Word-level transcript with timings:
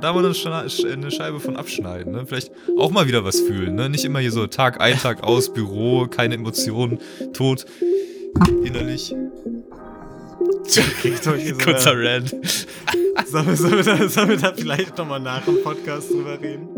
Da 0.00 0.12
mal 0.12 0.24
eine 0.24 1.10
Scheibe 1.10 1.40
von 1.40 1.56
abschneiden, 1.56 2.12
ne? 2.12 2.26
Vielleicht 2.26 2.50
auch 2.78 2.90
mal 2.90 3.06
wieder 3.06 3.24
was 3.24 3.40
fühlen, 3.40 3.74
ne? 3.74 3.88
Nicht 3.88 4.04
immer 4.04 4.18
hier 4.18 4.32
so 4.32 4.46
Tag 4.46 4.80
ein, 4.80 4.98
Tag 4.98 5.22
aus, 5.22 5.52
Büro, 5.52 6.06
keine 6.06 6.34
Emotionen, 6.34 6.98
tot, 7.32 7.66
innerlich. 8.64 9.14
Kurzer 11.62 11.94
Rant. 11.96 12.34
Sollen 13.26 13.46
wir, 13.46 13.56
sollen, 13.56 13.76
wir 13.76 13.82
da, 13.82 14.08
sollen 14.08 14.28
wir 14.28 14.36
da 14.36 14.52
vielleicht 14.52 14.98
nochmal 14.98 15.20
nach 15.20 15.42
dem 15.44 15.62
Podcast 15.62 16.10
drüber 16.10 16.38
reden? 16.40 16.68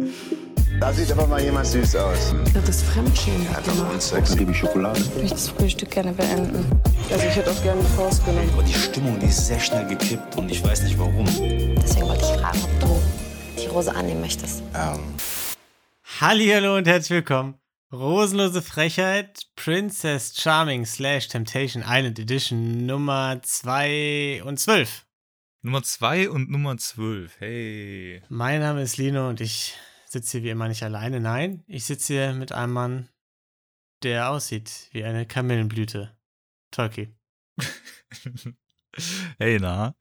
Da 0.81 0.93
sieht 0.93 1.11
aber 1.11 1.27
mal 1.27 1.43
jemand 1.43 1.67
süß 1.67 1.97
aus. 1.97 2.35
Das 2.55 2.69
ist 2.69 2.85
Fremdschämen. 2.85 3.49
Hat 3.51 3.67
doch 3.67 3.91
einen 3.91 4.01
Sex. 4.01 4.37
Ich 4.37 4.57
Schokolade. 4.57 5.01
Ich 5.01 5.15
möchte 5.17 5.31
das 5.31 5.49
Frühstück 5.49 5.91
gerne 5.91 6.13
beenden. 6.13 6.65
Also 7.11 7.27
ich 7.27 7.35
hätte 7.35 7.51
auch 7.51 7.63
gerne 7.65 7.81
eine 7.81 7.89
Faust 7.91 8.25
genommen. 8.25 8.49
Aber 8.53 8.63
die 8.63 8.75
Stimmung, 8.75 9.19
die 9.19 9.27
ist 9.27 9.49
sehr 9.49 9.59
schnell 9.59 9.89
gekippt 9.89 10.37
und 10.37 10.49
ich 10.49 10.63
weiß 10.63 10.83
nicht 10.83 10.97
warum. 10.97 11.25
Deswegen 11.83 12.07
wollte 12.07 12.23
ich 12.23 12.41
fragen, 12.41 12.61
ob 12.63 12.81
du 12.81 13.01
die 13.61 13.67
Rose 13.67 13.93
annehmen 13.93 14.21
möchtest. 14.21 14.63
Ähm. 14.73 15.01
Hallihallo 16.21 16.77
und 16.77 16.87
herzlich 16.87 17.11
willkommen. 17.11 17.57
Rosenlose 17.93 18.63
Frechheit, 18.63 19.49
Princess 19.57 20.37
Charming 20.37 20.87
slash 20.87 21.27
Temptation 21.27 21.83
Island 21.85 22.21
Edition 22.21 22.87
Nummer 22.87 23.41
2 23.43 24.43
und 24.45 24.61
12. 24.61 25.07
Nummer 25.63 25.83
2 25.83 26.31
und 26.31 26.51
Nummer 26.51 26.77
12, 26.77 27.41
hey. 27.41 28.23
Mein 28.29 28.61
Name 28.61 28.83
ist 28.83 28.97
Lino 28.97 29.29
und 29.29 29.41
ich 29.41 29.75
sitze 30.11 30.39
hier 30.39 30.45
wie 30.45 30.51
immer 30.51 30.69
nicht 30.69 30.83
alleine. 30.83 31.21
Nein, 31.21 31.65
ich 31.67 31.85
sitze 31.85 32.13
hier 32.13 32.33
mit 32.33 32.53
einem 32.53 32.73
Mann, 32.73 33.09
der 34.03 34.31
aussieht 34.31 34.89
wie 34.93 35.05
eine 35.05 35.27
Kamillenblüte. 35.27 36.17
Tolki. 36.71 37.15
hey, 39.39 39.59
na. 39.61 39.95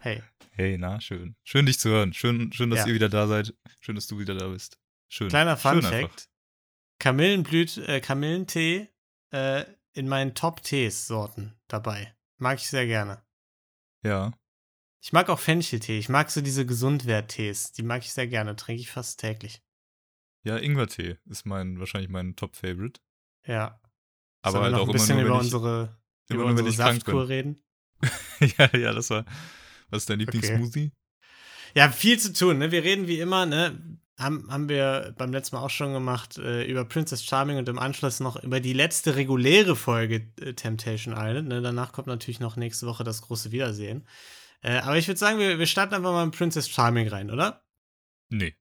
Hey. 0.00 0.22
Hey, 0.50 0.76
na, 0.78 1.00
schön. 1.00 1.36
Schön, 1.44 1.66
dich 1.66 1.78
zu 1.78 1.88
hören. 1.90 2.12
Schön, 2.12 2.52
schön 2.52 2.70
dass 2.70 2.80
Ja. 2.80 2.86
ihr 2.88 2.94
wieder 2.94 3.08
da 3.08 3.26
seid. 3.26 3.54
Schön, 3.80 3.94
dass 3.94 4.06
du 4.06 4.18
wieder 4.18 4.34
da 4.34 4.48
bist. 4.48 4.78
Schön. 5.08 5.28
Kleiner 5.28 5.56
Fun 5.56 5.82
schön 5.82 5.86
einfach. 5.86 6.10
Fact: 6.10 6.28
Kamillenblüt, 6.98 7.76
äh, 7.78 8.00
Kamillentee 8.00 8.88
äh, 9.32 9.64
in 9.92 10.08
meinen 10.08 10.34
Top-Tees-Sorten 10.34 11.58
dabei. 11.68 12.14
Mag 12.38 12.58
ich 12.58 12.68
sehr 12.68 12.86
gerne. 12.86 13.22
Ja. 14.02 14.32
Ich 15.08 15.12
mag 15.14 15.30
auch 15.30 15.38
Fencheltee. 15.38 15.98
Ich 15.98 16.10
mag 16.10 16.30
so 16.30 16.42
diese 16.42 16.66
Gesundwert-Tees. 16.66 17.72
Die 17.72 17.82
mag 17.82 18.02
ich 18.02 18.12
sehr 18.12 18.26
gerne. 18.26 18.56
Trinke 18.56 18.82
ich 18.82 18.90
fast 18.90 19.18
täglich. 19.18 19.62
Ja, 20.44 20.58
Ingwertee 20.58 21.16
ist 21.24 21.46
mein, 21.46 21.78
wahrscheinlich 21.78 22.10
mein 22.10 22.36
Top-Favorite. 22.36 23.00
Ja. 23.46 23.80
Aber 24.42 24.60
halt 24.60 24.72
noch 24.72 24.80
auch 24.80 24.82
ein 24.82 24.88
immer 24.90 24.92
bisschen 24.92 25.16
nur, 25.16 25.24
über 25.24 25.36
ich, 25.36 25.44
unsere, 25.44 25.98
immer 26.28 26.40
über 26.42 26.50
unsere 26.50 26.72
Saftkur 26.72 27.26
reden. 27.26 27.64
ja, 28.58 28.68
ja, 28.76 28.92
das 28.92 29.08
war. 29.08 29.24
Was 29.88 30.02
ist 30.02 30.10
dein 30.10 30.18
Lieblingssmoothie? 30.18 30.92
Ja, 31.74 31.90
viel 31.90 32.18
zu 32.18 32.34
tun. 32.34 32.58
Ne? 32.58 32.70
Wir 32.70 32.84
reden 32.84 33.06
wie 33.06 33.20
immer, 33.20 33.46
ne? 33.46 33.98
Haben, 34.18 34.52
haben 34.52 34.68
wir 34.68 35.14
beim 35.16 35.32
letzten 35.32 35.56
Mal 35.56 35.62
auch 35.62 35.70
schon 35.70 35.94
gemacht, 35.94 36.36
äh, 36.36 36.70
über 36.70 36.84
Princess 36.84 37.24
Charming 37.24 37.56
und 37.56 37.70
im 37.70 37.78
Anschluss 37.78 38.20
noch 38.20 38.42
über 38.44 38.60
die 38.60 38.74
letzte 38.74 39.16
reguläre 39.16 39.74
Folge 39.74 40.28
äh, 40.38 40.52
Temptation 40.52 41.14
Island. 41.16 41.48
Ne? 41.48 41.62
Danach 41.62 41.92
kommt 41.92 42.08
natürlich 42.08 42.40
noch 42.40 42.56
nächste 42.56 42.86
Woche 42.86 43.04
das 43.04 43.22
große 43.22 43.52
Wiedersehen. 43.52 44.04
Äh, 44.62 44.78
aber 44.78 44.96
ich 44.96 45.06
würde 45.06 45.18
sagen, 45.18 45.38
wir, 45.38 45.58
wir 45.58 45.66
starten 45.66 45.94
einfach 45.94 46.12
mal 46.12 46.26
mit 46.26 46.36
Princess 46.36 46.68
Charming 46.68 47.08
rein, 47.08 47.30
oder? 47.30 47.64
Nee. 48.28 48.56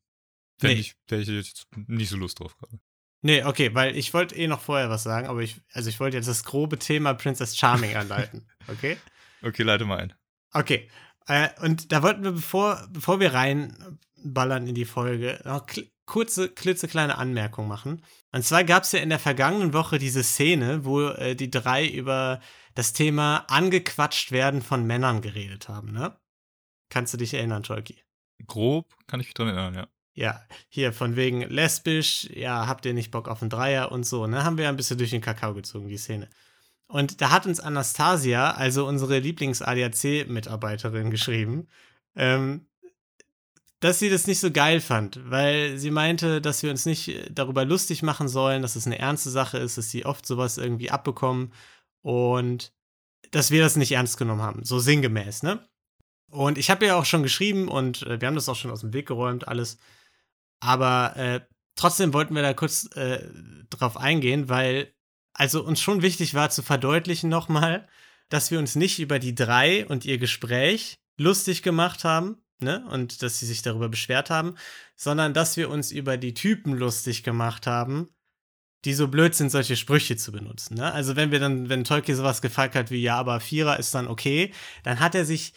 Fänd 0.60 0.74
Nee. 0.74 0.80
ich, 0.80 0.96
hätte 1.10 1.22
ich 1.22 1.28
jetzt 1.28 1.68
nicht 1.76 2.10
so 2.10 2.18
Lust 2.18 2.40
drauf 2.40 2.56
gerade. 2.58 2.80
Nee, 3.24 3.44
okay, 3.44 3.74
weil 3.74 3.98
ich 3.98 4.14
wollte 4.14 4.36
eh 4.36 4.48
noch 4.48 4.62
vorher 4.62 4.90
was 4.90 5.04
sagen, 5.04 5.28
aber 5.28 5.42
ich, 5.42 5.60
also 5.74 5.90
ich 5.90 6.00
wollte 6.00 6.18
jetzt 6.18 6.28
das 6.30 6.44
grobe 6.44 6.78
Thema 6.78 7.14
Princess 7.14 7.58
Charming 7.58 7.96
anleiten, 7.96 8.48
okay? 8.68 8.98
Okay, 9.42 9.64
leite 9.64 9.86
mal 9.86 10.00
ein. 10.00 10.14
Okay. 10.54 10.90
Äh, 11.28 11.50
und 11.62 11.92
da 11.92 12.04
wollten 12.04 12.24
wir, 12.24 12.32
bevor, 12.32 12.88
bevor 12.92 13.20
wir 13.20 13.34
reinballern 13.34 14.68
in 14.68 14.76
die 14.76 14.86
Folge, 14.86 15.40
noch 15.46 15.66
kl 15.66 15.90
kurze, 16.06 16.48
klitzekleine 16.48 17.18
Anmerkung 17.18 17.68
machen. 17.68 18.02
Und 18.32 18.44
zwar 18.46 18.64
gab 18.64 18.84
es 18.84 18.94
ja 18.94 19.00
in 19.00 19.10
der 19.10 19.20
vergangenen 19.20 19.74
Woche 19.74 20.00
diese 20.00 20.24
Szene, 20.24 20.86
wo 20.86 21.02
äh, 21.10 21.36
die 21.36 21.52
drei 21.52 21.86
über 21.86 22.40
das 22.78 22.94
Thema 22.94 23.44
angequatscht 23.48 24.32
werden 24.32 24.62
von 24.62 24.86
Männern 24.86 25.24
geredet 25.24 25.68
haben, 25.68 25.92
ne? 25.92 26.16
Kannst 26.90 27.12
du 27.12 27.18
dich 27.18 27.34
erinnern, 27.34 27.64
Tolki? 27.64 28.04
Grob 28.46 28.94
kann 29.08 29.20
ich 29.20 29.26
mich 29.26 29.34
dran 29.34 29.48
erinnern, 29.48 29.74
ja. 29.74 29.88
Ja, 30.14 30.46
hier 30.70 30.94
von 30.94 31.16
wegen 31.16 31.42
lesbisch, 31.42 32.30
ja, 32.32 32.68
habt 32.68 32.86
ihr 32.86 32.94
nicht 32.94 33.10
Bock 33.10 33.30
auf 33.30 33.42
einen 33.42 33.50
Dreier 33.50 33.92
und 33.92 34.06
so, 34.06 34.28
ne? 34.28 34.44
Haben 34.44 34.60
wir 34.60 34.70
ein 34.70 34.76
bisschen 34.76 35.00
durch 35.00 35.10
den 35.10 35.22
Kakao 35.22 35.56
gezogen, 35.56 35.88
die 35.88 35.98
Szene. 35.98 36.30
Und 36.88 37.20
da 37.20 37.32
hat 37.32 37.48
uns 37.48 37.60
Anastasia, 37.60 38.52
also 38.52 38.86
unsere 38.88 39.18
Lieblings-ADAC-Mitarbeiterin, 39.18 41.10
geschrieben, 41.10 41.68
ähm, 42.16 42.68
dass 43.80 43.98
sie 43.98 44.12
das 44.12 44.28
nicht 44.28 44.40
so 44.40 44.52
geil 44.52 44.82
fand, 44.82 45.20
weil 45.32 45.80
sie 45.80 45.90
meinte, 45.92 46.42
dass 46.42 46.62
wir 46.62 46.70
uns 46.70 46.86
nicht 46.86 47.32
darüber 47.32 47.66
lustig 47.66 48.04
machen 48.04 48.28
sollen, 48.28 48.62
dass 48.62 48.76
es 48.76 48.86
eine 48.86 49.00
ernste 49.00 49.32
Sache 49.32 49.58
ist, 49.58 49.80
dass 49.80 49.90
sie 49.90 50.06
oft 50.06 50.28
sowas 50.28 50.60
irgendwie 50.60 50.92
abbekommen 50.92 51.52
und 52.08 52.72
dass 53.32 53.52
wir 53.52 53.62
das 53.62 53.76
nicht 53.76 53.92
ernst 53.92 54.18
genommen 54.18 54.42
haben, 54.42 54.64
so 54.64 54.80
sinngemäß, 54.80 55.44
ne? 55.44 55.68
Und 56.32 56.58
ich 56.58 56.70
habe 56.70 56.86
ja 56.86 56.96
auch 56.96 57.04
schon 57.04 57.22
geschrieben 57.22 57.68
und 57.68 58.04
äh, 58.04 58.22
wir 58.22 58.28
haben 58.30 58.36
das 58.36 58.48
auch 58.48 58.56
schon 58.56 58.72
aus 58.72 58.80
dem 58.80 58.94
Weg 58.94 59.08
geräumt, 59.08 59.46
alles. 59.50 59.78
Aber 60.62 61.18
äh, 61.18 61.42
trotzdem 61.76 62.14
wollten 62.14 62.34
wir 62.34 62.44
da 62.44 62.54
kurz 62.54 62.86
äh, 62.96 63.30
drauf 63.70 63.98
eingehen, 63.98 64.48
weil 64.48 64.94
also 65.34 65.62
uns 65.62 65.82
schon 65.82 66.02
wichtig 66.02 66.34
war 66.34 66.50
zu 66.50 66.64
verdeutlichen 66.64 67.30
nochmal, 67.30 67.90
dass 68.30 68.52
wir 68.52 68.60
uns 68.60 68.76
nicht 68.76 69.00
über 69.00 69.20
die 69.20 69.36
drei 69.36 69.86
und 69.86 70.06
ihr 70.06 70.18
Gespräch 70.18 71.02
lustig 71.18 71.62
gemacht 71.62 72.06
haben, 72.06 72.38
ne? 72.62 72.88
Und 72.90 73.22
dass 73.22 73.40
sie 73.40 73.46
sich 73.46 73.64
darüber 73.64 73.90
beschwert 73.90 74.30
haben, 74.30 74.56
sondern 74.96 75.34
dass 75.34 75.58
wir 75.58 75.70
uns 75.70 75.92
über 75.92 76.16
die 76.16 76.34
Typen 76.34 76.72
lustig 76.72 77.24
gemacht 77.24 77.68
haben, 77.68 78.16
die 78.86 78.94
so 78.94 79.08
blöd 79.08 79.36
sind, 79.36 79.50
solche 79.50 79.76
Sprüche 79.76 80.18
zu 80.18 80.32
benutzen. 80.32 80.76
Ne? 80.76 80.92
Also 80.92 81.16
wenn 81.16 81.32
wir 81.32 81.40
dann, 81.40 81.70
wenn 81.70 81.84
Tolkien 81.84 82.16
sowas 82.16 82.42
gefragt 82.42 82.76
hat 82.76 82.92
wie, 82.92 83.02
ja, 83.02 83.18
aber 83.18 83.40
Vierer 83.40 83.80
ist 83.80 83.94
dann 83.94 84.08
okay, 84.08 84.54
dann 84.84 85.00
hat 85.00 85.16
er 85.16 85.26
sich 85.26 85.54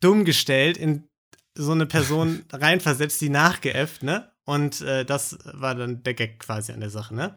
dumm 0.00 0.24
gestellt, 0.24 0.76
in 0.76 1.08
so 1.54 1.72
eine 1.72 1.86
Person 1.86 2.44
reinversetzt, 2.52 3.20
die 3.20 3.30
nachgeäfft, 3.30 4.02
ne? 4.02 4.30
Und 4.44 4.80
äh, 4.82 5.04
das 5.04 5.38
war 5.44 5.74
dann 5.74 6.02
der 6.04 6.14
Gag 6.14 6.38
quasi 6.38 6.72
an 6.72 6.80
der 6.80 6.90
Sache, 6.90 7.14
ne? 7.14 7.36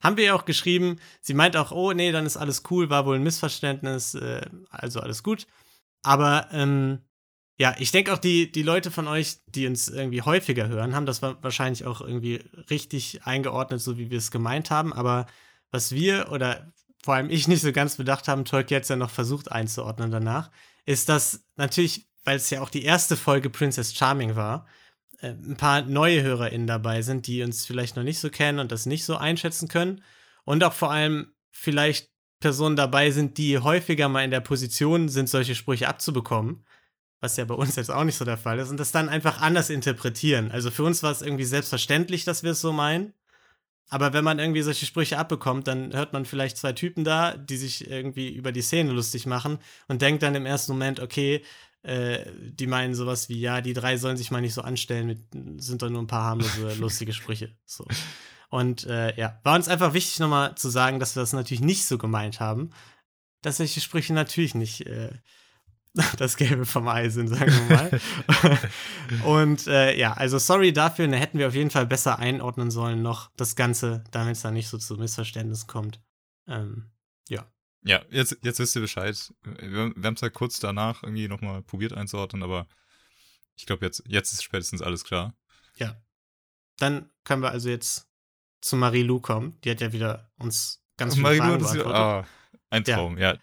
Haben 0.00 0.16
wir 0.16 0.24
ja 0.24 0.34
auch 0.34 0.44
geschrieben, 0.44 1.00
sie 1.20 1.34
meint 1.34 1.56
auch, 1.56 1.72
oh 1.72 1.92
nee, 1.92 2.12
dann 2.12 2.26
ist 2.26 2.36
alles 2.36 2.62
cool, 2.70 2.90
war 2.90 3.06
wohl 3.06 3.16
ein 3.16 3.22
Missverständnis, 3.22 4.14
äh, 4.14 4.42
also 4.70 5.00
alles 5.00 5.22
gut. 5.22 5.46
Aber 6.02 6.48
ähm, 6.52 7.00
ja, 7.58 7.74
ich 7.78 7.90
denke 7.90 8.12
auch, 8.12 8.18
die, 8.18 8.52
die 8.52 8.62
Leute 8.62 8.90
von 8.90 9.08
euch, 9.08 9.38
die 9.46 9.66
uns 9.66 9.88
irgendwie 9.88 10.22
häufiger 10.22 10.68
hören, 10.68 10.94
haben 10.94 11.06
das 11.06 11.22
wa- 11.22 11.38
wahrscheinlich 11.40 11.84
auch 11.86 12.00
irgendwie 12.00 12.44
richtig 12.70 13.24
eingeordnet, 13.24 13.80
so 13.80 13.96
wie 13.96 14.10
wir 14.10 14.18
es 14.18 14.30
gemeint 14.30 14.70
haben. 14.70 14.92
Aber 14.92 15.26
was 15.70 15.92
wir 15.92 16.30
oder 16.32 16.72
vor 17.02 17.14
allem 17.14 17.30
ich 17.30 17.48
nicht 17.48 17.62
so 17.62 17.72
ganz 17.72 17.96
bedacht 17.96 18.28
haben, 18.28 18.44
Tolkien 18.44 18.78
jetzt 18.78 18.90
ja 18.90 18.96
noch 18.96 19.10
versucht 19.10 19.50
einzuordnen 19.50 20.10
danach, 20.10 20.50
ist, 20.84 21.08
dass 21.08 21.44
natürlich, 21.56 22.06
weil 22.24 22.36
es 22.36 22.50
ja 22.50 22.60
auch 22.60 22.70
die 22.70 22.84
erste 22.84 23.16
Folge 23.16 23.48
Princess 23.48 23.94
Charming 23.94 24.36
war, 24.36 24.66
äh, 25.20 25.28
ein 25.28 25.56
paar 25.56 25.82
neue 25.82 26.22
HörerInnen 26.22 26.66
dabei 26.66 27.00
sind, 27.00 27.26
die 27.26 27.42
uns 27.42 27.64
vielleicht 27.64 27.96
noch 27.96 28.02
nicht 28.02 28.18
so 28.18 28.28
kennen 28.28 28.58
und 28.58 28.70
das 28.70 28.84
nicht 28.86 29.04
so 29.04 29.16
einschätzen 29.16 29.68
können. 29.68 30.02
Und 30.44 30.62
auch 30.62 30.74
vor 30.74 30.90
allem 30.90 31.32
vielleicht 31.50 32.10
Personen 32.38 32.76
dabei 32.76 33.10
sind, 33.10 33.38
die 33.38 33.58
häufiger 33.58 34.10
mal 34.10 34.24
in 34.24 34.30
der 34.30 34.40
Position 34.40 35.08
sind, 35.08 35.28
solche 35.28 35.54
Sprüche 35.54 35.88
abzubekommen. 35.88 36.66
Was 37.20 37.36
ja 37.36 37.44
bei 37.44 37.54
uns 37.54 37.76
jetzt 37.76 37.90
auch 37.90 38.04
nicht 38.04 38.16
so 38.16 38.24
der 38.24 38.36
Fall 38.36 38.58
ist. 38.58 38.70
Und 38.70 38.78
das 38.78 38.92
dann 38.92 39.08
einfach 39.08 39.40
anders 39.40 39.70
interpretieren. 39.70 40.50
Also 40.50 40.70
für 40.70 40.84
uns 40.84 41.02
war 41.02 41.12
es 41.12 41.22
irgendwie 41.22 41.44
selbstverständlich, 41.44 42.24
dass 42.24 42.42
wir 42.42 42.52
es 42.52 42.60
so 42.60 42.72
meinen. 42.72 43.14
Aber 43.88 44.12
wenn 44.12 44.24
man 44.24 44.38
irgendwie 44.38 44.62
solche 44.62 44.84
Sprüche 44.84 45.18
abbekommt, 45.18 45.68
dann 45.68 45.92
hört 45.94 46.12
man 46.12 46.24
vielleicht 46.24 46.56
zwei 46.56 46.72
Typen 46.72 47.04
da, 47.04 47.36
die 47.36 47.56
sich 47.56 47.88
irgendwie 47.88 48.34
über 48.34 48.50
die 48.50 48.62
Szene 48.62 48.92
lustig 48.92 49.26
machen 49.26 49.58
und 49.86 50.02
denkt 50.02 50.22
dann 50.22 50.34
im 50.34 50.44
ersten 50.44 50.72
Moment, 50.72 50.98
okay, 50.98 51.42
äh, 51.82 52.26
die 52.36 52.66
meinen 52.66 52.96
sowas 52.96 53.28
wie, 53.28 53.38
ja, 53.38 53.60
die 53.60 53.74
drei 53.74 53.96
sollen 53.96 54.16
sich 54.16 54.32
mal 54.32 54.40
nicht 54.40 54.54
so 54.54 54.62
anstellen, 54.62 55.06
mit, 55.06 55.62
sind 55.62 55.82
doch 55.82 55.88
nur 55.88 56.02
ein 56.02 56.08
paar 56.08 56.24
harmlose, 56.24 56.74
lustige 56.80 57.12
Sprüche. 57.12 57.56
So. 57.64 57.86
Und 58.48 58.86
äh, 58.86 59.16
ja, 59.16 59.38
war 59.44 59.54
uns 59.54 59.68
einfach 59.68 59.94
wichtig 59.94 60.18
nochmal 60.18 60.56
zu 60.56 60.68
sagen, 60.68 60.98
dass 60.98 61.14
wir 61.14 61.20
das 61.20 61.32
natürlich 61.32 61.60
nicht 61.60 61.86
so 61.86 61.96
gemeint 61.96 62.40
haben, 62.40 62.70
dass 63.42 63.58
solche 63.58 63.80
Sprüche 63.80 64.14
natürlich 64.14 64.56
nicht 64.56 64.86
äh, 64.86 65.12
das 66.18 66.36
Gelbe 66.36 66.66
vom 66.66 66.88
Ei 66.88 67.08
sind, 67.08 67.28
sagen 67.28 67.52
wir 67.52 67.76
mal. 67.76 68.60
Und 69.24 69.66
äh, 69.66 69.96
ja, 69.96 70.12
also 70.12 70.38
sorry 70.38 70.72
dafür, 70.72 71.08
da 71.08 71.16
hätten 71.16 71.38
wir 71.38 71.48
auf 71.48 71.54
jeden 71.54 71.70
Fall 71.70 71.86
besser 71.86 72.18
einordnen 72.18 72.70
sollen 72.70 73.02
noch 73.02 73.30
das 73.36 73.56
Ganze, 73.56 74.04
damit 74.10 74.36
es 74.36 74.42
da 74.42 74.50
nicht 74.50 74.68
so 74.68 74.78
zu 74.78 74.96
Missverständnissen 74.96 75.66
kommt. 75.66 76.00
Ähm, 76.46 76.90
ja. 77.28 77.46
Ja, 77.82 78.02
jetzt, 78.10 78.36
jetzt 78.42 78.58
wisst 78.58 78.74
ihr 78.76 78.82
Bescheid. 78.82 79.32
Wir, 79.42 79.92
wir 79.96 80.04
haben 80.04 80.14
es 80.14 80.20
ja 80.20 80.28
kurz 80.28 80.58
danach 80.60 81.02
irgendwie 81.02 81.28
nochmal 81.28 81.62
probiert 81.62 81.92
einzuordnen, 81.92 82.42
aber 82.42 82.66
ich 83.56 83.64
glaube, 83.66 83.86
jetzt, 83.86 84.02
jetzt 84.06 84.32
ist 84.32 84.42
spätestens 84.42 84.82
alles 84.82 85.04
klar. 85.04 85.34
Ja. 85.76 85.96
Dann 86.78 87.08
können 87.24 87.42
wir 87.42 87.50
also 87.50 87.68
jetzt 87.70 88.06
zu 88.60 88.76
Marie-Lou 88.76 89.20
kommen. 89.20 89.58
Die 89.62 89.70
hat 89.70 89.80
ja 89.80 89.92
wieder 89.92 90.30
uns 90.36 90.82
ganz 90.98 91.14
viele 91.14 91.22
Marie-Lou 91.22 91.44
Fragen 91.44 91.60
wieder- 91.74 91.84
beantwortet. 91.84 92.26
ah, 92.26 92.26
ein 92.70 92.84
Ja. 92.86 92.96
Traum, 92.96 93.18
ja. 93.18 93.38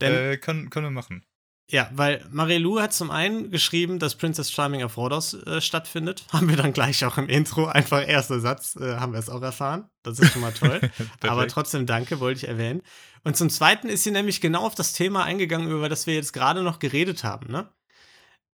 Denn 0.00 0.14
äh, 0.14 0.36
können, 0.36 0.70
können 0.70 0.86
wir 0.86 0.90
machen. 0.90 1.24
Ja, 1.70 1.88
weil 1.92 2.26
Marilu 2.32 2.80
hat 2.80 2.92
zum 2.92 3.12
einen 3.12 3.50
geschrieben, 3.52 4.00
dass 4.00 4.16
Princess 4.16 4.50
Charming 4.50 4.82
auf 4.82 4.96
Rhodos 4.96 5.34
äh, 5.34 5.60
stattfindet. 5.60 6.24
Haben 6.32 6.48
wir 6.48 6.56
dann 6.56 6.72
gleich 6.72 7.04
auch 7.04 7.16
im 7.16 7.28
Intro. 7.28 7.66
Einfach 7.66 8.06
erster 8.06 8.40
Satz 8.40 8.74
äh, 8.74 8.96
haben 8.96 9.12
wir 9.12 9.20
es 9.20 9.30
auch 9.30 9.40
erfahren. 9.40 9.88
Das 10.02 10.18
ist 10.18 10.32
schon 10.32 10.42
mal 10.42 10.52
toll. 10.52 10.80
Aber 11.20 11.46
trotzdem 11.46 11.86
danke, 11.86 12.18
wollte 12.18 12.38
ich 12.38 12.48
erwähnen. 12.48 12.82
Und 13.22 13.36
zum 13.36 13.50
Zweiten 13.50 13.88
ist 13.88 14.02
sie 14.02 14.10
nämlich 14.10 14.40
genau 14.40 14.66
auf 14.66 14.74
das 14.74 14.94
Thema 14.94 15.24
eingegangen, 15.24 15.70
über 15.70 15.88
das 15.88 16.08
wir 16.08 16.14
jetzt 16.14 16.32
gerade 16.32 16.62
noch 16.64 16.80
geredet 16.80 17.22
haben. 17.22 17.52
Ne? 17.52 17.68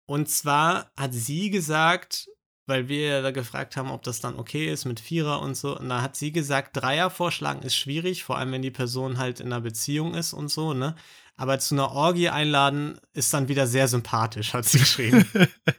Und 0.05 0.29
zwar 0.29 0.91
hat 0.97 1.13
sie 1.13 1.49
gesagt, 1.49 2.27
weil 2.67 2.89
wir 2.89 3.07
ja 3.07 3.21
da 3.21 3.31
gefragt 3.31 3.77
haben, 3.77 3.91
ob 3.91 4.03
das 4.03 4.19
dann 4.19 4.37
okay 4.37 4.71
ist 4.71 4.85
mit 4.85 4.99
Vierer 4.99 5.41
und 5.41 5.55
so. 5.55 5.77
Und 5.77 5.87
da 5.87 6.01
hat 6.01 6.15
sie 6.15 6.31
gesagt, 6.31 6.75
Dreier 6.75 7.09
vorschlagen 7.09 7.61
ist 7.61 7.75
schwierig, 7.75 8.23
vor 8.23 8.37
allem 8.37 8.51
wenn 8.51 8.61
die 8.61 8.71
Person 8.71 9.17
halt 9.17 9.39
in 9.39 9.47
einer 9.47 9.61
Beziehung 9.61 10.15
ist 10.15 10.33
und 10.33 10.49
so, 10.49 10.73
ne? 10.73 10.95
Aber 11.37 11.59
zu 11.59 11.75
einer 11.75 11.91
Orgie 11.91 12.29
einladen 12.29 12.97
ist 13.13 13.33
dann 13.33 13.47
wieder 13.49 13.67
sehr 13.67 13.87
sympathisch, 13.87 14.53
hat 14.53 14.65
sie 14.65 14.79
geschrieben. 14.79 15.25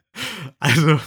also, 0.58 1.00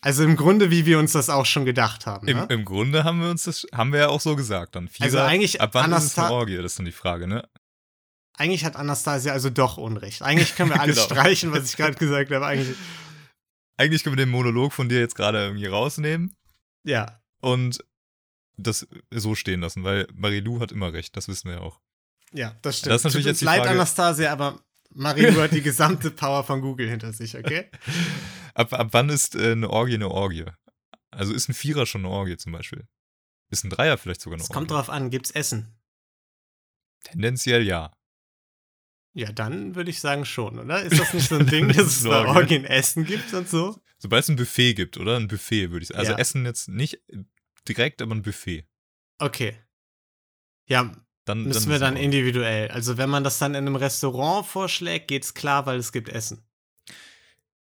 also 0.00 0.24
im 0.24 0.36
Grunde, 0.36 0.70
wie 0.70 0.86
wir 0.86 0.98
uns 0.98 1.12
das 1.12 1.28
auch 1.30 1.46
schon 1.46 1.64
gedacht 1.64 2.06
haben. 2.06 2.26
Im, 2.28 2.38
Ne? 2.38 2.46
Im 2.50 2.64
Grunde 2.64 3.04
haben 3.04 3.20
wir 3.20 3.30
uns 3.30 3.44
das, 3.44 3.66
haben 3.72 3.92
wir 3.92 4.00
ja 4.00 4.08
auch 4.08 4.20
so 4.20 4.34
gesagt 4.36 4.76
dann. 4.76 4.88
Vierer, 4.88 5.04
Also 5.06 5.18
eigentlich 5.20 5.60
ab 5.60 5.70
wann 5.74 5.92
ist 5.92 6.04
es 6.04 6.18
eine 6.18 6.30
Orgie? 6.32 6.56
Das 6.56 6.72
ist 6.72 6.78
dann 6.78 6.86
die 6.86 6.92
Frage, 6.92 7.26
ne? 7.26 7.46
Eigentlich 8.36 8.64
hat 8.64 8.76
Anastasia 8.76 9.32
also 9.32 9.48
doch 9.50 9.76
Unrecht. 9.76 10.22
Eigentlich 10.22 10.56
können 10.56 10.70
wir 10.70 10.80
alles 10.80 10.96
Genau. 10.96 11.06
streichen, 11.06 11.52
was 11.52 11.68
ich 11.70 11.76
gerade 11.76 11.94
gesagt 11.96 12.30
habe. 12.32 12.46
Eigentlich, 12.46 12.76
Eigentlich 13.76 14.02
können 14.04 14.16
wir 14.16 14.24
den 14.24 14.30
Monolog 14.32 14.72
von 14.72 14.88
dir 14.88 15.00
jetzt 15.00 15.14
gerade 15.16 15.38
irgendwie 15.44 15.66
rausnehmen 15.66 16.34
ja. 16.84 17.20
und 17.40 17.84
das 18.56 18.86
so 19.10 19.34
stehen 19.34 19.60
lassen, 19.60 19.84
weil 19.84 20.06
Marilou 20.14 20.60
hat 20.60 20.72
immer 20.72 20.92
recht, 20.92 21.16
das 21.16 21.28
wissen 21.28 21.48
wir 21.48 21.56
ja 21.56 21.62
auch. 21.62 21.80
Ja, 22.34 22.56
das 22.62 22.78
stimmt. 22.78 22.90
Das 22.92 23.00
ist 23.00 23.04
natürlich 23.04 23.24
Tut 23.26 23.30
jetzt 23.32 23.40
die 23.40 23.44
leid, 23.44 23.58
Frage- 23.60 23.70
Anastasia, 23.70 24.32
aber 24.32 24.60
Marilu 24.90 25.40
hat 25.40 25.52
die 25.52 25.62
gesamte 25.62 26.10
Power 26.10 26.44
von 26.44 26.60
Google 26.60 26.88
hinter 26.88 27.12
sich, 27.12 27.36
okay? 27.36 27.70
Ab, 28.54 28.72
ab 28.72 28.88
wann 28.92 29.08
ist 29.08 29.34
äh, 29.34 29.52
eine 29.52 29.68
Orgie 29.70 29.94
eine 29.94 30.08
Orgie? 30.10 30.44
Also 31.10 31.32
ist 31.32 31.48
ein 31.48 31.54
Vierer 31.54 31.86
schon 31.86 32.02
eine 32.04 32.14
Orgie 32.14 32.36
zum 32.36 32.52
Beispiel? 32.52 32.86
Ist 33.50 33.64
ein 33.64 33.70
Dreier 33.70 33.98
vielleicht 33.98 34.20
sogar 34.20 34.36
eine 34.36 34.42
Es 34.44 34.48
kommt 34.48 34.70
drauf 34.70 34.90
an, 34.90 35.10
gibt's 35.10 35.30
Essen? 35.32 35.76
Tendenziell 37.04 37.62
ja. 37.64 37.92
Ja, 39.16 39.30
dann 39.32 39.74
würde 39.76 39.90
ich 39.90 40.00
sagen 40.00 40.24
schon, 40.24 40.58
oder? 40.58 40.82
Ist 40.82 40.98
das 40.98 41.12
nicht 41.14 41.28
so 41.28 41.36
ein 41.36 41.46
Ding, 41.48 41.68
Das 41.68 41.76
dass 41.76 41.86
es 41.98 42.04
bei 42.04 42.18
eine 42.18 42.28
Orgie. 42.28 42.38
Orgien 42.40 42.64
Essen 42.64 43.04
gibt 43.04 43.32
und 43.34 43.48
so? 43.48 43.80
Sobald 43.98 44.22
es 44.24 44.28
ein 44.28 44.36
Buffet 44.36 44.74
gibt, 44.74 44.96
oder? 44.98 45.16
Ein 45.16 45.28
Buffet, 45.28 45.70
würde 45.70 45.82
ich 45.82 45.88
sagen. 45.88 46.00
Also 46.00 46.12
Ja. 46.12 46.18
Essen 46.18 46.44
jetzt 46.46 46.68
nicht 46.68 47.00
direkt, 47.68 48.02
aber 48.02 48.14
ein 48.14 48.22
Buffet. 48.22 48.66
Okay. 49.18 49.56
Ja, 50.68 50.92
Dann, 51.24 51.44
müssen 51.44 51.62
dann 51.62 51.70
wir 51.70 51.78
dann 51.78 51.96
individuell. 51.96 52.70
Also 52.70 52.98
wenn 52.98 53.08
man 53.10 53.24
das 53.24 53.38
dann 53.38 53.52
in 53.54 53.66
einem 53.66 53.76
Restaurant 53.76 54.46
vorschlägt, 54.46 55.08
geht's 55.08 55.32
klar, 55.34 55.64
weil 55.66 55.78
es 55.78 55.90
gibt 55.92 56.08
Essen. 56.08 56.44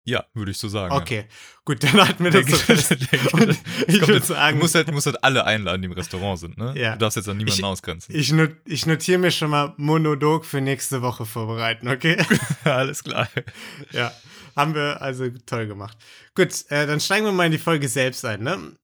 Ja, 0.05 0.25
würde 0.33 0.51
ich 0.51 0.57
so 0.57 0.69
sagen. 0.69 0.93
Okay, 0.95 1.25
gut, 1.65 1.83
dann 1.83 1.93
halten 1.99 2.23
wir 2.23 2.31
das 2.31 2.45
so 2.49 2.55
fest. 2.55 2.91
Und 3.33 3.57
ich 3.87 4.07
würde 4.07 4.25
sagen, 4.25 4.57
du 4.57 4.63
musst 4.63 4.73
halt, 4.75 4.89
musst 4.93 5.05
halt 5.05 5.21
alle 5.21 5.43
einladen, 5.45 5.81
die 5.81 5.87
im 5.87 5.91
Restaurant 5.91 6.39
sind, 6.39 6.57
ne? 6.57 6.73
Ja. 6.77 6.93
Du 6.93 6.99
darfst 6.99 7.17
jetzt 7.17 7.27
an 7.27 7.35
niemanden 7.35 7.59
Ich- 7.59 7.65
ausgrenzen. 7.65 8.15
ich, 8.15 8.31
not, 8.31 8.51
ich 8.63 8.85
notiere 8.85 9.17
mir 9.17 9.31
schon 9.31 9.49
mal 9.49 9.73
Monolog 9.75 10.45
für 10.45 10.61
nächste 10.61 11.01
Woche 11.01 11.25
vorbereiten, 11.25 11.89
okay? 11.89 12.23
Alles 12.63 13.03
klar. 13.03 13.27
ja, 13.91 14.13
haben 14.55 14.75
wir 14.75 15.01
also 15.01 15.27
toll 15.45 15.67
gemacht. 15.67 15.97
Gut, 16.35 16.53
äh, 16.69 16.87
dann 16.87 17.01
steigen 17.01 17.25
wir 17.25 17.33
mal 17.33 17.47
in 17.47 17.51
die 17.51 17.57
Folge 17.57 17.89
selbst 17.89 18.23
ein, 18.23 18.43
ne? 18.43 18.77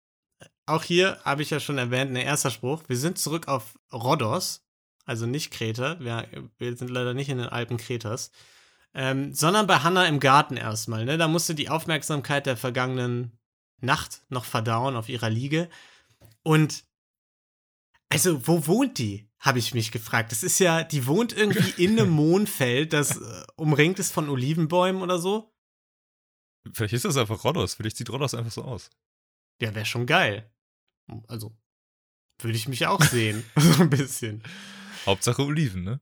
Auch 0.66 0.84
hier 0.84 1.20
habe 1.24 1.42
ich 1.42 1.50
ja 1.52 1.62
schon 1.62 1.78
erwähnt, 1.78 2.12
ein 2.12 2.16
erster 2.18 2.50
Spruch. 2.50 2.84
Wir 2.88 2.98
sind 2.98 3.18
zurück 3.18 3.48
auf 3.48 3.76
Rhodos, 3.94 4.63
also 5.06 5.26
nicht 5.26 5.52
Kreta. 5.52 6.00
Wir, 6.00 6.28
wir 6.58 6.78
sind 6.78 6.90
leider 6.90 7.14
nicht 7.14 7.30
in 7.30 7.38
den 7.38 7.48
Alpen 7.48 7.78
Kretas, 7.78 8.32
ähm, 8.94 9.34
sondern 9.34 9.68
bei 9.68 9.80
Hannah 9.80 10.08
im 10.08 10.20
Garten 10.20 10.58
erstmal. 10.58 11.06
Ne? 11.06 11.18
Da 11.18 11.28
musste 11.28 11.56
die 11.56 11.70
Aufmerksamkeit 11.70 12.46
der 12.46 12.58
vergangenen 12.58 13.38
Nacht 13.82 14.22
noch 14.30 14.46
verdauen 14.46 14.96
auf 14.96 15.10
ihrer 15.10 15.30
Liege. 15.30 15.70
Und 16.44 16.86
also, 18.10 18.48
wo 18.48 18.68
wohnt 18.68 19.00
die? 19.00 19.28
Habe 19.40 19.60
ich 19.60 19.74
mich 19.74 19.92
gefragt. 19.92 20.32
Das 20.32 20.44
ist 20.44 20.60
ja, 20.60 20.84
die 20.84 21.08
wohnt 21.08 21.36
irgendwie 21.36 21.84
in 21.84 22.00
einem 22.00 22.12
Mohnfeld, 22.12 22.94
das 22.94 23.18
äh, 23.18 23.44
umringt 23.56 24.00
ist 24.00 24.14
von 24.14 24.30
Olivenbäumen 24.30 25.02
oder 25.02 25.18
so. 25.20 25.52
Vielleicht 26.72 26.94
ist 26.94 27.06
das 27.06 27.18
einfach 27.18 27.44
Rhodos. 27.44 27.74
Vielleicht 27.74 27.98
sieht 27.98 28.10
Rhodos 28.10 28.36
einfach 28.36 28.52
so 28.52 28.64
aus. 28.64 28.90
Ja, 29.60 29.74
wäre 29.76 29.86
schon 29.86 30.06
geil. 30.06 30.50
Also, 31.28 31.58
würde 32.40 32.56
ich 32.56 32.68
mich 32.68 32.88
auch 32.88 33.02
sehen. 33.02 33.44
so 33.58 33.82
ein 33.82 33.90
bisschen. 33.90 34.44
Hauptsache 35.06 35.44
Oliven, 35.44 35.84
ne? 35.84 36.00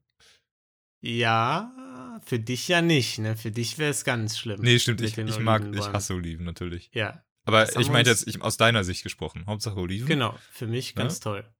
Ja, 1.01 2.19
für 2.23 2.39
dich 2.39 2.67
ja 2.67 2.81
nicht, 2.81 3.17
ne? 3.19 3.35
Für 3.35 3.51
dich 3.51 3.77
wäre 3.77 3.89
es 3.91 4.03
ganz 4.03 4.37
schlimm. 4.37 4.61
Nee, 4.61 4.77
stimmt. 4.79 5.01
Ich, 5.01 5.17
ich 5.17 5.39
mag, 5.39 5.63
ich 5.73 5.87
hasse 5.87 6.13
Oliven 6.13 6.45
natürlich. 6.45 6.91
Ja, 6.93 7.23
Aber 7.45 7.65
Das 7.65 7.75
ich 7.75 7.89
meinte 7.89 8.11
jetzt 8.11 8.27
ich, 8.27 8.41
aus 8.41 8.57
deiner 8.57 8.83
Sicht 8.83 9.01
gesprochen. 9.03 9.45
Hauptsache 9.47 9.77
Oliven. 9.77 10.07
genau. 10.07 10.37
Für 10.51 10.67
mich 10.67 10.93
ganz 10.95 11.15
Ja? 11.15 11.23
toll. 11.23 11.53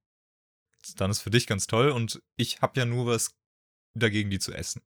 Dann 0.96 1.10
ist 1.10 1.20
für 1.20 1.30
dich 1.30 1.46
ganz 1.46 1.66
toll 1.66 1.90
und 1.90 2.22
ich 2.36 2.60
habe 2.62 2.78
ja 2.78 2.86
nur 2.86 3.06
was 3.06 3.34
dagegen, 3.94 4.30
die 4.30 4.38
zu 4.38 4.52
essen. 4.52 4.82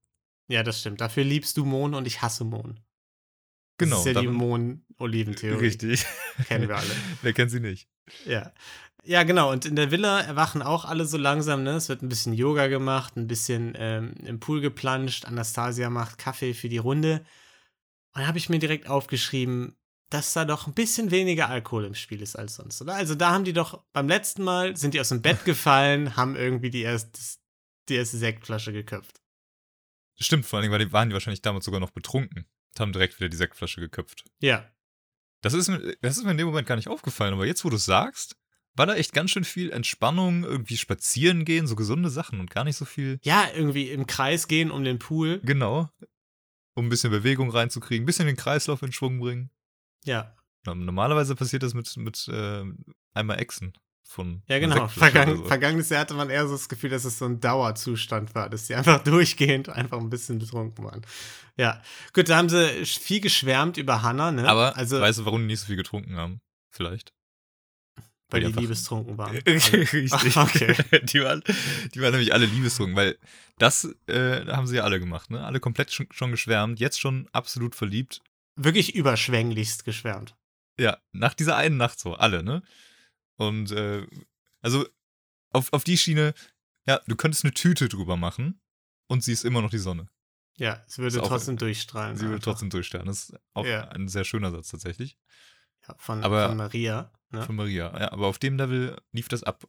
Ja, 0.48 0.62
das 0.62 0.80
stimmt. 0.80 1.00
Dafür 1.00 1.24
liebst 1.24 1.56
du 1.56 1.64
Mohn 1.64 1.94
und 1.94 2.06
ich 2.06 2.22
hasse 2.22 2.44
Mohn. 2.44 2.74
Das 3.78 3.88
Genau. 3.88 3.98
ist 3.98 4.06
ja 4.06 4.20
die 4.20 4.26
Mohn-Oliventheorie. 4.28 5.58
Richtig. 5.66 6.06
Kennen 6.48 6.68
wir 6.68 6.76
alle. 6.76 6.90
Wer 7.22 7.32
kennt 7.34 7.50
sie 7.50 7.60
nicht? 7.60 7.88
Ja. 8.24 8.52
Ja, 9.06 9.22
genau. 9.22 9.52
Und 9.52 9.64
in 9.66 9.76
der 9.76 9.90
Villa 9.92 10.20
erwachen 10.20 10.62
auch 10.62 10.84
alle 10.84 11.04
so 11.04 11.16
langsam, 11.16 11.62
ne? 11.62 11.76
Es 11.76 11.88
wird 11.88 12.02
ein 12.02 12.08
bisschen 12.08 12.32
Yoga 12.32 12.66
gemacht, 12.66 13.16
ein 13.16 13.28
bisschen 13.28 13.74
ähm, 13.76 14.14
im 14.24 14.40
Pool 14.40 14.60
geplanscht. 14.60 15.24
Anastasia 15.26 15.90
macht 15.90 16.18
Kaffee 16.18 16.54
für 16.54 16.68
die 16.68 16.78
Runde. 16.78 17.24
Und 18.14 18.22
da 18.22 18.26
habe 18.26 18.38
ich 18.38 18.48
mir 18.48 18.58
direkt 18.58 18.88
aufgeschrieben, 18.88 19.76
dass 20.10 20.32
da 20.32 20.44
doch 20.44 20.66
ein 20.66 20.74
bisschen 20.74 21.10
weniger 21.12 21.48
Alkohol 21.48 21.84
im 21.84 21.94
Spiel 21.94 22.20
ist 22.22 22.36
als 22.36 22.56
sonst, 22.56 22.80
oder? 22.82 22.94
Also 22.94 23.14
da 23.14 23.30
haben 23.32 23.44
die 23.44 23.52
doch 23.52 23.84
beim 23.92 24.08
letzten 24.08 24.42
Mal 24.42 24.76
sind 24.76 24.94
die 24.94 25.00
aus 25.00 25.10
dem 25.10 25.22
Bett 25.22 25.44
gefallen, 25.44 26.16
haben 26.16 26.34
irgendwie 26.36 26.70
die 26.70 26.82
erste, 26.82 27.20
die 27.88 27.94
erste 27.94 28.16
Sektflasche 28.16 28.72
geköpft. 28.72 29.20
Stimmt, 30.18 30.46
vor 30.46 30.56
allen 30.58 30.62
Dingen 30.64 30.72
weil 30.72 30.84
die- 30.86 30.92
waren 30.92 31.08
die 31.10 31.12
wahrscheinlich 31.12 31.42
damals 31.42 31.64
sogar 31.64 31.80
noch 31.80 31.90
betrunken 31.90 32.38
und 32.74 32.80
haben 32.80 32.92
direkt 32.92 33.18
wieder 33.20 33.28
die 33.28 33.36
Sektflasche 33.36 33.80
geköpft. 33.80 34.24
Ja. 34.40 34.68
Das 35.42 35.52
ist, 35.52 35.68
mir, 35.68 35.96
das 36.00 36.16
ist 36.16 36.24
mir 36.24 36.30
in 36.30 36.38
dem 36.38 36.46
Moment 36.46 36.66
gar 36.66 36.76
nicht 36.76 36.88
aufgefallen, 36.88 37.34
aber 37.34 37.46
jetzt, 37.46 37.64
wo 37.64 37.70
du 37.70 37.76
es 37.76 37.84
sagst, 37.84 38.36
war 38.76 38.86
da 38.86 38.94
echt 38.94 39.12
ganz 39.12 39.30
schön 39.30 39.44
viel 39.44 39.70
Entspannung, 39.72 40.44
irgendwie 40.44 40.76
spazieren 40.76 41.44
gehen, 41.44 41.66
so 41.66 41.76
gesunde 41.76 42.10
Sachen 42.10 42.40
und 42.40 42.50
gar 42.50 42.64
nicht 42.64 42.76
so 42.76 42.84
viel, 42.84 43.18
Ja, 43.22 43.46
irgendwie 43.54 43.90
im 43.90 44.06
Kreis 44.06 44.48
gehen 44.48 44.70
um 44.70 44.84
den 44.84 44.98
Pool. 44.98 45.40
genau, 45.44 45.88
um 46.74 46.86
ein 46.86 46.88
bisschen 46.90 47.10
Bewegung 47.10 47.50
reinzukriegen, 47.50 48.02
ein 48.04 48.06
bisschen 48.06 48.26
den 48.26 48.36
Kreislauf 48.36 48.82
in 48.82 48.92
Schwung 48.92 49.18
bringen. 49.18 49.50
Ja. 50.04 50.34
Normalerweise 50.66 51.36
passiert 51.36 51.62
das 51.62 51.74
mit, 51.74 51.96
mit 51.96 52.26
äh, 52.28 52.64
einmal 53.14 53.38
Exen 53.40 53.72
von 54.02 54.42
Ja, 54.48 54.58
genau. 54.58 54.88
Vergangen, 54.88 55.36
so. 55.38 55.44
Vergangenes 55.44 55.88
Jahr 55.88 56.00
hatte 56.00 56.14
man 56.14 56.28
eher 56.28 56.46
so 56.46 56.52
das 56.52 56.68
Gefühl, 56.68 56.90
dass 56.90 57.04
es 57.04 57.18
so 57.18 57.24
ein 57.24 57.40
Dauerzustand 57.40 58.34
war, 58.34 58.50
dass 58.50 58.66
sie 58.66 58.74
einfach 58.74 59.02
durchgehend 59.04 59.68
einfach 59.68 59.98
ein 59.98 60.10
bisschen 60.10 60.38
betrunken 60.38 60.84
waren. 60.84 61.02
Ja. 61.56 61.80
Gut, 62.12 62.28
da 62.28 62.36
haben 62.36 62.48
sie 62.48 62.84
viel 62.84 63.20
geschwärmt 63.20 63.76
über 63.78 64.02
Hannah, 64.02 64.32
ne? 64.32 64.48
Aber 64.48 64.76
also, 64.76 65.00
weißt 65.00 65.20
du, 65.20 65.24
warum 65.24 65.40
die 65.42 65.46
nicht 65.46 65.60
so 65.60 65.66
viel 65.66 65.76
getrunken 65.76 66.16
haben? 66.16 66.40
Vielleicht. 66.70 67.12
Weil 68.30 68.40
die 68.42 68.52
liebestrunken 68.60 69.16
waren. 69.18 69.36
Richtig. 69.46 70.12
Ach, 70.12 70.36
okay. 70.48 70.74
Die 71.06 71.20
waren, 71.22 71.42
die 71.94 72.00
waren 72.00 72.10
nämlich 72.12 72.32
alle 72.34 72.46
liebestrunken, 72.46 72.96
weil 72.96 73.18
das 73.58 73.84
äh, 74.08 74.44
haben 74.46 74.66
sie 74.66 74.76
ja 74.76 74.82
alle 74.84 74.98
gemacht, 75.00 75.30
ne? 75.30 75.44
Alle 75.44 75.60
komplett 75.60 75.92
schon, 75.92 76.06
schon 76.10 76.30
geschwärmt, 76.32 76.80
jetzt 76.80 76.98
schon 77.00 77.28
absolut 77.32 77.74
verliebt. 77.74 78.20
Wirklich 78.56 78.94
überschwänglichst 78.94 79.84
geschwärmt. 79.84 80.34
Ja, 80.78 80.98
nach 81.12 81.34
dieser 81.34 81.56
einen 81.56 81.76
Nacht 81.76 81.98
so, 82.00 82.14
alle, 82.14 82.42
ne? 82.42 82.62
Und 83.36 83.70
äh, 83.72 84.06
also 84.60 84.86
auf, 85.52 85.72
auf 85.72 85.84
die 85.84 85.96
Schiene, 85.96 86.34
ja, 86.86 87.00
du 87.06 87.16
könntest 87.16 87.44
eine 87.44 87.54
Tüte 87.54 87.88
drüber 87.88 88.16
machen 88.16 88.60
und 89.08 89.22
sie 89.22 89.32
ist 89.32 89.44
immer 89.44 89.62
noch 89.62 89.70
die 89.70 89.78
Sonne. 89.78 90.08
Ja, 90.58 90.82
es 90.86 90.98
würde 90.98 91.16
Ist 91.16 91.22
auch- 91.22 91.28
trotzdem 91.28 91.58
durchstrahlen. 91.58 92.16
Sie 92.16 92.22
würde 92.24 92.36
einfach. 92.36 92.52
trotzdem 92.52 92.70
durchsterben. 92.70 93.06
Das 93.06 93.28
ist 93.28 93.38
auch 93.54 93.66
Ja. 93.66 93.88
ein 93.90 94.08
sehr 94.08 94.24
schöner 94.24 94.50
Satz 94.50 94.68
tatsächlich. 94.70 95.16
Ja, 95.88 95.94
von, 95.98 96.22
aber- 96.24 96.48
von 96.48 96.56
Maria. 96.56 97.10
Ne? 97.30 97.42
Von 97.42 97.56
Maria. 97.56 97.92
Ja, 97.98 98.12
aber 98.12 98.26
auf 98.28 98.38
dem 98.38 98.56
Level 98.56 98.96
lief 99.12 99.28
das 99.28 99.42
ab. 99.42 99.66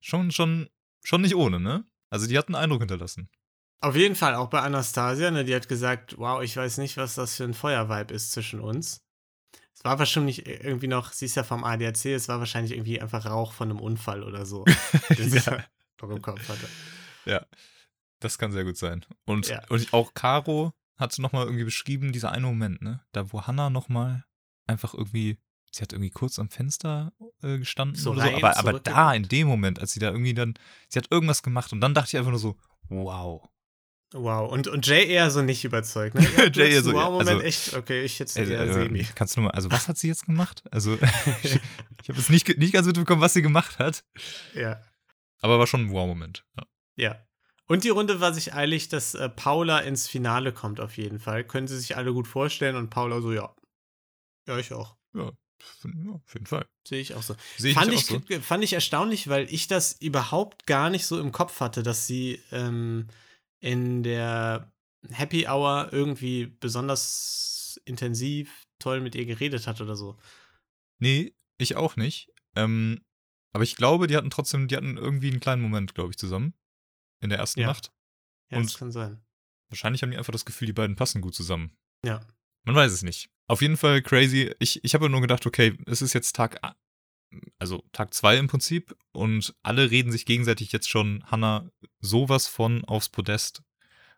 Schon, 0.00 0.30
schon, 0.30 0.68
schon 1.02 1.22
nicht 1.22 1.34
ohne, 1.34 1.58
ne? 1.60 1.84
Also 2.10 2.26
die 2.26 2.38
hat 2.38 2.48
einen 2.48 2.54
Eindruck 2.54 2.80
hinterlassen. 2.80 3.28
Auf 3.80 3.94
jeden 3.96 4.14
Fall 4.16 4.34
auch 4.34 4.48
bei 4.48 4.60
Anastasia, 4.60 5.30
ne, 5.30 5.44
die 5.44 5.54
hat 5.54 5.68
gesagt, 5.68 6.18
wow, 6.18 6.42
ich 6.42 6.56
weiß 6.56 6.78
nicht, 6.78 6.96
was 6.96 7.14
das 7.14 7.36
für 7.36 7.44
ein 7.44 7.54
Feuervibe 7.54 8.12
ist 8.12 8.32
zwischen 8.32 8.60
uns. 8.60 9.02
Es 9.74 9.84
war 9.84 9.98
wahrscheinlich 10.00 10.46
irgendwie 10.46 10.88
noch, 10.88 11.12
sie 11.12 11.26
ist 11.26 11.36
ja 11.36 11.44
vom 11.44 11.62
ADAC, 11.62 12.06
es 12.06 12.26
war 12.28 12.40
wahrscheinlich 12.40 12.72
irgendwie 12.72 13.00
einfach 13.00 13.26
Rauch 13.26 13.52
von 13.52 13.70
einem 13.70 13.78
Unfall 13.80 14.24
oder 14.24 14.46
so, 14.46 14.64
den 15.16 15.30
sie 15.30 15.38
Ja. 15.38 15.64
noch 16.02 16.10
im 16.10 16.20
Kopf 16.22 16.48
hatte. 16.48 16.66
Ja, 17.24 17.46
das 18.20 18.38
kann 18.38 18.50
sehr 18.50 18.64
gut 18.64 18.76
sein. 18.76 19.04
Und, 19.26 19.48
Ja. 19.48 19.62
und 19.68 19.92
auch 19.92 20.14
Caro 20.14 20.72
hat 20.96 21.16
nochmal 21.20 21.44
irgendwie 21.44 21.64
beschrieben, 21.64 22.10
dieser 22.10 22.32
eine 22.32 22.46
Moment, 22.46 22.82
ne? 22.82 23.04
Da, 23.12 23.32
wo 23.32 23.42
Hannah 23.46 23.70
nochmal 23.70 24.24
einfach 24.68 24.94
irgendwie, 24.94 25.38
sie 25.72 25.82
hat 25.82 25.92
irgendwie 25.92 26.10
kurz 26.10 26.38
am 26.38 26.48
Fenster 26.50 27.12
äh, 27.42 27.58
gestanden 27.58 27.96
So 27.96 28.12
oder 28.12 28.22
so, 28.24 28.36
aber, 28.36 28.56
aber 28.58 28.80
da, 28.80 29.12
in 29.14 29.28
dem 29.28 29.48
Moment, 29.48 29.80
als 29.80 29.92
sie 29.92 30.00
da 30.00 30.10
irgendwie 30.10 30.34
dann, 30.34 30.54
sie 30.88 30.98
hat 30.98 31.10
irgendwas 31.10 31.42
gemacht 31.42 31.72
und 31.72 31.80
dann 31.80 31.94
dachte 31.94 32.08
ich 32.10 32.16
einfach 32.18 32.30
nur 32.30 32.40
so, 32.40 32.56
wow. 32.88 33.48
Wow, 34.14 34.50
und, 34.50 34.68
und 34.68 34.86
Jay 34.86 35.06
eher 35.06 35.30
so 35.30 35.42
nicht 35.42 35.64
überzeugt, 35.64 36.14
ne? 36.14 36.26
Ja, 36.38 36.44
Jay 36.50 36.72
eher 36.72 36.82
so, 36.82 36.92
wow, 36.92 37.02
ja, 37.02 37.10
Moment, 37.10 37.28
also- 37.28 37.42
echt, 37.42 37.74
okay, 37.74 38.02
ich 38.04 38.18
jetzt 38.18 38.38
Äh, 38.38 38.50
eher 38.50 38.62
äh, 38.62 38.72
semi. 38.72 39.06
kannst 39.14 39.36
du 39.36 39.40
nur 39.40 39.50
mal, 39.50 39.54
also 39.54 39.70
was 39.70 39.86
hat 39.88 39.98
sie 39.98 40.08
jetzt 40.08 40.24
gemacht? 40.24 40.62
Also 40.70 40.94
ich, 41.42 41.54
habe 42.08 42.18
jetzt 42.18 42.30
nicht, 42.30 42.56
nicht 42.58 42.72
ganz 42.72 42.86
mitbekommen, 42.86 43.20
was 43.20 43.34
sie 43.34 43.42
gemacht 43.42 43.78
hat, 43.78 44.04
Ja. 44.54 44.80
aber 45.40 45.58
war 45.58 45.66
schon 45.66 45.82
ein 45.86 45.90
Wow-Moment. 45.90 46.44
Ja. 46.56 46.64
Ja. 46.96 47.24
Und 47.66 47.84
die 47.84 47.90
Runde 47.90 48.18
war 48.18 48.32
sich 48.32 48.54
eilig, 48.54 48.88
dass 48.88 49.14
äh, 49.14 49.28
Paula 49.28 49.80
ins 49.80 50.08
Finale 50.08 50.54
kommt, 50.54 50.80
auf 50.80 50.96
jeden 50.96 51.18
Fall. 51.18 51.44
Können 51.44 51.68
sie 51.68 51.78
sich 51.78 51.98
alle 51.98 52.14
gut 52.14 52.26
vorstellen 52.26 52.76
und 52.76 52.88
Paula 52.88 53.20
so, 53.20 53.30
ja. 53.30 53.54
Ja, 54.48 54.58
ich 54.58 54.72
auch. 54.72 54.96
Ja, 55.14 55.30
auf 56.12 56.34
jeden 56.34 56.46
Fall. 56.46 56.66
Sehe 56.86 57.00
ich 57.00 57.14
auch 57.14 57.22
so. 57.22 57.36
Sehe 57.56 57.70
ich 57.72 57.76
fand, 57.76 57.90
auch 57.90 57.94
ich, 57.94 58.06
so. 58.06 58.20
fand 58.40 58.64
ich 58.64 58.72
erstaunlich, 58.72 59.28
weil 59.28 59.52
ich 59.52 59.66
das 59.66 59.92
überhaupt 60.00 60.66
gar 60.66 60.88
nicht 60.90 61.06
so 61.06 61.20
im 61.20 61.32
Kopf 61.32 61.60
hatte, 61.60 61.82
dass 61.82 62.06
sie 62.06 62.40
ähm, 62.50 63.08
in 63.60 64.02
der 64.02 64.72
Happy 65.10 65.46
Hour 65.46 65.88
irgendwie 65.92 66.46
besonders 66.46 67.80
intensiv 67.84 68.66
toll 68.78 69.00
mit 69.00 69.14
ihr 69.14 69.26
geredet 69.26 69.66
hat 69.66 69.80
oder 69.80 69.96
so. 69.96 70.16
Nee, 71.00 71.34
ich 71.58 71.76
auch 71.76 71.96
nicht. 71.96 72.32
Ähm, 72.56 73.04
aber 73.52 73.64
ich 73.64 73.76
glaube, 73.76 74.06
die 74.06 74.16
hatten 74.16 74.30
trotzdem, 74.30 74.68
die 74.68 74.76
hatten 74.76 74.96
irgendwie 74.96 75.30
einen 75.30 75.40
kleinen 75.40 75.62
Moment, 75.62 75.94
glaube 75.94 76.10
ich, 76.10 76.16
zusammen. 76.18 76.54
In 77.20 77.30
der 77.30 77.38
ersten 77.38 77.60
Ja. 77.60 77.66
Nacht. 77.68 77.92
Ja, 78.50 78.58
Und- 78.58 78.64
das 78.66 78.78
kann 78.78 78.92
sein. 78.92 79.20
Wahrscheinlich 79.70 80.02
haben 80.02 80.10
die 80.10 80.16
einfach 80.16 80.32
das 80.32 80.46
Gefühl, 80.46 80.66
die 80.66 80.72
beiden 80.72 80.96
passen 80.96 81.20
gut 81.20 81.34
zusammen. 81.34 81.76
Ja. 82.04 82.20
Man 82.64 82.74
weiß 82.74 82.90
es 82.92 83.02
nicht. 83.02 83.28
Auf 83.48 83.62
jeden 83.62 83.76
Fall 83.78 84.02
crazy. 84.02 84.54
Ich, 84.58 84.84
ich 84.84 84.94
habe 84.94 85.08
nur 85.08 85.22
gedacht, 85.22 85.46
okay, 85.46 85.76
es 85.86 86.02
ist 86.02 86.12
jetzt 86.12 86.36
Tag, 86.36 86.60
also 87.58 87.82
Tag 87.92 88.12
zwei 88.12 88.36
im 88.36 88.46
Prinzip 88.46 88.94
und 89.12 89.54
alle 89.62 89.90
reden 89.90 90.12
sich 90.12 90.26
gegenseitig 90.26 90.70
jetzt 90.70 90.88
schon, 90.88 91.24
Hannah, 91.26 91.70
sowas 91.98 92.46
von 92.46 92.84
aufs 92.84 93.08
Podest 93.08 93.62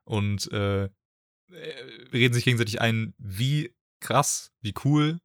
und 0.05 0.51
äh, 0.53 0.85
äh, 0.85 0.91
reden 2.13 2.35
sich 2.35 2.45
gegenseitig 2.45 2.81
ein, 2.81 3.15
wie 3.19 3.73
krass, 4.01 4.53
wie 4.61 4.75
cool, 4.85 5.21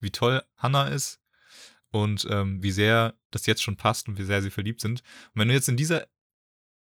wie 0.00 0.10
toll 0.10 0.42
Hannah 0.56 0.88
ist 0.88 1.20
und 1.90 2.26
ähm, 2.30 2.62
wie 2.62 2.72
sehr 2.72 3.14
das 3.30 3.46
jetzt 3.46 3.62
schon 3.62 3.76
passt 3.76 4.08
und 4.08 4.18
wie 4.18 4.24
sehr 4.24 4.42
sie 4.42 4.50
verliebt 4.50 4.80
sind. 4.80 5.02
Und 5.34 5.40
wenn 5.40 5.48
du 5.48 5.54
jetzt 5.54 5.68
in 5.68 5.76
dieser, 5.76 6.08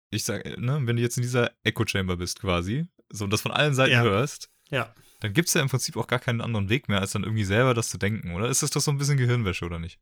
ich 0.09 0.23
sag, 0.23 0.43
ne, 0.57 0.79
wenn 0.83 0.95
du 0.95 1.01
jetzt 1.01 1.17
in 1.17 1.23
dieser 1.23 1.51
Echo 1.63 1.85
Chamber 1.85 2.17
bist 2.17 2.39
quasi, 2.39 2.87
so 3.09 3.25
und 3.25 3.31
das 3.31 3.41
von 3.41 3.51
allen 3.51 3.73
Seiten 3.75 3.91
Ja. 3.93 4.01
hörst, 4.01 4.49
Ja. 4.69 4.93
Dann 5.19 5.33
gibt 5.33 5.47
es 5.47 5.53
ja 5.53 5.61
im 5.61 5.69
Prinzip 5.69 5.97
auch 5.97 6.07
gar 6.07 6.19
keinen 6.19 6.41
anderen 6.41 6.69
Weg 6.69 6.89
mehr, 6.89 6.99
als 6.99 7.11
dann 7.11 7.23
irgendwie 7.23 7.43
selber 7.43 7.73
das 7.73 7.89
zu 7.89 7.97
denken, 7.97 8.33
oder? 8.35 8.47
Ist 8.49 8.63
das 8.63 8.71
doch 8.71 8.81
so 8.81 8.91
ein 8.91 8.97
bisschen 8.97 9.17
Gehirnwäsche, 9.17 9.65
oder 9.65 9.79
nicht? 9.79 9.99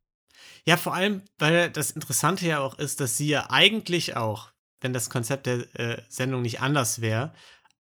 Ja, 0.65 0.77
vor 0.77 0.93
allem, 0.93 1.21
weil 1.37 1.69
das 1.69 1.91
Interessante 1.91 2.45
ja 2.45 2.59
auch 2.59 2.77
ist, 2.77 2.99
dass 2.99 3.17
sie 3.17 3.27
ja 3.27 3.49
eigentlich 3.49 4.15
auch, 4.15 4.51
wenn 4.81 4.93
das 4.93 5.09
Konzept 5.09 5.45
der 5.45 5.79
äh, 5.79 6.01
Sendung 6.09 6.41
nicht 6.41 6.61
anders 6.61 7.01
wäre, 7.01 7.33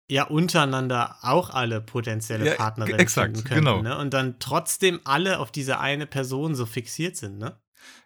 ja 0.08 0.26
untereinander 0.26 1.18
auch 1.22 1.50
alle 1.50 1.82
potenzielle 1.82 2.46
Ja, 2.46 2.56
Partnerinnen 2.56 3.00
exakt, 3.00 3.38
finden 3.38 3.48
könnten. 3.48 3.66
genau. 3.66 3.82
Ne? 3.82 3.98
Und 3.98 4.14
dann 4.14 4.40
trotzdem 4.40 5.00
alle 5.04 5.40
auf 5.40 5.52
diese 5.52 5.80
eine 5.80 6.06
Person 6.06 6.54
so 6.56 6.66
fixiert 6.66 7.18
sind, 7.18 7.40
ne? 7.40 7.60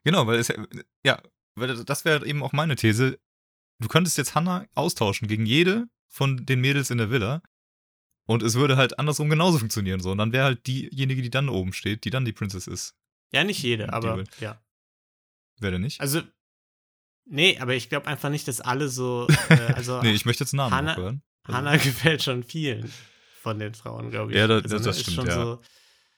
Genau, 0.03 0.27
weil 0.27 0.39
es 0.39 0.49
ja, 0.49 0.55
ja, 1.03 1.21
weil 1.55 1.83
das 1.83 2.05
wäre 2.05 2.25
eben 2.25 2.43
auch 2.43 2.53
meine 2.53 2.75
These. 2.75 3.19
Du 3.79 3.88
könntest 3.88 4.17
jetzt 4.17 4.35
Hannah 4.35 4.65
austauschen 4.75 5.27
gegen 5.27 5.45
jede 5.45 5.88
von 6.07 6.45
den 6.45 6.61
Mädels 6.61 6.89
in 6.89 6.97
der 6.97 7.11
Villa 7.11 7.41
und 8.29 8.43
es 8.43 8.53
würde 8.53 8.77
halt 8.77 9.00
andersrum 9.00 9.27
genauso 9.29 9.57
funktionieren 9.57 10.01
so 10.01 10.12
und 10.12 10.19
dann 10.19 10.31
wäre 10.31 10.43
halt 10.45 10.67
diejenige, 10.67 11.21
die 11.24 11.31
dann 11.31 11.50
oben 11.50 11.74
steht, 11.74 12.05
die 12.05 12.12
dann 12.12 12.25
die 12.25 12.31
Princess 12.31 12.67
ist. 12.67 12.95
Ja, 13.31 13.43
nicht 13.43 13.62
jede, 13.63 13.91
aber 13.91 14.24
ja. 14.39 14.62
Wäre 15.59 15.71
der 15.71 15.79
nicht? 15.79 16.00
Also, 16.00 16.21
nee, 17.25 17.57
aber 17.59 17.74
ich 17.75 17.89
glaube 17.89 18.07
einfach 18.07 18.29
nicht, 18.29 18.48
dass 18.48 18.62
alle 18.62 18.88
so, 18.89 19.27
äh, 19.50 19.53
also 19.75 20.01
nee, 20.01 20.12
ich 20.12 20.25
möchte 20.25 20.43
jetzt 20.43 20.53
Namen 20.53 20.74
Hannah- 20.74 20.93
auch 20.93 20.98
hören. 20.98 21.21
Also, 21.43 21.57
Hannah 21.57 21.77
gefällt 21.83 22.24
schon 22.24 22.43
vielen 22.43 22.91
von 23.41 23.57
den 23.59 23.74
Frauen, 23.74 24.12
glaube 24.12 24.31
ich. 24.31 24.38
Ja, 24.38 24.48
da- 24.48 24.55
also, 24.55 24.67
das- 24.77 24.83
das 24.83 24.98
ist 24.98 25.01
stimmt, 25.03 25.15
schon 25.15 25.27
ja. 25.27 25.33
so, 25.43 25.62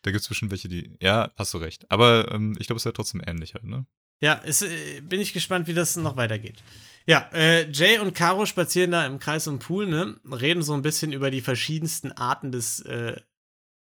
Da 0.01 0.11
gibt 0.11 0.21
es 0.21 0.27
bestimmt 0.27 0.51
welche, 0.51 0.67
die. 0.67 0.97
Ja, 1.01 1.31
hast 1.37 1.53
du 1.53 1.59
recht. 1.59 1.89
Aber 1.89 2.29
ähm, 2.31 2.55
ich 2.59 2.67
glaube, 2.67 2.77
es 2.77 2.85
wäre 2.85 2.93
trotzdem 2.93 3.21
ähnlich 3.25 3.53
halt, 3.53 3.63
ne? 3.63 3.85
Ja, 4.19 4.39
es, 4.45 4.61
äh, 4.61 5.01
bin 5.01 5.19
ich 5.21 5.31
gespannt, 5.33 5.67
wie 5.67 5.73
das 5.73 5.95
noch 5.95 6.15
weitergeht. 6.17 6.61
Ja, 7.07 7.29
äh, 7.33 7.69
Jay 7.71 7.99
und 7.99 8.13
Caro 8.13 8.45
spazieren 8.45 8.91
da 8.91 9.05
im 9.05 9.19
Kreis 9.19 9.45
den 9.45 9.59
Pool, 9.59 9.87
ne? 9.87 10.19
Reden 10.25 10.61
so 10.61 10.73
ein 10.73 10.81
bisschen 10.81 11.13
über 11.13 11.31
die 11.31 11.41
verschiedensten 11.41 12.11
Arten 12.11 12.51
des 12.51 12.79
äh, 12.81 13.19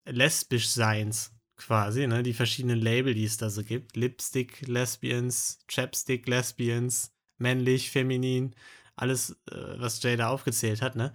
Lesbischseins 0.04 1.32
quasi, 1.56 2.06
ne? 2.06 2.22
Die 2.22 2.34
verschiedenen 2.34 2.80
Label, 2.80 3.14
die 3.14 3.24
es 3.24 3.36
da 3.36 3.50
so 3.50 3.62
gibt. 3.62 3.96
Lipstick 3.96 4.66
Lesbians, 4.66 5.58
Chapstick 5.68 6.26
Lesbians, 6.26 7.12
männlich, 7.38 7.90
feminin, 7.90 8.54
alles, 8.96 9.30
äh, 9.50 9.78
was 9.78 10.02
Jay 10.02 10.16
da 10.16 10.28
aufgezählt 10.28 10.82
hat, 10.82 10.96
ne? 10.96 11.14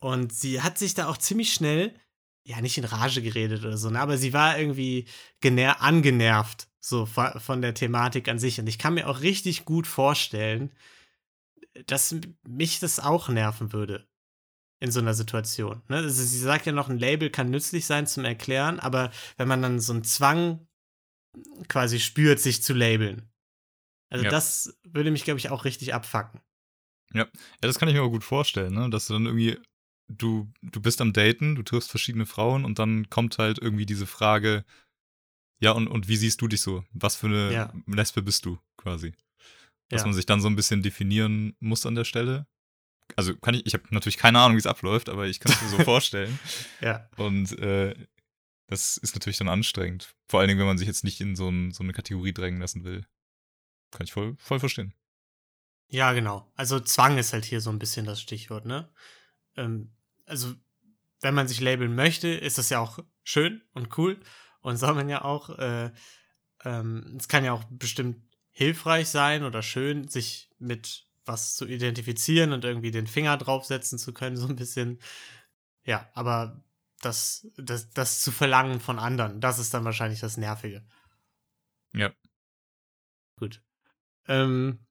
Und 0.00 0.32
sie 0.32 0.60
hat 0.60 0.78
sich 0.78 0.94
da 0.94 1.08
auch 1.08 1.18
ziemlich 1.18 1.52
schnell, 1.52 1.94
ja, 2.44 2.60
nicht 2.60 2.78
in 2.78 2.84
Rage 2.84 3.22
geredet 3.22 3.64
oder 3.64 3.76
so, 3.76 3.90
ne? 3.90 4.00
Aber 4.00 4.18
sie 4.18 4.32
war 4.32 4.58
irgendwie 4.58 5.06
gener 5.40 5.82
angenervt, 5.82 6.68
so 6.80 7.06
von 7.06 7.62
der 7.62 7.74
Thematik 7.74 8.28
an 8.28 8.38
sich. 8.38 8.58
Und 8.58 8.66
ich 8.66 8.78
kann 8.78 8.94
mir 8.94 9.08
auch 9.08 9.20
richtig 9.20 9.64
gut 9.64 9.86
vorstellen, 9.86 10.72
dass 11.86 12.14
mich 12.46 12.80
das 12.80 13.00
auch 13.00 13.28
nerven 13.28 13.72
würde 13.72 14.08
in 14.80 14.90
so 14.90 15.00
einer 15.00 15.14
Situation. 15.14 15.82
Ne? 15.88 15.96
Also 15.96 16.22
sie 16.22 16.38
sagt 16.38 16.66
ja 16.66 16.72
noch, 16.72 16.88
ein 16.88 16.98
Label 16.98 17.30
kann 17.30 17.50
nützlich 17.50 17.86
sein 17.86 18.06
zum 18.06 18.24
Erklären, 18.24 18.78
aber 18.80 19.10
wenn 19.36 19.48
man 19.48 19.62
dann 19.62 19.80
so 19.80 19.92
einen 19.92 20.04
Zwang 20.04 20.66
quasi 21.68 21.98
spürt, 22.00 22.40
sich 22.40 22.62
zu 22.62 22.74
labeln, 22.74 23.30
also 24.10 24.24
Ja. 24.24 24.30
das 24.30 24.78
würde 24.84 25.10
mich, 25.10 25.24
glaube 25.24 25.38
ich, 25.38 25.50
auch 25.50 25.64
richtig 25.64 25.94
abfacken. 25.94 26.40
Ja, 27.12 27.26
das 27.60 27.78
kann 27.78 27.88
ich 27.88 27.94
mir 27.94 28.02
auch 28.02 28.10
gut 28.10 28.24
vorstellen, 28.24 28.74
ne? 28.74 28.90
Dass 28.90 29.06
du 29.06 29.14
dann 29.14 29.26
irgendwie, 29.26 29.58
du, 30.08 30.50
du 30.62 30.80
bist 30.80 31.00
am 31.00 31.12
Daten, 31.12 31.54
du 31.54 31.62
triffst 31.62 31.90
verschiedene 31.90 32.26
Frauen 32.26 32.64
und 32.64 32.78
dann 32.78 33.08
kommt 33.10 33.38
halt 33.38 33.58
irgendwie 33.58 33.86
diese 33.86 34.06
Frage, 34.06 34.64
ja, 35.60 35.72
und, 35.72 35.88
und 35.88 36.08
wie 36.08 36.16
siehst 36.16 36.40
du 36.40 36.48
dich 36.48 36.60
so? 36.60 36.84
Was 36.92 37.16
für 37.16 37.26
eine 37.26 37.52
Ja. 37.52 37.72
Lesbe 37.86 38.22
bist 38.22 38.44
du 38.44 38.58
quasi? 38.76 39.14
Dass 39.88 40.02
Ja. 40.02 40.06
man 40.06 40.14
sich 40.14 40.26
dann 40.26 40.40
so 40.40 40.48
ein 40.48 40.56
bisschen 40.56 40.82
definieren 40.82 41.56
muss 41.60 41.86
an 41.86 41.94
der 41.94 42.04
Stelle. 42.04 42.46
Also 43.16 43.34
kann 43.36 43.54
ich, 43.54 43.64
ich 43.66 43.72
habe 43.74 43.84
natürlich 43.90 44.18
keine 44.18 44.38
Ahnung, 44.40 44.56
wie 44.56 44.60
es 44.60 44.66
abläuft, 44.66 45.08
aber 45.08 45.26
ich 45.26 45.40
kann 45.40 45.52
es 45.52 45.62
mir 45.62 45.68
so 45.68 45.78
vorstellen. 45.84 46.38
Ja. 46.80 47.08
Und 47.16 47.58
äh, 47.58 47.94
das 48.66 48.98
ist 48.98 49.14
natürlich 49.14 49.38
dann 49.38 49.48
anstrengend. 49.48 50.14
Vor 50.28 50.40
allen 50.40 50.48
Dingen, 50.48 50.60
wenn 50.60 50.66
man 50.66 50.76
sich 50.78 50.86
jetzt 50.86 51.04
nicht 51.04 51.20
in 51.22 51.34
so, 51.36 51.48
ein, 51.48 51.70
so 51.72 51.82
eine 51.82 51.94
Kategorie 51.94 52.34
drängen 52.34 52.60
lassen 52.60 52.84
will. 52.84 53.06
Kann 53.90 54.04
ich 54.04 54.12
voll, 54.12 54.36
voll 54.38 54.60
verstehen. 54.60 54.92
Ja, 55.88 56.12
genau. 56.12 56.52
Also 56.54 56.78
Zwang 56.80 57.16
ist 57.16 57.32
halt 57.32 57.46
hier 57.46 57.62
so 57.62 57.70
ein 57.70 57.78
bisschen 57.78 58.04
das 58.04 58.20
Stichwort, 58.20 58.66
ne? 58.66 58.92
Ähm, 59.56 59.94
also, 60.26 60.54
wenn 61.22 61.34
man 61.34 61.48
sich 61.48 61.60
labeln 61.60 61.94
möchte, 61.94 62.28
ist 62.28 62.58
das 62.58 62.68
ja 62.68 62.78
auch 62.78 62.98
schön 63.24 63.62
und 63.72 63.96
cool 63.96 64.20
und 64.60 64.76
soll 64.76 64.94
man 64.94 65.08
ja 65.08 65.22
auch. 65.24 65.58
Äh, 65.58 65.90
ähm, 66.64 67.16
es 67.18 67.28
kann 67.28 67.44
ja 67.44 67.52
auch 67.52 67.64
bestimmt 67.70 68.22
hilfreich 68.58 69.08
sein 69.08 69.44
oder 69.44 69.62
schön, 69.62 70.08
sich 70.08 70.50
mit 70.58 71.06
was 71.24 71.54
zu 71.54 71.64
identifizieren 71.64 72.52
und 72.52 72.64
irgendwie 72.64 72.90
den 72.90 73.06
Finger 73.06 73.36
draufsetzen 73.36 74.00
zu 74.00 74.12
können, 74.12 74.36
so 74.36 74.48
ein 74.48 74.56
bisschen. 74.56 74.98
Ja, 75.84 76.10
aber 76.12 76.60
das, 77.00 77.46
das, 77.56 77.88
das 77.90 78.20
zu 78.20 78.32
verlangen 78.32 78.80
von 78.80 78.98
anderen, 78.98 79.40
das 79.40 79.60
ist 79.60 79.72
dann 79.74 79.84
wahrscheinlich 79.84 80.18
das 80.18 80.38
Nervige. 80.38 80.84
Ja. 81.94 82.12
Gut. 83.38 83.62
Ähm, 84.26 84.84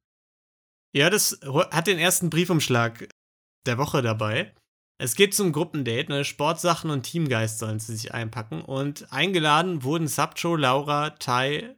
ja, 0.94 1.10
das 1.10 1.42
hat 1.44 1.88
den 1.88 2.00
ersten 2.00 2.30
Briefumschlag 2.30 3.10
der 3.66 3.78
Woche 3.78 4.02
dabei. 4.02 4.56
Es 4.98 5.14
geht 5.16 5.36
zum 5.36 5.52
Gruppendate, 5.52 6.10
ne? 6.10 6.24
Sportsachen 6.24 6.90
und 6.90 7.04
Teamgeist 7.04 7.60
sollen 7.60 7.80
sie 7.80 7.98
sich 7.98 8.14
einpacken. 8.14 8.62
Und 8.62 9.12
eingeladen 9.12 9.84
wurden 9.84 10.08
Sabcho, 10.08 10.56
Laura, 10.56 11.10
Tai, 11.10 11.76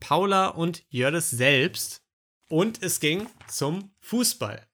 Paula 0.00 0.48
und 0.48 0.84
Jördis 0.88 1.30
selbst. 1.30 2.02
Und 2.48 2.82
es 2.82 3.00
ging 3.00 3.26
zum 3.48 3.94
Fußball. 4.00 4.66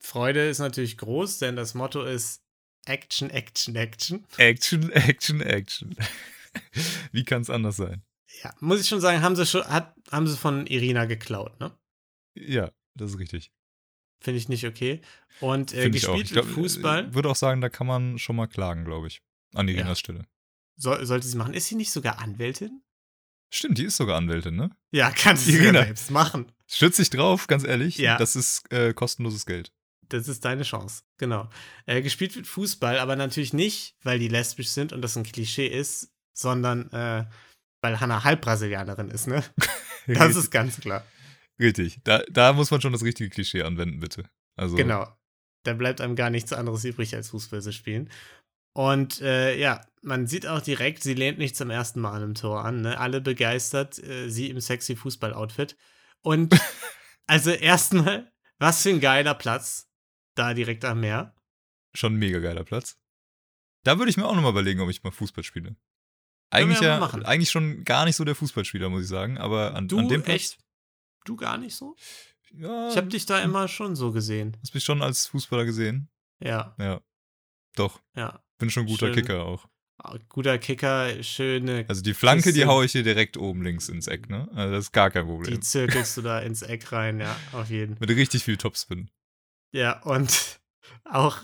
Freude 0.00 0.48
ist 0.48 0.58
natürlich 0.58 0.98
groß, 0.98 1.38
denn 1.38 1.56
das 1.56 1.74
Motto 1.74 2.04
ist 2.04 2.42
Action, 2.86 3.30
Action, 3.30 3.76
Action. 3.76 4.26
Action, 4.36 4.90
Action, 4.92 5.40
Action. 5.40 5.96
Wie 7.12 7.24
kann 7.24 7.42
es 7.42 7.50
anders 7.50 7.76
sein? 7.76 8.02
Ja, 8.42 8.54
muss 8.60 8.80
ich 8.80 8.88
schon 8.88 9.00
sagen, 9.00 9.22
haben 9.22 9.36
sie 9.36 9.46
schon, 9.46 9.64
hat, 9.66 9.94
haben 10.10 10.26
sie 10.26 10.36
von 10.36 10.66
Irina 10.66 11.04
geklaut, 11.04 11.58
ne? 11.60 11.76
Ja, 12.34 12.72
das 12.94 13.12
ist 13.12 13.18
richtig. 13.18 13.52
Finde 14.20 14.38
ich 14.38 14.48
nicht 14.48 14.66
okay. 14.66 15.00
Und 15.40 15.72
äh, 15.72 15.82
Finde 15.82 15.98
ich 15.98 16.04
gespielt 16.04 16.26
Ich 16.26 16.32
glaub, 16.32 16.46
wird 16.46 16.54
Fußball. 16.54 17.08
Ich 17.08 17.14
würde 17.14 17.28
auch 17.30 17.36
sagen, 17.36 17.60
da 17.60 17.68
kann 17.68 17.86
man 17.86 18.18
schon 18.18 18.36
mal 18.36 18.46
klagen, 18.46 18.84
glaube 18.84 19.08
ich. 19.08 19.22
An 19.54 19.68
Irinas 19.68 19.88
Ja. 19.88 19.94
Stelle. 19.96 20.26
Soll, 20.76 21.04
sollte 21.04 21.26
sie 21.26 21.36
machen. 21.36 21.54
Ist 21.54 21.66
sie 21.66 21.74
nicht 21.74 21.92
sogar 21.92 22.18
Anwältin? 22.20 22.82
Stimmt, 23.54 23.76
die 23.78 23.84
ist 23.84 23.96
sogar 23.98 24.16
Anwältin, 24.16 24.56
ne? 24.56 24.70
Ja, 24.92 25.10
kann 25.10 25.36
sie 25.36 25.52
Irina. 25.52 25.66
sogar 25.68 25.84
selbst 25.84 26.10
machen. 26.10 26.50
Stütz 26.66 26.96
dich 26.96 27.10
drauf, 27.10 27.46
ganz 27.48 27.64
ehrlich. 27.64 27.98
Ja. 27.98 28.16
Das 28.16 28.34
ist 28.34 28.70
äh, 28.72 28.94
kostenloses 28.94 29.44
Geld. 29.44 29.72
Das 30.08 30.26
ist 30.26 30.44
deine 30.44 30.62
Chance. 30.62 31.02
Genau. 31.18 31.48
Äh, 31.86 32.00
gespielt 32.02 32.34
wird 32.34 32.46
Fußball, 32.46 32.98
aber 32.98 33.14
natürlich 33.16 33.52
nicht, 33.52 33.94
weil 34.02 34.18
die 34.18 34.28
lesbisch 34.28 34.68
sind 34.68 34.92
und 34.92 35.02
das 35.02 35.16
ein 35.16 35.22
Klischee 35.22 35.66
ist, 35.66 36.10
sondern 36.32 36.90
äh, 36.92 37.26
weil 37.82 38.00
Hannah 38.00 38.24
Halbbrasilianerin 38.24 39.08
ist, 39.10 39.26
ne? 39.26 39.44
Das 40.06 40.34
ist 40.34 40.50
ganz 40.50 40.80
klar. 40.80 41.06
Richtig. 41.60 42.00
Da, 42.02 42.22
da 42.30 42.52
muss 42.54 42.70
man 42.70 42.80
schon 42.80 42.92
das 42.92 43.04
richtige 43.04 43.30
Klischee 43.30 43.62
anwenden, 43.62 44.00
bitte. 44.00 44.24
Also, 44.56 44.74
Genau. 44.76 45.06
Da 45.64 45.74
bleibt 45.74 46.00
einem 46.00 46.16
gar 46.16 46.28
nichts 46.28 46.52
anderes 46.52 46.84
übrig, 46.84 47.14
als 47.14 47.28
Fußball 47.30 47.62
zu 47.62 47.72
spielen. 47.72 48.10
Und 48.74 49.20
äh, 49.20 49.56
ja, 49.58 49.80
man 50.02 50.26
sieht 50.26 50.46
auch 50.46 50.60
direkt, 50.60 51.02
sie 51.02 51.14
lehnt 51.14 51.38
nicht 51.38 51.56
zum 51.56 51.70
ersten 51.70 52.00
Mal 52.00 52.12
an 52.14 52.22
einem 52.22 52.34
Tor 52.34 52.64
an. 52.64 52.80
Ne? 52.82 52.98
Alle 52.98 53.20
begeistert, 53.20 53.98
äh, 54.02 54.28
sie 54.28 54.48
im 54.50 54.60
sexy 54.60 54.96
Fußball-Outfit. 54.96 55.76
Und 56.22 56.54
also 57.26 57.50
erstmal, 57.50 58.32
was 58.58 58.82
für 58.82 58.90
ein 58.90 59.00
geiler 59.00 59.34
Platz 59.34 59.88
da 60.34 60.54
direkt 60.54 60.84
am 60.84 61.00
Meer. 61.00 61.34
Schon 61.94 62.14
ein 62.14 62.18
mega 62.18 62.38
geiler 62.38 62.64
Platz. 62.64 62.96
Da 63.84 63.98
würde 63.98 64.10
ich 64.10 64.16
mir 64.16 64.26
auch 64.26 64.34
nochmal 64.34 64.52
überlegen, 64.52 64.80
ob 64.80 64.88
ich 64.88 65.02
mal 65.02 65.10
Fußball 65.10 65.44
spiele. 65.44 65.76
Eigentlich 66.50 66.80
ja 66.80 66.98
machen. 66.98 67.24
eigentlich 67.24 67.50
schon 67.50 67.82
gar 67.84 68.04
nicht 68.04 68.16
so 68.16 68.24
der 68.24 68.34
Fußballspieler, 68.34 68.88
muss 68.88 69.02
ich 69.02 69.08
sagen. 69.08 69.38
Aber 69.38 69.74
an, 69.74 69.88
Du 69.88 69.98
an 69.98 70.08
dem 70.08 70.22
Platz. 70.22 70.34
echt? 70.36 70.58
Du 71.24 71.36
gar 71.36 71.56
nicht 71.58 71.74
so? 71.74 71.96
Ja, 72.52 72.88
Ich 72.88 72.96
habe 72.96 73.08
dich 73.08 73.26
da 73.26 73.40
immer 73.40 73.68
schon 73.68 73.96
so 73.96 74.12
gesehen. 74.12 74.56
hast 74.62 74.74
mich 74.74 74.84
schon 74.84 75.02
als 75.02 75.26
Fußballer 75.26 75.64
gesehen. 75.64 76.10
Ja, 76.40 76.74
Ja. 76.78 77.00
Doch. 77.74 78.00
ja. 78.14 78.42
Bin 78.62 78.70
schon 78.70 78.84
ein 78.84 78.88
guter 78.88 79.06
Schön. 79.06 79.14
Kicker 79.16 79.44
auch. 79.44 79.66
Ah, 79.98 80.16
Guter 80.28 80.58
Kicker, 80.58 81.22
schöne. 81.22 81.84
Also 81.88 82.00
die 82.02 82.14
Flanke, 82.14 82.44
die 82.44 82.60
Bisschen- 82.60 82.68
haue 82.68 82.84
ich 82.84 82.92
dir 82.92 83.02
direkt 83.02 83.36
oben 83.36 83.62
links 83.62 83.88
ins 83.88 84.06
Eck, 84.06 84.30
ne? 84.30 84.48
Also 84.54 84.72
das 84.74 84.84
ist 84.86 84.92
gar 84.92 85.10
kein 85.10 85.26
Die 85.26 85.30
Problem. 85.32 85.62
zirkelst 85.62 86.16
du 86.16 86.22
da 86.22 86.40
ins 86.40 86.62
Eck 86.62 86.90
rein, 86.92 87.20
ja, 87.20 87.36
auf 87.52 87.70
jeden. 87.70 87.96
Mit 88.00 88.08
richtig 88.10 88.42
viel 88.44 88.56
Topspin. 88.56 89.10
Ja, 89.72 90.00
und 90.02 90.60
auch, 91.04 91.38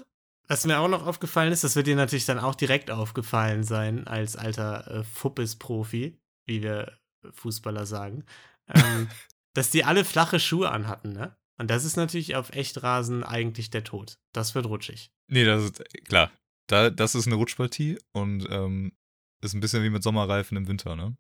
was 0.49 0.65
mir 0.65 0.79
auch 0.81 0.89
noch 0.89 1.07
aufgefallen 1.07 1.53
ist, 1.53 1.63
das 1.65 1.77
wird 1.77 1.87
dir 1.87 1.97
natürlich 1.97 2.25
dann 2.27 2.39
auch 2.39 2.55
direkt 2.55 2.91
aufgefallen 2.91 3.63
sein, 3.65 4.07
als 4.07 4.35
alter 4.37 4.89
äh, 5.01 5.05
Fuppes-Profi, 5.05 6.19
wie 6.47 6.63
wir 6.63 6.99
Fußballer 7.33 7.85
sagen, 7.87 8.25
ähm, 8.73 9.09
dass 9.55 9.71
die 9.71 9.85
alle 9.85 10.05
flache 10.05 10.41
Schuhe 10.41 10.71
anhatten, 10.71 11.13
ne? 11.13 11.37
Und 11.59 11.71
das 11.71 11.85
ist 11.85 11.97
natürlich 11.97 12.37
auf 12.37 12.51
Echtrasen 12.51 13.25
eigentlich 13.25 13.71
der 13.71 13.83
Tod. 13.83 14.19
Das 14.33 14.55
wird 14.55 14.67
rutschig. 14.67 15.11
Nee, 15.27 15.45
das 15.45 15.65
ist 15.65 15.83
klar. 16.05 16.31
Da, 16.69 16.91
das 16.91 17.15
ist 17.15 17.27
eine 17.27 17.35
Rutschpartie 17.37 17.99
und 18.13 18.47
ähm, 18.51 18.93
ist 19.43 19.55
ein 19.55 19.61
bisschen 19.61 19.83
wie 19.83 19.91
mit 19.91 20.03
Sommerreifen 20.03 20.57
im 20.57 20.69
Winter, 20.69 20.95
ne? 20.97 21.17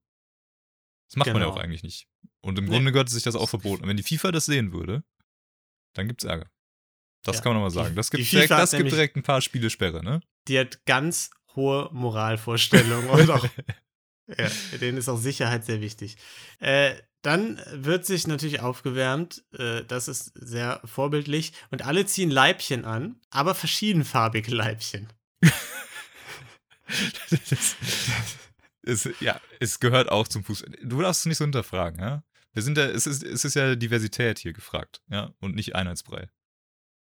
Das 1.08 1.16
macht 1.16 1.26
man 1.28 1.36
ja 1.36 1.44
Genau. 1.46 1.52
auch 1.52 1.56
eigentlich 1.62 1.82
nicht. 1.82 2.06
Und 2.40 2.58
im 2.58 2.66
Nee. 2.66 2.70
Grunde 2.70 2.92
gehört 2.92 3.08
sich 3.08 3.22
das 3.22 3.34
auch 3.34 3.48
verboten. 3.48 3.82
Und 3.82 3.88
wenn 3.88 3.96
die 3.96 4.02
FIFA 4.02 4.30
das 4.30 4.44
sehen 4.46 4.72
würde, 4.72 5.04
dann 5.94 6.06
gibt's 6.06 6.24
Ärger. 6.24 6.50
Das 7.24 7.36
Ja, 7.36 7.42
kann 7.42 7.50
man 7.54 7.62
nochmal 7.62 7.70
sagen. 7.84 7.96
Das 7.96 8.10
gibt, 8.10 8.30
direkt, 8.30 8.50
das 8.50 8.70
gibt 8.72 8.92
direkt 8.92 9.16
ein 9.16 9.22
paar 9.22 9.40
Spiele 9.40 9.70
Sperre, 9.70 10.04
ne? 10.04 10.20
Die 10.48 10.58
hat 10.58 10.84
ganz 10.84 11.30
hohe 11.56 11.88
Moralvorstellungen 11.92 13.08
und 13.10 13.30
auch 13.30 13.46
Ja, 14.36 14.50
denen 14.78 14.98
ist 14.98 15.08
auch 15.08 15.16
Sicherheit 15.16 15.64
sehr 15.64 15.80
wichtig. 15.80 16.16
Äh, 16.58 16.94
dann 17.22 17.60
wird 17.72 18.04
sich 18.04 18.26
natürlich 18.26 18.60
aufgewärmt. 18.60 19.44
Äh, 19.52 19.84
das 19.84 20.06
ist 20.08 20.32
sehr 20.34 20.82
vorbildlich. 20.84 21.54
Und 21.70 21.84
alle 21.86 22.04
ziehen 22.04 22.30
Leibchen 22.30 22.84
an, 22.84 23.18
aber 23.30 23.54
verschiedenfarbige 23.54 24.54
Leibchen. 24.54 25.08
Das, 27.30 27.76
es, 28.82 29.08
ja, 29.20 29.40
es 29.60 29.80
gehört 29.80 30.10
auch 30.10 30.28
zum 30.28 30.44
Fußball. 30.44 30.72
Du 30.82 31.00
darfst 31.02 31.20
es 31.22 31.26
nicht 31.26 31.38
so 31.38 31.44
hinterfragen, 31.44 32.00
ja? 32.00 32.22
Wir 32.52 32.62
sind 32.62 32.78
ja, 32.78 32.86
es 32.86 33.06
ist, 33.06 33.22
es 33.22 33.44
ist 33.44 33.54
ja 33.54 33.76
Diversität 33.76 34.38
hier 34.38 34.52
gefragt, 34.52 35.02
ja, 35.10 35.32
und 35.40 35.54
nicht 35.54 35.74
Einheitsbrei. 35.74 36.28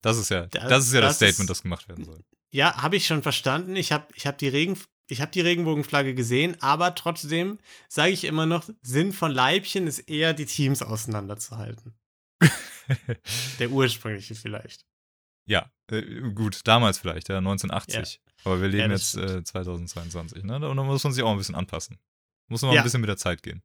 Das 0.02 0.18
ist 0.18 0.30
ja, 0.30 0.48
das, 0.48 0.70
Das- 0.70 0.86
ist 0.88 0.94
ja 0.94 1.02
das, 1.02 1.10
das 1.12 1.16
Statement, 1.18 1.50
ist- 1.50 1.50
das 1.50 1.62
gemacht 1.64 1.88
werden 1.90 2.06
soll. 2.06 2.24
Ja, 2.52 2.82
habe 2.84 2.96
ich 2.98 3.08
schon 3.08 3.24
verstanden. 3.24 3.76
Ich 3.76 3.92
habe 3.92 4.06
ich 4.14 4.28
hab 4.28 4.38
die, 4.38 4.48
Regen, 4.48 4.78
ich 5.08 5.22
hab 5.22 5.32
die 5.32 5.42
Regenbogenflagge 5.42 6.14
gesehen, 6.14 6.56
aber 6.62 6.94
trotzdem 6.94 7.58
sage 7.90 8.12
ich 8.12 8.26
immer 8.26 8.46
noch, 8.46 8.70
Sinn 8.84 9.12
von 9.12 9.32
Leibchen 9.32 9.88
ist 9.88 10.00
eher, 10.00 10.34
die 10.34 10.46
Teams 10.46 10.84
auseinanderzuhalten. 10.84 11.96
Der 13.60 13.72
ursprüngliche 13.72 14.36
vielleicht. 14.36 14.86
Ja, 15.46 15.70
äh, 15.92 16.02
gut, 16.34 16.62
damals 16.66 16.98
vielleicht, 16.98 17.30
ja, 17.30 17.38
1980. 17.40 18.20
Aber 18.46 18.62
wir 18.62 18.68
leben 18.68 18.90
das 18.92 19.14
jetzt 19.14 19.32
äh, 19.32 19.44
2022, 19.44 20.44
ne? 20.44 20.56
Und 20.68 20.78
da 20.78 20.84
muss 20.84 21.04
man 21.04 21.14
sich 21.14 21.24
auch 21.24 21.32
ein 21.32 21.38
bisschen 21.38 21.56
anpassen. 21.56 21.98
Muss 22.48 22.62
man 22.62 22.70
mal 22.70 22.76
Ja. 22.76 22.82
ein 22.82 22.84
bisschen 22.84 23.02
mit 23.02 23.10
der 23.10 23.18
Zeit 23.18 23.42
gehen. 23.44 23.62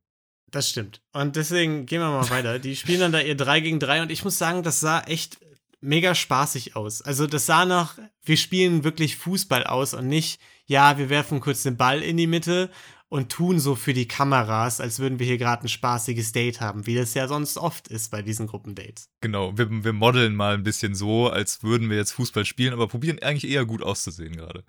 Das 0.50 0.68
stimmt. 0.70 1.02
Und 1.12 1.36
deswegen 1.36 1.84
gehen 1.86 2.00
wir 2.00 2.10
mal 2.10 2.28
weiter. 2.30 2.58
Die 2.58 2.74
spielen 2.76 3.00
dann 3.00 3.12
da 3.12 3.20
ihr 3.20 3.36
3 3.36 3.60
gegen 3.60 3.80
3 3.80 4.02
und 4.02 4.10
ich 4.10 4.24
muss 4.24 4.38
sagen, 4.38 4.62
das 4.62 4.80
sah 4.80 5.00
echt 5.02 5.38
mega 5.80 6.14
spaßig 6.14 6.74
aus. 6.74 7.02
Also 7.02 7.26
das 7.26 7.46
sah 7.46 7.64
nach, 7.64 7.98
wir 8.24 8.36
spielen 8.36 8.82
wirklich 8.82 9.16
Fußball 9.16 9.64
aus 9.64 9.94
und 9.94 10.08
nicht, 10.08 10.40
ja, 10.66 10.96
wir 10.98 11.08
werfen 11.10 11.40
kurz 11.40 11.62
den 11.64 11.76
Ball 11.76 12.02
in 12.02 12.16
die 12.16 12.26
Mitte 12.26 12.70
und 13.08 13.30
tun 13.30 13.58
so 13.58 13.74
für 13.74 13.94
die 13.94 14.06
Kameras, 14.06 14.80
als 14.80 14.98
würden 14.98 15.18
wir 15.18 15.26
hier 15.26 15.38
gerade 15.38 15.64
ein 15.64 15.68
spaßiges 15.68 16.32
Date 16.32 16.60
haben, 16.60 16.86
wie 16.86 16.94
das 16.94 17.14
ja 17.14 17.26
sonst 17.26 17.56
oft 17.56 17.88
ist 17.88 18.10
bei 18.10 18.22
diesen 18.22 18.46
Gruppendates. 18.46 19.08
Genau, 19.20 19.56
wir, 19.56 19.84
wir 19.84 19.92
modeln 19.92 20.34
mal 20.34 20.54
ein 20.54 20.62
bisschen 20.62 20.94
so, 20.94 21.28
als 21.28 21.62
würden 21.62 21.88
wir 21.90 21.96
jetzt 21.96 22.12
Fußball 22.12 22.44
spielen, 22.44 22.72
aber 22.72 22.86
probieren 22.86 23.18
eigentlich 23.20 23.50
eher 23.50 23.64
gut 23.64 23.82
auszusehen 23.82 24.36
gerade. 24.36 24.64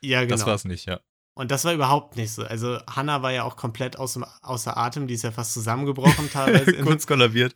Ja, 0.00 0.22
genau. 0.22 0.34
Das 0.34 0.46
war's 0.46 0.64
nicht, 0.64 0.86
ja. 0.86 1.00
Und 1.36 1.50
das 1.50 1.64
war 1.64 1.74
überhaupt 1.74 2.16
nicht 2.16 2.32
so. 2.32 2.44
Also 2.44 2.78
Hannah 2.86 3.22
war 3.22 3.32
ja 3.32 3.42
auch 3.42 3.56
komplett 3.56 3.98
aus 3.98 4.12
dem, 4.12 4.24
außer 4.42 4.76
Atem, 4.76 5.08
die 5.08 5.14
ist 5.14 5.24
ja 5.24 5.32
fast 5.32 5.52
zusammengebrochen 5.52 6.30
teilweise. 6.30 6.72
Kurz 6.82 7.08
kollabiert. 7.08 7.54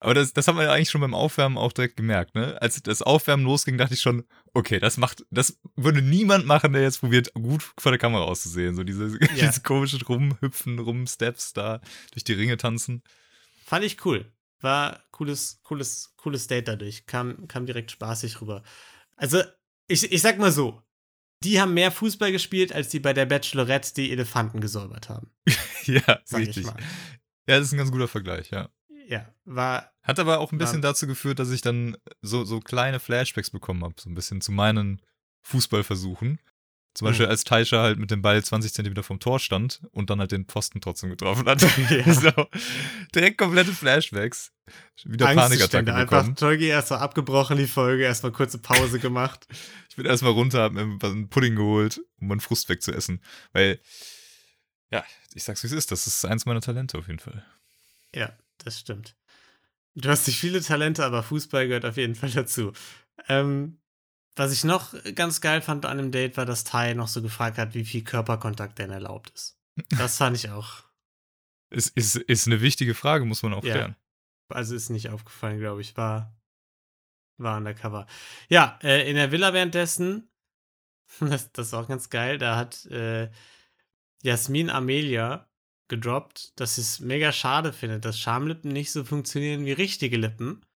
Aber 0.00 0.14
das, 0.14 0.32
das 0.32 0.48
haben 0.48 0.58
wir 0.58 0.64
ja 0.64 0.72
eigentlich 0.72 0.90
schon 0.90 1.00
beim 1.00 1.14
Aufwärmen 1.14 1.56
auch 1.56 1.72
direkt 1.72 1.96
gemerkt, 1.96 2.34
ne? 2.34 2.60
Als 2.60 2.82
das 2.82 3.02
Aufwärmen 3.02 3.44
losging, 3.44 3.78
dachte 3.78 3.94
ich 3.94 4.00
schon, 4.00 4.24
okay, 4.52 4.80
das 4.80 4.96
macht, 4.96 5.24
das 5.30 5.60
würde 5.76 6.02
niemand 6.02 6.46
machen, 6.46 6.72
der 6.72 6.82
jetzt 6.82 6.98
probiert, 6.98 7.32
gut 7.34 7.72
vor 7.78 7.92
der 7.92 8.00
Kamera 8.00 8.24
auszusehen. 8.24 8.74
So 8.74 8.82
diese, 8.82 9.16
diese 9.18 9.60
komischen 9.62 10.02
Rumhüpfen, 10.02 10.80
Rumsteps 10.80 11.52
da 11.52 11.80
durch 12.10 12.24
die 12.24 12.32
Ringe 12.32 12.56
tanzen. 12.56 13.04
Fand 13.64 13.84
ich 13.84 14.04
cool. 14.04 14.26
War 14.60 15.00
cooles, 15.12 15.60
cooles, 15.62 16.14
cooles 16.16 16.48
Date 16.48 16.66
dadurch. 16.66 17.06
Kam, 17.06 17.46
kam 17.46 17.66
direkt 17.66 17.92
spaßig 17.92 18.40
rüber. 18.40 18.64
Also, 19.16 19.40
ich, 19.86 20.10
ich 20.10 20.20
sag 20.20 20.38
mal 20.38 20.50
so. 20.50 20.82
Die 21.44 21.60
haben 21.60 21.74
mehr 21.74 21.90
Fußball 21.90 22.32
gespielt, 22.32 22.72
als 22.72 22.88
die 22.88 23.00
bei 23.00 23.12
der 23.12 23.26
Bachelorette 23.26 23.94
die 23.94 24.10
Elefanten 24.12 24.60
gesäubert 24.60 25.08
haben. 25.08 25.30
ja, 25.84 26.20
Sag 26.24 26.40
richtig. 26.40 26.66
Ja, 26.66 26.74
das 27.58 27.66
ist 27.66 27.72
ein 27.72 27.78
ganz 27.78 27.90
guter 27.90 28.08
Vergleich, 28.08 28.50
ja. 28.50 28.68
Ja, 29.08 29.28
war. 29.44 29.90
Hat 30.02 30.18
aber 30.18 30.38
auch 30.38 30.52
ein 30.52 30.58
bisschen 30.58 30.82
War- 30.82 30.90
dazu 30.90 31.06
geführt, 31.06 31.38
dass 31.38 31.50
ich 31.50 31.60
dann 31.60 31.96
so, 32.20 32.44
so 32.44 32.60
kleine 32.60 33.00
Flashbacks 33.00 33.50
bekommen 33.50 33.82
habe, 33.84 33.94
so 33.98 34.08
ein 34.08 34.14
bisschen 34.14 34.40
zu 34.40 34.52
meinen 34.52 35.02
Fußballversuchen. 35.42 36.38
Zum 36.94 37.06
Beispiel, 37.06 37.24
Mhm. 37.26 37.30
als 37.30 37.44
Taisha 37.44 37.82
halt 37.82 37.98
mit 37.98 38.10
dem 38.10 38.20
Ball 38.20 38.42
20 38.44 38.74
Zentimeter 38.74 39.02
vom 39.02 39.18
Tor 39.18 39.38
stand 39.40 39.80
und 39.92 40.10
dann 40.10 40.20
halt 40.20 40.30
den 40.32 40.46
Posten 40.46 40.80
trotzdem 40.82 41.08
getroffen 41.10 41.46
hat. 41.46 41.62
Ja. 41.62 41.68
so, 42.12 42.30
direkt 43.14 43.38
komplette 43.38 43.72
Flashbacks. 43.72 44.52
Wieder 45.04 45.24
Panikattacke 45.26 45.40
Angstzustände. 45.52 45.94
Einfach 45.94 46.18
bekommen. 46.18 46.36
Tolgi 46.36 46.66
erstmal 46.66 47.00
abgebrochen, 47.00 47.56
die 47.56 47.66
Folge, 47.66 48.04
erstmal 48.04 48.32
kurze 48.32 48.58
Pause 48.58 48.98
gemacht. 48.98 49.46
Ich 49.92 49.96
bin 49.96 50.06
erstmal 50.06 50.32
runter, 50.32 50.62
hab 50.62 50.72
mir 50.72 50.80
einen 51.02 51.28
Pudding 51.28 51.54
geholt, 51.54 52.00
um 52.18 52.28
meinen 52.28 52.40
Frust 52.40 52.70
wegzuessen. 52.70 53.22
Weil, 53.52 53.78
ja, 54.90 55.04
ich 55.34 55.44
sag's 55.44 55.62
wie 55.62 55.66
es 55.66 55.74
ist, 55.74 55.92
das 55.92 56.06
ist 56.06 56.24
eins 56.24 56.46
meiner 56.46 56.62
Talente 56.62 56.96
auf 56.96 57.08
jeden 57.08 57.18
Fall. 57.18 57.44
Ja, 58.14 58.32
das 58.64 58.80
stimmt. 58.80 59.14
Du 59.94 60.08
hast 60.08 60.26
nicht 60.26 60.38
viele 60.38 60.62
Talente, 60.62 61.04
aber 61.04 61.22
Fußball 61.22 61.66
gehört 61.68 61.84
auf 61.84 61.98
jeden 61.98 62.14
Fall 62.14 62.30
dazu. 62.30 62.72
Ähm, 63.28 63.81
was 64.36 64.52
ich 64.52 64.64
noch 64.64 64.94
ganz 65.14 65.40
geil 65.40 65.60
fand 65.62 65.84
an 65.86 65.98
dem 65.98 66.10
Date, 66.12 66.36
war, 66.36 66.46
dass 66.46 66.64
Tai 66.64 66.94
noch 66.94 67.08
so 67.08 67.22
gefragt 67.22 67.58
hat, 67.58 67.74
wie 67.74 67.84
viel 67.84 68.02
Körperkontakt 68.04 68.78
denn 68.78 68.90
erlaubt 68.90 69.30
ist. 69.34 69.58
Das 69.90 70.16
fand 70.18 70.36
ich 70.36 70.50
auch. 70.50 70.84
Es 71.74 71.88
ist, 71.88 72.16
ist 72.16 72.46
eine 72.46 72.60
wichtige 72.60 72.94
Frage, 72.94 73.24
muss 73.24 73.42
man 73.42 73.54
auch 73.54 73.64
Ja. 73.64 73.72
klären. 73.72 73.96
Also 74.50 74.74
ist 74.74 74.90
nicht 74.90 75.08
aufgefallen, 75.08 75.58
glaube 75.58 75.80
ich. 75.80 75.96
War, 75.96 76.38
war 77.38 77.56
undercover. 77.56 78.06
Ja, 78.50 78.78
äh, 78.82 79.08
in 79.08 79.16
der 79.16 79.32
Villa 79.32 79.54
währenddessen, 79.54 80.28
das, 81.20 81.50
das 81.52 81.68
ist 81.68 81.74
auch 81.74 81.88
ganz 81.88 82.10
geil, 82.10 82.36
da 82.36 82.56
hat 82.56 82.84
äh, 82.86 83.30
Jasmin 84.22 84.68
Amelia 84.68 85.48
gedroppt, 85.88 86.52
dass 86.60 86.74
sie 86.74 86.82
es 86.82 87.00
mega 87.00 87.32
schade 87.32 87.72
findet, 87.72 88.04
dass 88.04 88.18
Schamlippen 88.18 88.70
nicht 88.70 88.92
so 88.92 89.02
funktionieren 89.04 89.64
wie 89.64 89.72
richtige 89.72 90.18
Lippen. 90.18 90.66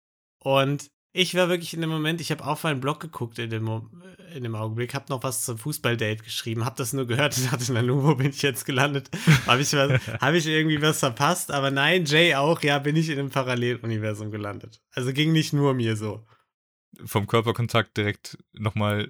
Und 0.43 0.91
ich 1.17 1.35
war 1.35 1.49
wirklich 1.49 1.75
in 1.75 1.81
dem 1.81 1.91
Moment, 1.91 2.21
ich 2.21 2.31
habe 2.31 2.45
auf 2.45 2.63
meinen 2.65 2.81
Blog 2.81 3.01
geguckt 3.01 3.39
in 3.39 3.51
dem, 3.51 3.91
in 4.35 4.43
dem 4.43 4.55
Augenblick, 4.55 4.95
habe 4.95 5.07
noch 5.09 5.23
was 5.23 5.45
zum 5.45 5.59
Fußballdate 5.59 6.23
geschrieben, 6.23 6.65
habe 6.65 6.77
das 6.77 6.93
nur 6.93 7.07
gehört 7.07 7.37
und 7.39 7.53
dachte, 7.53 7.73
na 7.73 7.83
nun, 7.83 8.03
wo 8.05 8.15
bin 8.15 8.31
ich 8.31 8.43
jetzt 8.43 8.65
gelandet? 8.65 9.11
Habe 9.47 9.63
ich, 9.63 9.73
was- 9.73 10.07
hab 10.21 10.35
ich 10.35 10.47
irgendwie 10.47 10.81
was 10.83 10.99
verpasst? 11.01 11.51
Aber 11.51 11.71
nein, 11.71 12.05
Jay 12.05 12.35
auch, 12.35 12.63
ja, 12.63 12.79
bin 12.79 12.97
ich 12.97 13.09
in 13.09 13.19
einem 13.19 13.31
Paralleluniversum 13.31 14.31
gelandet. 14.31 14.83
Also 14.93 15.13
ging 15.13 15.33
nicht 15.33 15.53
nur 15.53 15.75
mir 15.75 15.97
so. 15.97 16.27
Vom 17.05 17.27
Körperkontakt 17.27 17.97
direkt 17.97 18.39
nochmal 18.53 19.09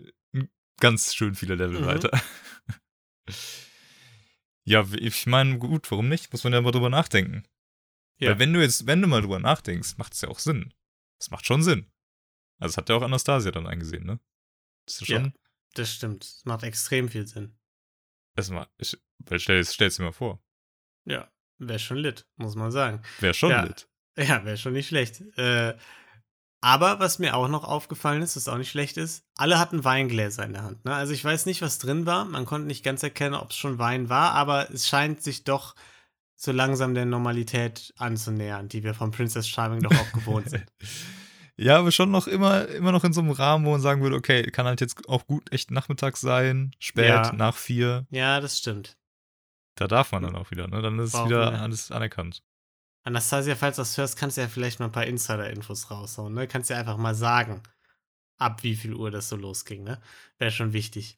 ganz 0.81 1.14
schön 1.14 1.35
viele 1.35 1.55
Level 1.55 1.81
Mhm. 1.83 1.87
weiter. 1.87 2.11
ja, 4.64 4.85
ich 4.95 5.27
meine, 5.27 5.59
gut, 5.59 5.90
warum 5.90 6.09
nicht? 6.09 6.33
Muss 6.33 6.45
man 6.45 6.53
ja 6.53 6.61
mal 6.61 6.71
drüber 6.73 6.90
nachdenken. 6.90 7.45
Ja. 8.19 8.31
Weil 8.31 8.38
wenn 8.40 8.53
du 8.53 8.61
jetzt, 8.61 8.87
wenn 8.87 9.01
du 9.03 9.09
mal 9.09 9.21
drüber 9.21 9.38
nachdenkst, 9.38 9.97
macht 9.99 10.14
es 10.14 10.21
ja 10.23 10.29
auch 10.29 10.38
Sinn. 10.38 10.73
Das 11.19 11.31
macht 11.31 11.47
schon 11.47 11.62
Sinn. 11.62 11.87
Also 12.59 12.73
das 12.73 12.77
hat 12.79 12.88
ja 12.88 12.97
auch 12.97 13.03
Anastasia 13.03 13.51
dann 13.51 13.66
eingesehen, 13.66 14.05
ne? 14.07 14.19
Das 14.87 15.01
ist 15.03 15.09
ja 15.09 15.16
Ja. 15.16 15.23
schon, 15.25 15.33
Das 15.75 15.92
stimmt. 15.92 16.25
Das 16.25 16.45
macht 16.45 16.62
extrem 16.62 17.09
viel 17.09 17.27
Sinn. 17.27 17.57
erstmal, 18.37 18.66
ich, 18.79 18.97
weil 19.19 19.38
stell, 19.40 19.64
stell's 19.64 19.97
dir 19.97 20.05
mal 20.05 20.12
vor. 20.12 20.42
Ja, 21.05 21.31
wäre 21.59 21.79
schon 21.79 21.99
lit, 21.99 22.27
muss 22.37 22.55
man 22.55 22.71
sagen. 22.73 23.03
Wäre 23.21 23.35
schon 23.35 23.51
Ja. 23.51 23.62
lit. 23.64 23.88
Ja, 24.19 24.45
wäre 24.47 24.57
schon 24.57 24.73
nicht 24.73 24.88
schlecht. 24.88 25.21
Äh, 25.37 25.77
Aber 26.62 26.99
was 27.01 27.19
mir 27.19 27.37
auch 27.37 27.49
noch 27.49 27.64
aufgefallen 27.64 28.23
ist, 28.23 28.35
was 28.35 28.49
auch 28.49 28.57
nicht 28.57 28.71
schlecht 28.71 28.97
ist, 28.97 29.25
alle 29.37 29.59
hatten 29.59 29.85
Weingläser 29.85 30.45
in 30.47 30.55
der 30.55 30.62
Hand. 30.62 30.85
Ne? 30.87 30.95
Also 30.95 31.12
ich 31.12 31.23
weiß 31.23 31.45
nicht, 31.45 31.61
was 31.61 31.77
drin 31.79 32.07
war. 32.07 32.25
Man 32.25 32.47
konnte 32.47 32.66
nicht 32.66 32.83
ganz 32.83 33.03
erkennen, 33.03 33.35
ob 33.35 33.51
es 33.51 33.57
schon 33.57 33.79
Wein 33.79 34.09
war, 34.09 34.33
aber 34.33 34.71
es 34.73 34.88
scheint 34.88 35.23
sich 35.23 35.45
doch 35.45 35.75
so 36.35 36.53
langsam 36.53 36.95
der 36.95 37.05
Normalität 37.05 37.92
anzunähern, 37.99 38.69
die 38.69 38.83
wir 38.85 38.95
von 38.95 39.11
Princess 39.11 39.47
Charming 39.49 39.81
doch 39.83 39.92
auch 39.92 40.12
gewohnt 40.12 40.49
sind. 40.49 40.64
Ja, 41.59 41.79
aber 41.79 41.90
schon 41.90 42.11
noch 42.11 42.27
immer, 42.27 42.69
immer 42.69 42.92
noch 42.92 43.05
in 43.05 43.12
so 43.14 43.21
einem 43.23 43.31
Rahmen, 43.31 43.64
wo 43.64 43.71
man 43.71 43.81
sagen 43.81 44.03
würde, 44.03 44.16
okay, 44.16 44.42
kann 44.51 44.66
halt 44.66 44.81
jetzt 44.83 45.09
auch 45.09 45.27
gut 45.27 45.51
echt 45.53 45.71
nachmittags 45.71 46.21
sein, 46.21 46.73
spät, 46.79 47.07
Ja. 47.09 47.33
nach 47.33 47.57
vier. 47.57 48.07
Ja, 48.11 48.40
das 48.40 48.59
stimmt. 48.59 48.97
Da 49.75 49.87
darf 49.88 50.12
man 50.12 50.23
dann 50.23 50.37
auch 50.37 50.51
wieder, 50.51 50.69
ne? 50.69 50.83
Dann 50.83 50.99
ist 50.99 51.14
es 51.14 51.25
wieder 51.25 51.53
wir. 51.53 51.61
alles 51.61 51.90
anerkannt. 51.90 52.42
Anastasia, 53.05 53.55
falls 53.55 53.77
du 53.77 53.83
das 53.83 53.97
hörst, 53.97 54.19
kannst 54.19 54.37
du 54.37 54.42
ja 54.42 54.49
vielleicht 54.49 54.81
mal 54.81 54.87
ein 54.87 54.92
paar 54.92 55.07
Insider-Infos 55.07 55.90
raushauen, 55.90 56.35
ne? 56.35 56.47
Kannst 56.47 56.69
ja 56.71 56.77
einfach 56.79 56.97
mal 56.99 57.14
sagen, 57.14 57.62
ab 58.37 58.62
wie 58.62 58.75
viel 58.77 58.95
Uhr 58.95 59.11
das 59.11 59.29
so 59.29 59.37
losging, 59.37 59.85
ne? 59.85 60.01
Wäre 60.38 60.51
schon 60.51 60.73
wichtig. 60.75 61.16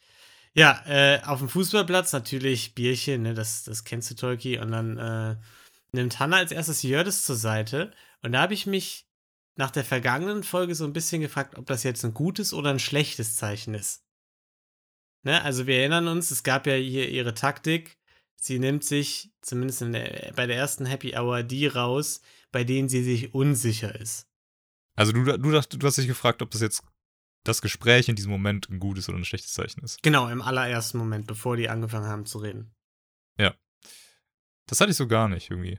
Ja, 0.55 0.83
äh, 0.87 1.21
auf 1.25 1.39
dem 1.41 1.49
Fußballplatz 1.49 2.13
natürlich 2.13 2.75
Bierchen, 2.75 3.23
ne? 3.23 3.35
Das, 3.35 3.65
das 3.65 3.85
kennst 3.85 4.11
du, 4.11 4.15
Tolki. 4.15 4.59
Und 4.59 4.71
dann 4.71 4.99
äh, 4.99 5.37
nimmt 5.93 6.19
Hannah 6.21 6.37
als 6.39 6.53
erstes 6.53 6.83
Jördes 6.83 7.25
zur 7.25 7.37
Seite. 7.37 7.93
Und 8.23 8.33
da 8.33 8.43
habe 8.43 8.55
ich 8.55 8.67
mich 8.67 9.08
nach 9.59 9.71
der 9.71 9.85
vergangenen 9.85 10.45
Folge 10.45 10.75
so 10.75 10.85
ein 10.85 10.93
bisschen 10.93 11.21
gefragt, 11.21 11.59
ob 11.59 11.67
das 11.67 11.83
jetzt 11.83 12.05
ein 12.05 12.15
gutes 12.15 12.55
oder 12.55 12.71
ein 12.71 12.79
schlechtes 12.79 13.37
Zeichen 13.37 13.75
ist. 13.75 14.05
Ne? 15.25 15.43
Also 15.43 15.67
wir 15.67 15.79
erinnern 15.79 16.09
uns, 16.09 16.31
es 16.31 16.45
gab 16.45 16.67
ja 16.67 16.75
hier 16.75 17.09
ihre 17.09 17.35
Taktik. 17.35 17.99
Sie 18.37 18.61
nimmt 18.61 18.85
sich, 18.85 19.33
zumindest 19.43 19.83
in 19.83 19.93
der, 19.93 20.33
bei 20.37 20.47
der 20.47 20.57
ersten 20.57 20.87
Happy 20.87 21.17
Hour, 21.17 21.43
die 21.43 21.67
raus, 21.67 22.21
bei 22.53 22.63
denen 22.63 22.89
sie 22.89 23.03
sich 23.03 23.35
unsicher 23.35 23.95
ist. 24.01 24.29
Also 24.95 25.13
du, 25.13 25.25
du, 25.25 25.61
du 25.61 25.87
hast 25.87 25.99
dich 25.99 26.07
gefragt, 26.07 26.41
ob 26.41 26.51
das 26.53 26.61
jetzt 26.61 26.83
das 27.43 27.61
Gespräch 27.61 28.09
in 28.09 28.15
diesem 28.17 28.31
Moment 28.31 28.69
ein 28.71 28.79
gutes 28.79 29.09
oder 29.09 29.19
ein 29.19 29.25
schlechtes 29.25 29.53
Zeichen 29.53 29.83
ist. 29.83 30.03
Genau, 30.03 30.29
im 30.29 30.41
allerersten 30.41 30.99
Moment, 30.99 31.27
bevor 31.27 31.57
die 31.57 31.69
angefangen 31.69 32.07
haben 32.07 32.27
zu 32.27 32.39
reden. 32.39 32.71
Das 34.69 34.81
hatte 34.81 34.91
ich 34.91 34.97
so 34.97 35.09
gar 35.09 35.29
nicht 35.29 35.51
irgendwie. 35.51 35.79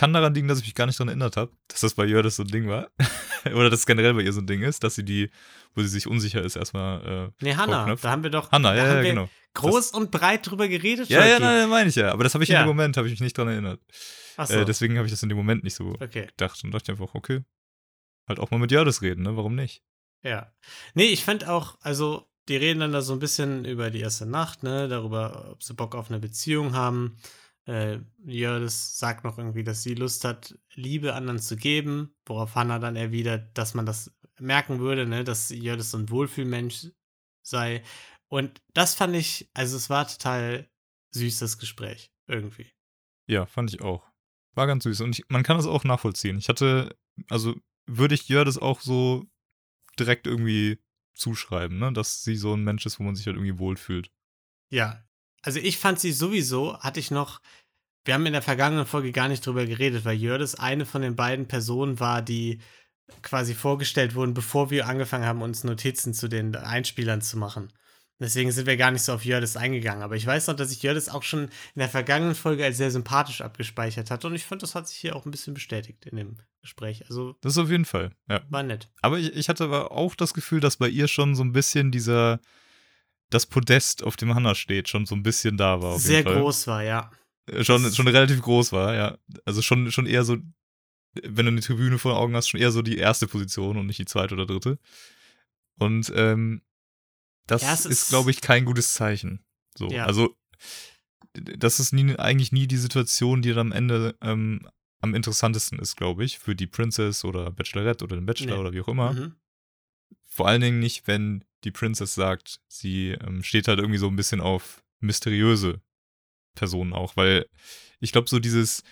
Kann 0.00 0.14
daran 0.14 0.32
liegen, 0.32 0.48
dass 0.48 0.60
ich 0.60 0.64
mich 0.64 0.74
gar 0.74 0.86
nicht 0.86 0.98
daran 0.98 1.08
erinnert 1.08 1.36
habe, 1.36 1.52
dass 1.68 1.80
das 1.82 1.92
bei 1.92 2.06
Jördes 2.06 2.36
so 2.36 2.42
ein 2.42 2.48
Ding 2.48 2.66
war. 2.68 2.90
oder 3.44 3.68
dass 3.68 3.80
es 3.80 3.86
generell 3.86 4.14
bei 4.14 4.22
ihr 4.22 4.32
so 4.32 4.40
ein 4.40 4.46
Ding 4.46 4.62
ist, 4.62 4.82
dass 4.82 4.94
sie 4.94 5.04
die, 5.04 5.28
wo 5.74 5.82
sie 5.82 5.88
sich 5.88 6.06
unsicher 6.06 6.40
ist, 6.42 6.56
erstmal 6.56 7.28
äh, 7.28 7.44
Nee, 7.44 7.54
Hannah, 7.54 7.80
Vorknöpft. 7.80 8.04
da 8.04 8.10
haben 8.10 8.22
wir 8.22 8.30
doch 8.30 8.50
Hannah, 8.50 8.72
da 8.74 8.76
ja, 8.78 8.94
ja, 8.94 9.02
genau. 9.02 9.28
groß 9.52 9.90
und 9.90 10.10
breit 10.10 10.50
drüber 10.50 10.68
geredet. 10.68 11.10
Ja, 11.10 11.26
ja, 11.26 11.38
nein, 11.38 11.68
meine 11.68 11.90
ich 11.90 11.96
ja. 11.96 12.12
Aber 12.12 12.24
das 12.24 12.32
habe 12.32 12.42
ich 12.44 12.48
Ja. 12.48 12.60
in 12.60 12.64
dem 12.64 12.68
Moment, 12.68 12.96
habe 12.96 13.08
ich 13.08 13.12
mich 13.12 13.20
nicht 13.20 13.36
dran 13.36 13.48
erinnert. 13.48 13.78
Ach 14.38 14.46
so. 14.46 14.54
Äh, 14.54 14.64
deswegen 14.64 14.96
habe 14.96 15.04
ich 15.04 15.12
das 15.12 15.22
in 15.22 15.28
dem 15.28 15.36
Moment 15.36 15.64
nicht 15.64 15.74
so 15.74 15.94
okay. 16.00 16.28
gedacht 16.28 16.64
und 16.64 16.70
dachte 16.70 16.92
einfach, 16.92 17.14
okay, 17.14 17.42
halt 18.26 18.40
auch 18.40 18.50
mal 18.50 18.56
mit 18.56 18.72
Jördes 18.72 19.02
reden, 19.02 19.24
ne? 19.24 19.36
Warum 19.36 19.54
nicht? 19.54 19.82
Ja. 20.22 20.50
Nee, 20.94 21.08
ich 21.08 21.24
fand 21.24 21.46
auch, 21.46 21.76
also, 21.82 22.26
die 22.48 22.56
reden 22.56 22.80
dann 22.80 22.92
da 22.92 23.02
so 23.02 23.12
ein 23.12 23.18
bisschen 23.18 23.66
über 23.66 23.90
die 23.90 24.00
erste 24.00 24.24
Nacht, 24.24 24.62
ne, 24.62 24.88
darüber, 24.88 25.50
ob 25.50 25.62
sie 25.62 25.74
Bock 25.74 25.94
auf 25.94 26.08
eine 26.08 26.20
Beziehung 26.20 26.72
haben. 26.72 27.18
Äh, 27.66 28.00
Jördis 28.24 28.98
sagt 28.98 29.24
noch 29.24 29.38
irgendwie, 29.38 29.64
dass 29.64 29.82
sie 29.82 29.94
Lust 29.94 30.24
hat, 30.24 30.58
Liebe 30.74 31.14
anderen 31.14 31.38
zu 31.38 31.56
geben, 31.56 32.14
worauf 32.26 32.54
Hannah 32.54 32.78
dann 32.78 32.96
erwidert, 32.96 33.56
dass 33.56 33.74
man 33.74 33.86
das 33.86 34.12
merken 34.38 34.78
würde, 34.78 35.06
ne, 35.06 35.24
dass 35.24 35.50
Jördis 35.50 35.90
so 35.90 35.98
ein 35.98 36.10
Wohlfühlmensch 36.10 36.88
sei. 37.42 37.82
Und 38.28 38.62
das 38.74 38.94
fand 38.94 39.14
ich, 39.14 39.50
also 39.54 39.76
es 39.76 39.90
war 39.90 40.08
total 40.08 40.68
süßes 41.12 41.58
Gespräch, 41.58 42.12
irgendwie. 42.26 42.70
Ja, 43.26 43.46
fand 43.46 43.72
ich 43.72 43.80
auch. 43.82 44.08
War 44.54 44.66
ganz 44.66 44.84
süß. 44.84 45.00
Und 45.02 45.18
ich, 45.18 45.24
man 45.28 45.42
kann 45.42 45.56
das 45.56 45.66
auch 45.66 45.84
nachvollziehen. 45.84 46.38
Ich 46.38 46.48
hatte, 46.48 46.96
also 47.28 47.54
würde 47.86 48.14
ich 48.14 48.28
Jördes 48.28 48.58
auch 48.58 48.80
so 48.80 49.26
direkt 49.98 50.26
irgendwie 50.26 50.78
zuschreiben, 51.14 51.78
ne? 51.78 51.92
Dass 51.92 52.22
sie 52.22 52.36
so 52.36 52.54
ein 52.54 52.64
Mensch 52.64 52.86
ist, 52.86 52.98
wo 52.98 53.04
man 53.04 53.14
sich 53.14 53.26
halt 53.26 53.36
irgendwie 53.36 53.58
wohlfühlt. 53.58 54.10
Ja, 54.70 55.04
also 55.42 55.58
ich 55.58 55.78
fand 55.78 56.00
sie 56.00 56.12
sowieso, 56.12 56.78
hatte 56.80 57.00
ich 57.00 57.10
noch, 57.10 57.40
wir 58.04 58.14
haben 58.14 58.26
in 58.26 58.32
der 58.32 58.42
vergangenen 58.42 58.86
Folge 58.86 59.12
gar 59.12 59.28
nicht 59.28 59.44
drüber 59.44 59.66
geredet, 59.66 60.04
weil 60.04 60.16
Jördis 60.16 60.54
eine 60.54 60.86
von 60.86 61.02
den 61.02 61.16
beiden 61.16 61.46
Personen 61.46 62.00
war, 62.00 62.22
die 62.22 62.60
quasi 63.22 63.54
vorgestellt 63.54 64.14
wurden, 64.14 64.34
bevor 64.34 64.70
wir 64.70 64.86
angefangen 64.86 65.24
haben, 65.24 65.42
uns 65.42 65.64
Notizen 65.64 66.14
zu 66.14 66.28
den 66.28 66.54
Einspielern 66.54 67.22
zu 67.22 67.38
machen. 67.38 67.72
Deswegen 68.20 68.52
sind 68.52 68.66
wir 68.66 68.76
gar 68.76 68.90
nicht 68.90 69.02
so 69.02 69.14
auf 69.14 69.24
Jördis 69.24 69.56
eingegangen. 69.56 70.02
Aber 70.02 70.14
ich 70.14 70.26
weiß 70.26 70.46
noch, 70.46 70.54
dass 70.54 70.70
ich 70.70 70.82
Jördis 70.82 71.08
auch 71.08 71.22
schon 71.22 71.44
in 71.44 71.78
der 71.78 71.88
vergangenen 71.88 72.34
Folge 72.34 72.62
als 72.62 72.76
sehr 72.76 72.90
sympathisch 72.90 73.40
abgespeichert 73.40 74.10
hatte. 74.10 74.26
Und 74.26 74.34
ich 74.34 74.44
fand, 74.44 74.62
das 74.62 74.74
hat 74.74 74.86
sich 74.86 74.98
hier 74.98 75.16
auch 75.16 75.24
ein 75.24 75.30
bisschen 75.30 75.54
bestätigt 75.54 76.04
in 76.04 76.16
dem 76.16 76.36
Gespräch. 76.60 77.02
Also 77.08 77.36
Das 77.40 77.52
ist 77.52 77.58
auf 77.58 77.70
jeden 77.70 77.86
Fall, 77.86 78.12
ja. 78.28 78.42
war 78.50 78.62
nett. 78.62 78.90
Aber 79.00 79.18
ich, 79.18 79.34
ich 79.34 79.48
hatte 79.48 79.64
aber 79.64 79.92
auch 79.92 80.14
das 80.14 80.34
Gefühl, 80.34 80.60
dass 80.60 80.76
bei 80.76 80.88
ihr 80.88 81.08
schon 81.08 81.34
so 81.34 81.42
ein 81.42 81.52
bisschen 81.52 81.90
dieser, 81.90 82.40
das 83.30 83.46
Podest, 83.46 84.02
auf 84.02 84.16
dem 84.16 84.34
Hannah 84.34 84.54
steht, 84.54 84.88
schon 84.88 85.06
so 85.06 85.14
ein 85.14 85.22
bisschen 85.22 85.56
da 85.56 85.80
war. 85.82 85.98
Sehr 85.98 86.24
groß 86.24 86.66
war, 86.66 86.82
ja. 86.84 87.10
Äh, 87.46 87.64
Schon, 87.64 87.90
schon 87.92 88.08
relativ 88.08 88.42
groß 88.42 88.72
war, 88.72 88.94
ja. 88.94 89.18
Also 89.44 89.62
schon, 89.62 89.90
schon 89.92 90.06
eher 90.06 90.24
so, 90.24 90.36
wenn 91.22 91.46
du 91.46 91.50
eine 91.52 91.60
Tribüne 91.60 91.98
vor 91.98 92.16
Augen 92.16 92.36
hast, 92.36 92.48
schon 92.48 92.60
eher 92.60 92.70
so 92.72 92.82
die 92.82 92.98
erste 92.98 93.26
Position 93.26 93.76
und 93.76 93.86
nicht 93.86 93.98
die 93.98 94.04
zweite 94.04 94.34
oder 94.34 94.46
dritte. 94.46 94.78
Und 95.78 96.12
ähm, 96.14 96.62
das 97.46 97.62
Ja, 97.62 97.72
ist, 97.72 97.86
ist- 97.86 98.08
glaube 98.10 98.30
ich, 98.30 98.40
kein 98.40 98.64
gutes 98.64 98.92
Zeichen. 98.94 99.44
So, 99.76 99.88
Ja. 99.88 100.04
also 100.06 100.36
das 101.34 101.78
ist 101.80 101.92
nie, 101.92 102.16
eigentlich 102.16 102.52
nie 102.52 102.66
die 102.66 102.76
Situation, 102.76 103.42
die 103.42 103.50
dann 103.52 103.68
am 103.68 103.72
Ende 103.72 104.16
ähm, 104.20 104.68
am 105.00 105.14
interessantesten 105.14 105.78
ist, 105.78 105.96
glaube 105.96 106.24
ich, 106.24 106.38
für 106.38 106.54
die 106.54 106.66
Princess 106.66 107.24
oder 107.24 107.50
Bachelorette 107.50 108.04
oder 108.04 108.16
den 108.16 108.26
Bachelor 108.26 108.54
Nee. 108.56 108.60
oder 108.60 108.72
wie 108.72 108.80
auch 108.82 108.88
immer. 108.88 109.12
Mhm. 109.14 109.34
Vor 110.30 110.48
allen 110.48 110.60
Dingen 110.60 110.78
nicht, 110.78 111.06
wenn 111.06 111.44
die 111.64 111.70
Princess 111.70 112.14
sagt, 112.14 112.60
sie 112.68 113.10
ähm, 113.10 113.42
steht 113.42 113.68
halt 113.68 113.78
irgendwie 113.78 113.98
so 113.98 114.08
ein 114.08 114.16
bisschen 114.16 114.40
auf 114.40 114.82
mysteriöse 115.00 115.80
Personen 116.54 116.92
auch, 116.92 117.16
weil 117.16 117.46
ich 118.00 118.12
glaube, 118.12 118.28
so 118.28 118.38
dieses, 118.38 118.82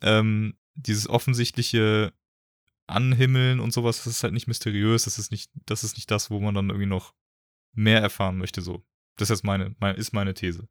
ähm, 0.00 0.56
dieses 0.74 1.08
offensichtliche 1.08 2.12
Anhimmeln 2.86 3.60
und 3.60 3.72
sowas, 3.72 3.98
das 3.98 4.06
ist 4.08 4.22
halt 4.22 4.34
nicht 4.34 4.46
mysteriös, 4.46 5.04
das 5.04 5.18
ist 5.18 5.30
nicht, 5.30 5.50
das 5.66 5.84
ist 5.84 5.96
nicht 5.96 6.10
das, 6.10 6.30
wo 6.30 6.38
man 6.38 6.54
dann 6.54 6.68
irgendwie 6.68 6.86
noch 6.86 7.14
mehr 7.72 8.00
erfahren 8.00 8.38
möchte, 8.38 8.60
so. 8.60 8.84
Das 9.16 9.30
ist 9.30 9.44
meine, 9.44 9.74
meine 9.78 9.96
ist 9.96 10.12
meine 10.12 10.34
These. 10.34 10.68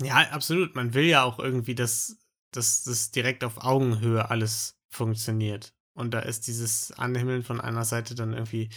Ja, 0.00 0.30
absolut. 0.30 0.74
Man 0.74 0.94
will 0.94 1.04
ja 1.04 1.24
auch 1.24 1.38
irgendwie, 1.38 1.74
dass 1.74 2.16
das 2.52 3.10
direkt 3.10 3.44
auf 3.44 3.58
Augenhöhe 3.58 4.30
alles 4.30 4.78
funktioniert. 4.88 5.74
Und 5.94 6.12
da 6.12 6.20
ist 6.20 6.46
dieses 6.46 6.92
Anhimmeln 6.92 7.42
von 7.42 7.60
einer 7.60 7.84
Seite 7.84 8.14
dann 8.14 8.32
irgendwie, 8.32 8.68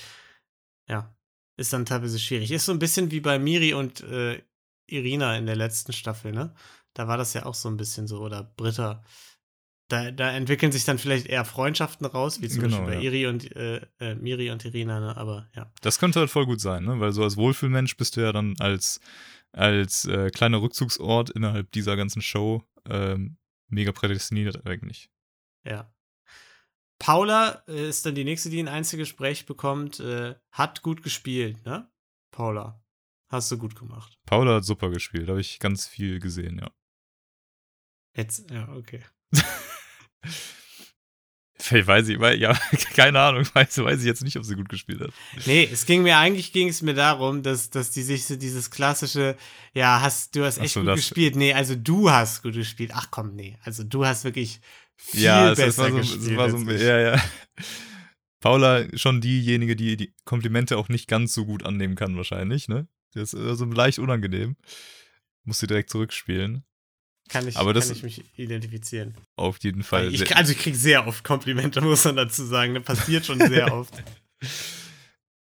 ja, 0.87 1.15
ist 1.57 1.73
dann 1.73 1.85
teilweise 1.85 2.19
schwierig. 2.19 2.51
Ist 2.51 2.65
so 2.65 2.71
ein 2.71 2.79
bisschen 2.79 3.11
wie 3.11 3.19
bei 3.19 3.39
Miri 3.39 3.73
und 3.73 4.01
äh, 4.01 4.41
Irina 4.87 5.35
in 5.37 5.47
der 5.47 5.55
letzten 5.55 5.93
Staffel, 5.93 6.31
ne? 6.31 6.53
Da 6.93 7.07
war 7.07 7.17
das 7.17 7.33
ja 7.33 7.45
auch 7.45 7.55
so 7.55 7.69
ein 7.69 7.77
bisschen 7.77 8.07
so, 8.07 8.21
oder 8.21 8.43
Britta. 8.43 9.03
Da, 9.89 10.11
da 10.11 10.31
entwickeln 10.31 10.71
sich 10.71 10.83
dann 10.83 10.97
vielleicht 10.97 11.27
eher 11.27 11.45
Freundschaften 11.45 12.05
raus, 12.05 12.41
wie 12.41 12.49
zum 12.49 12.63
Genau, 12.63 12.77
Beispiel 12.77 12.95
bei 12.95 13.01
ja. 13.01 13.11
Iri 13.11 13.27
und 13.27 13.55
äh, 13.55 13.81
äh, 13.99 14.15
Miri 14.15 14.51
und 14.51 14.65
Irina, 14.65 14.99
ne? 14.99 15.17
Aber 15.17 15.47
ja. 15.55 15.71
Das 15.81 15.99
könnte 15.99 16.19
halt 16.19 16.29
voll 16.29 16.45
gut 16.45 16.61
sein, 16.61 16.83
ne? 16.83 16.99
Weil 16.99 17.11
so 17.13 17.23
als 17.23 17.37
Wohlfühlmensch 17.37 17.97
bist 17.97 18.15
du 18.15 18.21
ja 18.21 18.31
dann 18.31 18.55
als, 18.59 18.99
als 19.53 20.05
äh, 20.05 20.29
kleiner 20.29 20.61
Rückzugsort 20.61 21.29
innerhalb 21.31 21.71
dieser 21.71 21.95
ganzen 21.95 22.21
Show 22.21 22.63
ähm, 22.89 23.37
mega 23.69 23.91
prädestiniert 23.91 24.65
eigentlich. 24.65 25.09
Ja. 25.65 25.91
Paula 26.99 27.63
äh, 27.67 27.89
ist 27.89 28.05
dann 28.05 28.15
die 28.15 28.23
nächste, 28.23 28.49
die 28.49 28.59
ein 28.59 28.67
Einzelgespräch 28.67 29.45
bekommt. 29.45 29.99
Äh, 29.99 30.35
hat 30.51 30.81
gut 30.81 31.03
gespielt, 31.03 31.65
ne? 31.65 31.89
Paula. 32.31 32.83
Hast 33.29 33.51
du 33.51 33.57
gut 33.57 33.75
gemacht. 33.75 34.17
Paula 34.25 34.55
hat 34.55 34.65
super 34.65 34.89
gespielt, 34.89 35.27
habe 35.29 35.41
ich 35.41 35.59
ganz 35.59 35.87
viel 35.87 36.19
gesehen, 36.19 36.59
ja. 36.59 36.71
Jetzt, 38.15 38.49
ja, 38.49 38.69
okay. 38.69 39.03
Ich 41.71 41.87
weiß 41.87 42.07
ich, 42.07 42.19
weil, 42.19 42.39
ja, 42.39 42.53
keine 42.95 43.19
Ahnung, 43.19 43.45
weiß, 43.53 43.79
weiß 43.79 43.99
ich 43.99 44.05
jetzt 44.05 44.23
nicht, 44.23 44.37
ob 44.37 44.43
sie 44.43 44.55
gut 44.55 44.69
gespielt 44.69 45.01
hat. 45.01 45.11
Nee, 45.45 45.67
es 45.71 45.85
ging 45.85 46.03
mir, 46.03 46.17
eigentlich 46.17 46.53
ging 46.53 46.69
es 46.69 46.81
mir 46.81 46.93
darum, 46.93 47.43
dass, 47.43 47.69
dass 47.69 47.91
die 47.91 48.03
sich 48.03 48.25
so 48.25 48.35
dieses 48.35 48.69
klassische, 48.69 49.35
ja, 49.73 50.01
hast, 50.01 50.35
du 50.35 50.45
hast 50.45 50.59
echt 50.59 50.73
so, 50.73 50.81
gut 50.81 50.95
gespielt. 50.95 51.35
Nee, 51.35 51.53
also 51.53 51.75
du 51.75 52.09
hast 52.09 52.43
gut 52.43 52.53
gespielt. 52.53 52.91
Ach 52.93 53.07
komm, 53.11 53.35
nee. 53.35 53.57
Also 53.63 53.83
du 53.83 54.05
hast 54.05 54.23
wirklich 54.23 54.61
viel 54.97 55.21
ja, 55.23 55.51
es, 55.51 55.59
es 55.59 55.65
besser 55.65 55.83
war 55.83 55.89
so, 55.91 55.97
gespielt. 55.97 56.31
es 56.31 56.37
war 56.37 56.49
so 56.49 56.57
ja, 56.71 56.99
ja. 56.99 57.23
Paula 58.39 58.85
schon 58.95 59.21
diejenige, 59.21 59.75
die 59.75 59.97
die 59.97 60.13
Komplimente 60.25 60.77
auch 60.77 60.89
nicht 60.89 61.07
ganz 61.07 61.33
so 61.33 61.45
gut 61.45 61.65
annehmen 61.65 61.95
kann, 61.95 62.17
wahrscheinlich, 62.17 62.67
ne? 62.67 62.87
Das 63.13 63.33
ist 63.33 63.39
äh, 63.39 63.55
so 63.55 63.65
leicht 63.65 63.99
unangenehm. 63.99 64.55
Muss 65.43 65.59
sie 65.59 65.67
direkt 65.67 65.89
zurückspielen. 65.89 66.63
Kann 67.29 67.47
ich, 67.47 67.57
Aber 67.57 67.73
das- 67.73 67.87
kann 67.87 67.97
ich 67.97 68.03
mich 68.03 68.23
identifizieren. 68.37 69.15
Auf 69.35 69.57
jeden 69.59 69.83
Fall. 69.83 70.13
Ich, 70.13 70.35
also 70.35 70.51
ich 70.51 70.59
kriege 70.59 70.77
sehr 70.77 71.07
oft 71.07 71.23
Komplimente, 71.23 71.81
muss 71.81 72.05
man 72.05 72.15
dazu 72.15 72.45
sagen. 72.45 72.75
Das 72.75 72.83
passiert 72.83 73.25
schon 73.25 73.39
sehr 73.39 73.73
oft. 73.73 73.93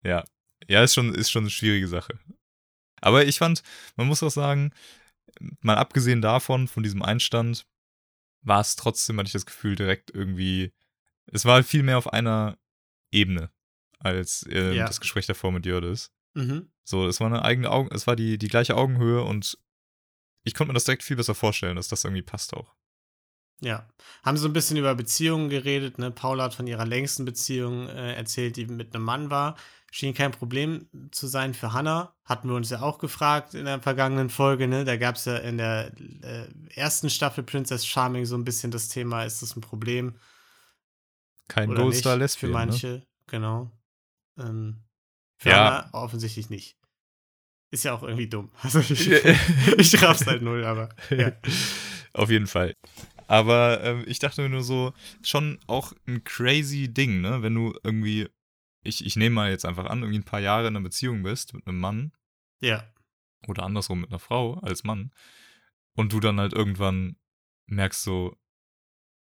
Ja, 0.04 0.24
ja, 0.68 0.82
ist 0.82 0.94
schon, 0.94 1.14
ist 1.14 1.30
schon 1.30 1.44
eine 1.44 1.50
schwierige 1.50 1.88
Sache. 1.88 2.18
Aber 3.00 3.26
ich 3.26 3.38
fand, 3.38 3.62
man 3.96 4.06
muss 4.06 4.22
auch 4.22 4.30
sagen, 4.30 4.72
mal 5.60 5.76
abgesehen 5.76 6.22
davon, 6.22 6.68
von 6.68 6.82
diesem 6.82 7.02
Einstand, 7.02 7.66
war 8.44 8.60
es 8.60 8.76
trotzdem, 8.76 9.18
hatte 9.18 9.26
ich 9.28 9.32
das 9.32 9.46
Gefühl, 9.46 9.74
direkt 9.74 10.10
irgendwie, 10.14 10.72
es 11.26 11.44
war 11.44 11.62
viel 11.62 11.82
mehr 11.82 11.98
auf 11.98 12.12
einer 12.12 12.58
Ebene 13.10 13.50
als 13.98 14.46
äh, 14.48 14.74
Ja. 14.74 14.86
das 14.86 15.00
Gespräch 15.00 15.26
davor 15.26 15.50
mit 15.52 15.66
Jördis. 15.66 16.12
Mhm. 16.34 16.70
So, 16.84 17.06
es 17.06 17.20
war 17.20 17.26
eine 17.28 17.42
eigene 17.42 17.70
Augen, 17.70 17.88
es 17.94 18.06
war 18.06 18.16
die, 18.16 18.36
die 18.38 18.48
gleiche 18.48 18.76
Augenhöhe 18.76 19.22
und 19.22 19.58
ich 20.42 20.54
konnte 20.54 20.68
mir 20.68 20.74
das 20.74 20.84
direkt 20.84 21.02
viel 21.02 21.16
besser 21.16 21.34
vorstellen, 21.34 21.76
dass 21.76 21.88
das 21.88 22.04
irgendwie 22.04 22.22
passt 22.22 22.52
auch. 22.54 22.74
Ja. 23.60 23.86
Haben 24.24 24.36
so 24.36 24.48
ein 24.48 24.52
bisschen 24.52 24.76
über 24.76 24.94
Beziehungen 24.94 25.48
geredet, 25.48 25.98
ne? 25.98 26.10
Paula 26.10 26.44
hat 26.44 26.54
von 26.54 26.66
ihrer 26.66 26.84
längsten 26.86 27.24
Beziehung 27.24 27.88
äh, 27.88 28.14
erzählt, 28.14 28.56
die 28.56 28.66
mit 28.66 28.94
einem 28.94 29.04
Mann 29.04 29.30
war. 29.30 29.56
Schien 29.90 30.12
kein 30.12 30.32
Problem 30.32 30.88
zu 31.12 31.28
sein 31.28 31.54
für 31.54 31.72
Hannah. 31.72 32.12
Hatten 32.24 32.48
wir 32.48 32.56
uns 32.56 32.68
ja 32.70 32.82
auch 32.82 32.98
gefragt 32.98 33.54
in 33.54 33.64
der 33.64 33.80
vergangenen 33.80 34.28
Folge, 34.28 34.66
ne? 34.66 34.84
Da 34.84 34.96
gab 34.96 35.14
es 35.14 35.24
ja 35.24 35.36
in 35.36 35.56
der 35.56 35.92
äh, 36.22 36.46
ersten 36.74 37.08
Staffel 37.10 37.44
Princess 37.44 37.86
Charming 37.86 38.24
so 38.26 38.36
ein 38.36 38.44
bisschen 38.44 38.72
das 38.72 38.88
Thema, 38.88 39.24
ist 39.24 39.40
das 39.42 39.54
ein 39.56 39.60
Problem? 39.60 40.16
Kein 41.48 41.70
oder 41.70 41.82
Goldstar? 41.84 42.16
Lesbian. 42.16 42.50
Für 42.52 42.58
Ne? 42.58 42.66
manche, 42.66 43.06
genau. 43.28 43.70
Ähm, 44.38 44.82
für 45.38 45.50
Ja. 45.50 45.56
Hannah 45.56 45.88
offensichtlich 45.92 46.50
nicht. 46.50 46.76
Ist 47.70 47.84
ja 47.84 47.92
auch 47.94 48.02
irgendwie 48.02 48.28
dumm. 48.28 48.50
Also 48.62 48.80
ich, 48.80 49.08
ich 49.78 50.02
raff's 50.02 50.26
halt 50.26 50.42
null, 50.42 50.64
aber 50.64 50.88
ja. 51.10 51.32
Auf 52.14 52.30
jeden 52.30 52.46
Fall. 52.48 52.74
Aber 53.26 53.82
ähm, 53.82 54.04
ich 54.06 54.18
dachte 54.18 54.42
mir 54.42 54.48
nur 54.48 54.62
so, 54.62 54.92
schon 55.22 55.58
auch 55.66 55.92
ein 56.06 56.24
crazy 56.24 56.92
Ding, 56.92 57.20
ne? 57.20 57.42
Wenn 57.42 57.54
du 57.54 57.74
irgendwie, 57.82 58.28
ich, 58.82 59.04
ich 59.04 59.16
nehme 59.16 59.34
mal 59.34 59.50
jetzt 59.50 59.64
einfach 59.64 59.86
an, 59.86 60.00
irgendwie 60.00 60.18
ein 60.18 60.24
paar 60.24 60.40
Jahre 60.40 60.68
in 60.68 60.76
einer 60.76 60.84
Beziehung 60.84 61.22
bist 61.22 61.54
mit 61.54 61.66
einem 61.66 61.80
Mann 61.80 62.12
Ja, 62.60 62.84
oder 63.46 63.64
andersrum 63.64 64.00
mit 64.00 64.10
einer 64.10 64.18
Frau 64.18 64.54
als 64.60 64.84
Mann 64.84 65.12
und 65.94 66.12
du 66.12 66.20
dann 66.20 66.40
halt 66.40 66.52
irgendwann 66.52 67.16
merkst 67.66 68.02
so, 68.02 68.36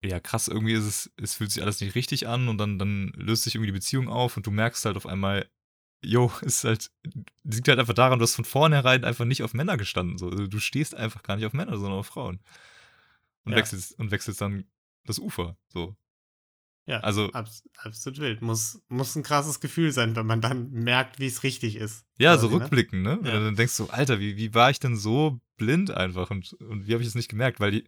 ja 0.04 0.20
krass, 0.20 0.48
irgendwie 0.48 0.74
ist 0.74 0.86
es, 0.86 1.14
es 1.18 1.36
fühlt 1.36 1.52
sich 1.52 1.64
alles 1.64 1.80
nicht 1.82 1.96
richtig 1.96 2.28
an 2.28 2.50
und 2.50 2.58
dann, 2.58 2.78
dann 2.80 3.14
löst 3.16 3.44
sich 3.44 3.56
irgendwie 3.56 3.68
die 3.72 3.80
Beziehung 3.80 4.10
auf 4.10 4.38
und 4.38 4.46
du 4.46 4.52
merkst 4.52 4.86
halt 4.86 4.98
auf 4.98 5.06
einmal, 5.06 5.50
jo, 6.04 6.32
ist 6.42 6.64
halt, 6.64 6.92
liegt 7.44 7.68
halt 7.68 7.80
einfach 7.80 7.94
daran, 7.94 8.20
du 8.20 8.24
hast 8.24 8.36
von 8.36 8.46
vornherein 8.46 9.06
einfach 9.06 9.26
nicht 9.26 9.44
auf 9.44 9.54
Männer 9.54 9.78
gestanden. 9.78 10.18
So. 10.18 10.30
Also 10.30 10.48
du 10.48 10.60
stehst 10.60 10.96
einfach 10.96 11.24
gar 11.24 11.38
nicht 11.38 11.46
auf 11.46 11.54
Männer, 11.54 11.78
sondern 11.78 12.00
auf 12.00 12.08
Frauen. 12.08 12.42
Und 13.46 13.52
Ja. 13.54 13.58
wechselst, 13.58 13.98
und 14.00 14.12
wechselst 14.12 14.42
dann 14.42 14.66
das 15.06 15.20
Ufer. 15.20 15.58
So. 15.68 15.96
ja. 16.86 17.00
Also- 17.00 17.32
abs 17.34 17.64
absolut 17.78 18.20
wild. 18.20 18.42
Muss, 18.42 18.82
muss 18.90 19.16
ein 19.16 19.24
krasses 19.24 19.60
Gefühl 19.60 19.92
sein, 19.92 20.16
wenn 20.16 20.26
man 20.26 20.42
dann 20.42 20.70
merkt, 20.72 21.20
wie 21.20 21.28
es 21.28 21.44
richtig 21.44 21.76
ist. 21.76 22.06
Ja, 22.18 22.38
so 22.38 22.48
ne? 22.50 22.56
rückblicken, 22.56 23.02
ne? 23.02 23.18
Wenn 23.22 23.34
Ja. 23.34 23.40
du 23.40 23.46
dann 23.46 23.56
denkst 23.56 23.74
so, 23.74 23.90
Alter, 23.90 24.20
wie, 24.20 24.38
wie 24.38 24.54
war 24.54 24.70
ich 24.70 24.80
denn 24.80 24.96
so 24.98 25.40
blind 25.58 25.92
einfach 25.92 26.30
und, 26.32 26.54
und 26.54 26.88
wie 26.88 26.94
habe 26.94 27.02
ich 27.04 27.08
es 27.10 27.16
nicht 27.16 27.30
gemerkt? 27.30 27.60
Weil 27.60 27.72
die, 27.72 27.84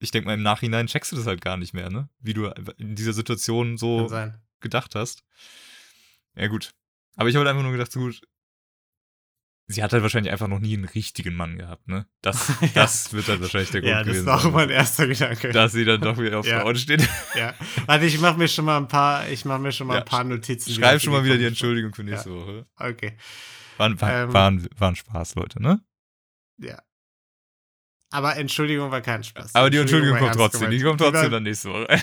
ich 0.00 0.10
denke 0.10 0.26
mal, 0.26 0.34
im 0.34 0.42
Nachhinein 0.42 0.86
checkst 0.86 1.12
du 1.12 1.16
das 1.16 1.26
halt 1.26 1.40
gar 1.40 1.56
nicht 1.56 1.72
mehr, 1.74 1.90
ne? 1.90 2.08
Wie 2.20 2.34
du 2.34 2.46
in 2.78 2.94
dieser 2.94 3.12
Situation 3.14 3.76
so 3.78 4.08
gedacht 4.60 4.94
hast. 4.94 5.22
Ja, 6.36 6.46
gut. 6.48 6.72
Aber 7.16 7.28
ich 7.28 7.36
habe 7.36 7.44
halt 7.44 7.50
einfach 7.54 7.62
nur 7.62 7.72
gedacht, 7.72 7.92
so 7.92 8.00
gut, 8.00 8.20
sie 9.66 9.82
hat 9.82 9.92
halt 9.92 10.02
wahrscheinlich 10.02 10.30
einfach 10.32 10.48
noch 10.48 10.58
nie 10.60 10.74
einen 10.74 10.84
richtigen 10.84 11.34
Mann 11.34 11.56
gehabt, 11.58 11.88
ne? 11.88 12.06
Das, 12.22 12.48
Ja. 12.60 12.68
das 12.74 13.12
wird 13.12 13.28
halt 13.28 13.40
wahrscheinlich 13.40 13.70
der 13.70 13.80
Grund 13.80 13.90
Ja, 13.92 13.98
das 13.98 14.06
gewesen 14.08 14.26
war 14.26 14.36
auch 14.38 14.42
sein, 14.42 14.52
mein 14.52 14.70
erster 14.70 15.06
Gedanke. 15.06 15.52
dass 15.52 15.72
sie 15.72 15.84
dann 15.84 16.00
doch 16.00 16.18
wieder 16.18 16.38
auf 16.40 16.46
Ja. 16.46 16.60
Frauen 16.60 16.76
steht. 16.76 17.08
Ja. 17.34 17.54
Warte, 17.86 18.04
ich 18.06 18.20
mache 18.20 18.38
mir 18.38 18.48
schon 18.48 18.64
mal 18.64 18.76
ein 18.76 18.88
paar, 18.88 19.28
ich 19.28 19.44
mache 19.44 19.58
mir 19.60 19.72
schon 19.72 19.86
mal 19.86 19.94
Ja, 19.94 20.00
ein 20.00 20.04
paar 20.06 20.24
Notizen. 20.24 20.72
Schreib 20.72 21.00
schon 21.00 21.12
mal 21.12 21.24
wieder 21.24 21.36
die 21.36 21.42
ist. 21.44 21.48
Entschuldigung 21.48 21.94
für 21.94 22.04
nächste 22.04 22.30
Woche. 22.34 22.66
Okay. 22.76 23.16
War, 23.76 23.86
ein- 23.88 24.00
war, 24.00 24.12
Ähm. 24.12 24.32
war, 24.32 24.50
ein, 24.50 24.68
war 24.78 24.88
ein 24.90 24.96
Spaß, 24.96 25.34
Leute, 25.36 25.60
ne? 25.62 25.80
Ja. 26.58 26.80
Aber 28.10 28.36
Entschuldigung 28.36 28.92
war 28.92 29.00
kein 29.00 29.24
Spaß. 29.24 29.54
Aber 29.56 29.70
die 29.70 29.78
Entschuldigung 29.78 30.14
war 30.20 30.30
kommt 30.30 30.34
trotzdem. 30.34 30.70
Die 30.70 30.78
gemeint. 30.78 31.00
kommt 31.00 31.12
trotzdem 31.12 31.32
dann 31.32 31.42
nächste 31.42 31.70
Woche. 31.70 31.86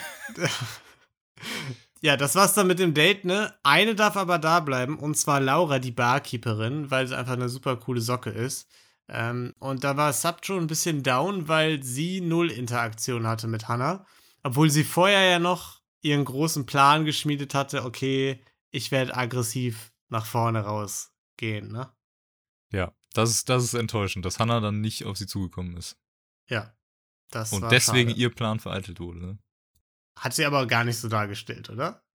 Ja, 2.04 2.18
das 2.18 2.36
war's 2.36 2.56
dann 2.56 2.68
mit 2.68 2.80
dem 2.80 2.96
Date, 2.96 3.26
ne? 3.26 3.54
Eine 3.62 3.94
darf 3.94 4.18
aber 4.18 4.40
da 4.40 4.60
bleiben, 4.60 4.98
und 4.98 5.16
zwar 5.16 5.40
Laura, 5.40 5.78
die 5.78 5.92
Barkeeperin, 5.92 6.90
weil 6.90 7.08
sie 7.08 7.16
einfach 7.16 7.34
eine 7.34 7.48
super 7.48 7.78
coole 7.78 8.02
Socke 8.02 8.32
ist. 8.32 8.68
Ähm, 9.08 9.54
und 9.60 9.84
da 9.84 9.98
war 9.98 10.12
Subjo 10.12 10.58
ein 10.58 10.68
bisschen 10.68 11.04
down, 11.04 11.48
weil 11.48 11.84
sie 11.84 12.22
null 12.22 12.50
Interaktion 12.50 13.28
hatte 13.28 13.48
mit 13.48 13.68
Hannah. 13.68 14.06
Obwohl 14.42 14.72
sie 14.72 14.84
vorher 14.84 15.30
ja 15.30 15.38
noch 15.38 15.82
ihren 16.02 16.26
großen 16.26 16.66
Plan 16.66 17.06
geschmiedet 17.06 17.54
hatte, 17.54 17.86
okay, 17.86 18.44
ich 18.72 18.90
werde 18.90 19.16
aggressiv 19.16 19.92
nach 20.10 20.26
vorne 20.26 20.62
rausgehen, 20.62 21.72
ne? 21.72 21.92
Ja, 22.72 22.96
das 23.14 23.30
ist, 23.30 23.50
das 23.50 23.64
ist 23.64 23.74
enttäuschend, 23.76 24.26
dass 24.26 24.40
Hannah 24.40 24.60
dann 24.60 24.82
nicht 24.82 25.06
auf 25.06 25.18
sie 25.18 25.28
zugekommen 25.28 25.78
ist. 25.78 25.98
Ja. 26.48 26.74
Das 27.30 27.54
Und 27.54 27.72
deswegen 27.72 28.10
schade. 28.10 28.22
ihr 28.22 28.30
Plan 28.30 28.60
vereitelt 28.60 29.00
wurde, 29.00 29.20
ne? 29.20 29.40
Hat 30.18 30.34
sie 30.34 30.46
aber 30.46 30.68
gar 30.68 30.84
nicht 30.84 30.98
so 30.98 31.08
dargestellt, 31.08 31.70
oder? 31.70 32.06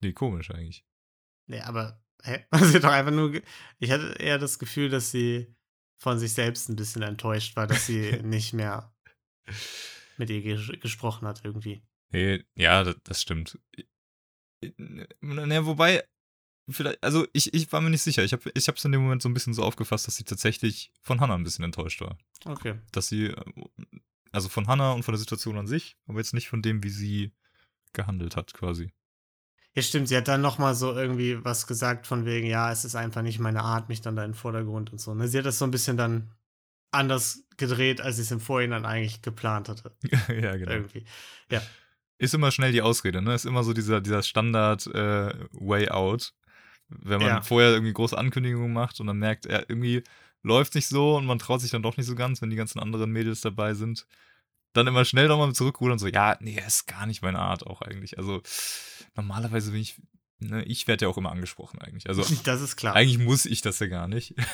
Nee, 0.00 0.12
komisch 0.12 0.50
eigentlich. 0.50 0.84
Nee, 1.46 1.60
aber 1.60 2.02
hä? 2.22 2.46
sie 2.64 2.74
hat 2.76 2.84
doch 2.84 2.90
einfach 2.92 3.12
nur. 3.12 3.32
ge- 3.32 3.42
Ich 3.78 3.90
hatte 3.90 4.12
eher 4.18 4.38
das 4.38 4.58
Gefühl, 4.58 4.88
dass 4.88 5.10
sie 5.10 5.54
von 5.98 6.18
sich 6.18 6.32
selbst 6.32 6.68
ein 6.68 6.76
bisschen 6.76 7.02
enttäuscht 7.02 7.56
war, 7.56 7.66
dass 7.66 7.86
sie 7.86 8.12
nicht 8.22 8.52
mehr 8.52 8.94
mit 10.16 10.30
ihr 10.30 10.42
ges 10.42 10.68
gesprochen 10.80 11.26
hat 11.26 11.44
irgendwie. 11.44 11.82
Nee, 12.12 12.44
ja, 12.54 12.84
das, 12.84 12.96
das 13.04 13.22
stimmt. 13.22 13.58
Naja, 15.20 15.64
wobei, 15.66 16.04
vielleicht, 16.70 17.02
also 17.02 17.26
ich, 17.32 17.54
ich 17.54 17.70
war 17.72 17.80
mir 17.80 17.90
nicht 17.90 18.02
sicher. 18.02 18.22
Ich 18.24 18.32
habe 18.32 18.50
ich 18.54 18.68
hab's 18.68 18.84
in 18.84 18.92
dem 18.92 19.02
Moment 19.02 19.22
so 19.22 19.28
ein 19.28 19.34
bisschen 19.34 19.54
so 19.54 19.62
aufgefasst, 19.62 20.06
dass 20.06 20.16
sie 20.16 20.24
tatsächlich 20.24 20.92
von 21.02 21.20
Hannah 21.20 21.34
ein 21.34 21.44
bisschen 21.44 21.64
enttäuscht 21.64 22.00
war. 22.00 22.18
Okay. 22.44 22.78
Dass 22.92 23.08
sie, 23.08 23.26
äh, 23.26 23.52
also 24.32 24.48
von 24.48 24.66
Hannah 24.66 24.92
und 24.92 25.02
von 25.02 25.12
der 25.12 25.18
Situation 25.18 25.58
an 25.58 25.66
sich, 25.66 25.96
aber 26.06 26.18
jetzt 26.18 26.34
nicht 26.34 26.48
von 26.48 26.62
dem, 26.62 26.82
wie 26.82 26.90
sie 26.90 27.32
gehandelt 27.92 28.36
hat, 28.36 28.52
quasi. 28.54 28.92
Ja, 29.74 29.82
stimmt. 29.82 30.08
Sie 30.08 30.16
hat 30.16 30.28
dann 30.28 30.40
nochmal 30.40 30.74
so 30.74 30.92
irgendwie 30.94 31.44
was 31.44 31.66
gesagt 31.66 32.06
von 32.06 32.24
wegen, 32.24 32.46
ja, 32.46 32.72
es 32.72 32.84
ist 32.84 32.96
einfach 32.96 33.22
nicht 33.22 33.38
meine 33.38 33.62
Art, 33.62 33.88
mich 33.88 34.00
dann 34.00 34.16
da 34.16 34.24
in 34.24 34.32
den 34.32 34.36
Vordergrund 34.36 34.90
und 34.92 35.00
so. 35.00 35.14
Ne? 35.14 35.28
Sie 35.28 35.38
hat 35.38 35.46
das 35.46 35.58
so 35.58 35.64
ein 35.64 35.70
bisschen 35.70 35.96
dann 35.96 36.32
anders 36.90 37.44
gedreht, 37.56 38.00
als 38.00 38.16
sie 38.16 38.22
es 38.22 38.30
im 38.32 38.40
Vorhinein 38.40 38.84
eigentlich 38.84 39.22
geplant 39.22 39.68
hatte. 39.68 39.94
ja, 40.28 40.56
genau. 40.56 40.72
Irgendwie. 40.72 41.04
Ist 42.18 42.34
immer 42.34 42.50
schnell 42.50 42.72
die 42.72 42.82
Ausrede, 42.82 43.22
ne? 43.22 43.34
Ist 43.34 43.46
immer 43.46 43.62
so 43.62 43.72
dieser, 43.72 44.00
dieser 44.00 44.22
Standard 44.22 44.86
äh, 44.88 45.32
Way 45.52 45.88
Out. 45.90 46.34
Wenn 46.88 47.20
man 47.20 47.28
Ja. 47.28 47.42
vorher 47.42 47.70
irgendwie 47.70 47.92
große 47.92 48.18
Ankündigungen 48.18 48.72
macht 48.72 49.00
und 49.00 49.06
dann 49.06 49.18
merkt, 49.18 49.46
er 49.46 49.70
irgendwie 49.70 50.02
läuft 50.42 50.74
nicht 50.74 50.88
so 50.88 51.16
und 51.16 51.26
man 51.26 51.38
traut 51.38 51.60
sich 51.60 51.70
dann 51.70 51.82
doch 51.82 51.96
nicht 51.96 52.06
so 52.06 52.14
ganz, 52.14 52.40
wenn 52.42 52.50
die 52.50 52.56
ganzen 52.56 52.80
anderen 52.80 53.10
Mädels 53.10 53.40
dabei 53.40 53.74
sind. 53.74 54.06
Dann 54.72 54.86
immer 54.86 55.04
schnell 55.04 55.28
nochmal 55.28 55.52
zurückrudern 55.52 55.92
und 55.92 55.98
so, 55.98 56.06
ja, 56.06 56.36
nee, 56.40 56.60
ist 56.64 56.86
gar 56.86 57.06
nicht 57.06 57.22
meine 57.22 57.40
Art 57.40 57.66
auch 57.66 57.82
eigentlich. 57.82 58.18
Also 58.18 58.40
normalerweise 59.16 59.72
bin 59.72 59.80
ich, 59.80 60.00
ne, 60.38 60.62
ich 60.64 60.86
werde 60.86 61.04
ja 61.04 61.08
auch 61.10 61.18
immer 61.18 61.32
angesprochen 61.32 61.80
eigentlich. 61.80 62.08
Also 62.08 62.22
Das 62.44 62.60
ist 62.60 62.76
klar. 62.76 62.94
eigentlich 62.94 63.18
muss 63.18 63.46
ich 63.46 63.62
das 63.62 63.78
ja 63.80 63.86
gar 63.86 64.08
nicht. 64.08 64.34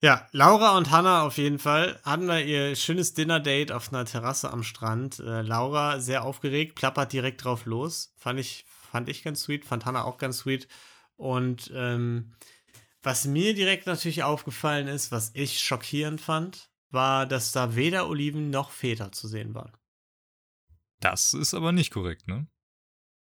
Ja, 0.00 0.28
Laura 0.30 0.76
und 0.76 0.92
Hannah 0.92 1.22
auf 1.22 1.38
jeden 1.38 1.58
Fall 1.58 1.98
hatten 2.04 2.26
wir 2.26 2.44
ihr 2.44 2.76
schönes 2.76 3.14
Dinner-Date 3.14 3.72
auf 3.72 3.92
einer 3.92 4.04
Terrasse 4.04 4.52
am 4.52 4.62
Strand. 4.62 5.18
Äh, 5.18 5.42
Laura 5.42 5.98
sehr 5.98 6.22
aufgeregt, 6.22 6.76
plappert 6.76 7.12
direkt 7.12 7.42
drauf 7.42 7.66
los. 7.66 8.12
Fand 8.16 8.38
ich, 8.38 8.64
fand 8.92 9.08
ich 9.08 9.24
ganz 9.24 9.42
sweet, 9.42 9.64
fand 9.64 9.86
Hannah 9.86 10.04
auch 10.04 10.18
ganz 10.18 10.38
sweet. 10.38 10.68
Und 11.16 11.72
ähm, 11.74 12.32
was 13.02 13.24
mir 13.26 13.54
direkt 13.54 13.86
natürlich 13.86 14.22
aufgefallen 14.22 14.88
ist, 14.88 15.12
was 15.12 15.30
ich 15.34 15.60
schockierend 15.60 16.20
fand, 16.20 16.70
war, 16.90 17.26
dass 17.26 17.52
da 17.52 17.76
weder 17.76 18.08
Oliven 18.08 18.50
noch 18.50 18.70
Feta 18.70 19.12
zu 19.12 19.28
sehen 19.28 19.54
waren. 19.54 19.72
Das 21.00 21.34
ist 21.34 21.54
aber 21.54 21.72
nicht 21.72 21.92
korrekt, 21.92 22.26
ne? 22.28 22.46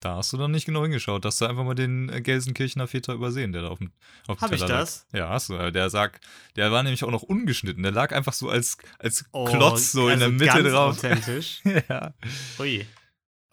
Da 0.00 0.16
hast 0.16 0.32
du 0.32 0.36
dann 0.36 0.50
nicht 0.50 0.66
genau 0.66 0.82
hingeschaut. 0.82 1.24
Hast 1.24 1.40
du 1.40 1.46
einfach 1.46 1.62
mal 1.64 1.76
den 1.76 2.08
äh, 2.08 2.20
Gelsenkirchener 2.20 2.88
Väter 2.88 3.14
übersehen, 3.14 3.52
der 3.52 3.62
da 3.62 3.68
auf 3.68 3.78
dem, 3.78 3.92
auf 4.26 4.38
dem 4.38 4.40
Hab 4.40 4.52
ich 4.52 4.58
Teller 4.60 4.74
lag. 4.74 4.80
das? 4.80 5.06
Ja, 5.12 5.28
hast 5.28 5.48
du. 5.48 5.70
Der 5.70 5.90
sag, 5.90 6.20
der 6.56 6.72
war 6.72 6.82
nämlich 6.82 7.04
auch 7.04 7.10
noch 7.12 7.22
ungeschnitten. 7.22 7.84
Der 7.84 7.92
lag 7.92 8.12
einfach 8.12 8.32
so 8.32 8.50
als, 8.50 8.78
als 8.98 9.24
Oh, 9.30 9.44
Klotz 9.44 9.92
so 9.92 10.08
in 10.08 10.18
der 10.18 10.26
also 10.28 10.38
Mitte 10.38 10.62
ganz 10.62 10.70
drauf. 10.74 10.96
authentisch. 10.98 11.62
ja. 11.88 12.14
Ui. 12.58 12.84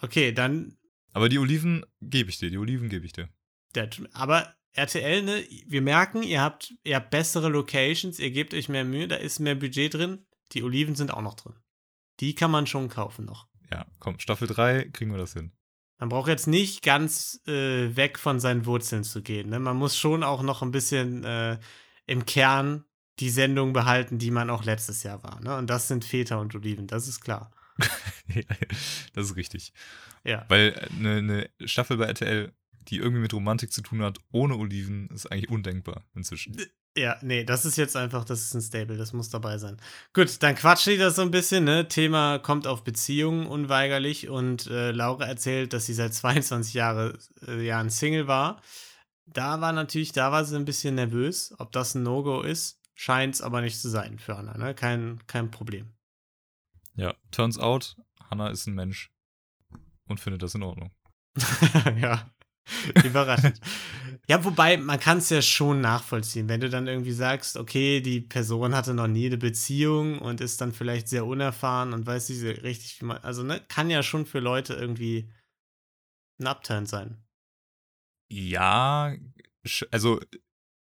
Okay, 0.01 0.32
dann 0.32 0.75
Aber 1.13 1.29
die 1.29 1.38
Oliven 1.38 1.86
gebe 2.01 2.32
ich 2.32 2.39
dir. 2.39 2.49
Die 2.49 2.58
Oliven 2.58 2.89
gebe 2.89 3.05
ich 3.05 3.13
dir. 3.13 3.29
Der, 3.75 3.88
aber 4.13 4.51
RTL, 4.80 5.22
ne, 5.22 5.46
wir 5.68 5.82
merken, 5.82 6.24
ihr 6.24 6.42
habt, 6.42 6.74
ihr 6.84 6.96
habt 6.96 7.12
bessere 7.12 7.50
Locations, 7.50 8.20
ihr 8.20 8.32
gebt 8.32 8.54
euch 8.54 8.70
mehr 8.70 8.86
Mühe, 8.86 9.08
da 9.08 9.15
ist 9.15 9.39
mehr 9.39 9.56
Budget 9.56 9.94
drin. 9.94 10.26
Die 10.54 10.63
Oliven 10.63 10.96
sind 10.96 11.12
auch 11.12 11.22
noch 11.22 11.36
drin. 11.36 11.54
Die 12.20 12.36
kann 12.36 12.52
man 12.52 12.68
schon 12.68 12.89
kaufen 12.89 13.26
noch. 13.26 13.48
Ja, 13.72 13.86
komm, 14.00 14.20
Staffel 14.20 14.48
3 14.48 14.89
kriegen 14.92 15.12
wir 15.12 15.20
das 15.20 15.34
hin. 15.34 15.52
Man 16.00 16.10
braucht 16.10 16.30
jetzt 16.30 16.48
nicht 16.48 16.82
ganz 16.82 17.42
äh, 17.46 17.96
weg 17.96 18.18
von 18.18 18.39
seinen 18.39 18.65
Wurzeln 18.65 19.04
zu 19.04 19.22
gehen. 19.22 19.50
Ne? 19.50 19.60
Man 19.60 19.78
muss 19.78 19.98
schon 19.98 20.24
auch 20.24 20.42
noch 20.42 20.62
ein 20.62 20.72
bisschen 20.72 21.24
äh, 21.26 21.60
im 22.08 22.26
Kern 22.26 22.86
die 23.20 23.30
Sendung 23.30 23.74
behalten, 23.74 24.18
die 24.18 24.32
man 24.32 24.50
auch 24.50 24.63
letztes 24.63 25.04
Jahr 25.04 25.22
war. 25.24 25.42
Ne? 25.42 25.56
Und 25.58 25.70
das 25.70 25.89
sind 25.89 26.06
Feta 26.06 26.38
und 26.38 26.56
Oliven, 26.56 26.88
das 26.88 27.08
ist 27.08 27.20
klar. 27.20 27.52
das 29.13 29.26
ist 29.26 29.36
richtig. 29.36 29.74
Ja. 30.24 30.46
Weil 30.48 30.88
eine, 30.98 31.18
eine 31.18 31.50
Staffel 31.65 31.98
bei 31.98 32.06
RTL, 32.06 32.54
die 32.88 32.98
irgendwie 32.98 33.22
mit 33.22 33.34
Romantik 33.34 33.72
zu 33.72 33.82
tun 33.82 34.02
hat, 34.02 34.20
ohne 34.32 34.56
Oliven, 34.56 35.10
ist 35.10 35.32
eigentlich 35.32 35.50
undenkbar 35.50 36.04
inzwischen. 36.15 36.58
Ja, 36.98 37.18
nee, 37.22 37.44
das 37.44 37.65
ist 37.65 37.78
jetzt 37.78 37.96
einfach, 37.96 38.26
das 38.26 38.42
ist 38.42 38.54
ein 38.56 38.62
Stable, 38.62 38.98
das 38.98 39.13
muss 39.13 39.30
dabei 39.30 39.58
sein. 39.58 39.78
Gut, 40.13 40.42
dann 40.42 40.56
quatschen 40.56 40.94
die 40.94 41.00
das 41.00 41.15
so 41.15 41.22
ein 41.22 41.32
bisschen, 41.32 41.63
ne? 41.63 41.88
Thema 41.88 42.39
kommt 42.39 42.65
auf 42.65 42.84
Beziehungen 42.84 43.46
unweigerlich 43.46 44.28
und 44.28 44.68
äh, 44.68 44.92
Laura 44.92 45.26
erzählt, 45.26 45.74
dass 45.74 45.86
sie 45.86 45.94
seit 45.94 46.13
22 46.13 46.74
Jahre, 46.74 47.18
äh, 47.48 47.63
Jahren 47.63 47.89
Single 47.89 48.28
war. 48.28 48.62
Da 49.28 49.62
war 49.62 49.72
natürlich, 49.72 50.12
da 50.12 50.32
war 50.32 50.44
sie 50.46 50.56
ein 50.56 50.65
bisschen 50.65 50.96
nervös, 50.96 51.54
ob 51.60 51.72
das 51.72 51.94
ein 51.94 52.04
No-Go 52.04 52.42
ist. 52.42 52.82
Scheint 52.96 53.36
es 53.36 53.42
aber 53.42 53.62
nicht 53.62 53.80
zu 53.80 53.88
sein 53.88 54.18
für 54.18 54.38
Hannah, 54.38 54.58
ne? 54.58 54.74
Kein, 54.74 55.20
kein 55.28 55.52
Problem. 55.52 55.94
Ja, 56.96 57.15
turns 57.32 57.58
out, 57.58 57.96
Hannah 58.30 58.50
ist 58.50 58.68
ein 58.68 58.74
Mensch 58.74 59.12
und 60.06 60.20
findet 60.20 60.42
das 60.42 60.56
in 60.56 60.63
Ordnung. 60.63 60.92
ja, 62.02 62.30
überraschend. 63.03 63.60
ja, 64.27 64.43
wobei, 64.43 64.77
man 64.77 64.99
kann 64.99 65.19
es 65.19 65.29
ja 65.29 65.41
schon 65.41 65.82
nachvollziehen, 65.82 66.49
wenn 66.49 66.62
du 66.62 66.69
dann 66.69 66.88
irgendwie 66.88 67.12
sagst, 67.12 67.58
okay, 67.58 68.01
die 68.01 68.21
Person 68.21 68.75
hatte 68.75 68.93
noch 68.93 69.08
nie 69.08 69.27
eine 69.27 69.38
Beziehung 69.38 70.19
und 70.19 70.41
ist 70.41 70.62
dann 70.62 70.73
vielleicht 70.73 71.08
sehr 71.08 71.25
unerfahren 71.25 71.93
und 71.93 72.05
weiß 72.05 72.29
nicht 72.29 72.39
so 72.39 72.47
richtig, 72.47 73.01
wie 73.01 73.05
man, 73.05 73.17
also 73.17 73.43
ne, 73.43 73.62
kann 73.67 73.89
ja 73.89 74.03
schon 74.03 74.25
für 74.25 74.39
Leute 74.39 74.73
irgendwie 74.73 75.32
ein 76.39 76.47
Upturn 76.47 76.86
sein. 76.86 77.23
Ja, 78.32 79.15
also 79.91 80.19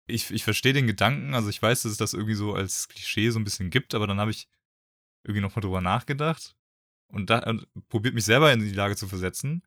ich, 0.06 0.30
ich 0.30 0.44
verstehe 0.44 0.72
den 0.72 0.86
Gedanken, 0.86 1.34
also 1.34 1.48
ich 1.48 1.60
weiß, 1.60 1.82
dass 1.82 1.92
es 1.92 1.98
das 1.98 2.12
irgendwie 2.12 2.34
so 2.34 2.54
als 2.54 2.88
Klischee 2.88 3.30
so 3.30 3.38
ein 3.38 3.44
bisschen 3.44 3.70
gibt, 3.70 3.94
aber 3.94 4.06
dann 4.06 4.20
habe 4.20 4.30
ich 4.30 4.48
irgendwie 5.24 5.40
nochmal 5.40 5.62
drüber 5.62 5.80
nachgedacht 5.80 6.56
und, 7.08 7.30
da, 7.30 7.40
und 7.40 7.66
probiert 7.88 8.14
mich 8.14 8.24
selber 8.24 8.52
in 8.52 8.60
die 8.60 8.72
Lage 8.72 8.96
zu 8.96 9.08
versetzen. 9.08 9.62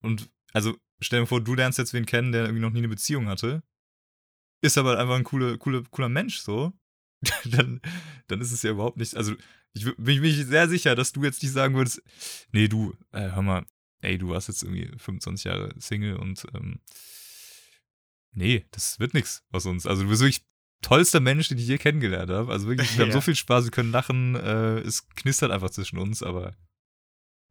Und 0.00 0.30
also 0.54 0.76
stell 1.00 1.20
dir 1.20 1.26
vor, 1.26 1.42
du 1.42 1.54
lernst 1.54 1.78
jetzt 1.78 1.92
wen 1.92 2.06
kennen, 2.06 2.32
der 2.32 2.44
irgendwie 2.44 2.62
noch 2.62 2.70
nie 2.70 2.78
eine 2.78 2.88
Beziehung 2.88 3.28
hatte, 3.28 3.62
ist 4.62 4.78
aber 4.78 4.98
einfach 4.98 5.16
ein 5.16 5.24
cooler, 5.24 5.58
cooler, 5.58 5.82
cooler 5.90 6.08
Mensch 6.08 6.38
so. 6.38 6.72
dann, 7.44 7.80
dann 8.28 8.40
ist 8.40 8.52
es 8.52 8.62
ja 8.62 8.70
überhaupt 8.70 8.96
nicht. 8.96 9.14
Also 9.16 9.34
ich 9.72 9.84
bin 9.96 10.20
mir 10.20 10.32
sehr 10.44 10.68
sicher, 10.68 10.94
dass 10.94 11.12
du 11.12 11.22
jetzt 11.24 11.42
nicht 11.42 11.52
sagen 11.52 11.74
würdest, 11.74 12.02
nee, 12.52 12.68
du, 12.68 12.94
äh, 13.12 13.30
hör 13.32 13.42
mal, 13.42 13.66
ey, 14.02 14.18
du 14.18 14.28
warst 14.28 14.48
jetzt 14.48 14.62
irgendwie 14.62 14.90
25 14.98 15.44
Jahre 15.44 15.74
Single 15.78 16.16
und 16.16 16.46
ähm, 16.54 16.80
nee, 18.32 18.64
das 18.70 19.00
wird 19.00 19.14
nichts 19.14 19.42
aus 19.52 19.66
uns. 19.66 19.86
Also 19.86 20.02
du 20.02 20.08
bist 20.08 20.20
wirklich 20.20 20.44
tollster 20.82 21.20
Mensch, 21.20 21.48
den 21.48 21.58
ich 21.58 21.66
je 21.66 21.78
kennengelernt 21.78 22.30
habe. 22.30 22.52
Also 22.52 22.68
wirklich, 22.68 22.96
wir 22.96 23.02
haben 23.04 23.08
Ja. 23.10 23.14
so 23.14 23.20
viel 23.20 23.34
Spaß, 23.34 23.64
wir 23.64 23.70
können 23.70 23.90
lachen, 23.90 24.34
äh, 24.34 24.80
es 24.80 25.08
knistert 25.08 25.50
einfach 25.50 25.70
zwischen 25.70 25.98
uns, 25.98 26.22
aber 26.22 26.54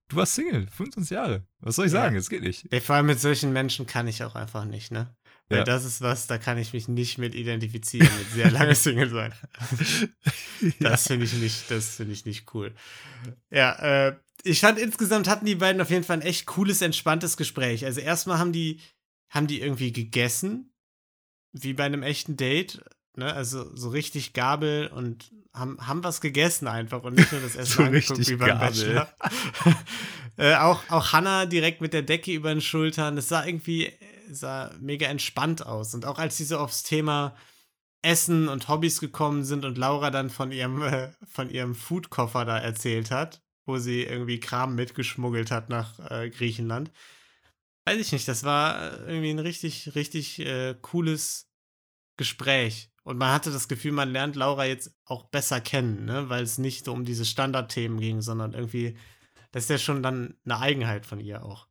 du 0.10 0.16
warst 0.18 0.36
Single, 0.36 0.68
25 0.68 1.10
Jahre. 1.12 1.46
Was 1.60 1.76
soll 1.76 1.86
ich 1.88 1.94
Ja. 1.94 2.02
sagen? 2.02 2.16
Es 2.16 2.30
geht 2.30 2.44
nicht. 2.44 2.68
Ey, 2.72 2.82
vor 2.82 2.96
allem 2.96 3.06
mit 3.08 3.20
solchen 3.20 3.54
Menschen 3.54 3.86
kann 3.88 4.08
ich 4.08 4.24
auch 4.24 4.36
einfach 4.36 4.66
nicht, 4.66 4.92
ne? 4.92 5.16
Weil 5.50 5.60
Ja. 5.60 5.64
das 5.66 5.84
ist 5.86 6.02
was, 6.02 6.28
da 6.28 6.38
kann 6.38 6.58
ich 6.58 6.74
mich 6.74 6.88
nicht 6.88 7.18
mit 7.18 7.36
identifizieren, 7.36 8.08
mit 8.18 8.30
sehr 8.32 8.50
lange 8.52 8.76
Single 8.76 9.10
sein. 9.10 9.34
Das 10.80 11.08
finde 11.08 11.26
ich 11.26 11.34
nicht, 11.34 11.70
das 11.70 11.96
finde 11.96 12.14
ich 12.14 12.26
nicht 12.26 12.54
cool. 12.54 12.74
Ja, 13.52 14.08
äh, 14.08 14.16
ich 14.44 14.62
fand 14.62 14.80
insgesamt 14.80 15.28
hatten 15.28 15.46
die 15.46 15.56
beiden 15.56 15.82
auf 15.82 15.90
jeden 15.90 16.04
Fall 16.06 16.18
ein 16.18 16.22
echt 16.22 16.46
cooles, 16.46 16.82
entspanntes 16.82 17.36
Gespräch. 17.38 17.86
Also 17.86 18.00
erstmal 18.00 18.38
haben 18.40 18.54
die, 18.54 18.80
haben 19.30 19.48
die 19.48 19.60
irgendwie 19.62 19.92
gegessen, 19.92 20.74
wie 21.52 21.74
bei 21.74 21.84
einem 21.84 22.04
echten 22.04 22.38
Date, 22.38 22.82
ne? 23.18 23.34
Also 23.34 23.76
so 23.76 23.90
richtig 23.90 24.34
Gabel 24.34 24.88
und 24.88 25.32
haben, 25.54 25.78
haben 25.86 26.04
was 26.04 26.22
gegessen 26.22 26.68
einfach 26.68 27.04
und 27.04 27.16
nicht 27.16 27.32
nur 27.32 27.42
das 27.42 27.56
Essen 27.56 27.78
So 27.78 27.84
angeguckt 27.84 28.30
wie 28.30 28.36
beim 28.36 28.48
Gabel. 28.50 28.68
Bachelor. 28.68 29.14
äh, 30.38 30.56
auch, 30.56 30.82
auch 30.90 31.14
Hannah 31.14 31.46
direkt 31.46 31.82
mit 31.82 31.94
der 31.94 32.02
Decke 32.02 32.32
über 32.32 32.50
den 32.50 32.62
Schultern. 32.62 33.16
Das 33.16 33.30
sah 33.30 33.46
irgendwie 33.46 33.92
sah 34.30 34.72
mega 34.80 35.08
entspannt 35.08 35.66
aus. 35.66 35.94
Und 35.94 36.06
auch 36.06 36.20
als 36.20 36.38
sie 36.38 36.46
so 36.46 36.58
aufs 36.58 36.84
Thema 36.84 37.36
Essen 38.02 38.50
und 38.50 38.68
Hobbys 38.68 39.00
gekommen 39.00 39.44
sind 39.44 39.66
und 39.66 39.78
Laura 39.78 40.12
dann 40.12 40.30
von 40.30 40.52
ihrem, 40.52 40.82
äh, 40.82 41.12
von 41.26 41.50
ihrem 41.50 41.74
Foodkoffer 41.76 42.46
da 42.46 42.58
erzählt 42.58 43.12
hat, 43.12 43.42
wo 43.66 43.78
sie 43.78 44.04
irgendwie 44.04 44.40
Kram 44.40 44.76
mitgeschmuggelt 44.76 45.52
hat 45.52 45.70
nach 45.70 46.00
äh, 46.12 46.30
Griechenland. 46.30 46.92
Weiß 47.86 48.00
ich 48.00 48.12
nicht, 48.12 48.28
das 48.28 48.44
war 48.44 48.82
äh, 48.82 49.08
irgendwie 49.08 49.30
ein 49.30 49.40
richtig, 49.40 49.96
richtig 49.96 50.40
äh, 50.40 50.76
cooles 50.82 51.50
Gespräch. 52.18 52.92
Und 53.04 53.18
man 53.18 53.32
hatte 53.32 53.52
das 53.52 53.68
Gefühl, 53.68 53.92
man 53.92 54.12
lernt 54.12 54.36
Laura 54.36 54.66
jetzt 54.66 54.96
auch 55.06 55.26
besser 55.26 55.60
kennen, 55.60 56.06
ne? 56.06 56.30
weil 56.30 56.44
es 56.44 56.58
nicht 56.58 56.86
so 56.86 56.94
um 56.94 57.04
diese 57.04 57.26
Standardthemen 57.26 58.00
ging, 58.00 58.22
sondern 58.22 58.54
irgendwie, 58.54 58.98
das 59.52 59.64
ist 59.64 59.70
ja 59.70 59.78
schon 59.78 60.02
dann 60.02 60.36
eine 60.46 60.60
Eigenheit 60.60 61.06
von 61.06 61.20
ihr 61.20 61.44
auch. 61.44 61.68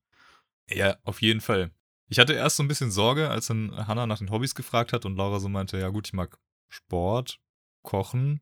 Ja, 0.70 0.96
auf 1.04 1.22
jeden 1.22 1.40
Fall. 1.40 1.70
Ich 2.08 2.18
hatte 2.18 2.34
erst 2.34 2.56
so 2.56 2.62
ein 2.62 2.68
bisschen 2.68 2.90
Sorge, 2.90 3.30
als 3.30 3.46
dann 3.46 3.74
Hannah 3.86 4.06
nach 4.06 4.18
den 4.18 4.30
Hobbys 4.30 4.54
gefragt 4.54 4.92
hat 4.92 5.06
und 5.06 5.16
Laura 5.16 5.40
so 5.40 5.48
meinte, 5.48 5.78
ja 5.78 5.88
gut, 5.88 6.08
ich 6.08 6.12
mag 6.12 6.38
Sport, 6.68 7.40
Kochen, 7.82 8.40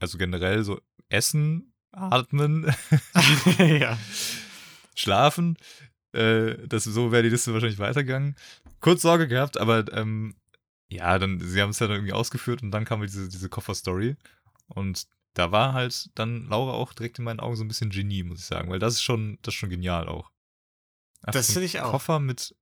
also 0.00 0.18
generell 0.18 0.64
so 0.64 0.80
Essen, 1.08 1.72
Atmen, 1.92 2.74
ja. 3.58 3.96
Schlafen. 4.96 5.56
Äh, 6.12 6.66
das, 6.66 6.84
so 6.84 7.12
wäre 7.12 7.22
die 7.22 7.28
Liste 7.28 7.52
wahrscheinlich 7.52 7.78
weitergegangen. 7.78 8.36
Kurz 8.80 9.02
Sorge 9.02 9.28
gehabt, 9.28 9.58
aber 9.58 9.90
ähm, 9.92 10.34
ja, 10.94 11.18
dann, 11.18 11.40
sie 11.40 11.60
haben 11.60 11.70
es 11.70 11.78
ja 11.78 11.86
dann 11.86 11.96
irgendwie 11.96 12.12
ausgeführt 12.12 12.62
und 12.62 12.70
dann 12.70 12.84
kam 12.84 13.00
diese, 13.02 13.28
diese 13.28 13.48
Kofferstory. 13.48 14.16
Und 14.66 15.06
da 15.34 15.50
war 15.50 15.72
halt 15.72 16.10
dann 16.14 16.46
Laura 16.46 16.72
auch 16.72 16.92
direkt 16.92 17.18
in 17.18 17.24
meinen 17.24 17.40
Augen 17.40 17.56
so 17.56 17.64
ein 17.64 17.68
bisschen 17.68 17.90
Genie, 17.90 18.22
muss 18.22 18.40
ich 18.40 18.46
sagen, 18.46 18.70
weil 18.70 18.78
das 18.78 18.94
ist 18.94 19.02
schon, 19.02 19.38
das 19.42 19.54
ist 19.54 19.58
schon 19.58 19.70
genial 19.70 20.08
auch. 20.08 20.30
Einfach 21.22 21.32
Das 21.40 21.52
finde 21.52 21.66
ich 21.66 21.80
auch. 21.80 21.90
Koffer 21.90 22.20
mit 22.20 22.54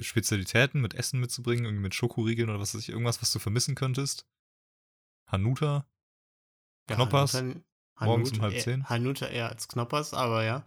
Spezialitäten, 0.00 0.80
mit 0.80 0.94
Essen 0.94 1.20
mitzubringen, 1.20 1.64
irgendwie 1.64 1.82
mit 1.82 1.94
Schokoriegeln 1.94 2.50
oder 2.50 2.60
was 2.60 2.74
weiß 2.74 2.82
ich, 2.82 2.88
irgendwas, 2.90 3.22
was 3.22 3.32
du 3.32 3.38
vermissen 3.38 3.74
könntest. 3.74 4.26
Hanuta, 5.26 5.86
Knoppers, 6.86 7.34
Hanuta- 7.34 7.60
morgens 8.00 8.32
um 8.32 8.42
halb 8.42 8.58
zehn. 8.60 8.88
Hanuta 8.88 9.26
eher 9.26 9.48
als 9.48 9.68
Knoppers, 9.68 10.14
aber 10.14 10.44
ja. 10.44 10.64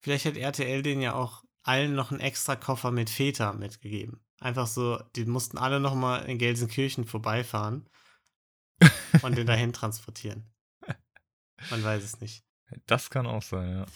Vielleicht 0.00 0.24
hat 0.24 0.36
RTL 0.36 0.82
den 0.82 1.00
ja 1.00 1.14
auch 1.14 1.44
allen 1.62 1.94
noch 1.94 2.10
einen 2.10 2.20
extra 2.20 2.56
Koffer 2.56 2.90
mit 2.90 3.10
Feta 3.10 3.52
mitgegeben. 3.52 4.20
Einfach 4.40 4.66
so, 4.66 5.02
die 5.16 5.24
mussten 5.24 5.58
alle 5.58 5.80
noch 5.80 5.94
mal 5.94 6.18
in 6.26 6.38
Gelsenkirchen 6.38 7.04
vorbeifahren 7.04 7.88
und 9.22 9.36
den 9.36 9.46
dahin 9.46 9.72
transportieren. 9.72 10.44
Man 11.70 11.82
weiß 11.82 12.02
es 12.02 12.20
nicht. 12.20 12.44
Das 12.86 13.10
kann 13.10 13.26
auch 13.26 13.42
sein, 13.42 13.78
ja. 13.78 13.86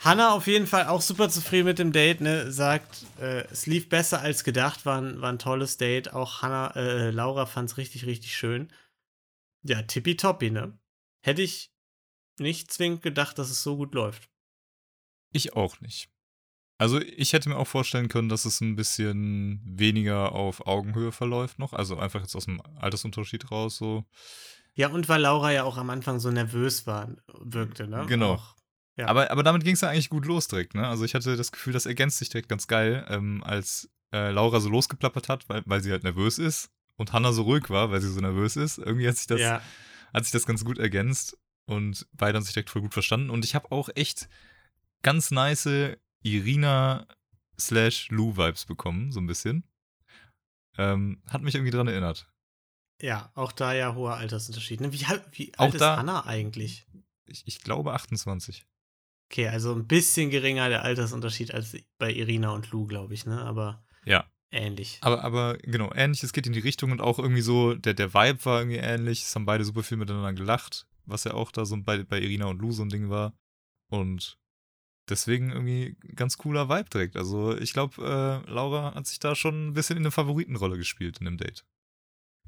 Hanna 0.00 0.32
auf 0.32 0.46
jeden 0.46 0.66
Fall 0.66 0.86
auch 0.86 1.02
super 1.02 1.28
zufrieden 1.28 1.66
mit 1.66 1.78
dem 1.78 1.92
Date, 1.92 2.22
ne? 2.22 2.50
Sagt, 2.50 3.04
äh, 3.20 3.44
es 3.50 3.66
lief 3.66 3.90
besser 3.90 4.20
als 4.20 4.44
gedacht, 4.44 4.86
war 4.86 5.00
ein, 5.00 5.20
war 5.20 5.30
ein 5.30 5.38
tolles 5.38 5.76
Date. 5.76 6.14
Auch 6.14 6.40
Hanna, 6.40 6.74
äh, 6.74 7.10
Laura 7.10 7.44
fand 7.44 7.70
es 7.70 7.76
richtig, 7.76 8.06
richtig 8.06 8.34
schön. 8.34 8.72
Ja, 9.62 9.82
tippitoppi, 9.82 10.50
ne? 10.50 10.78
Hätte 11.20 11.42
ich 11.42 11.70
nicht 12.38 12.72
zwingend 12.72 13.02
gedacht, 13.02 13.38
dass 13.38 13.50
es 13.50 13.62
so 13.62 13.76
gut 13.76 13.94
läuft. 13.94 14.30
Ich 15.32 15.54
auch 15.54 15.80
nicht. 15.80 16.10
Also 16.80 16.98
ich 16.98 17.34
hätte 17.34 17.50
mir 17.50 17.58
auch 17.58 17.66
vorstellen 17.66 18.08
können, 18.08 18.30
dass 18.30 18.46
es 18.46 18.62
ein 18.62 18.74
bisschen 18.74 19.60
weniger 19.66 20.32
auf 20.32 20.66
Augenhöhe 20.66 21.12
verläuft 21.12 21.58
noch. 21.58 21.74
Also 21.74 21.98
einfach 21.98 22.22
jetzt 22.22 22.34
aus 22.34 22.46
dem 22.46 22.62
Altersunterschied 22.80 23.50
raus 23.50 23.76
so. 23.76 24.06
Ja, 24.76 24.88
und 24.88 25.06
weil 25.06 25.20
Laura 25.20 25.52
ja 25.52 25.64
auch 25.64 25.76
am 25.76 25.90
Anfang 25.90 26.20
so 26.20 26.30
nervös 26.30 26.86
war, 26.86 27.10
wirkte, 27.38 27.86
ne? 27.86 28.06
Genau. 28.08 28.36
Auch, 28.36 28.56
ja. 28.96 29.08
Aber, 29.08 29.30
aber 29.30 29.42
damit 29.42 29.62
ging 29.62 29.74
es 29.74 29.82
ja 29.82 29.90
eigentlich 29.90 30.08
gut 30.08 30.24
los 30.24 30.48
direkt, 30.48 30.74
ne? 30.74 30.88
Also 30.88 31.04
ich 31.04 31.14
hatte 31.14 31.36
das 31.36 31.52
Gefühl, 31.52 31.74
das 31.74 31.84
ergänzt 31.84 32.16
sich 32.16 32.30
direkt 32.30 32.48
ganz 32.48 32.66
geil, 32.66 33.04
ähm, 33.10 33.44
als 33.44 33.90
äh, 34.14 34.30
Laura 34.30 34.58
so 34.60 34.70
losgeplappert 34.70 35.28
hat, 35.28 35.50
weil, 35.50 35.62
weil 35.66 35.82
sie 35.82 35.90
halt 35.90 36.02
nervös 36.02 36.38
ist 36.38 36.70
und 36.96 37.12
Hannah 37.12 37.34
so 37.34 37.42
ruhig 37.42 37.68
war, 37.68 37.90
weil 37.90 38.00
sie 38.00 38.10
so 38.10 38.20
nervös 38.20 38.56
ist. 38.56 38.78
Irgendwie 38.78 39.06
hat 39.06 39.18
sich 39.18 39.26
das, 39.26 39.40
ja. 39.40 39.60
hat 40.14 40.24
sich 40.24 40.32
das 40.32 40.46
ganz 40.46 40.64
gut 40.64 40.78
ergänzt 40.78 41.36
und 41.66 42.06
beide 42.14 42.36
haben 42.36 42.42
sich 42.42 42.54
direkt 42.54 42.70
voll 42.70 42.80
gut 42.80 42.94
verstanden. 42.94 43.28
Und 43.28 43.44
ich 43.44 43.54
habe 43.54 43.70
auch 43.70 43.90
echt 43.94 44.30
ganz 45.02 45.30
nice 45.30 45.98
Irina 46.22 47.06
slash 47.58 48.08
Lou 48.10 48.36
Vibes 48.36 48.64
bekommen, 48.64 49.12
so 49.12 49.20
ein 49.20 49.26
bisschen. 49.26 49.64
Ähm, 50.78 51.22
hat 51.28 51.42
mich 51.42 51.54
irgendwie 51.54 51.72
dran 51.72 51.88
erinnert. 51.88 52.26
ja, 53.02 53.30
auch 53.34 53.52
da 53.52 53.72
ja 53.74 53.94
hoher 53.94 54.16
Altersunterschied. 54.16 54.80
Ne? 54.80 54.92
Wie, 54.92 55.04
al- 55.06 55.24
wie 55.32 55.52
Auch 55.56 55.64
alt 55.64 55.74
ist 55.74 55.80
da- 55.80 55.96
Hanna 55.96 56.26
eigentlich? 56.26 56.86
Ich, 57.26 57.42
ich 57.46 57.60
glaube 57.60 57.92
28. 57.92 58.66
Okay, 59.30 59.48
also 59.48 59.74
ein 59.74 59.86
bisschen 59.86 60.30
geringer 60.30 60.68
der 60.68 60.82
Altersunterschied 60.82 61.54
als 61.54 61.76
bei 61.98 62.12
Irina 62.12 62.50
und 62.50 62.70
Lou, 62.72 62.86
glaube 62.86 63.14
ich, 63.14 63.26
ne? 63.26 63.40
Aber 63.42 63.84
Ja. 64.04 64.28
ähnlich. 64.50 64.98
Aber, 65.02 65.22
aber 65.22 65.56
genau, 65.58 65.92
ähnliches 65.94 66.32
geht 66.32 66.46
in 66.48 66.52
die 66.52 66.58
Richtung 66.60 66.90
und 66.90 67.00
auch 67.00 67.18
irgendwie 67.20 67.42
so, 67.42 67.74
der, 67.74 67.94
der 67.94 68.12
Vibe 68.12 68.44
war 68.44 68.60
irgendwie 68.60 68.78
ähnlich. 68.78 69.22
Es 69.22 69.34
haben 69.34 69.46
beide 69.46 69.64
super 69.64 69.82
viel 69.84 69.98
miteinander 69.98 70.32
gelacht, 70.32 70.86
was 71.04 71.24
ja 71.24 71.34
auch 71.34 71.52
da 71.52 71.64
so 71.64 71.76
bei, 71.80 72.02
bei 72.02 72.20
Irina 72.20 72.46
und 72.46 72.60
Lou 72.60 72.72
so 72.72 72.82
ein 72.82 72.88
Ding 72.88 73.08
war. 73.10 73.32
Und 73.88 74.36
deswegen 75.10 75.50
irgendwie 75.50 75.96
ganz 76.14 76.38
cooler 76.38 76.68
Vibe 76.68 76.88
direkt. 76.90 77.16
Also 77.16 77.56
ich 77.56 77.72
glaube, 77.72 78.42
äh, 78.46 78.50
Laura 78.50 78.94
hat 78.94 79.06
sich 79.06 79.18
da 79.18 79.34
schon 79.34 79.68
ein 79.68 79.72
bisschen 79.74 79.96
in 79.96 80.02
eine 80.04 80.10
Favoritenrolle 80.10 80.76
gespielt 80.76 81.18
in 81.18 81.24
dem 81.26 81.36
Date. 81.36 81.64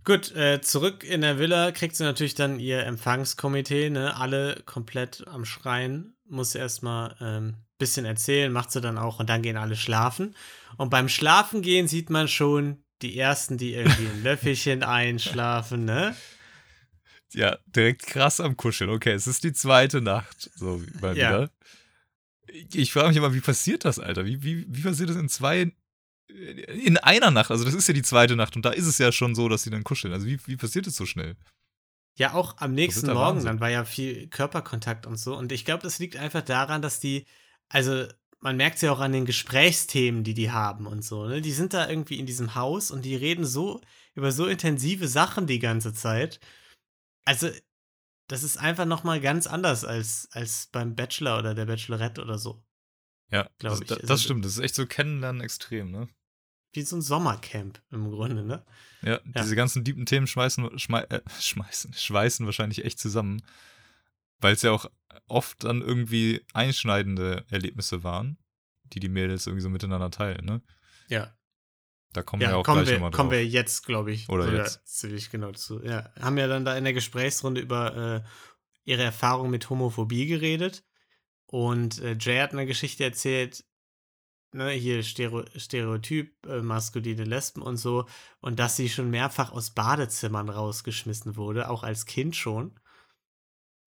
Gut, 0.04 0.34
äh, 0.34 0.60
zurück 0.60 1.04
in 1.04 1.20
der 1.20 1.38
Villa 1.38 1.70
kriegt 1.70 1.94
sie 1.94 2.02
natürlich 2.02 2.34
dann 2.34 2.58
ihr 2.58 2.84
Empfangskomitee, 2.84 3.88
ne? 3.90 4.16
Alle 4.16 4.60
komplett 4.66 5.24
am 5.28 5.44
Schreien. 5.44 6.16
Muss 6.28 6.54
erstmal 6.54 7.14
ähm, 7.20 7.54
bisschen 7.78 8.04
erzählen, 8.04 8.50
macht 8.50 8.72
sie 8.72 8.80
dann 8.80 8.98
auch 8.98 9.20
und 9.20 9.28
dann 9.28 9.42
gehen 9.42 9.56
alle 9.56 9.76
schlafen. 9.76 10.34
Und 10.76 10.90
beim 10.90 11.08
Schlafengehen 11.08 11.86
sieht 11.88 12.10
man 12.10 12.26
schon 12.26 12.82
die 13.02 13.16
ersten, 13.18 13.58
die 13.58 13.74
irgendwie 13.74 14.06
ein 14.06 14.22
Löffelchen 14.24 14.82
einschlafen, 14.82 15.84
ne? 15.84 16.16
Ja, 17.34 17.58
direkt 17.66 18.06
krass 18.06 18.40
am 18.40 18.56
Kuscheln. 18.56 18.90
Okay, 18.90 19.12
es 19.12 19.26
ist 19.26 19.44
die 19.44 19.52
zweite 19.52 20.00
Nacht. 20.00 20.50
So 20.54 20.82
mal 21.00 21.16
Ja. 21.16 21.28
wieder. 21.28 21.50
Ich, 22.52 22.92
frage 22.92 23.08
mich 23.08 23.16
immer, 23.16 23.34
wie 23.34 23.40
passiert 23.40 23.84
das, 23.84 23.98
Alter? 23.98 24.24
Wie, 24.24 24.42
wie, 24.42 24.66
wie 24.68 24.82
passiert 24.82 25.08
das 25.08 25.16
in 25.16 25.28
zwei. 25.28 25.72
In 26.28 26.98
einer 26.98 27.30
Nacht? 27.30 27.50
Also, 27.50 27.64
das 27.64 27.74
ist 27.74 27.88
ja 27.88 27.94
die 27.94 28.02
zweite 28.02 28.36
Nacht 28.36 28.56
und 28.56 28.64
da 28.64 28.70
ist 28.70 28.86
es 28.86 28.98
ja 28.98 29.12
schon 29.12 29.34
so, 29.34 29.48
dass 29.48 29.62
sie 29.62 29.70
dann 29.70 29.84
kuscheln. 29.84 30.12
Also, 30.12 30.26
wie, 30.26 30.38
wie 30.46 30.56
passiert 30.56 30.86
das 30.86 30.96
so 30.96 31.06
schnell? 31.06 31.36
Ja, 32.16 32.34
auch 32.34 32.58
am 32.58 32.74
nächsten 32.74 33.06
Morgen, 33.06 33.18
Wahnsinn. 33.18 33.46
dann 33.46 33.60
war 33.60 33.70
ja 33.70 33.84
viel 33.84 34.28
Körperkontakt 34.28 35.06
und 35.06 35.16
so. 35.16 35.36
Und 35.36 35.50
ich 35.50 35.64
glaube, 35.64 35.82
das 35.82 35.98
liegt 35.98 36.16
einfach 36.16 36.42
daran, 36.42 36.82
dass 36.82 37.00
die, 37.00 37.24
also 37.68 38.06
man 38.40 38.56
merkt 38.56 38.76
es 38.76 38.82
ja 38.82 38.92
auch 38.92 39.00
an 39.00 39.12
den 39.12 39.24
Gesprächsthemen, 39.24 40.24
die 40.24 40.34
die 40.34 40.50
haben 40.50 40.86
und 40.86 41.04
so. 41.04 41.26
Ne? 41.26 41.40
Die 41.40 41.52
sind 41.52 41.72
da 41.72 41.88
irgendwie 41.88 42.18
in 42.18 42.26
diesem 42.26 42.54
Haus 42.54 42.90
und 42.90 43.04
die 43.04 43.16
reden 43.16 43.46
so 43.46 43.80
über 44.14 44.32
so 44.32 44.46
intensive 44.46 45.08
Sachen 45.08 45.46
die 45.46 45.58
ganze 45.58 45.94
Zeit. 45.94 46.38
Also, 47.24 47.48
das 48.28 48.42
ist 48.42 48.56
einfach 48.56 48.86
nochmal 48.86 49.20
ganz 49.20 49.46
anders 49.46 49.84
als, 49.84 50.28
als 50.32 50.68
beim 50.72 50.94
Bachelor 50.94 51.38
oder 51.38 51.54
der 51.54 51.66
Bachelorette 51.66 52.22
oder 52.22 52.38
so. 52.38 52.64
Ja, 53.30 53.48
Glaub 53.58 53.72
das, 53.72 53.80
ich. 53.80 53.86
das, 53.88 53.98
Also, 53.98 54.06
das 54.08 54.22
stimmt. 54.22 54.44
Das 54.44 54.52
ist 54.52 54.58
echt 54.58 54.74
so 54.74 54.86
Kennenlernen 54.86 55.42
extrem, 55.42 55.90
ne? 55.90 56.08
Wie 56.72 56.82
so 56.82 56.96
ein 56.96 57.02
Sommercamp 57.02 57.82
im 57.90 58.10
Grunde, 58.10 58.44
ne? 58.44 58.64
Ja, 59.02 59.20
diese 59.24 59.56
ganzen 59.56 59.84
deepen 59.84 60.06
Themen 60.06 60.26
schmeißen, 60.26 60.78
schmei 60.78 61.02
äh, 61.04 61.20
schmeißen, 61.40 61.92
schweißen 61.96 62.46
wahrscheinlich 62.46 62.84
echt 62.84 62.98
zusammen. 62.98 63.42
Weil 64.38 64.54
es 64.54 64.62
ja 64.62 64.70
auch 64.70 64.86
oft 65.26 65.64
dann 65.64 65.82
irgendwie 65.82 66.44
einschneidende 66.52 67.44
Erlebnisse 67.50 68.02
waren, 68.04 68.38
die 68.84 69.00
die 69.00 69.08
Mädels 69.08 69.46
irgendwie 69.46 69.62
so 69.62 69.70
miteinander 69.70 70.10
teilen, 70.10 70.44
ne? 70.44 70.62
Ja. 71.08 71.34
Da 72.12 72.22
kommen 72.22 72.40
wir 72.42 72.48
Ja, 72.50 72.56
auch 72.56 72.64
kommen, 72.64 72.78
gleich 72.82 72.88
wir, 72.88 72.94
nochmal 72.94 73.10
drauf. 73.10 73.16
kommen 73.16 73.30
wir 73.30 73.46
jetzt, 73.46 73.86
glaube 73.86 74.12
ich. 74.12 74.28
Oder 74.28 74.44
sogar 74.44 74.60
jetzt. 74.60 74.86
Ziemlich 74.86 75.30
genau 75.30 75.52
zu. 75.52 75.82
Ja, 75.82 76.10
haben 76.20 76.36
ja 76.38 76.46
dann 76.46 76.64
da 76.64 76.76
in 76.76 76.84
der 76.84 76.92
Gesprächsrunde 76.92 77.60
über 77.60 77.96
äh, 78.24 78.28
ihre 78.84 79.02
Erfahrung 79.02 79.50
mit 79.50 79.70
Homophobie 79.70 80.26
geredet. 80.26 80.84
Und 81.46 82.00
äh, 82.00 82.16
Jay 82.18 82.38
hat 82.40 82.52
eine 82.52 82.66
Geschichte 82.66 83.04
erzählt, 83.04 83.64
ne, 84.52 84.70
hier 84.70 85.02
Stereo 85.02 85.44
Stereotyp, 85.56 86.46
äh, 86.46 86.60
maskuline 86.60 87.24
Lesben 87.24 87.62
und 87.62 87.76
so. 87.76 88.06
Und 88.40 88.58
dass 88.58 88.76
sie 88.76 88.88
schon 88.88 89.10
mehrfach 89.10 89.52
aus 89.52 89.70
Badezimmern 89.70 90.48
rausgeschmissen 90.48 91.36
wurde, 91.36 91.70
auch 91.70 91.82
als 91.82 92.06
Kind 92.06 92.36
schon. 92.36 92.78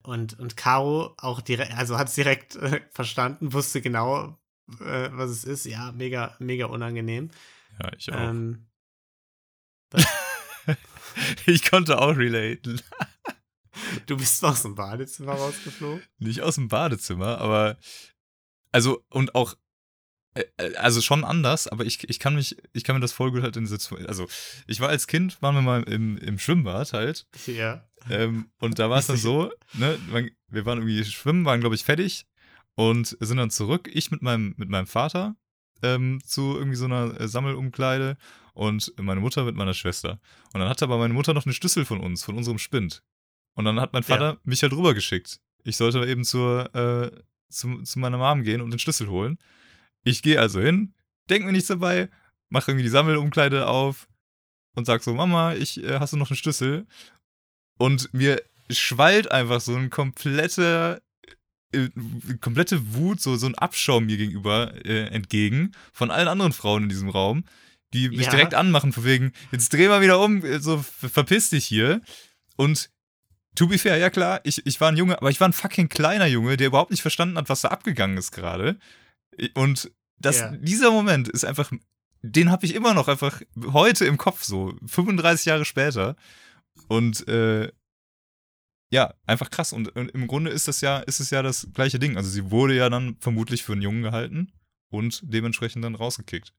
Und, 0.04 0.40
und 0.40 0.56
Caro 0.56 1.16
auch 1.18 1.42
direkt, 1.42 1.74
also 1.76 1.98
hat 1.98 2.10
es 2.10 2.16
direkt 2.16 2.58
verstanden, 2.92 3.54
wusste 3.54 3.82
genau, 3.82 4.38
äh, 4.80 5.10
was 5.12 5.30
es 5.32 5.44
ist. 5.44 5.66
Ja, 5.66 5.92
mega, 5.92 6.36
mega 6.40 6.68
unangenehm. 6.68 7.32
Ja, 7.82 7.92
ich 7.98 8.12
auch. 8.12 8.20
Ähm, 8.20 8.68
ich 11.46 11.70
konnte 11.70 12.00
auch 12.00 12.16
relaten. 12.18 12.82
Du 14.06 14.18
bist 14.18 14.44
aus 14.44 14.62
dem 14.62 14.76
Badezimmer 14.76 15.34
rausgeflogen? 15.34 16.02
Nicht 16.20 16.42
aus 16.42 16.56
dem 16.56 16.68
Badezimmer, 16.68 17.40
aber 17.40 17.78
also 18.72 19.04
und 19.10 19.36
auch 19.36 19.56
äh, 20.36 20.44
äh, 20.58 20.76
also 20.76 21.02
schon 21.02 21.24
anders, 21.24 21.68
aber 21.68 21.86
ich, 21.86 22.08
ich 22.10 22.20
kann 22.20 22.36
mich, 22.36 22.58
ich 22.74 22.84
kann 22.84 22.96
mir 22.96 23.00
das 23.02 23.14
voll 23.14 23.32
gut 23.32 23.42
halt 23.42 23.58
in 23.58 23.66
Situation. 23.66 24.06
Also, 24.08 24.28
ich 24.68 24.80
war 24.82 24.90
als 24.90 25.08
Kind, 25.08 25.42
waren 25.42 25.56
wir 25.56 25.62
mal 25.62 25.84
im, 25.84 26.18
im 26.18 26.38
Schwimmbad 26.38 26.94
halt. 26.94 27.26
Ja. 27.48 27.88
Ähm, 28.10 28.52
und 28.60 28.78
da 28.78 28.90
war 28.90 29.00
es 29.00 29.08
dann 29.08 29.18
so, 29.18 29.52
ne, 29.74 29.98
wir 30.50 30.66
waren 30.66 30.80
irgendwie 30.80 31.04
schwimmen, 31.06 31.46
waren, 31.46 31.62
glaube 31.62 31.76
ich, 31.76 31.84
fertig 31.84 32.28
und 32.76 33.18
sind 33.20 33.38
dann 33.38 33.50
zurück, 33.50 33.90
ich 33.92 34.12
mit 34.12 34.22
meinem, 34.22 34.54
mit 34.58 34.70
meinem 34.70 34.88
Vater 34.88 35.36
ähm, 35.84 36.22
zu 36.26 36.56
irgendwie 36.58 36.76
so 36.78 36.86
einer 36.86 37.20
äh, 37.20 37.28
Sammelumkleide 37.28 38.18
und 38.54 38.94
meine 38.98 39.20
Mutter 39.22 39.44
mit 39.44 39.56
meiner 39.56 39.74
Schwester. 39.74 40.20
Und 40.54 40.60
dann 40.62 40.70
hatte 40.70 40.86
aber 40.86 40.98
meine 40.98 41.14
Mutter 41.14 41.34
noch 41.34 41.46
einen 41.46 41.54
Schlüssel 41.54 41.86
von 41.86 42.00
uns, 42.00 42.24
von 42.24 42.36
unserem 42.38 42.58
Spind. 42.58 43.04
Und 43.56 43.66
dann 43.66 43.80
hat 43.80 43.94
mein 43.94 44.04
Vater 44.04 44.34
Ja. 44.34 44.38
mich 44.44 44.62
halt 44.62 44.74
rübergeschickt. 44.74 45.40
Ich 45.64 45.78
sollte 45.78 46.06
eben 46.06 46.24
zur, 46.24 46.74
äh, 46.76 47.12
zu, 47.50 47.82
zu 47.84 48.00
meiner 48.00 48.18
Mom 48.18 48.44
gehen 48.44 48.62
und 48.62 48.72
den 48.72 48.80
Schlüssel 48.80 49.08
holen. 49.08 49.38
Ich 50.04 50.22
gehe 50.22 50.40
also 50.40 50.60
hin, 50.62 50.94
denk 51.30 51.46
mir 51.46 51.52
nichts 51.52 51.68
dabei, 51.68 52.10
mache 52.50 52.72
irgendwie 52.72 52.84
die 52.84 52.90
Sammelumkleide 52.90 53.68
auf 53.68 54.08
und 54.76 54.86
sag 54.86 55.04
so, 55.04 55.14
Mama, 55.14 55.54
ich 55.56 55.84
äh, 55.84 56.00
hast 56.00 56.14
du 56.14 56.18
noch 56.18 56.30
einen 56.30 56.38
Schlüssel? 56.38 56.86
Und 57.78 58.14
mir 58.14 58.42
schwallt 58.70 59.32
einfach 59.32 59.60
so 59.62 59.76
ein 59.76 59.90
kompletter 59.90 61.02
äh, 61.76 61.90
komplette 62.42 62.94
Wut, 62.96 63.22
so, 63.22 63.36
so 63.36 63.46
ein 63.48 63.56
Abschaum 63.56 64.06
mir 64.06 64.18
gegenüber 64.18 64.74
äh, 64.86 65.08
entgegen 65.08 65.72
von 65.94 66.10
allen 66.12 66.28
anderen 66.28 66.54
Frauen 66.54 66.84
in 66.84 66.90
diesem 66.90 67.10
Raum, 67.10 67.44
die 67.94 68.10
mich 68.10 68.26
Ja. 68.26 68.32
direkt 68.32 68.54
anmachen, 68.54 68.92
von 68.94 69.04
wegen, 69.06 69.32
jetzt 69.52 69.72
dreh 69.74 69.88
mal 69.88 70.02
wieder 70.02 70.20
um, 70.20 70.44
äh, 70.44 70.60
so 70.60 70.80
ver- 70.80 71.10
verpiss 71.10 71.50
dich 71.52 71.66
hier. 71.66 72.02
Und 72.56 72.90
to 73.56 73.68
be 73.68 73.78
fair, 73.78 73.98
ja 73.98 74.10
klar, 74.10 74.42
ich, 74.44 74.66
ich 74.66 74.82
war 74.82 74.90
ein 74.92 74.98
Junge, 74.98 75.18
aber 75.18 75.30
ich 75.30 75.40
war 75.40 75.48
ein 75.48 75.54
fucking 75.54 75.88
kleiner 75.90 76.26
Junge, 76.26 76.58
der 76.58 76.68
überhaupt 76.68 76.92
nicht 76.92 77.02
verstanden 77.02 77.38
hat, 77.38 77.48
was 77.50 77.62
da 77.62 77.70
abgegangen 77.70 78.18
ist 78.18 78.32
gerade. 78.32 78.78
Und 79.54 79.92
das, 80.18 80.40
Ja. 80.40 80.52
dieser 80.58 80.92
Moment 80.92 81.28
ist 81.30 81.46
einfach, 81.46 81.72
den 82.22 82.50
habe 82.52 82.66
ich 82.66 82.74
immer 82.74 82.94
noch 82.94 83.08
einfach 83.08 83.42
heute 83.72 84.06
im 84.06 84.18
Kopf 84.18 84.44
so, 84.44 84.74
35 84.88 85.46
Jahre 85.46 85.66
später. 85.66 86.16
Und 86.88 87.28
äh, 87.28 87.72
ja, 88.92 89.14
einfach 89.26 89.50
krass. 89.50 89.74
Und, 89.74 89.88
im 89.90 90.28
Grunde 90.28 90.52
ist 90.52 90.68
das 90.68 90.82
ja, 90.82 91.00
ist 91.00 91.20
es 91.20 91.30
ja 91.30 91.42
das 91.42 91.68
gleiche 91.74 92.00
Ding. 92.00 92.18
Also 92.18 92.30
sie 92.30 92.52
wurde 92.52 92.76
ja 92.76 92.90
dann 92.90 93.18
vermutlich 93.20 93.64
für 93.64 93.74
einen 93.74 93.82
Jungen 93.82 94.04
gehalten 94.04 94.52
und 94.90 95.22
dementsprechend 95.24 95.84
dann 95.84 95.96
rausgekickt. 95.96 96.54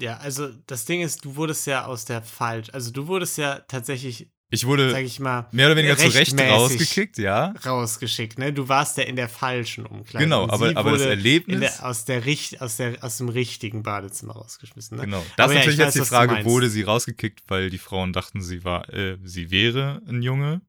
Ja, 0.00 0.16
also 0.16 0.48
das 0.66 0.86
Ding 0.86 1.02
ist, 1.02 1.24
du 1.24 1.36
wurdest 1.36 1.66
ja 1.66 1.84
aus 1.84 2.06
der 2.06 2.22
falsch, 2.22 2.70
also 2.72 2.90
du 2.90 3.06
wurdest 3.06 3.36
ja 3.36 3.58
tatsächlich, 3.60 4.30
Ich 4.48 4.66
wurde 4.66 4.90
sag 4.90 5.04
ich 5.04 5.20
mal, 5.20 5.46
mehr 5.52 5.66
oder 5.66 5.76
weniger 5.76 5.98
zu 5.98 6.08
Recht 6.08 6.40
rausgekickt, 6.40 7.18
ja. 7.18 7.52
rausgeschickt, 7.64 8.38
ne? 8.38 8.54
Du 8.54 8.68
warst 8.68 8.96
ja 8.96 9.04
in 9.04 9.16
der 9.16 9.28
falschen 9.28 9.84
Umkleide. 9.84 10.24
Genau, 10.24 10.48
aber, 10.48 10.74
aber 10.76 10.92
das 10.92 11.02
Erlebnis. 11.02 11.60
der, 11.60 11.86
aus, 11.86 12.06
der, 12.06 12.24
Richt- 12.24 12.62
aus, 12.62 12.78
der, 12.78 13.04
aus 13.04 13.18
dem 13.18 13.28
richtigen 13.28 13.82
Badezimmer 13.82 14.32
rausgeschmissen, 14.32 14.96
ne? 14.96 15.04
Genau. 15.04 15.24
Das 15.36 15.44
Aber 15.44 15.52
ist 15.52 15.56
ja, 15.56 15.58
natürlich 15.60 15.78
ich 15.78 15.84
jetzt 15.84 15.98
weiß, 15.98 16.04
die 16.04 16.08
Frage, 16.08 16.44
wurde 16.46 16.70
sie 16.70 16.82
rausgekickt, 16.82 17.42
weil 17.48 17.68
die 17.68 17.78
Frauen 17.78 18.14
dachten, 18.14 18.40
sie 18.40 18.64
war, 18.64 18.88
äh, 18.92 19.18
sie 19.22 19.50
wäre 19.50 20.00
ein 20.08 20.22
Junge? 20.22 20.62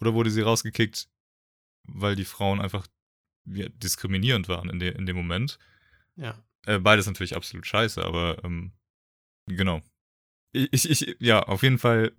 Oder 0.00 0.14
wurde 0.14 0.30
sie 0.30 0.42
rausgekickt, 0.42 1.08
weil 1.84 2.16
die 2.16 2.24
Frauen 2.24 2.60
einfach 2.60 2.86
ja, 3.46 3.68
diskriminierend 3.68 4.48
waren 4.48 4.68
in, 4.68 4.78
de, 4.78 4.94
in 4.94 5.06
dem 5.06 5.16
Moment? 5.16 5.58
Ja. 6.16 6.42
Äh, 6.66 6.78
beides 6.78 7.06
natürlich 7.06 7.36
absolut 7.36 7.66
scheiße, 7.66 8.04
aber 8.04 8.42
ähm, 8.44 8.72
genau. 9.46 9.82
Ich, 10.52 10.88
ich, 10.88 11.16
ja, 11.20 11.42
auf 11.42 11.62
jeden 11.62 11.78
Fall 11.78 12.12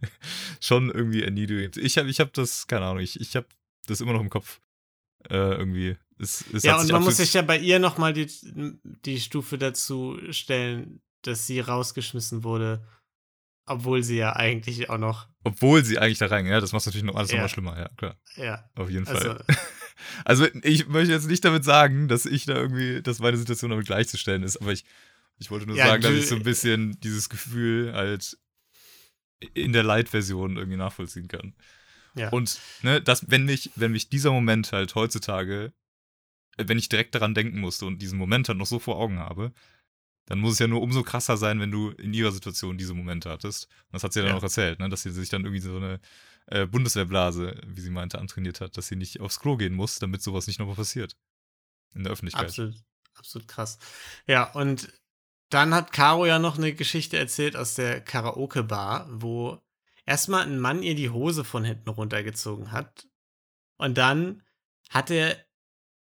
schon 0.60 0.90
irgendwie 0.90 1.22
erniedrigend. 1.22 1.76
Ich 1.76 1.98
habe 1.98 2.08
ich 2.08 2.20
hab 2.20 2.32
das, 2.32 2.66
keine 2.66 2.86
Ahnung, 2.86 3.02
ich, 3.02 3.20
ich 3.20 3.36
habe 3.36 3.46
das 3.86 4.00
immer 4.00 4.12
noch 4.12 4.20
im 4.20 4.30
Kopf. 4.30 4.60
Äh, 5.28 5.54
irgendwie. 5.56 5.96
Es, 6.18 6.44
es 6.52 6.62
ja, 6.62 6.80
und 6.80 6.90
man 6.90 7.02
muss 7.02 7.18
sich 7.18 7.34
ja 7.34 7.42
bei 7.42 7.58
ihr 7.58 7.78
nochmal 7.78 8.12
die, 8.12 8.26
die 9.04 9.20
Stufe 9.20 9.58
dazu 9.58 10.18
stellen, 10.30 11.00
dass 11.22 11.46
sie 11.46 11.60
rausgeschmissen 11.60 12.44
wurde, 12.44 12.86
obwohl 13.66 14.02
sie 14.02 14.16
ja 14.16 14.34
eigentlich 14.34 14.88
auch 14.90 14.98
noch, 14.98 15.28
Obwohl 15.44 15.84
sie 15.84 15.98
eigentlich 15.98 16.18
da 16.18 16.26
reingehen, 16.26 16.52
ja, 16.54 16.60
das 16.60 16.72
macht 16.72 16.86
natürlich 16.86 17.04
noch 17.04 17.14
alles 17.16 17.30
Ja. 17.30 17.36
nochmal 17.36 17.48
schlimmer, 17.48 17.78
ja, 17.78 17.88
klar. 17.96 18.16
ja, 18.36 18.68
Auf 18.74 18.90
jeden 18.90 19.06
also, 19.06 19.28
Fall. 19.34 19.44
Also 20.24 20.46
ich 20.62 20.88
möchte 20.88 21.12
jetzt 21.12 21.26
nicht 21.26 21.44
damit 21.44 21.64
sagen, 21.64 22.06
dass 22.06 22.26
ich 22.26 22.44
da 22.44 22.54
irgendwie, 22.54 23.02
dass 23.02 23.18
meine 23.18 23.36
Situation 23.38 23.70
damit 23.70 23.86
gleichzustellen 23.86 24.42
ist, 24.42 24.58
aber 24.58 24.72
ich, 24.72 24.84
ich 25.38 25.50
wollte 25.50 25.66
nur 25.66 25.76
Ja, 25.76 25.86
sagen, 25.86 26.02
dass 26.02 26.12
ich 26.14 26.26
so 26.26 26.34
ein 26.36 26.42
bisschen 26.42 27.00
dieses 27.00 27.28
Gefühl 27.28 27.92
halt 27.94 28.36
in 29.54 29.72
der 29.72 29.82
Light-Version 29.82 30.56
irgendwie 30.56 30.76
nachvollziehen 30.76 31.28
kann. 31.28 31.54
ja. 32.14 32.28
Und 32.30 32.60
ne, 32.82 33.00
das, 33.00 33.30
wenn 33.30 33.44
mich, 33.46 33.70
wenn 33.76 33.92
mich 33.92 34.08
dieser 34.08 34.32
Moment 34.32 34.72
halt 34.72 34.94
heutzutage, 34.94 35.72
wenn 36.58 36.78
ich 36.78 36.88
direkt 36.88 37.14
daran 37.14 37.34
denken 37.34 37.60
musste 37.60 37.86
und 37.86 38.00
diesen 38.00 38.18
Moment 38.18 38.48
halt 38.48 38.58
noch 38.58 38.66
so 38.66 38.78
vor 38.78 38.96
Augen 38.96 39.18
habe, 39.18 39.52
dann 40.26 40.38
muss 40.40 40.54
es 40.54 40.58
ja 40.58 40.66
nur 40.66 40.82
umso 40.82 41.02
krasser 41.02 41.36
sein, 41.36 41.60
wenn 41.60 41.70
du 41.70 41.90
in 41.90 42.12
ihrer 42.12 42.32
Situation 42.32 42.76
diese 42.78 42.94
Momente 42.94 43.30
hattest. 43.30 43.66
Und 43.66 43.94
das 43.94 44.04
hat 44.04 44.12
sie 44.12 44.20
ja 44.20 44.24
dann 44.24 44.34
Ja. 44.34 44.38
auch 44.38 44.42
erzählt, 44.42 44.78
ne, 44.80 44.88
dass 44.88 45.02
sie 45.02 45.10
sich 45.10 45.28
dann 45.28 45.44
irgendwie 45.44 45.60
so 45.60 45.76
eine 45.76 46.00
äh, 46.46 46.66
Bundeswehrblase, 46.66 47.60
wie 47.66 47.80
sie 47.80 47.90
meinte, 47.90 48.18
antrainiert 48.18 48.60
hat, 48.60 48.76
dass 48.76 48.88
sie 48.88 48.96
nicht 48.96 49.20
aufs 49.20 49.40
Klo 49.40 49.56
gehen 49.56 49.74
muss, 49.74 49.98
damit 49.98 50.22
sowas 50.22 50.46
nicht 50.46 50.58
nochmal 50.58 50.76
passiert. 50.76 51.16
In 51.94 52.02
der 52.04 52.12
Öffentlichkeit. 52.12 52.46
Absolut, 52.46 52.74
absolut 53.14 53.48
krass. 53.48 53.78
Ja, 54.26 54.52
und 54.52 54.92
dann 55.48 55.72
hat 55.74 55.92
Caro 55.92 56.26
ja 56.26 56.38
noch 56.38 56.58
eine 56.58 56.74
Geschichte 56.74 57.16
erzählt 57.16 57.56
aus 57.56 57.74
der 57.74 58.00
Karaoke-Bar, 58.00 59.08
wo 59.10 59.60
erstmal 60.04 60.42
ein 60.42 60.58
Mann 60.58 60.82
ihr 60.82 60.94
die 60.94 61.10
Hose 61.10 61.44
von 61.44 61.64
hinten 61.64 61.88
runtergezogen 61.88 62.72
hat. 62.72 63.06
Und 63.78 63.96
dann 63.96 64.42
hat 64.90 65.10
er 65.10 65.45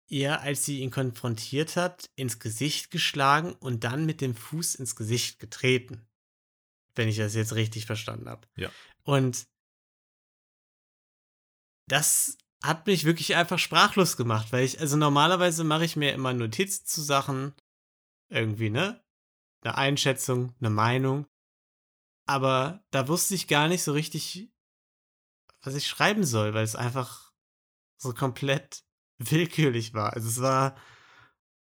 ihr, 0.08 0.40
als 0.40 0.64
sie 0.64 0.80
ihn 0.80 0.90
konfrontiert 0.90 1.76
hat, 1.76 2.10
ins 2.16 2.38
Gesicht 2.38 2.90
geschlagen 2.90 3.54
und 3.54 3.84
dann 3.84 4.06
mit 4.06 4.20
dem 4.20 4.34
Fuß 4.34 4.74
ins 4.76 4.96
Gesicht 4.96 5.38
getreten. 5.38 6.06
Wenn 6.94 7.08
ich 7.08 7.16
das 7.16 7.34
jetzt 7.34 7.54
richtig 7.54 7.86
verstanden 7.86 8.28
habe. 8.28 8.46
Ja. 8.56 8.70
Und 9.02 9.46
das 11.88 12.38
hat 12.62 12.86
mich 12.86 13.04
wirklich 13.04 13.34
einfach 13.34 13.58
sprachlos 13.58 14.16
gemacht, 14.16 14.52
weil 14.52 14.64
ich, 14.64 14.80
also 14.80 14.96
normalerweise 14.96 15.64
mache 15.64 15.84
ich 15.84 15.96
mir 15.96 16.12
immer 16.12 16.32
Notizen 16.32 16.86
zu 16.86 17.02
Sachen, 17.02 17.54
irgendwie, 18.30 18.70
ne? 18.70 19.04
Eine 19.62 19.76
Einschätzung, 19.76 20.54
eine 20.60 20.70
Meinung. 20.70 21.26
aber 22.26 22.84
da 22.90 23.08
wusste 23.08 23.34
ich 23.34 23.48
gar 23.48 23.68
nicht 23.68 23.82
so 23.82 23.92
richtig, 23.92 24.50
was 25.62 25.74
ich 25.74 25.86
schreiben 25.86 26.24
soll, 26.24 26.54
weil 26.54 26.64
es 26.64 26.76
einfach 26.76 27.32
so 28.00 28.12
komplett 28.12 28.84
willkürlich 29.30 29.94
war. 29.94 30.12
Also 30.12 30.28
es 30.28 30.40
war, 30.40 30.76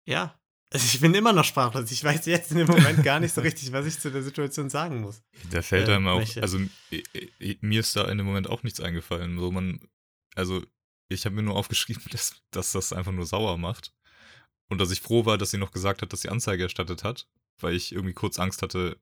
ja, 0.05 0.39
also 0.73 0.85
ich 0.85 1.01
bin 1.01 1.15
immer 1.15 1.33
noch 1.33 1.45
sprachlos. 1.45 1.91
Ich 1.93 2.03
weiß 2.03 2.27
jetzt 2.27 2.51
in 2.51 2.59
dem 2.59 2.67
Moment 2.67 3.03
gar 3.05 3.21
nicht 3.21 3.33
so 3.35 3.41
richtig, 3.43 3.71
was 3.73 3.87
ich 3.87 3.99
zu 4.01 4.11
der 4.11 4.23
Situation 4.23 4.69
sagen 4.69 5.01
muss. 5.01 5.23
Da 5.51 5.63
fällt 5.63 5.89
Äh, 5.89 5.95
einem 5.95 6.09
auch, 6.09 6.19
welche? 6.19 6.43
also 6.43 6.59
mir 7.61 7.81
ist 7.81 7.95
da 7.95 8.07
in 8.09 8.19
dem 8.19 8.27
Moment 8.27 8.49
auch 8.49 8.63
nichts 8.63 8.81
eingefallen. 8.81 9.39
So 9.39 9.51
man, 9.53 9.81
also 10.35 10.65
ich 11.09 11.25
habe 11.25 11.37
mir 11.37 11.43
nur 11.43 11.57
aufgeschrieben, 11.57 12.03
dass, 12.11 12.35
dass 12.51 12.73
das 12.73 12.93
einfach 12.93 13.13
nur 13.13 13.27
sauer 13.27 13.59
macht. 13.59 13.93
Und 14.69 14.79
dass 14.79 14.91
ich 14.91 15.01
froh 15.01 15.25
war, 15.25 15.39
dass 15.39 15.53
sie 15.53 15.59
noch 15.59 15.71
gesagt 15.71 16.03
hat, 16.03 16.13
dass 16.13 16.23
sie 16.23 16.29
Anzeige 16.29 16.65
erstattet 16.65 17.05
hat, 17.05 17.29
weil 17.61 17.75
ich 17.75 17.93
irgendwie 17.93 18.15
kurz 18.15 18.41
Angst 18.41 18.63
hatte, 18.63 19.01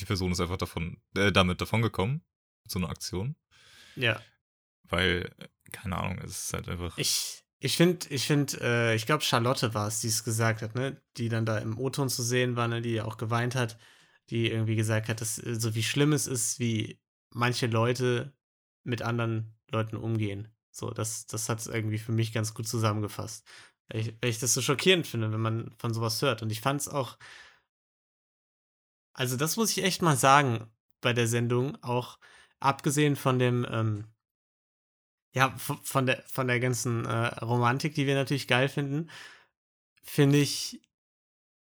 die 0.00 0.04
Person 0.04 0.32
ist 0.32 0.40
einfach 0.40 0.56
davon, 0.56 1.00
äh, 1.16 1.30
damit 1.30 1.60
davongekommen, 1.60 2.24
mit 2.64 2.72
so 2.72 2.80
einer 2.80 2.90
Aktion. 2.90 3.36
Ja. 3.94 4.20
Weil, 4.82 5.32
äh, 5.38 5.70
keine 5.70 5.96
Ahnung, 5.96 6.18
es 6.24 6.46
ist 6.46 6.52
halt 6.52 6.68
einfach. 6.68 6.98
Ich, 6.98 7.43
ich 7.64 7.78
finde, 7.78 8.06
ich 8.10 8.26
finde, 8.26 8.58
äh, 8.60 8.94
ich 8.94 9.06
glaube, 9.06 9.24
Charlotte 9.24 9.72
war 9.72 9.88
es, 9.88 10.00
die 10.00 10.08
es 10.08 10.22
gesagt 10.22 10.60
hat, 10.60 10.74
ne? 10.74 11.00
Die 11.16 11.30
dann 11.30 11.46
da 11.46 11.56
im 11.56 11.78
O-Ton 11.78 12.10
zu 12.10 12.22
sehen 12.22 12.56
war, 12.56 12.68
ne? 12.68 12.82
Die 12.82 13.00
auch 13.00 13.16
geweint 13.16 13.54
hat, 13.54 13.78
die 14.28 14.50
irgendwie 14.50 14.76
gesagt 14.76 15.08
hat, 15.08 15.22
dass 15.22 15.38
äh, 15.38 15.58
so 15.58 15.74
wie 15.74 15.82
schlimm 15.82 16.12
es 16.12 16.26
ist, 16.26 16.58
wie 16.60 17.00
manche 17.30 17.66
Leute 17.66 18.34
mit 18.82 19.00
anderen 19.00 19.56
Leuten 19.70 19.96
umgehen. 19.96 20.48
So, 20.72 20.90
das, 20.90 21.26
das 21.26 21.48
hat 21.48 21.60
es 21.60 21.66
irgendwie 21.66 21.96
für 21.96 22.12
mich 22.12 22.34
ganz 22.34 22.52
gut 22.52 22.68
zusammengefasst. 22.68 23.46
Weil 23.88 24.00
ich, 24.00 24.14
weil 24.20 24.28
ich 24.30 24.38
das 24.40 24.52
so 24.52 24.60
schockierend 24.60 25.06
finde, 25.06 25.32
wenn 25.32 25.40
man 25.40 25.72
von 25.78 25.94
sowas 25.94 26.20
hört. 26.20 26.42
Und 26.42 26.52
ich 26.52 26.60
fand 26.60 26.82
es 26.82 26.88
auch, 26.88 27.16
also 29.14 29.38
das 29.38 29.56
muss 29.56 29.70
ich 29.70 29.82
echt 29.84 30.02
mal 30.02 30.18
sagen 30.18 30.70
bei 31.00 31.14
der 31.14 31.28
Sendung, 31.28 31.82
auch 31.82 32.18
abgesehen 32.60 33.16
von 33.16 33.38
dem, 33.38 33.66
ähm, 33.70 34.04
ja, 35.34 35.52
von 35.56 36.06
der, 36.06 36.22
von 36.26 36.46
der 36.46 36.60
ganzen 36.60 37.04
äh, 37.04 37.26
Romantik, 37.44 37.94
die 37.94 38.06
wir 38.06 38.14
natürlich 38.14 38.46
geil 38.46 38.68
finden, 38.68 39.10
finde 40.02 40.38
ich 40.38 40.80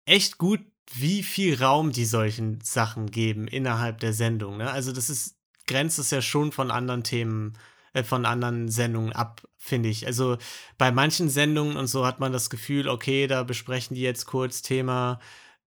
echt 0.05 0.37
gut, 0.37 0.59
wie 0.93 1.23
viel 1.23 1.61
Raum 1.61 1.93
die 1.93 2.05
solchen 2.05 2.59
Sachen 2.61 3.11
geben 3.11 3.47
innerhalb 3.47 3.99
der 4.01 4.13
Sendung. 4.13 4.57
Ne? 4.57 4.69
Also 4.69 4.91
das 4.91 5.09
ist, 5.09 5.37
grenzt 5.67 5.99
es 5.99 6.11
ja 6.11 6.21
schon 6.21 6.51
von 6.51 6.69
anderen 6.69 7.03
Themen, 7.03 7.57
äh, 7.93 8.03
von 8.03 8.25
anderen 8.25 8.67
Sendungen 8.67 9.13
ab, 9.13 9.47
finde 9.57 9.87
ich. 9.87 10.05
Also 10.05 10.37
bei 10.77 10.91
manchen 10.91 11.29
Sendungen 11.29 11.77
und 11.77 11.87
so 11.87 12.05
hat 12.05 12.19
man 12.19 12.33
das 12.33 12.49
Gefühl, 12.49 12.89
okay, 12.89 13.27
da 13.27 13.43
besprechen 13.43 13.95
die 13.95 14.01
jetzt 14.01 14.25
kurz 14.25 14.61
Thema, 14.61 15.21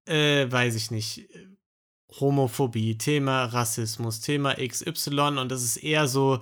äh, 0.05 0.45
weiß 0.51 0.75
ich 0.75 0.91
nicht, 0.91 1.27
Homophobie, 2.19 2.99
Thema 2.99 3.45
Rassismus, 3.45 4.21
Thema 4.21 4.55
XY 4.55 5.39
und 5.39 5.49
das 5.49 5.63
ist 5.63 5.77
eher 5.77 6.07
so, 6.07 6.39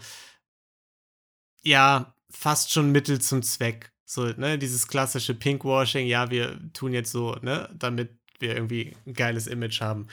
ja, 1.63 2.15
fast 2.29 2.71
schon 2.71 2.91
Mittel 2.91 3.19
zum 3.21 3.41
Zweck. 3.43 3.91
So, 4.05 4.25
ne, 4.27 4.57
dieses 4.59 4.87
klassische 4.87 5.33
Pinkwashing, 5.33 6.07
ja, 6.07 6.29
wir 6.29 6.59
tun 6.73 6.93
jetzt 6.93 7.11
so, 7.11 7.35
ne, 7.41 7.69
damit 7.73 8.19
wir 8.39 8.55
irgendwie 8.55 8.95
ein 9.05 9.13
geiles 9.13 9.47
Image 9.47 9.81
haben. 9.81 10.07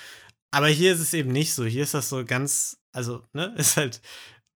Aber 0.53 0.69
hier 0.69 0.93
ist 0.93 1.01
es 1.01 1.15
eben 1.15 1.33
nicht 1.33 1.53
so. 1.55 1.65
Hier 1.65 1.83
ist 1.83 1.95
das 1.95 2.09
so 2.09 2.25
ganz, 2.25 2.79
also, 2.93 3.25
ne, 3.33 3.55
ist 3.59 3.77
halt 3.77 4.01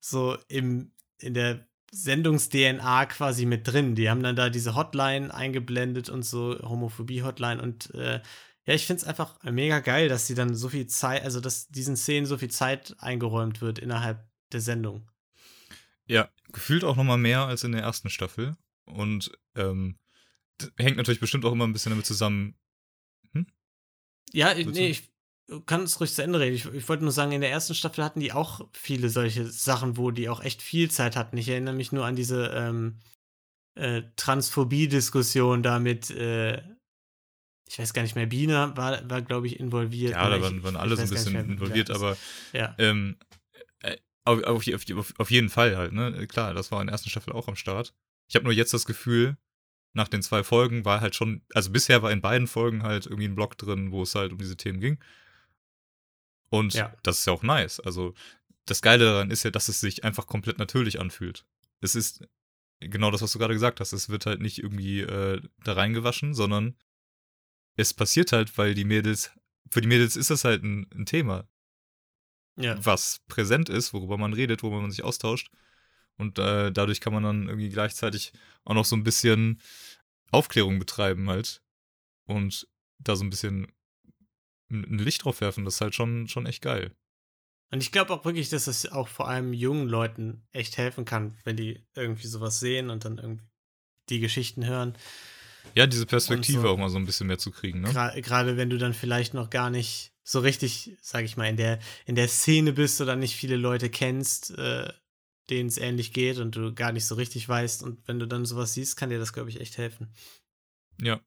so 0.01 0.37
im, 0.49 0.93
in 1.19 1.35
der 1.35 1.67
Sendungs-DNA 1.93 3.07
quasi 3.07 3.47
mit 3.47 3.69
drin. 3.69 3.95
Die 3.95 4.11
haben 4.11 4.23
dann 4.23 4.37
da 4.37 4.51
diese 4.51 4.75
Hotline 4.75 5.33
eingeblendet 5.33 6.09
und 6.09 6.25
so, 6.25 6.59
Homophobie-Hotline 6.63 7.63
und 7.63 7.95
äh, 7.95 8.21
ja, 8.67 8.73
ich 8.73 8.87
finde 8.87 9.03
es 9.03 9.07
einfach 9.07 9.43
mega 9.43 9.81
geil, 9.81 10.09
dass 10.09 10.27
die 10.27 10.35
dann 10.35 10.55
so 10.55 10.71
viel 10.71 10.87
Zeit, 10.87 11.23
also 11.23 11.41
dass 11.41 11.69
diesen 11.69 11.97
Szenen 11.97 12.27
so 12.27 12.39
viel 12.39 12.51
Zeit 12.51 12.97
eingeräumt 12.99 13.61
wird 13.61 13.79
innerhalb 13.79 14.27
der 14.53 14.63
Sendung. 14.63 15.11
Ja, 16.07 16.31
gefühlt 16.55 16.85
auch 16.85 16.97
nochmal 16.97 17.19
mehr 17.19 17.41
als 17.47 17.65
in 17.65 17.73
der 17.73 17.83
ersten 17.83 18.09
Staffel. 18.11 18.57
Und 18.87 19.31
ähm, 19.57 19.99
hängt 20.79 20.97
natürlich 20.97 21.21
bestimmt 21.21 21.45
auch 21.45 21.53
immer 21.53 21.67
ein 21.67 21.73
bisschen 21.73 21.91
damit 21.91 22.07
zusammen. 22.07 22.57
Ja, 24.33 24.53
ich- 24.57 24.67
nee, 24.67 24.89
ich 24.89 25.11
kann 25.67 25.83
es 25.83 26.01
ruhig 26.01 26.13
zu 26.13 26.23
Ende 26.23 26.41
reden. 26.41 26.57
Ich, 26.57 26.65
ich 26.67 26.89
wollte 26.89 27.05
nur 27.05 27.13
sagen, 27.13 27.33
in 27.33 27.41
der 27.41 27.51
ersten 27.51 27.75
Staffel 27.75 28.03
hatten 28.03 28.21
die 28.21 28.33
auch 28.33 28.67
viele 28.73 29.11
solche 29.11 29.47
Sachen, 29.47 29.97
wo 29.97 30.11
die 30.11 30.29
auch 30.29 30.43
echt 30.43 30.63
viel 30.63 30.91
Zeit 30.91 31.17
hatten. 31.17 31.37
Ich 31.37 31.49
erinnere 31.49 31.75
mich 31.75 31.93
nur 31.93 32.05
an 32.07 32.17
diese 32.17 32.47
ähm, 32.49 32.99
äh, 33.75 34.03
Transphobie-Diskussion 34.17 35.63
da 35.63 35.79
mit, 35.79 36.11
äh, 36.11 36.63
ich 37.69 37.79
weiß 37.79 37.93
gar 37.93 38.03
nicht 38.03 38.17
mehr, 38.17 38.27
Biene 38.27 38.73
war, 38.77 39.09
war 39.09 39.23
glaube 39.23 39.47
ich, 39.47 39.61
involviert. 39.61 40.13
Ja, 40.13 40.29
da 40.29 40.41
waren, 40.41 40.63
waren 40.63 40.77
alle 40.77 40.97
so 40.97 41.03
ein 41.03 41.11
bisschen 41.11 41.37
involviert, 41.53 41.91
aber 41.91 42.17
Ja, 42.53 42.75
ähm, 42.79 43.17
äh, 43.21 43.34
auf, 44.25 44.43
auf, 44.45 44.66
auf, 44.66 45.14
auf 45.18 45.31
jeden 45.31 45.49
Fall 45.51 45.77
halt, 45.77 45.93
ne? 45.93 46.27
Klar, 46.27 46.55
das 46.55 46.72
war 46.72 46.81
in 46.81 46.87
der 46.87 46.93
ersten 46.93 47.11
Staffel 47.11 47.33
auch 47.33 47.49
am 47.49 47.57
Start. 47.57 47.95
Ich 48.29 48.35
habe 48.37 48.45
nur 48.45 48.53
jetzt 48.55 48.72
das 48.72 48.87
Gefühl, 48.87 49.37
nach 49.93 50.09
den 50.09 50.22
zwei 50.22 50.43
Folgen 50.43 50.85
war 50.85 51.01
halt 51.01 51.14
schon, 51.14 51.43
also 51.53 51.70
bisher 51.70 52.03
war 52.03 52.11
in 52.11 52.20
beiden 52.20 52.47
Folgen 52.49 52.83
halt 52.83 53.07
irgendwie 53.07 53.29
ein 53.29 53.35
Blog 53.35 53.57
drin, 53.59 53.93
wo 53.93 54.03
es 54.03 54.14
halt 54.14 54.33
um 54.33 54.39
diese 54.39 54.57
Themen 54.57 54.81
ging. 54.81 54.99
Und 56.51 56.75
Ja. 56.75 56.95
das 57.03 57.18
ist 57.20 57.27
ja 57.27 57.33
auch 57.33 57.43
nice. 57.43 57.81
Also 57.81 58.14
das 58.66 58.83
Geile 58.83 59.05
daran 59.05 59.31
ist 59.31 59.43
ja, 59.45 59.51
dass 59.51 59.68
es 59.68 59.81
sich 59.81 60.05
einfach 60.05 60.27
komplett 60.27 60.59
natürlich 60.59 61.01
anfühlt. 61.01 61.45
Es 61.81 61.95
ist 61.95 62.27
genau 62.81 63.11
das, 63.11 63.22
was 63.22 63.33
du 63.33 63.39
gerade 63.39 63.55
gesagt 63.55 63.81
hast. 63.81 63.93
Es 63.93 64.09
wird 64.09 64.27
halt 64.27 64.41
nicht 64.41 64.59
irgendwie 64.59 65.01
äh, 65.01 65.41
da 65.62 65.75
reingewaschen, 65.75 66.35
sondern 66.35 66.77
es 67.77 67.93
passiert 67.93 68.33
halt, 68.33 68.57
weil 68.57 68.75
die 68.75 68.85
Mädels, 68.85 69.33
für 69.70 69.81
die 69.81 69.89
Mädels 69.89 70.16
ist 70.16 70.31
das 70.31 70.45
halt 70.45 70.62
ein, 70.62 70.89
ein 70.95 71.07
Thema 71.07 71.49
ja. 72.57 72.77
was 72.85 73.21
präsent 73.29 73.69
ist, 73.69 73.93
worüber 73.93 74.19
man 74.19 74.33
redet, 74.33 74.63
worüber 74.63 74.81
man 74.81 74.91
sich 74.91 75.05
austauscht. 75.05 75.51
Und 76.17 76.39
äh, 76.39 76.71
dadurch 76.71 77.01
kann 77.01 77.13
man 77.13 77.23
dann 77.23 77.49
irgendwie 77.49 77.71
gleichzeitig 77.71 78.33
auch 78.65 78.75
noch 78.75 78.85
so 78.85 78.97
ein 78.97 79.05
bisschen 79.05 79.61
Aufklärung 80.31 80.79
betreiben 80.79 81.29
halt. 81.29 81.63
Und 82.27 82.69
da 82.99 83.17
so 83.17 83.25
ein 83.25 83.31
bisschen 83.31 83.67
ein 84.71 84.99
Licht 84.99 85.25
drauf 85.25 85.41
werfen. 85.41 85.65
Das 85.65 85.75
ist 85.75 85.81
halt 85.81 85.95
schon, 85.95 86.29
schon 86.29 86.47
echt 86.47 86.63
geil. 86.63 86.93
Und 87.71 87.83
ich 87.83 87.93
glaube 87.93 88.13
auch 88.13 88.25
wirklich, 88.25 88.49
dass 88.51 88.67
es 88.67 88.91
auch 88.91 89.09
vor 89.09 89.29
allem 89.29 89.53
jungen 89.53 89.89
Leuten 89.89 90.47
echt 90.53 90.77
helfen 90.79 91.05
kann, 91.05 91.37
wenn 91.45 91.57
die 91.57 91.85
irgendwie 91.95 92.27
sowas 92.27 92.61
sehen 92.61 92.91
und 92.91 93.05
dann 93.05 93.19
irgendwie 93.19 93.49
die 94.09 94.21
Geschichten 94.21 94.65
hören. 94.65 94.95
Ja, 95.75 95.87
diese 95.87 96.07
Perspektive 96.07 96.63
so. 96.63 96.69
auch 96.69 96.77
mal 96.77 96.91
so 96.91 96.99
ein 96.99 97.07
bisschen 97.07 97.27
mehr 97.27 97.39
zu 97.39 97.51
kriegen, 97.51 97.81
ne? 97.81 97.91
Gerade 98.17 98.57
wenn 98.57 98.71
du 98.71 98.79
dann 98.79 98.95
vielleicht 98.95 99.35
noch 99.35 99.51
gar 99.51 99.71
nicht 99.71 100.14
so 100.25 100.41
richtig, 100.41 100.97
sag 101.03 101.25
ich 101.25 101.37
mal, 101.37 101.49
in 101.49 101.57
der, 101.59 101.79
in 102.07 102.14
der 102.16 102.29
Szene 102.29 102.72
bist 102.72 103.01
oder 103.01 103.14
nicht 103.14 103.37
viele 103.37 103.57
Leute 103.57 103.91
kennst, 103.91 104.51
äh, 104.59 104.91
denen 105.51 105.68
es 105.68 105.77
ähnlich 105.77 106.14
geht 106.14 106.39
und 106.39 106.57
du 106.57 106.75
gar 106.75 106.93
nicht 106.93 107.05
so 107.05 107.14
richtig 107.14 107.47
weißt. 107.49 107.83
Und 107.83 108.09
wenn 108.09 108.18
du 108.18 108.27
dann 108.27 108.47
sowas 108.47 108.72
siehst, 108.72 108.97
kann 108.97 109.11
dir 109.11 109.18
das, 109.18 109.35
glaube 109.35 109.51
ich, 109.51 109.61
echt 109.61 109.77
helfen. 109.77 110.12
Ja. 111.01 111.20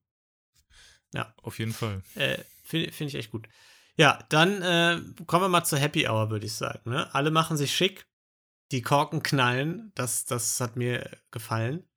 Ja. 1.14 1.34
Auf 1.44 1.60
jeden 1.60 1.74
Fall. 1.74 2.02
Äh, 2.16 2.40
Finde 2.64 2.92
find 2.92 3.10
ich 3.10 3.16
echt 3.16 3.32
gut. 3.32 3.48
Ja, 3.96 4.20
dann 4.30 4.62
äh, 4.62 5.02
kommen 5.26 5.46
wir 5.46 5.50
mal 5.50 5.64
zur 5.64 5.80
Happy 5.80 6.08
Hour, 6.08 6.30
würde 6.32 6.46
ich 6.46 6.54
sagen. 6.54 6.90
Ne? 6.90 7.14
Alle 7.16 7.32
machen 7.32 7.56
sich 7.56 7.74
schick, 7.74 8.08
die 8.72 8.82
Korken 8.82 9.24
knallen, 9.24 9.92
das, 9.96 10.26
das 10.26 10.60
hat 10.60 10.76
mir 10.76 11.10
gefallen. 11.32 11.88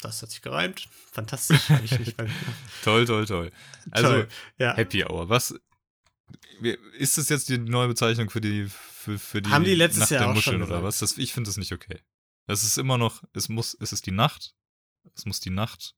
Das 0.00 0.22
hat 0.22 0.30
sich 0.30 0.42
gereimt. 0.42 0.88
Fantastisch. 1.12 1.60
Toll, 2.82 3.06
toll, 3.06 3.24
toll. 3.24 3.52
Also, 3.92 4.08
Toll. 4.08 4.28
ja. 4.58 4.74
Happy 4.74 5.04
Hour. 5.04 5.28
Was 5.28 5.54
ist 6.98 7.18
das 7.18 7.28
jetzt 7.28 7.48
die 7.48 7.58
neue 7.58 7.88
Bezeichnung 7.88 8.30
für 8.30 8.40
die 8.40 8.66
für, 8.68 9.18
für 9.18 9.42
die 9.42 9.50
Haben 9.50 9.64
die 9.64 9.74
letztes 9.74 10.00
Nacht 10.00 10.10
Jahr 10.12 10.20
der 10.20 10.30
auch 10.30 10.34
Muscheln 10.34 10.60
schon 10.60 10.68
oder 10.68 10.82
was? 10.82 10.98
Das, 11.00 11.18
ich 11.18 11.32
finde 11.32 11.48
das 11.48 11.56
nicht 11.56 11.72
okay. 11.72 12.00
Es 12.46 12.62
ist 12.64 12.78
immer 12.78 12.98
noch, 12.98 13.22
es 13.32 13.48
muss, 13.48 13.76
es 13.80 13.92
ist 13.92 14.06
die 14.06 14.10
Nacht. 14.12 14.54
Es 15.14 15.26
muss 15.26 15.40
die 15.40 15.50
Nacht 15.50 15.94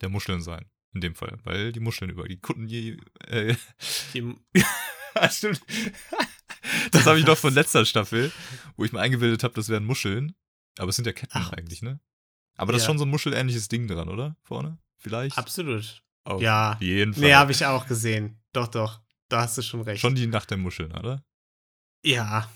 der 0.00 0.08
Muscheln 0.08 0.40
sein. 0.42 0.70
In 0.92 1.00
dem 1.00 1.14
Fall, 1.16 1.38
weil 1.42 1.72
die 1.72 1.80
Muscheln 1.80 2.10
über 2.10 2.28
die 2.28 2.38
Kunden 2.38 2.68
je, 2.68 2.96
äh, 3.26 3.56
Die, 4.14 4.34
stimmt. 5.30 5.60
Das 6.92 7.04
habe 7.06 7.18
ich 7.18 7.26
noch 7.26 7.36
von 7.36 7.52
letzter 7.52 7.84
Staffel, 7.84 8.30
wo 8.76 8.84
ich 8.84 8.92
mir 8.92 9.00
eingebildet 9.00 9.42
habe, 9.42 9.54
das 9.54 9.68
wären 9.68 9.84
Muscheln. 9.84 10.34
Aber 10.78 10.90
es 10.90 10.96
sind 10.96 11.06
ja 11.06 11.12
Ketten 11.12 11.32
Ach. 11.36 11.52
eigentlich, 11.52 11.82
ne? 11.82 12.00
Aber 12.56 12.72
das 12.72 12.82
ist 12.82 12.86
Ja. 12.86 12.90
schon 12.92 12.98
so 12.98 13.04
ein 13.04 13.10
muschelähnliches 13.10 13.68
Ding 13.68 13.88
dran, 13.88 14.08
oder? 14.08 14.36
Vorne? 14.42 14.78
Vielleicht? 14.96 15.36
absolut. 15.36 16.02
Auf 16.24 16.40
Ja. 16.40 16.78
jeden 16.80 17.12
Fall. 17.12 17.22
Nee, 17.22 17.34
habe 17.34 17.52
ich 17.52 17.66
auch 17.66 17.86
gesehen. 17.86 18.40
Doch, 18.52 18.68
doch. 18.68 19.00
Da 19.28 19.42
hast 19.42 19.58
du 19.58 19.62
schon 19.62 19.82
recht. 19.82 20.00
Schon 20.00 20.14
die 20.14 20.26
Nacht 20.26 20.50
der 20.50 20.58
Muscheln, 20.58 20.92
oder? 20.92 21.24
Ja. 22.04 22.50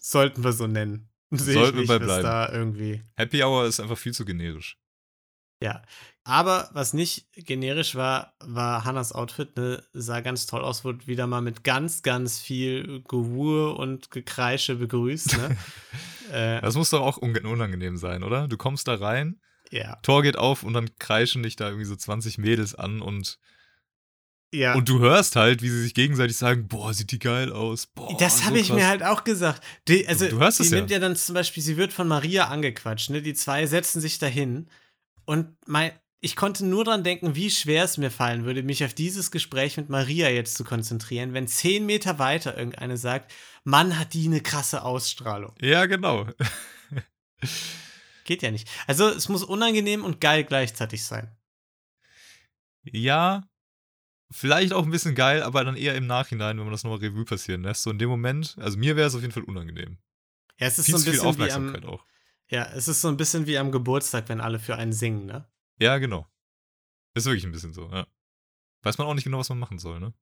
Sollten 0.00 0.42
wir 0.44 0.52
so 0.52 0.66
nennen. 0.66 1.10
Sehe 1.30 1.54
ich 1.54 1.60
Sollten 1.60 1.74
wir 1.76 1.80
nicht, 1.80 1.88
bei 1.88 1.98
dass 1.98 2.06
bleiben. 2.06 2.22
da 2.22 2.52
irgendwie. 2.52 3.02
Happy 3.16 3.42
Hour 3.42 3.66
ist 3.66 3.80
einfach 3.80 3.98
viel 3.98 4.12
zu 4.14 4.24
generisch. 4.24 4.78
Ja. 5.62 5.82
Aber 6.24 6.68
was 6.72 6.92
nicht 6.92 7.28
generisch 7.32 7.94
war, 7.94 8.34
war 8.40 8.84
Hannas 8.84 9.12
Outfit. 9.12 9.56
Ne? 9.56 9.82
Sah 9.92 10.20
ganz 10.20 10.46
toll 10.46 10.62
aus, 10.62 10.84
wurde 10.84 11.06
wieder 11.06 11.26
mal 11.26 11.40
mit 11.40 11.64
ganz, 11.64 12.02
ganz 12.02 12.40
viel 12.40 13.02
Gewur 13.02 13.78
und 13.78 14.10
Gekreische 14.10 14.76
begrüßt. 14.76 15.36
Ne? 15.38 15.56
äh, 16.32 16.60
Das 16.60 16.74
muss 16.74 16.90
doch 16.90 17.00
auch 17.00 17.16
unangenehm 17.18 17.96
sein, 17.96 18.22
oder? 18.22 18.48
Du 18.48 18.56
kommst 18.56 18.88
da 18.88 18.96
rein, 18.96 19.40
ja. 19.70 19.96
Tor 20.02 20.22
geht 20.22 20.36
auf 20.36 20.62
und 20.62 20.74
dann 20.74 20.96
kreischen 20.98 21.42
dich 21.42 21.56
da 21.56 21.66
irgendwie 21.66 21.86
so 21.86 21.96
20 21.96 22.38
Mädels 22.38 22.74
an 22.74 23.00
und 23.00 23.38
Ja. 24.54 24.74
Und 24.74 24.88
du 24.88 25.00
hörst 25.00 25.36
halt, 25.36 25.60
wie 25.60 25.68
sie 25.68 25.82
sich 25.82 25.92
gegenseitig 25.94 26.36
sagen, 26.36 26.68
boah, 26.68 26.94
sieht 26.94 27.10
die 27.10 27.18
geil 27.18 27.52
aus. 27.52 27.86
Boah, 27.86 28.16
Das 28.18 28.38
so 28.38 28.44
habe 28.44 28.58
ich 28.58 28.68
krass. 28.68 28.76
mir 28.76 28.86
halt 28.88 29.02
auch 29.02 29.24
gesagt. 29.24 29.62
Die, 29.88 30.06
also, 30.06 30.28
Du 30.28 30.38
hörst 30.38 30.58
die 30.60 30.62
es 30.64 30.70
ja. 30.70 30.76
nimmt 30.76 30.90
ja 30.90 30.98
dann 30.98 31.16
zum 31.16 31.34
Beispiel, 31.34 31.62
sie 31.62 31.76
wird 31.76 31.92
von 31.92 32.08
Maria 32.08 32.48
angequatscht, 32.48 33.10
ne? 33.10 33.22
Die 33.22 33.34
zwei 33.34 33.66
setzen 33.66 34.00
sich 34.00 34.18
dahin. 34.18 34.70
Und 35.24 35.56
mein, 35.66 35.90
ich 36.20 36.36
konnte 36.36 36.64
nur 36.64 36.84
dran 36.84 37.02
denken, 37.04 37.34
wie 37.34 37.50
schwer 37.50 37.84
es 37.84 37.98
mir 37.98 38.10
fallen 38.10 38.44
würde, 38.44 38.62
mich 38.62 38.84
auf 38.84 38.94
dieses 38.94 39.30
Gespräch 39.30 39.76
mit 39.76 39.88
Maria 39.90 40.30
jetzt 40.30 40.56
zu 40.56 40.64
konzentrieren, 40.64 41.34
wenn 41.34 41.48
zehn 41.48 41.84
Meter 41.84 42.18
weiter 42.18 42.56
irgendeine 42.56 42.96
sagt, 42.96 43.32
Mann, 43.64 43.98
hat 43.98 44.14
die 44.14 44.26
eine 44.26 44.40
krasse 44.40 44.82
Ausstrahlung. 44.84 45.54
Ja, 45.60 45.86
genau. 45.86 46.28
Geht 48.24 48.42
ja 48.42 48.50
nicht. 48.50 48.68
Also, 48.86 49.08
es 49.08 49.28
muss 49.28 49.42
unangenehm 49.42 50.04
und 50.04 50.20
geil 50.20 50.44
gleichzeitig 50.44 51.04
sein. 51.04 51.36
Ja, 52.84 53.42
vielleicht 54.30 54.72
auch 54.72 54.84
ein 54.84 54.90
bisschen 54.90 55.14
geil, 55.14 55.42
aber 55.42 55.64
dann 55.64 55.76
eher 55.76 55.94
im 55.94 56.06
Nachhinein, 56.06 56.56
wenn 56.58 56.64
man 56.64 56.72
das 56.72 56.84
nochmal 56.84 56.98
Revue 57.00 57.24
passieren 57.24 57.62
lässt. 57.62 57.82
So 57.82 57.90
in 57.90 57.98
dem 57.98 58.08
Moment, 58.08 58.56
also 58.60 58.78
mir 58.78 58.96
wäre 58.96 59.08
es 59.08 59.14
auf 59.14 59.20
jeden 59.20 59.32
Fall 59.32 59.44
unangenehm. 59.44 59.98
Ja, 60.58 60.66
es 60.66 60.78
ist 60.78 60.86
Viel 60.86 60.96
so 60.98 60.98
ein 60.98 61.04
bisschen 61.04 61.14
wie 61.14 61.20
am, 61.20 61.28
Aufmerksamkeit 61.28 61.84
auch. 61.84 62.04
ja, 62.48 62.64
es 62.74 62.88
ist 62.88 63.00
so 63.00 63.08
ein 63.08 63.16
bisschen 63.16 63.46
wie 63.46 63.58
am 63.58 63.70
Geburtstag, 63.72 64.28
wenn 64.28 64.40
alle 64.40 64.58
für 64.58 64.76
einen 64.76 64.92
singen, 64.92 65.26
ne? 65.26 65.46
Ja, 65.78 65.98
genau. 65.98 66.26
Ist 67.14 67.26
wirklich 67.26 67.44
ein 67.44 67.52
bisschen 67.52 67.72
so, 67.74 67.90
ja. 67.90 68.06
Weiß 68.82 68.98
man 68.98 69.06
auch 69.06 69.14
nicht 69.14 69.24
genau, 69.24 69.38
was 69.38 69.48
man 69.48 69.58
machen 69.58 69.78
soll, 69.78 70.00
ne? 70.00 70.14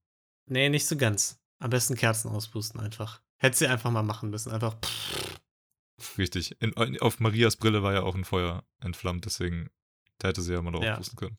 Nee, 0.46 0.68
nicht 0.68 0.86
so 0.86 0.96
ganz. 0.96 1.40
Am 1.59 1.70
besten 1.70 1.94
Kerzen 1.96 2.28
auspusten 2.30 2.80
einfach. 2.80 3.20
Hätte 3.38 3.57
sie 3.57 3.66
einfach 3.68 3.90
mal 3.90 4.02
machen 4.02 4.30
müssen. 4.30 4.52
Einfach. 4.52 4.76
Pff. 4.80 6.18
Richtig. 6.18 6.61
In, 6.61 6.74
auf 7.00 7.20
Marias 7.20 7.57
Brille 7.57 7.82
war 7.82 7.92
ja 7.94 8.02
auch 8.02 8.14
ein 8.14 8.24
Feuer 8.24 8.64
entflammt, 8.80 9.24
deswegen 9.24 9.70
da 10.18 10.28
hätte 10.28 10.42
sie 10.42 10.52
ja 10.52 10.61
mal 10.62 10.72
drauf 10.72 10.82
Ja. 10.84 10.96
pusten 10.96 11.16
können. 11.16 11.38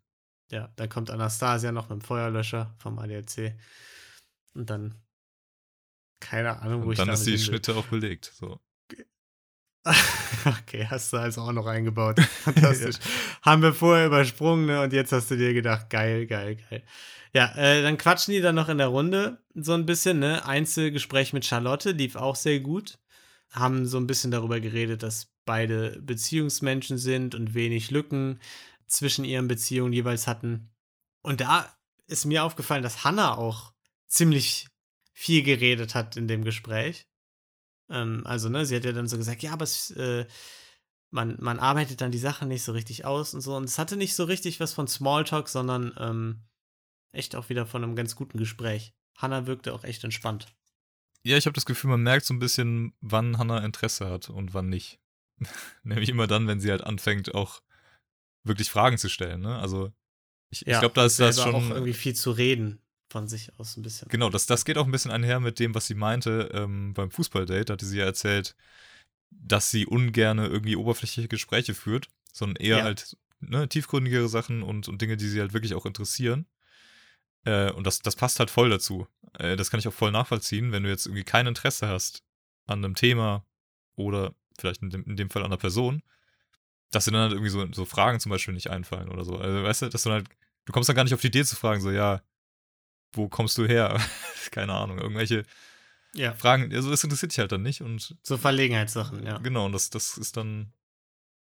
Ja, 0.52 0.72
dann 0.76 0.90
kommt 0.90 1.10
Anastasia 1.10 1.72
noch 1.72 1.90
mit 1.90 2.02
dem 2.02 2.06
Feuerlöscher 2.06 2.76
vom 2.78 3.00
ADAC. 3.00 3.56
Und 4.54 4.70
dann. 4.70 4.96
Keine 6.20 6.62
Ahnung, 6.62 6.84
wo 6.84 6.88
Und 6.88 6.94
ich 6.94 6.98
dann 6.98 7.10
ist 7.10 7.26
die. 7.26 7.38
Schnitte 7.38 7.76
auch 7.76 7.86
belegt. 7.88 8.32
So. 8.34 8.60
okay, 10.46 10.88
hast 10.90 11.14
du 11.14 11.18
also 11.18 11.42
auch 11.42 11.52
noch 11.52 11.68
eingebaut. 11.68 12.20
Fantastisch. 12.44 12.98
Haben 13.42 13.62
wir 13.62 13.74
vorher 13.74 14.08
übersprungen, 14.08 14.66
ne? 14.66 14.82
Und 14.82 14.94
jetzt 14.94 15.12
hast 15.12 15.30
du 15.30 15.38
dir 15.38 15.54
gedacht, 15.54 15.90
geil, 15.90 16.26
geil, 16.26 16.58
geil. 16.70 16.84
Ja, 17.34 17.54
äh, 17.56 17.82
dann 17.82 17.98
quatschen 17.98 18.34
die 18.34 18.42
dann 18.42 18.56
noch 18.56 18.70
in 18.70 18.78
der 18.78 18.88
Runde 18.88 19.44
so 19.54 19.74
ein 19.74 19.86
bisschen, 19.86 20.20
ne? 20.20 20.46
Einzelgespräch 20.46 21.34
mit 21.34 21.46
Charlotte 21.46 21.92
lief 21.92 22.16
auch 22.16 22.36
sehr 22.36 22.60
gut. 22.62 22.98
Haben 23.52 23.86
so 23.86 23.98
ein 23.98 24.08
bisschen 24.08 24.32
darüber 24.32 24.60
geredet, 24.60 25.04
dass 25.04 25.32
beide 25.46 26.00
Beziehungsmenschen 26.02 26.98
sind 26.98 27.36
und 27.36 27.54
wenig 27.54 27.92
Lücken 27.92 28.40
zwischen 28.88 29.26
ihren 29.26 29.48
Beziehungen 29.48 29.94
jeweils 29.94 30.28
hatten. 30.28 30.70
Und 31.22 31.42
da 31.42 31.74
ist 32.08 32.26
mir 32.26 32.44
aufgefallen, 32.44 32.84
dass 32.84 33.04
Hannah 33.04 33.38
auch 33.38 33.74
ziemlich 34.08 34.68
viel 35.12 35.44
geredet 35.44 35.96
hat 35.96 36.18
in 36.18 36.28
dem 36.28 36.44
Gespräch. 36.44 37.08
Ähm, 37.90 38.22
also, 38.26 38.50
ne, 38.50 38.66
sie 38.66 38.76
hat 38.76 38.86
ja 38.86 38.92
dann 38.92 39.08
so 39.08 39.18
gesagt, 39.18 39.42
ja, 39.44 39.54
aber 39.54 39.64
es, 39.64 39.92
äh, 39.92 40.26
man, 41.10 41.38
man 41.40 41.60
arbeitet 41.60 42.02
dann 42.02 42.12
die 42.12 42.20
Sachen 42.20 42.48
nicht 42.48 42.64
so 42.64 42.74
richtig 42.74 43.06
aus 43.06 43.34
und 43.34 43.42
so. 43.42 43.56
Und 43.56 43.64
es 43.64 43.80
hatte 43.80 43.96
nicht 43.96 44.16
so 44.16 44.26
richtig 44.26 44.60
was 44.60 44.74
von 44.74 44.88
Smalltalk, 44.88 45.50
sondern 45.50 45.96
ähm, 45.98 46.44
echt 47.12 47.36
auch 47.36 47.50
wieder 47.50 47.66
von 47.66 47.84
einem 47.84 47.96
ganz 47.96 48.16
guten 48.16 48.38
Gespräch. 48.38 48.94
Hannah 49.18 49.48
wirkte 49.48 49.74
auch 49.74 49.84
echt 49.84 50.04
entspannt. 50.04 50.48
Ja, 51.24 51.38
ich 51.38 51.46
habe 51.46 51.54
das 51.54 51.66
Gefühl, 51.66 51.90
man 51.90 52.04
merkt 52.04 52.26
so 52.26 52.34
ein 52.34 52.40
bisschen, 52.40 52.94
wann 53.02 53.38
Hannah 53.38 53.64
Interesse 53.64 54.10
hat 54.10 54.30
und 54.30 54.54
wann 54.54 54.70
nicht. 54.70 55.00
Nämlich 55.84 56.10
immer 56.10 56.28
dann, 56.28 56.48
wenn 56.48 56.60
sie 56.60 56.70
halt 56.70 56.84
anfängt, 56.84 57.34
auch 57.34 57.62
wirklich 58.46 58.70
Fragen 58.70 58.98
zu 58.98 59.10
stellen. 59.10 59.42
Ne? 59.42 59.58
Also 59.58 59.92
ich, 60.50 60.62
ich 60.62 60.80
glaube, 60.80 60.94
da 60.94 61.06
ist 61.06 61.20
das 61.20 61.42
schon. 61.42 61.56
auch 61.56 61.70
irgendwie 61.70 61.94
viel 61.94 62.16
zu 62.16 62.32
reden 62.32 62.80
von 63.10 63.28
sich 63.28 63.52
aus 63.60 63.78
ein 63.78 63.82
bisschen. 63.82 64.08
Genau, 64.10 64.30
das, 64.30 64.46
das 64.46 64.66
geht 64.66 64.78
auch 64.78 64.86
ein 64.86 64.92
bisschen 64.92 65.12
einher 65.12 65.40
mit 65.40 65.60
dem, 65.60 65.76
was 65.76 65.88
sie 65.88 65.96
meinte 65.96 66.50
ähm, 66.54 66.94
beim 66.94 67.12
Fußballdate. 67.12 67.66
Da 67.66 67.74
hatte 67.74 67.86
sie 67.86 67.98
ja 68.00 68.06
erzählt, 68.06 68.56
dass 69.32 69.72
sie 69.72 69.86
ungerne 69.86 70.48
irgendwie 70.48 70.76
oberflächliche 70.76 71.28
Gespräche 71.28 71.74
führt, 71.74 72.08
sondern 72.32 72.56
eher 72.64 72.78
Ja. 72.78 72.84
halt 72.84 73.18
ne, 73.40 73.68
tiefgründigere 73.68 74.30
Sachen 74.30 74.64
und, 74.64 74.88
und 74.88 75.02
Dinge, 75.02 75.18
die 75.18 75.28
sie 75.28 75.40
halt 75.40 75.54
wirklich 75.54 75.74
auch 75.74 75.86
interessieren. 75.86 76.46
Äh, 77.46 77.72
und 77.72 77.86
das, 77.86 78.00
das 78.00 78.16
passt 78.16 78.40
halt 78.40 78.50
voll 78.50 78.70
dazu. 78.70 79.08
Äh, 79.38 79.56
das 79.56 79.70
kann 79.70 79.80
ich 79.80 79.88
auch 79.88 79.94
voll 79.94 80.12
nachvollziehen, 80.12 80.72
wenn 80.72 80.84
du 80.84 80.90
jetzt 80.90 81.06
irgendwie 81.06 81.24
kein 81.24 81.48
Interesse 81.48 81.88
hast 81.88 82.24
an 82.66 82.84
einem 82.84 82.96
Thema 82.96 83.46
oder 83.96 84.34
vielleicht 84.58 84.82
in 84.82 84.90
dem, 84.90 85.04
in 85.04 85.16
dem 85.16 85.30
Fall 85.30 85.44
an 85.44 85.48
einer 85.48 85.58
Person, 85.58 86.02
dass 86.92 87.06
dir 87.06 87.12
dann 87.12 87.22
halt 87.24 87.34
irgendwie 87.34 87.50
so, 87.50 87.66
so 87.74 87.86
Fragen 87.86 88.20
zum 88.20 88.30
Beispiel 88.30 88.54
nicht 88.54 88.70
einfallen 88.70 89.10
oder 89.10 89.26
so. 89.26 89.38
Also 89.38 89.64
weißt 89.64 89.82
du, 89.84 89.90
dass 89.90 90.04
du 90.04 90.12
halt, 90.12 90.28
du 90.66 90.74
kommst 90.74 90.90
dann 90.90 90.96
gar 90.96 91.04
nicht 91.04 91.14
auf 91.14 91.22
die 91.22 91.28
Idee 91.28 91.44
zu 91.46 91.56
fragen, 91.56 91.82
so, 91.82 91.92
ja, 91.92 92.22
wo 93.14 93.30
kommst 93.30 93.58
du 93.58 93.66
her? 93.66 94.00
Keine 94.52 94.74
Ahnung, 94.74 95.00
irgendwelche 95.00 95.44
Ja, 96.14 96.34
Fragen, 96.34 96.74
also 96.74 96.90
das 96.90 97.04
interessiert 97.04 97.32
dich 97.32 97.40
halt 97.40 97.52
dann 97.52 97.64
nicht 97.64 97.82
und 97.82 98.16
so 98.24 98.38
Verlegenheitssachen, 98.38 99.26
ja. 99.26 99.38
genau, 99.40 99.66
und 99.66 99.74
das, 99.74 99.90
das 99.90 100.18
ist 100.18 100.38
dann 100.38 100.74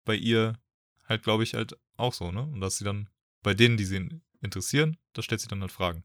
bei 0.05 0.15
ihr 0.15 0.59
halt, 1.07 1.23
glaube 1.23 1.43
ich, 1.43 1.53
halt 1.53 1.77
auch 1.97 2.13
so, 2.13 2.31
ne? 2.31 2.43
Und 2.43 2.61
dass 2.61 2.77
sie 2.77 2.85
dann 2.85 3.09
bei 3.41 3.53
denen, 3.53 3.77
die 3.77 3.85
sie 3.85 4.21
interessieren, 4.41 4.97
da 5.13 5.21
stellt 5.21 5.41
sie 5.41 5.47
dann 5.47 5.61
halt 5.61 5.71
Fragen. 5.71 6.03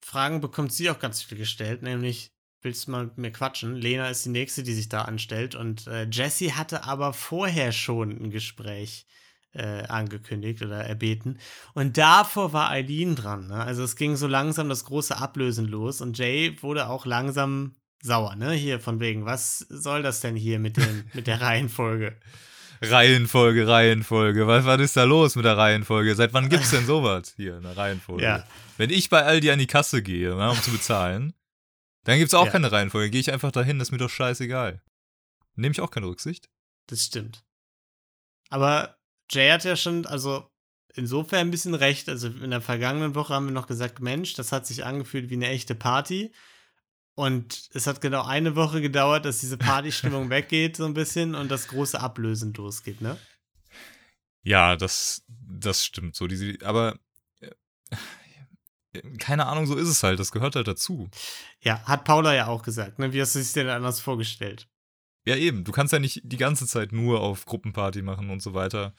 Fragen 0.00 0.40
bekommt 0.40 0.72
sie 0.72 0.88
auch 0.90 0.98
ganz 1.00 1.22
viel 1.22 1.36
gestellt, 1.38 1.82
nämlich, 1.82 2.32
willst 2.66 2.86
du 2.86 2.90
mal 2.90 3.04
mit 3.04 3.16
mir 3.16 3.30
quatschen? 3.30 3.76
Lena 3.76 4.08
ist 4.08 4.24
die 4.26 4.30
nächste, 4.30 4.62
die 4.62 4.74
sich 4.74 4.88
da 4.88 5.02
anstellt 5.02 5.54
und 5.54 5.86
äh, 5.86 6.06
Jessie 6.10 6.52
hatte 6.52 6.84
aber 6.84 7.12
vorher 7.12 7.72
schon 7.72 8.10
ein 8.10 8.30
Gespräch 8.30 9.06
äh, 9.54 9.84
angekündigt 9.84 10.60
oder 10.62 10.84
erbeten 10.84 11.38
und 11.74 11.96
davor 11.96 12.52
war 12.52 12.70
Eileen 12.70 13.14
dran. 13.14 13.46
Ne? 13.46 13.54
Also 13.54 13.84
es 13.84 13.94
ging 13.96 14.16
so 14.16 14.26
langsam 14.26 14.68
das 14.68 14.84
große 14.84 15.16
Ablösen 15.16 15.66
los 15.66 16.00
und 16.00 16.18
Jay 16.18 16.60
wurde 16.60 16.88
auch 16.88 17.06
langsam 17.06 17.76
sauer, 18.02 18.36
ne? 18.36 18.52
Hier 18.52 18.80
von 18.80 19.00
wegen, 19.00 19.24
was 19.24 19.58
soll 19.58 20.02
das 20.02 20.20
denn 20.20 20.36
hier 20.36 20.58
mit, 20.58 20.76
dem, 20.76 21.04
mit 21.14 21.26
der 21.26 21.40
Reihenfolge? 21.40 22.16
Reihenfolge, 22.82 23.66
Reihenfolge. 23.66 24.46
Was, 24.46 24.64
was 24.66 24.80
ist 24.80 24.96
da 24.96 25.04
los 25.04 25.36
mit 25.36 25.44
der 25.44 25.56
Reihenfolge? 25.56 26.14
Seit 26.14 26.34
wann 26.34 26.48
gibt's 26.48 26.70
denn 26.70 26.84
sowas 26.86 27.32
hier 27.36 27.56
in 27.56 27.62
der 27.62 27.76
Reihenfolge? 27.76 28.22
Ja. 28.22 28.44
Wenn 28.76 28.90
ich 28.90 29.08
bei 29.08 29.22
Aldi 29.22 29.50
an 29.50 29.58
die 29.58 29.66
Kasse 29.66 30.02
gehe, 30.02 30.34
ne, 30.34 30.50
um 30.50 30.60
zu 30.60 30.72
bezahlen, 30.72 31.32
dann 32.06 32.18
gibt's 32.18 32.34
auch 32.34 32.46
Ja. 32.46 32.52
keine 32.52 32.72
Reihenfolge. 32.72 33.10
Gehe 33.10 33.20
ich 33.20 33.32
einfach 33.32 33.52
dahin, 33.52 33.78
ist 33.80 33.92
mir 33.92 33.98
doch 33.98 34.10
scheißegal. 34.10 34.82
Nehme 35.54 35.72
ich 35.72 35.80
auch 35.80 35.90
keine 35.90 36.06
Rücksicht. 36.06 36.48
Das 36.86 37.04
stimmt. 37.04 37.44
Aber 38.48 38.96
Jay 39.30 39.50
hat 39.50 39.64
ja 39.64 39.76
schon, 39.76 40.06
also 40.06 40.48
insofern 40.94 41.40
ein 41.40 41.50
bisschen 41.50 41.74
recht. 41.74 42.08
Also 42.08 42.28
in 42.28 42.50
der 42.50 42.60
vergangenen 42.60 43.14
Woche 43.14 43.34
haben 43.34 43.46
wir 43.46 43.52
noch 43.52 43.66
gesagt, 43.66 44.00
Mensch, 44.00 44.34
das 44.34 44.52
hat 44.52 44.66
sich 44.66 44.84
angefühlt 44.84 45.30
wie 45.30 45.34
eine 45.34 45.48
echte 45.48 45.74
Party. 45.74 46.32
Und 47.14 47.70
es 47.72 47.86
hat 47.86 48.00
genau 48.02 48.24
eine 48.24 48.56
Woche 48.56 48.80
gedauert, 48.82 49.24
dass 49.24 49.40
diese 49.40 49.56
Partystimmung 49.56 50.28
weggeht, 50.30 50.76
so 50.76 50.84
ein 50.84 50.94
bisschen, 50.94 51.34
und 51.34 51.50
das 51.50 51.68
große 51.68 51.98
Ablösen 51.98 52.52
losgeht, 52.52 53.00
ne? 53.00 53.18
Ja, 54.42 54.76
das, 54.76 55.24
das 55.28 55.84
stimmt 55.84 56.14
so. 56.14 56.26
Diese, 56.26 56.58
aber 56.62 56.98
äh, 57.40 57.50
keine 59.18 59.46
Ahnung, 59.46 59.66
so 59.66 59.76
ist 59.76 59.88
es 59.88 60.02
halt. 60.02 60.18
Das 60.18 60.32
gehört 60.32 60.56
halt 60.56 60.68
dazu. 60.68 61.08
Ja, 61.60 61.82
hat 61.84 62.04
Paula 62.04 62.34
ja 62.34 62.46
auch 62.46 62.62
gesagt, 62.62 62.98
ne? 62.98 63.12
Wie 63.12 63.20
hast 63.20 63.34
du 63.34 63.38
es 63.38 63.52
dir 63.52 63.64
denn 63.64 63.72
anders 63.72 64.00
vorgestellt? 64.00 64.68
Ja, 65.24 65.36
eben. 65.36 65.64
Du 65.64 65.72
kannst 65.72 65.92
ja 65.92 65.98
nicht 65.98 66.20
die 66.24 66.36
ganze 66.36 66.66
Zeit 66.66 66.92
nur 66.92 67.20
auf 67.20 67.46
Gruppenparty 67.46 68.02
machen 68.02 68.30
und 68.30 68.42
so 68.42 68.54
weiter. 68.54 68.94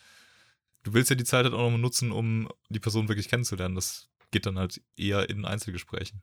Du 0.83 0.93
willst 0.93 1.09
ja 1.09 1.15
die 1.15 1.23
Zeit 1.23 1.45
halt 1.45 1.53
auch 1.53 1.63
nochmal 1.63 1.79
nutzen, 1.79 2.11
um 2.11 2.49
die 2.69 2.79
Person 2.79 3.07
wirklich 3.07 3.29
kennenzulernen. 3.29 3.75
Das 3.75 4.09
geht 4.31 4.45
dann 4.45 4.59
halt 4.59 4.81
eher 4.97 5.29
in 5.29 5.45
Einzelgesprächen. 5.45 6.21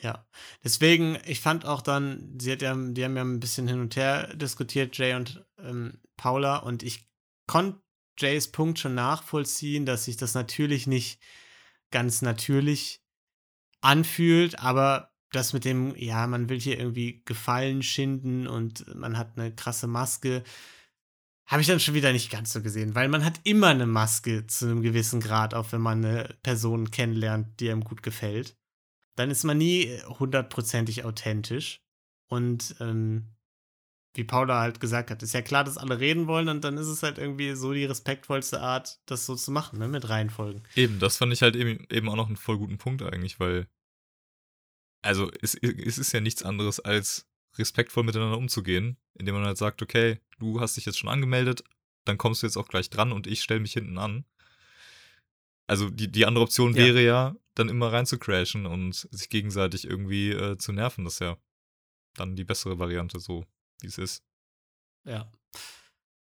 Ja, 0.00 0.26
deswegen, 0.64 1.18
ich 1.26 1.40
fand 1.40 1.66
auch 1.66 1.82
dann, 1.82 2.38
sie 2.40 2.52
hat 2.52 2.62
ja, 2.62 2.74
die 2.74 3.04
haben 3.04 3.16
ja 3.16 3.22
ein 3.22 3.40
bisschen 3.40 3.68
hin 3.68 3.80
und 3.80 3.96
her 3.96 4.34
diskutiert, 4.34 4.96
Jay 4.96 5.14
und 5.14 5.44
ähm, 5.58 6.00
Paula, 6.16 6.56
und 6.56 6.82
ich 6.82 7.06
konnte 7.46 7.80
Jays 8.18 8.48
Punkt 8.48 8.78
schon 8.78 8.94
nachvollziehen, 8.94 9.86
dass 9.86 10.06
sich 10.06 10.16
das 10.16 10.34
natürlich 10.34 10.86
nicht 10.86 11.20
ganz 11.90 12.22
natürlich 12.22 13.02
anfühlt, 13.80 14.58
aber 14.58 15.12
das 15.32 15.52
mit 15.52 15.64
dem, 15.64 15.94
ja, 15.96 16.26
man 16.26 16.48
will 16.48 16.60
hier 16.60 16.78
irgendwie 16.78 17.22
Gefallen 17.24 17.82
schinden 17.82 18.46
und 18.46 18.84
man 18.94 19.16
hat 19.16 19.38
eine 19.38 19.54
krasse 19.54 19.86
Maske, 19.86 20.42
habe 21.46 21.62
ich 21.62 21.68
dann 21.68 21.80
schon 21.80 21.94
wieder 21.94 22.12
nicht 22.12 22.30
ganz 22.30 22.52
so 22.52 22.62
gesehen, 22.62 22.94
weil 22.94 23.08
man 23.08 23.24
hat 23.24 23.40
immer 23.44 23.68
eine 23.68 23.86
Maske 23.86 24.46
zu 24.46 24.66
einem 24.66 24.82
gewissen 24.82 25.20
Grad, 25.20 25.54
auch 25.54 25.72
wenn 25.72 25.80
man 25.80 26.04
eine 26.04 26.36
Person 26.42 26.90
kennenlernt, 26.90 27.60
die 27.60 27.70
einem 27.70 27.84
gut 27.84 28.02
gefällt 28.02 28.56
dann 29.20 29.30
ist 29.30 29.44
man 29.44 29.58
nie 29.58 30.00
hundertprozentig 30.18 31.04
authentisch. 31.04 31.82
Und 32.28 32.76
ähm, 32.80 33.26
wie 34.14 34.24
Paula 34.24 34.60
halt 34.60 34.80
gesagt 34.80 35.10
hat, 35.10 35.22
ist 35.22 35.34
ja 35.34 35.42
klar, 35.42 35.64
dass 35.64 35.78
alle 35.78 36.00
reden 36.00 36.26
wollen 36.26 36.48
und 36.48 36.64
dann 36.64 36.76
ist 36.76 36.88
es 36.88 37.02
halt 37.02 37.18
irgendwie 37.18 37.54
so 37.54 37.72
die 37.72 37.84
respektvollste 37.84 38.60
Art, 38.60 38.98
das 39.06 39.26
so 39.26 39.36
zu 39.36 39.52
machen, 39.52 39.78
ne, 39.78 39.88
mit 39.88 40.08
Reihenfolgen. 40.08 40.62
Eben, 40.74 40.98
das 40.98 41.16
fand 41.16 41.32
ich 41.32 41.42
halt 41.42 41.54
eben, 41.54 41.86
eben 41.90 42.08
auch 42.08 42.16
noch 42.16 42.26
einen 42.26 42.36
voll 42.36 42.58
guten 42.58 42.78
Punkt 42.78 43.02
eigentlich, 43.02 43.38
weil 43.38 43.68
also 45.02 45.30
es, 45.40 45.54
es 45.54 45.98
ist 45.98 46.12
ja 46.12 46.20
nichts 46.20 46.42
anderes 46.42 46.80
als 46.80 47.26
respektvoll 47.56 48.04
miteinander 48.04 48.36
umzugehen, 48.36 48.96
indem 49.14 49.36
man 49.36 49.44
halt 49.44 49.58
sagt, 49.58 49.82
okay, 49.82 50.20
du 50.38 50.60
hast 50.60 50.76
dich 50.76 50.84
jetzt 50.84 50.98
schon 50.98 51.08
angemeldet, 51.08 51.64
dann 52.04 52.18
kommst 52.18 52.42
du 52.42 52.46
jetzt 52.46 52.56
auch 52.56 52.68
gleich 52.68 52.90
dran 52.90 53.12
und 53.12 53.26
ich 53.26 53.42
stelle 53.42 53.60
mich 53.60 53.72
hinten 53.72 53.98
an. 53.98 54.24
Also 55.66 55.88
die, 55.88 56.10
die 56.10 56.26
andere 56.26 56.44
Option 56.44 56.74
Ja. 56.74 56.84
wäre 56.84 57.02
ja, 57.02 57.36
dann 57.54 57.68
immer 57.68 57.92
rein 57.92 58.06
zu 58.06 58.18
crashen 58.18 58.66
und 58.66 59.08
sich 59.10 59.28
gegenseitig 59.28 59.86
irgendwie 59.86 60.30
äh, 60.30 60.56
zu 60.58 60.72
nerven. 60.72 61.04
Das 61.04 61.14
ist 61.14 61.20
ja 61.20 61.36
dann 62.14 62.36
die 62.36 62.44
bessere 62.44 62.78
Variante, 62.78 63.20
so 63.20 63.46
wie 63.82 63.88
es 63.88 63.98
ist. 63.98 64.22
Ja. 65.04 65.30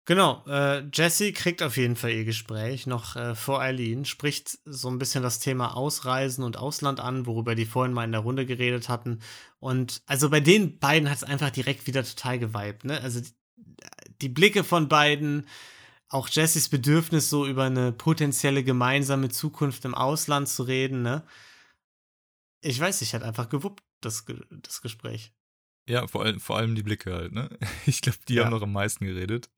Genau, 0.05 0.43
äh, 0.47 0.83
Jessie 0.91 1.31
kriegt 1.31 1.61
auf 1.61 1.77
jeden 1.77 1.95
Fall 1.95 2.11
ihr 2.11 2.25
Gespräch 2.25 2.87
noch 2.87 3.15
äh, 3.15 3.35
vor 3.35 3.61
Eileen, 3.61 4.03
spricht 4.03 4.57
so 4.65 4.89
ein 4.89 4.97
bisschen 4.97 5.21
das 5.21 5.39
Thema 5.39 5.75
Ausreisen 5.77 6.43
und 6.43 6.57
Ausland 6.57 6.99
an, 6.99 7.27
worüber 7.27 7.53
die 7.53 7.67
vorhin 7.67 7.93
mal 7.93 8.03
in 8.03 8.11
der 8.11 8.21
Runde 8.21 8.47
geredet 8.47 8.89
hatten. 8.89 9.19
Und 9.59 10.01
also 10.07 10.29
bei 10.29 10.39
den 10.39 10.79
beiden 10.79 11.09
hat 11.09 11.17
es 11.17 11.23
einfach 11.23 11.51
direkt 11.51 11.85
wieder 11.85 12.03
total 12.03 12.39
geweibt, 12.39 12.83
ne? 12.83 12.99
Also 12.99 13.21
die, 13.21 13.31
die 14.21 14.29
Blicke 14.29 14.63
von 14.63 14.89
beiden, 14.89 15.47
auch 16.09 16.27
Jessies 16.27 16.67
Bedürfnis, 16.67 17.29
so 17.29 17.45
über 17.45 17.65
eine 17.65 17.91
potenzielle 17.91 18.63
gemeinsame 18.63 19.29
Zukunft 19.29 19.85
im 19.85 19.93
Ausland 19.93 20.49
zu 20.49 20.63
reden, 20.63 21.03
ne? 21.03 21.23
Ich 22.61 22.79
weiß 22.79 23.01
nicht, 23.01 23.13
hat 23.13 23.23
einfach 23.23 23.49
gewuppt, 23.49 23.83
das, 24.01 24.25
das 24.49 24.81
Gespräch. 24.81 25.31
Ja, 25.87 26.07
vor, 26.07 26.23
allem 26.23 26.39
vor 26.39 26.57
allem 26.57 26.75
die 26.75 26.83
Blicke 26.83 27.13
halt, 27.13 27.33
ne? 27.33 27.49
Ich 27.85 28.01
glaube, 28.01 28.19
die 28.27 28.35
Ja. 28.35 28.45
haben 28.45 28.51
noch 28.51 28.61
am 28.61 28.73
meisten 28.73 29.05
geredet. 29.05 29.49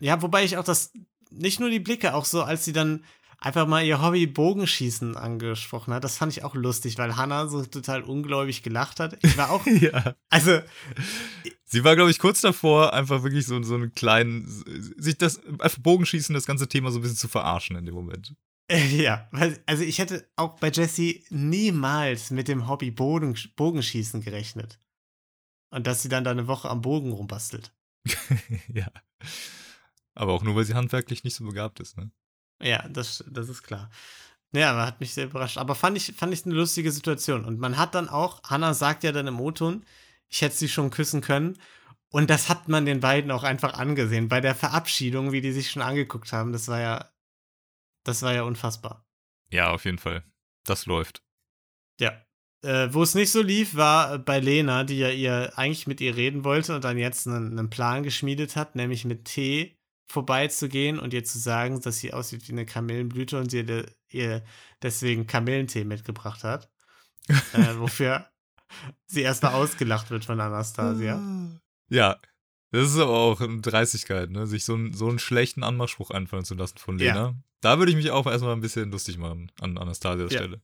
Ja, 0.00 0.20
wobei 0.22 0.44
ich 0.44 0.56
auch 0.56 0.64
das, 0.64 0.92
nicht 1.30 1.60
nur 1.60 1.70
die 1.70 1.80
Blicke, 1.80 2.14
auch 2.14 2.24
so, 2.24 2.42
als 2.42 2.64
sie 2.64 2.72
dann 2.72 3.04
einfach 3.40 3.66
mal 3.66 3.84
ihr 3.84 4.02
Hobby 4.02 4.26
Bogenschießen 4.26 5.16
angesprochen 5.16 5.94
hat, 5.94 6.04
das 6.04 6.16
fand 6.16 6.32
ich 6.32 6.44
auch 6.44 6.54
lustig, 6.54 6.98
weil 6.98 7.16
Hannah 7.16 7.46
so 7.48 7.64
total 7.64 8.02
ungläubig 8.02 8.62
gelacht 8.62 9.00
hat. 9.00 9.16
Ich 9.22 9.36
war 9.36 9.50
auch, 9.50 9.64
ja. 9.80 10.14
also, 10.28 10.60
Sie 11.64 11.84
war, 11.84 11.96
glaube 11.96 12.10
ich, 12.10 12.18
kurz 12.18 12.40
davor, 12.40 12.94
einfach 12.94 13.22
wirklich 13.22 13.46
so, 13.46 13.62
so 13.62 13.74
einen 13.74 13.92
kleinen, 13.92 14.46
sich 14.96 15.18
das, 15.18 15.44
einfach 15.44 15.78
Bogenschießen, 15.80 16.34
das 16.34 16.46
ganze 16.46 16.68
Thema 16.68 16.90
so 16.90 16.98
ein 16.98 17.02
bisschen 17.02 17.18
zu 17.18 17.28
verarschen 17.28 17.76
in 17.76 17.84
dem 17.84 17.94
Moment. 17.94 18.34
ja, 18.90 19.28
weil, 19.32 19.62
also 19.66 19.82
ich 19.82 19.98
hätte 19.98 20.28
auch 20.36 20.58
bei 20.58 20.70
Jessie 20.70 21.24
niemals 21.30 22.30
mit 22.30 22.48
dem 22.48 22.68
Hobby 22.68 22.90
Bogen, 22.90 23.36
Bogenschießen 23.56 24.22
gerechnet. 24.22 24.78
Und 25.70 25.86
dass 25.86 26.02
sie 26.02 26.08
dann 26.08 26.24
da 26.24 26.30
eine 26.30 26.46
Woche 26.46 26.68
am 26.68 26.80
Bogen 26.80 27.12
rumbastelt. 27.12 27.72
ja. 28.68 28.90
Aber 30.14 30.32
auch 30.32 30.42
nur, 30.42 30.56
weil 30.56 30.64
sie 30.64 30.74
handwerklich 30.74 31.24
nicht 31.24 31.34
so 31.34 31.44
begabt 31.44 31.80
ist, 31.80 31.96
ne? 31.96 32.10
Ja, 32.60 32.88
das, 32.88 33.24
das 33.28 33.48
ist 33.48 33.62
klar. 33.62 33.90
Ja, 34.52 34.86
hat 34.86 35.00
mich 35.00 35.14
sehr 35.14 35.26
überrascht. 35.26 35.58
Aber 35.58 35.74
fand 35.74 35.96
ich, 35.96 36.12
fand 36.16 36.32
ich 36.32 36.44
eine 36.44 36.54
lustige 36.54 36.90
Situation. 36.90 37.44
Und 37.44 37.58
man 37.60 37.76
hat 37.76 37.94
dann 37.94 38.08
auch, 38.08 38.42
Hannah 38.44 38.74
sagt 38.74 39.04
ja 39.04 39.12
dann 39.12 39.26
im 39.26 39.40
O-Ton, 39.40 39.84
ich 40.28 40.42
hätte 40.42 40.56
sie 40.56 40.68
schon 40.68 40.90
küssen 40.90 41.20
können. 41.20 41.58
Und 42.10 42.30
das 42.30 42.48
hat 42.48 42.68
man 42.68 42.86
den 42.86 43.00
beiden 43.00 43.30
auch 43.30 43.42
einfach 43.42 43.74
angesehen. 43.74 44.28
Bei 44.28 44.40
der 44.40 44.54
Verabschiedung, 44.54 45.32
wie 45.32 45.42
die 45.42 45.52
sich 45.52 45.70
schon 45.70 45.82
angeguckt 45.82 46.32
haben, 46.32 46.52
das 46.52 46.68
war 46.68 46.80
ja, 46.80 47.12
das 48.04 48.22
war 48.22 48.32
ja 48.32 48.42
unfassbar. 48.42 49.06
Ja, 49.50 49.70
auf 49.70 49.84
jeden 49.84 49.98
Fall. 49.98 50.24
Das 50.64 50.86
läuft. 50.86 51.22
Ja. 52.00 52.24
Äh, 52.62 52.88
Wo 52.92 53.02
es 53.04 53.14
nicht 53.14 53.30
so 53.30 53.40
lief, 53.42 53.76
war 53.76 54.18
bei 54.18 54.40
Lena, 54.40 54.82
die 54.84 54.98
ja 54.98 55.10
ihr 55.10 55.52
eigentlich 55.56 55.86
mit 55.86 56.00
ihr 56.00 56.16
reden 56.16 56.42
wollte 56.44 56.74
und 56.74 56.82
dann 56.84 56.98
jetzt 56.98 57.26
einen, 57.28 57.56
einen 57.58 57.70
Plan 57.70 58.02
geschmiedet 58.02 58.56
hat, 58.56 58.74
nämlich 58.74 59.04
mit 59.04 59.26
Tee 59.26 59.78
vorbeizugehen 60.10 60.98
und 60.98 61.12
ihr 61.14 61.22
zu 61.24 61.38
sagen, 61.38 61.80
dass 61.80 61.98
sie 61.98 62.12
aussieht 62.12 62.48
wie 62.48 62.52
eine 62.52 62.66
Kamillenblüte 62.66 63.38
und 63.38 63.50
sie 63.50 63.64
de, 63.64 63.86
ihr 64.10 64.42
deswegen 64.82 65.26
Kamillentee 65.26 65.84
mitgebracht 65.84 66.42
hat. 66.44 66.68
äh, 67.28 67.74
wofür 67.78 68.26
sie 69.06 69.22
erstmal 69.22 69.54
ausgelacht 69.54 70.10
wird 70.10 70.24
von 70.24 70.40
Anastasia. 70.40 71.20
Ja. 71.90 72.18
Das 72.70 72.90
ist 72.90 72.98
aber 72.98 73.16
auch 73.16 73.40
eine 73.40 73.60
Dreistigkeit, 73.62 74.30
ne? 74.30 74.46
Sich 74.46 74.64
so, 74.64 74.74
einen- 74.74 74.92
so 74.92 75.08
einen 75.08 75.18
schlechten 75.18 75.62
Anmachspruch 75.62 76.10
einfallen 76.10 76.44
zu 76.44 76.54
lassen 76.54 76.76
von 76.78 76.98
Ja. 76.98 77.14
Lena. 77.14 77.34
Da 77.62 77.78
würde 77.78 77.90
ich 77.92 77.96
mich 77.96 78.10
auch 78.10 78.26
erstmal 78.26 78.52
ein 78.52 78.60
bisschen 78.60 78.90
lustig 78.90 79.16
machen 79.16 79.50
an 79.60 79.78
Anastasias 79.78 80.32
Ja. 80.32 80.38
Stelle. 80.40 80.60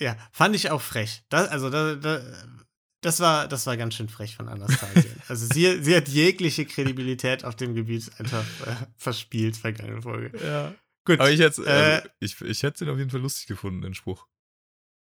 Ja, 0.00 0.16
fand 0.32 0.56
ich 0.56 0.70
auch 0.70 0.80
frech. 0.80 1.22
Das, 1.28 1.48
also, 1.48 1.70
da, 1.70 1.94
da, 1.94 2.20
das, 3.02 3.20
war, 3.20 3.46
das 3.48 3.66
war 3.66 3.76
ganz 3.76 3.94
schön 3.94 4.08
frech 4.08 4.34
von 4.36 4.48
Anastasia. 4.48 5.10
also, 5.28 5.46
sie, 5.52 5.82
sie 5.82 5.94
hat 5.94 6.08
jegliche 6.08 6.64
Kredibilität 6.66 7.44
auf 7.44 7.54
dem 7.54 7.74
Gebiet 7.74 8.10
einfach 8.18 8.44
äh, 8.66 8.74
verspielt, 8.96 9.56
vergangene 9.56 10.02
Folge. 10.02 10.36
Ja. 10.42 10.74
Gut. 11.04 11.20
Aber 11.20 11.30
ich 11.30 11.40
hätte 11.40 11.64
Äh, 11.66 11.98
äh, 11.98 12.02
ich, 12.20 12.40
ich 12.40 12.62
hätte 12.62 12.84
ihn 12.84 12.90
auf 12.90 12.98
jeden 12.98 13.10
Fall 13.10 13.20
lustig 13.20 13.46
gefunden, 13.46 13.82
den 13.82 13.94
Spruch. 13.94 14.26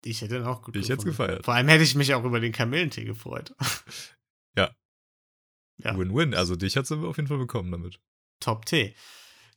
Ich 0.05 0.21
hätte 0.21 0.35
ihn 0.37 0.43
auch 0.43 0.61
gut 0.61 0.75
Ich 0.75 0.83
hätte 0.89 0.93
es 0.93 1.05
gefunden. 1.05 1.17
gefeiert. 1.27 1.45
Vor 1.45 1.53
allem 1.53 1.67
hätte 1.67 1.83
ich 1.83 1.95
mich 1.95 2.13
auch 2.13 2.23
über 2.23 2.39
den 2.39 2.51
Kamillentee 2.51 3.03
gefreut. 3.05 3.53
Ja. 4.55 4.69
Ja. 5.77 5.97
Win-win. 5.97 6.35
Also 6.35 6.55
dich 6.55 6.77
hat 6.77 6.85
sie 6.85 6.95
auf 6.97 7.17
jeden 7.17 7.27
Fall 7.27 7.39
bekommen 7.39 7.71
damit. 7.71 7.99
Top-Tee. 8.39 8.93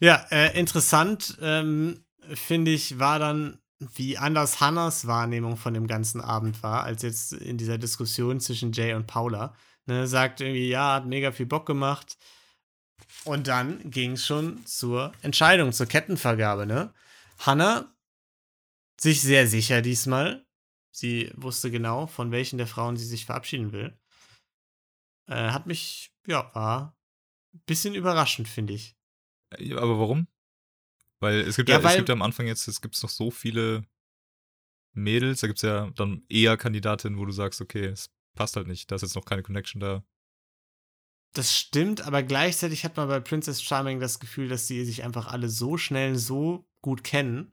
Ja, 0.00 0.26
äh, 0.30 0.58
interessant, 0.58 1.36
ähm, 1.42 2.04
finde 2.32 2.70
ich, 2.70 2.98
war 2.98 3.18
dann, 3.18 3.58
wie 3.78 4.16
anders 4.16 4.60
Hannas 4.60 5.06
Wahrnehmung 5.06 5.56
von 5.56 5.74
dem 5.74 5.86
ganzen 5.86 6.20
Abend 6.20 6.62
war, 6.62 6.84
als 6.84 7.02
jetzt 7.02 7.32
in 7.32 7.58
dieser 7.58 7.78
Diskussion 7.78 8.40
zwischen 8.40 8.72
Jay 8.72 8.94
und 8.94 9.06
Paula. 9.06 9.54
Ne, 9.86 10.06
sagt 10.06 10.40
irgendwie, 10.40 10.68
ja, 10.68 10.94
hat 10.94 11.06
mega 11.06 11.30
viel 11.30 11.46
Bock 11.46 11.66
gemacht. 11.66 12.16
Und 13.24 13.46
dann 13.46 13.90
ging 13.90 14.12
es 14.12 14.26
schon 14.26 14.64
zur 14.66 15.12
Entscheidung, 15.22 15.72
zur 15.72 15.86
Kettenvergabe, 15.86 16.66
ne? 16.66 16.92
Hannah 17.38 17.94
sich 18.98 19.20
sehr 19.20 19.46
sicher 19.46 19.82
diesmal. 19.82 20.46
Sie 20.90 21.30
wusste 21.36 21.70
genau, 21.70 22.06
von 22.06 22.30
welchen 22.32 22.56
der 22.56 22.66
Frauen 22.66 22.96
sie 22.96 23.04
sich 23.04 23.26
verabschieden 23.26 23.72
will. 23.72 23.98
Äh, 25.28 25.50
hat 25.50 25.66
mich, 25.66 26.12
ja, 26.26 26.50
war 26.54 26.96
ein 27.54 27.62
bisschen 27.66 27.94
überraschend, 27.94 28.48
finde 28.48 28.72
ich. 28.72 28.96
Äh, 29.50 29.74
Aber 29.74 29.98
warum? 29.98 30.26
Weil 31.20 31.40
es 31.40 31.56
gibt 31.56 31.68
Ja, 31.68 31.80
ja, 31.80 31.88
es 31.88 31.96
gibt 31.96 32.08
ja 32.08 32.14
am 32.14 32.22
Anfang 32.22 32.46
jetzt, 32.46 32.68
es 32.68 32.80
gibt 32.80 33.00
noch 33.02 33.10
so 33.10 33.30
viele 33.30 33.84
Mädels, 34.92 35.40
da 35.40 35.46
gibt 35.46 35.58
es 35.58 35.62
ja 35.62 35.90
dann 35.90 36.24
eher 36.28 36.56
Kandidatinnen, 36.56 37.18
wo 37.18 37.24
du 37.24 37.32
sagst, 37.32 37.60
okay, 37.60 37.86
es 37.86 38.10
passt 38.34 38.56
halt 38.56 38.66
nicht, 38.66 38.90
da 38.90 38.96
ist 38.96 39.02
jetzt 39.02 39.14
noch 39.14 39.24
keine 39.24 39.42
Connection 39.42 39.80
da. 39.80 40.04
Das 41.34 41.54
stimmt, 41.54 42.00
aber 42.00 42.22
gleichzeitig 42.22 42.84
hat 42.84 42.96
man 42.96 43.08
bei 43.08 43.20
Princess 43.20 43.62
Charming 43.62 44.00
das 44.00 44.20
Gefühl, 44.20 44.48
dass 44.48 44.66
die 44.66 44.84
sich 44.84 45.04
einfach 45.04 45.26
alle 45.26 45.50
so 45.50 45.76
schnell 45.76 46.16
so 46.16 46.66
gut 46.80 47.04
kennen. 47.04 47.52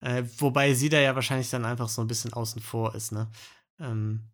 Äh, 0.00 0.24
wobei 0.38 0.74
sie 0.74 0.88
da 0.88 1.00
ja 1.00 1.14
wahrscheinlich 1.14 1.50
dann 1.50 1.64
einfach 1.64 1.88
so 1.88 2.00
ein 2.00 2.06
bisschen 2.06 2.32
außen 2.32 2.62
vor 2.62 2.94
ist, 2.94 3.10
ne? 3.12 3.30
Ähm, 3.80 4.30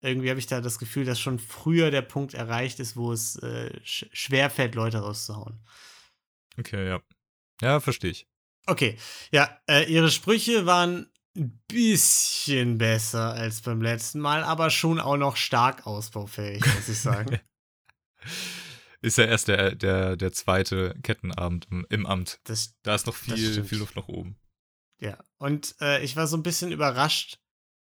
irgendwie 0.00 0.30
habe 0.30 0.38
ich 0.38 0.46
da 0.46 0.60
das 0.60 0.78
Gefühl, 0.78 1.04
dass 1.04 1.20
schon 1.20 1.38
früher 1.38 1.90
der 1.90 2.02
Punkt 2.02 2.34
erreicht 2.34 2.78
ist, 2.80 2.96
wo 2.96 3.12
es 3.12 3.36
äh, 3.36 3.80
sch 3.84 4.06
schwerfällt, 4.12 4.74
Leute 4.74 4.98
rauszuhauen. 4.98 5.60
Okay, 6.58 6.86
ja. 6.86 7.00
Ja, 7.60 7.80
verstehe 7.80 8.10
ich. 8.10 8.26
Okay, 8.66 8.96
ja, 9.30 9.58
äh, 9.68 9.90
ihre 9.90 10.10
Sprüche 10.10 10.66
waren 10.66 11.10
ein 11.36 11.62
bisschen 11.68 12.78
besser 12.78 13.32
als 13.32 13.60
beim 13.60 13.82
letzten 13.82 14.20
Mal, 14.20 14.42
aber 14.44 14.70
schon 14.70 15.00
auch 15.00 15.16
noch 15.16 15.36
stark 15.36 15.86
ausbaufähig, 15.86 16.64
muss 16.64 16.88
ich 16.88 16.98
sagen. 16.98 17.40
Ist 19.02 19.18
ja 19.18 19.24
erst 19.24 19.48
der, 19.48 19.74
der, 19.74 20.16
der 20.16 20.32
zweite 20.32 20.94
Kettenabend 21.02 21.66
im, 21.70 21.86
im 21.90 22.06
Amt. 22.06 22.40
Das, 22.44 22.74
Da 22.82 22.94
ist 22.94 23.06
noch 23.06 23.14
viel, 23.14 23.62
viel 23.62 23.76
Luft 23.76 23.96
nach 23.96 24.08
oben. 24.08 24.38
Ja, 24.98 25.22
und 25.36 25.74
äh, 25.82 26.02
ich 26.02 26.16
war 26.16 26.26
so 26.26 26.38
ein 26.38 26.42
bisschen 26.42 26.72
überrascht, 26.72 27.38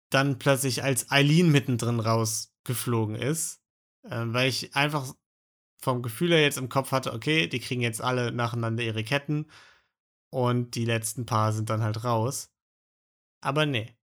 dann 0.09 0.39
plötzlich, 0.39 0.84
als 0.84 1.12
Eileen 1.12 1.51
mittendrin 1.51 1.99
rausgeflogen 1.99 3.16
ist, 3.16 3.62
äh, 4.03 4.24
weil 4.28 4.47
ich 4.47 4.74
einfach 4.74 5.14
vom 5.82 6.01
Gefühl 6.01 6.32
her 6.32 6.41
jetzt 6.41 6.57
im 6.57 6.69
Kopf 6.69 6.91
hatte, 6.91 7.13
okay, 7.13 7.47
die 7.47 7.59
kriegen 7.59 7.82
jetzt 7.82 8.01
alle 8.01 8.32
nacheinander 8.32 8.84
ihre 8.84 9.03
Ketten 9.03 9.47
und 10.29 10.75
die 10.75 10.86
letzten 10.86 11.25
paar 11.25 11.51
sind 11.53 11.69
dann 11.69 11.82
halt 11.82 12.03
raus. 12.03 12.51
Aber 13.41 13.65
nee. 13.65 13.95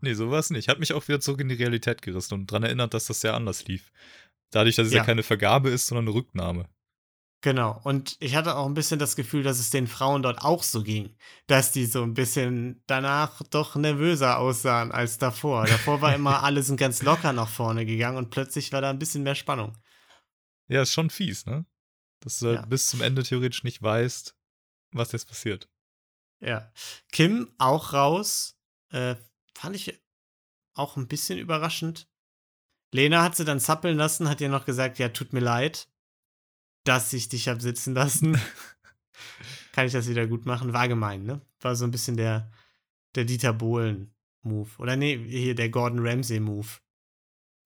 Nee, 0.00 0.14
so 0.14 0.30
war 0.30 0.38
es 0.38 0.50
nicht. 0.50 0.68
Hat 0.68 0.78
mich 0.78 0.92
auch 0.92 1.06
wieder 1.08 1.20
zurück 1.20 1.40
in 1.40 1.48
die 1.48 1.56
Realität 1.56 2.02
gerissen 2.02 2.34
und 2.34 2.50
daran 2.50 2.62
erinnert, 2.62 2.94
dass 2.94 3.06
das 3.06 3.20
sehr 3.20 3.34
anders 3.34 3.66
lief. 3.66 3.90
Dadurch, 4.50 4.76
dass 4.76 4.86
es 4.86 4.92
ja, 4.92 4.98
Ja. 5.00 5.04
keine 5.04 5.22
Vergabe 5.22 5.68
ist, 5.70 5.86
sondern 5.88 6.06
eine 6.06 6.14
Rücknahme. 6.14 6.68
Genau. 7.40 7.80
Und 7.84 8.16
ich 8.18 8.34
hatte 8.34 8.56
auch 8.56 8.66
ein 8.66 8.74
bisschen 8.74 8.98
das 8.98 9.14
Gefühl, 9.14 9.42
dass 9.44 9.58
es 9.60 9.70
den 9.70 9.86
Frauen 9.86 10.22
dort 10.22 10.42
auch 10.42 10.62
so 10.62 10.82
ging. 10.82 11.14
Dass 11.46 11.70
die 11.70 11.84
so 11.86 12.02
ein 12.02 12.14
bisschen 12.14 12.82
danach 12.86 13.42
doch 13.50 13.76
nervöser 13.76 14.38
aussahen 14.38 14.90
als 14.90 15.18
davor. 15.18 15.66
Davor 15.66 16.00
war 16.00 16.14
immer, 16.14 16.42
alle 16.42 16.62
sind 16.62 16.78
ganz 16.78 17.02
locker 17.02 17.32
nach 17.32 17.48
vorne 17.48 17.84
gegangen 17.86 18.18
und 18.18 18.30
plötzlich 18.30 18.72
war 18.72 18.80
da 18.80 18.90
ein 18.90 18.98
bisschen 18.98 19.22
mehr 19.22 19.36
Spannung. 19.36 19.76
Ja, 20.68 20.82
ist 20.82 20.92
schon 20.92 21.10
fies, 21.10 21.46
ne? 21.46 21.64
Dass 22.20 22.38
du 22.38 22.46
halt 22.48 22.56
Ja. 22.60 22.66
bis 22.66 22.88
zum 22.90 23.00
Ende 23.00 23.22
theoretisch 23.22 23.64
nicht 23.64 23.80
weißt, 23.82 24.36
was 24.92 25.12
jetzt 25.12 25.26
passiert. 25.28 25.68
Ja. 26.40 26.70
Kim 27.12 27.52
auch 27.58 27.92
raus. 27.92 28.56
Äh, 28.90 29.16
fand 29.56 29.76
ich 29.76 30.00
auch 30.74 30.96
ein 30.96 31.08
bisschen 31.08 31.38
überraschend. 31.38 32.08
Lena 32.92 33.22
hat 33.22 33.36
sie 33.36 33.44
dann 33.44 33.60
zappeln 33.60 33.96
lassen, 33.98 34.28
hat 34.28 34.40
ihr 34.40 34.48
noch 34.48 34.64
gesagt, 34.64 34.98
ja, 34.98 35.08
tut 35.10 35.32
mir 35.32 35.40
leid, 35.40 35.88
dass 36.84 37.12
ich 37.12 37.28
dich 37.28 37.48
hab 37.48 37.60
sitzen 37.60 37.94
lassen. 37.94 38.40
Kann 39.72 39.86
ich 39.86 39.92
das 39.92 40.08
wieder 40.08 40.26
gut 40.26 40.46
machen? 40.46 40.72
War 40.72 40.88
gemein, 40.88 41.24
ne? 41.24 41.40
War 41.60 41.76
so 41.76 41.84
ein 41.84 41.90
bisschen 41.90 42.16
der, 42.16 42.50
der 43.14 43.24
Dieter 43.24 43.52
Bohlen-Move. 43.52 44.70
Oder 44.78 44.96
nee, 44.96 45.18
hier 45.28 45.54
der 45.54 45.68
Gordon 45.68 46.06
Ramsay-Move. 46.06 46.68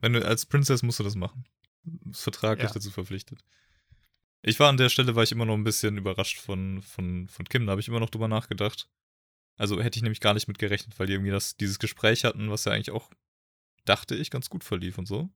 Wenn 0.00 0.14
du 0.14 0.26
als 0.26 0.44
Princess 0.46 0.82
musst 0.82 0.98
du 0.98 1.04
das 1.04 1.14
machen. 1.14 1.44
Ist 2.10 2.22
vertraglich 2.22 2.68
Ja. 2.68 2.74
dazu 2.74 2.90
verpflichtet. 2.90 3.40
Ich 4.42 4.58
war 4.58 4.68
an 4.68 4.76
der 4.76 4.88
Stelle, 4.88 5.14
war 5.14 5.22
ich 5.22 5.32
immer 5.32 5.44
noch 5.44 5.54
ein 5.54 5.64
bisschen 5.64 5.96
überrascht 5.96 6.38
von, 6.40 6.82
von, 6.82 7.28
von 7.28 7.44
Kim. 7.48 7.66
Da 7.66 7.72
habe 7.72 7.80
ich 7.80 7.88
immer 7.88 8.00
noch 8.00 8.10
drüber 8.10 8.28
nachgedacht. 8.28 8.88
Also 9.56 9.80
hätte 9.80 9.98
ich 9.98 10.02
nämlich 10.02 10.20
gar 10.20 10.34
nicht 10.34 10.48
mit 10.48 10.58
gerechnet, 10.58 10.98
weil 10.98 11.06
die 11.06 11.12
irgendwie 11.12 11.30
das, 11.30 11.56
dieses 11.56 11.78
Gespräch 11.78 12.24
hatten, 12.24 12.50
was 12.50 12.64
ja 12.64 12.72
eigentlich 12.72 12.90
auch, 12.90 13.10
dachte 13.84 14.14
ich, 14.16 14.30
ganz 14.30 14.50
gut 14.50 14.64
verlief 14.64 14.98
und 14.98 15.06
so. 15.06 15.30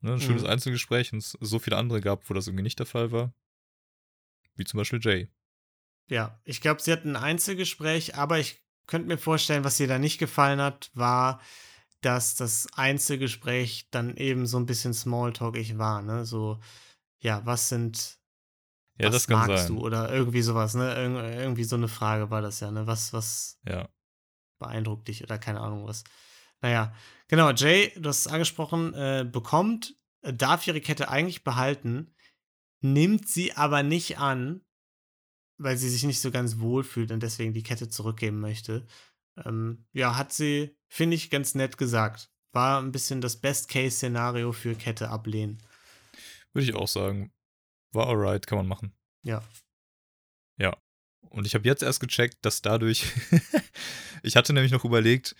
Ne, 0.00 0.14
ein 0.14 0.20
schönes 0.20 0.42
Mhm. 0.42 0.48
Einzelgespräch 0.48 1.12
und 1.12 1.18
es 1.18 1.36
so 1.40 1.58
viele 1.58 1.76
andere 1.76 2.00
gab, 2.00 2.28
wo 2.28 2.34
das 2.34 2.46
irgendwie 2.48 2.62
nicht 2.64 2.78
der 2.78 2.86
Fall 2.86 3.12
war. 3.12 3.32
Wie 4.56 4.64
zum 4.64 4.78
Beispiel 4.78 5.00
Jay. 5.02 5.28
Ja, 6.08 6.40
ich 6.44 6.60
glaube, 6.60 6.80
sie 6.82 6.92
hatten 6.92 7.16
ein 7.16 7.22
Einzelgespräch, 7.22 8.14
aber 8.16 8.38
ich 8.38 8.62
könnte 8.86 9.08
mir 9.08 9.18
vorstellen, 9.18 9.64
was 9.64 9.80
ihr 9.80 9.88
da 9.88 9.98
nicht 9.98 10.18
gefallen 10.18 10.60
hat, 10.60 10.90
war, 10.94 11.40
dass 12.06 12.36
das 12.36 12.68
Einzelgespräch 12.74 13.88
dann 13.90 14.16
eben 14.16 14.46
so 14.46 14.58
ein 14.58 14.66
bisschen 14.66 14.94
Smalltalkig 14.94 15.76
war, 15.76 16.02
ne? 16.02 16.24
So, 16.24 16.60
ja, 17.20 17.44
was 17.44 17.68
sind, 17.68 18.20
Ja, 18.98 19.08
was 19.08 19.12
das 19.14 19.26
kann 19.26 19.38
magst 19.48 19.66
sein. 19.66 19.76
du? 19.76 19.80
Oder 19.80 20.12
irgendwie 20.12 20.42
sowas, 20.42 20.74
ne? 20.74 20.94
Irg 20.94 21.16
irgendwie 21.36 21.64
so 21.64 21.74
eine 21.74 21.88
Frage 21.88 22.30
war 22.30 22.42
das 22.42 22.60
ja, 22.60 22.70
ne? 22.70 22.86
Was, 22.86 23.12
was 23.12 23.58
Ja. 23.66 23.88
beeindruckt 24.60 25.08
dich 25.08 25.24
oder 25.24 25.38
keine 25.38 25.60
Ahnung 25.60 25.84
was. 25.86 26.04
Naja, 26.62 26.94
genau, 27.26 27.50
Jay, 27.50 27.92
du 27.96 28.08
hast 28.08 28.20
es 28.20 28.28
angesprochen, 28.28 28.94
äh, 28.94 29.28
bekommt, 29.30 29.96
äh, 30.22 30.32
darf 30.32 30.66
ihre 30.66 30.80
Kette 30.80 31.08
eigentlich 31.08 31.42
behalten, 31.42 32.14
nimmt 32.82 33.28
sie 33.28 33.52
aber 33.54 33.82
nicht 33.82 34.18
an, 34.18 34.64
weil 35.58 35.76
sie 35.76 35.90
sich 35.90 36.04
nicht 36.04 36.20
so 36.20 36.30
ganz 36.30 36.60
wohl 36.60 36.84
fühlt 36.84 37.10
und 37.10 37.22
deswegen 37.22 37.52
die 37.52 37.64
Kette 37.64 37.88
zurückgeben 37.88 38.38
möchte. 38.40 38.86
Ähm, 39.44 39.86
ja, 39.92 40.16
hat 40.16 40.32
sie, 40.32 40.75
finde 40.96 41.16
ich, 41.16 41.30
ganz 41.30 41.54
nett 41.54 41.78
gesagt. 41.78 42.30
War 42.52 42.80
ein 42.80 42.92
bisschen 42.92 43.20
das 43.20 43.36
Best-Case-Szenario 43.36 44.52
für 44.52 44.74
Kette 44.74 45.10
ablehnen. 45.10 45.62
Würde 46.52 46.64
ich 46.64 46.74
auch 46.74 46.88
sagen. 46.88 47.32
War 47.92 48.08
alright, 48.08 48.46
kann 48.46 48.58
man 48.58 48.66
machen. 48.66 48.92
Ja. 49.22 49.42
Ja. 50.58 50.76
Und 51.20 51.46
ich 51.46 51.54
habe 51.54 51.66
jetzt 51.66 51.82
erst 51.82 52.00
gecheckt, 52.00 52.38
dass 52.42 52.62
dadurch. 52.62 53.04
ich 54.22 54.36
hatte 54.36 54.52
nämlich 54.52 54.72
noch 54.72 54.84
überlegt, 54.84 55.36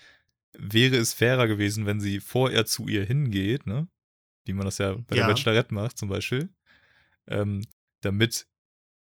wäre 0.53 0.97
es 0.97 1.15
fairer 1.15 1.47
gewesen, 1.49 1.87
wenn 1.87 2.01
sie 2.01 2.21
vorher 2.21 2.67
zu 2.67 2.87
ihr 2.89 3.05
hingeht, 3.05 3.67
ne? 3.67 3.89
Wie 4.45 4.53
man 4.53 4.67
das 4.67 4.79
ja 4.79 4.93
bei 4.95 5.17
Ja. 5.17 5.27
der 5.27 5.33
Bachelorette 5.33 5.73
macht, 5.73 5.97
zum 5.99 6.09
Beispiel. 6.09 6.51
Ähm, 7.29 7.65
damit 8.03 8.47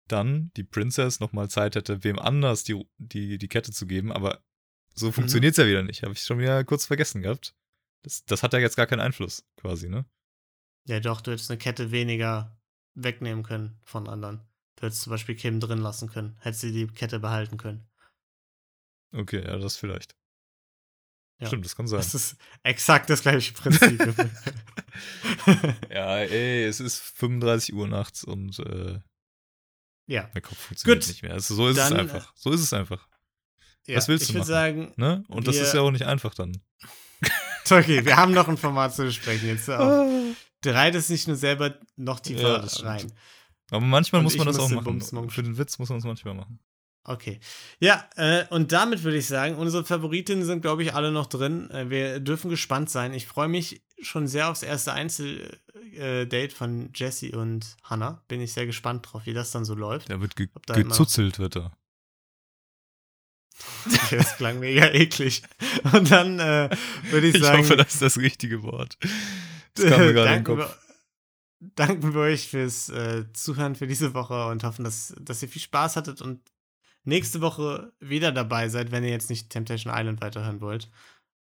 dann 0.08 0.50
die 0.56 0.64
Princess 0.64 1.20
nochmal 1.20 1.50
Zeit 1.50 1.74
hätte, 1.76 2.02
wem 2.02 2.18
anders 2.18 2.64
die, 2.64 2.82
die, 2.98 3.38
die 3.38 3.48
Kette 3.48 3.72
zu 3.72 3.86
geben. 3.86 4.10
Aber 4.12 4.42
so 4.98 5.12
funktioniert 5.12 5.52
es 5.52 5.58
ja 5.58 5.66
wieder 5.66 5.82
nicht. 5.82 6.02
Habe 6.02 6.14
ich 6.14 6.20
schon 6.20 6.38
wieder 6.38 6.64
kurz 6.64 6.86
vergessen 6.86 7.22
gehabt. 7.22 7.54
Das, 8.02 8.24
das 8.24 8.42
hat 8.42 8.52
ja 8.52 8.58
jetzt 8.58 8.76
gar 8.76 8.86
keinen 8.86 9.00
Einfluss, 9.00 9.44
quasi, 9.56 9.88
ne? 9.88 10.06
Ja, 10.86 11.00
doch, 11.00 11.20
du 11.20 11.32
hättest 11.32 11.50
eine 11.50 11.58
Kette 11.58 11.90
weniger 11.90 12.56
wegnehmen 12.94 13.42
können 13.42 13.80
von 13.82 14.08
anderen. 14.08 14.40
Du 14.76 14.86
hättest 14.86 15.02
zum 15.02 15.10
Beispiel 15.10 15.34
Kim 15.34 15.60
drin 15.60 15.78
lassen 15.78 16.08
können. 16.08 16.36
Hättest 16.40 16.60
sie 16.60 16.72
die 16.72 16.86
Kette 16.86 17.18
behalten 17.18 17.56
können. 17.56 17.88
Okay, 19.12 19.42
ja, 19.44 19.56
das 19.56 19.76
vielleicht. 19.76 20.16
Ja. 21.38 21.48
Stimmt, 21.48 21.64
das 21.64 21.76
kann 21.76 21.86
sein. 21.86 21.98
Das 21.98 22.14
ist 22.14 22.36
exakt 22.62 23.10
das 23.10 23.22
gleiche 23.22 23.52
Prinzip. 23.52 24.00
Ja, 25.90 26.18
ey, 26.18 26.64
es 26.64 26.80
ist 26.80 26.98
35 26.98 27.74
Uhr 27.74 27.88
nachts 27.88 28.24
und 28.24 28.58
äh, 28.60 29.00
ja. 30.06 30.30
mein 30.32 30.42
Kopf 30.42 30.58
funktioniert 30.58 31.02
Gut. 31.02 31.08
nicht 31.08 31.22
mehr. 31.22 31.32
Also, 31.32 31.54
so 31.54 31.68
ist 31.68 31.76
Dann, 31.76 31.92
es 31.92 31.98
einfach. 31.98 32.32
So 32.34 32.50
ist 32.52 32.60
es 32.60 32.72
einfach. 32.72 33.06
Ja. 33.86 33.96
Was 33.96 34.08
willst 34.08 34.22
ich 34.24 34.28
du 34.28 34.34
würde 34.34 34.40
machen? 34.40 34.48
sagen, 34.48 34.92
Ne? 34.96 35.24
Und 35.28 35.46
das 35.46 35.56
ist 35.56 35.74
ja 35.74 35.80
auch 35.80 35.90
nicht 35.90 36.04
einfach 36.04 36.34
dann. 36.34 36.56
okay, 37.70 38.04
wir 38.04 38.16
haben 38.16 38.32
noch 38.32 38.48
ein 38.48 38.56
Format 38.56 38.94
zu 38.94 39.04
besprechen. 39.04 39.48
Jetzt 39.48 39.68
auch. 39.70 40.06
Drei 40.60 40.90
das 40.90 41.08
nicht 41.08 41.26
nur 41.28 41.36
selber 41.36 41.74
noch 41.96 42.20
tiefer 42.20 42.64
Ja, 42.64 42.88
rein. 42.88 43.12
Aber 43.70 43.80
manchmal 43.84 44.20
Und 44.20 44.24
muss 44.24 44.34
ich 44.34 44.38
man 44.38 44.46
das 44.48 44.58
auch 44.58 44.70
machen. 44.70 45.00
Für 45.30 45.42
den 45.42 45.58
Witz 45.58 45.78
muss 45.78 45.88
man 45.88 45.98
es 45.98 46.04
manchmal 46.04 46.34
machen. 46.34 46.58
Okay. 47.04 47.38
Ja, 47.78 48.04
äh, 48.16 48.44
und 48.50 48.72
damit 48.72 49.04
würde 49.04 49.16
ich 49.16 49.26
sagen, 49.26 49.54
unsere 49.56 49.84
Favoritinnen 49.84 50.44
sind, 50.44 50.60
glaube 50.62 50.82
ich, 50.82 50.92
alle 50.94 51.12
noch 51.12 51.26
drin. 51.26 51.70
Äh, 51.70 51.88
wir 51.88 52.18
dürfen 52.20 52.50
gespannt 52.50 52.90
sein. 52.90 53.14
Ich 53.14 53.26
freue 53.26 53.46
mich 53.48 53.82
schon 54.02 54.26
sehr 54.26 54.50
aufs 54.50 54.62
erste 54.64 54.92
Einzeldate 54.92 56.54
von 56.54 56.90
Jessie 56.94 57.32
und 57.34 57.76
Hannah. 57.84 58.22
Bin 58.28 58.40
ich 58.40 58.52
sehr 58.52 58.66
gespannt 58.66 59.06
drauf, 59.10 59.22
wie 59.24 59.34
das 59.34 59.50
dann 59.52 59.64
so 59.64 59.74
läuft. 59.74 60.10
Da 60.10 60.20
wird 60.20 60.36
ge 60.36 60.48
da 60.66 60.74
immer- 60.74 60.88
gezuzelt, 60.90 61.38
wird 61.38 61.56
da. 61.56 61.72
Das 64.10 64.36
klang 64.36 64.58
mega 64.60 64.86
eklig. 64.88 65.42
Und 65.92 66.10
dann 66.10 66.38
äh, 66.38 66.68
würde 67.10 67.28
ich 67.28 67.36
Ich 67.36 67.42
sagen, 67.42 67.58
hoffe, 67.58 67.76
das 67.76 67.94
ist 67.94 68.02
das 68.02 68.18
richtige 68.18 68.62
Wort. 68.62 68.98
Das 69.74 69.86
kam 69.90 70.00
mir 70.00 70.12
gerade 70.12 70.28
in 70.30 70.34
den 70.36 70.44
Kopf. 70.44 70.58
wir, 70.58 70.78
danken 71.74 72.14
wir 72.14 72.20
euch 72.20 72.48
fürs 72.48 72.88
äh, 72.90 73.24
Zuhören 73.32 73.74
für 73.74 73.86
diese 73.86 74.14
Woche 74.14 74.46
und 74.48 74.62
hoffen, 74.64 74.84
dass, 74.84 75.14
dass 75.20 75.42
ihr 75.42 75.48
viel 75.48 75.62
Spaß 75.62 75.96
hattet 75.96 76.20
und 76.20 76.40
nächste 77.04 77.40
Woche 77.40 77.92
wieder 78.00 78.32
dabei 78.32 78.68
seid, 78.68 78.90
wenn 78.90 79.04
ihr 79.04 79.10
jetzt 79.10 79.30
nicht 79.30 79.50
Temptation 79.50 79.92
Island 79.96 80.20
weiterhören 80.20 80.60
wollt. 80.60 80.90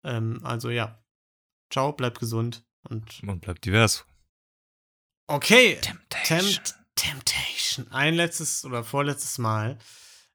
Ähm, 0.05 0.41
also 0.43 0.71
ja. 0.71 1.03
Ciao, 1.71 1.93
bleibt 1.93 2.21
gesund 2.21 2.65
und 2.89 3.21
Und 3.27 3.41
bleibt 3.41 3.65
divers. 3.65 4.05
okay. 5.27 5.79
Temptation. 5.81 6.41
Tempt 6.41 6.75
Temptation. 6.95 7.91
Ein 7.91 8.15
letztes 8.15 8.65
oder 8.65 8.85
vorletztes 8.85 9.39
Mal. 9.39 9.79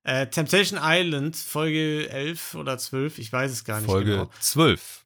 Äh, 0.03 0.27
Temptation 0.27 0.79
Island, 0.81 1.35
Folge 1.35 2.09
11 2.09 2.55
oder 2.55 2.77
12, 2.77 3.19
ich 3.19 3.31
weiß 3.31 3.51
es 3.51 3.63
gar 3.65 3.79
nicht 3.79 3.89
Folge 3.89 4.11
genau. 4.11 4.29
12. 4.39 5.05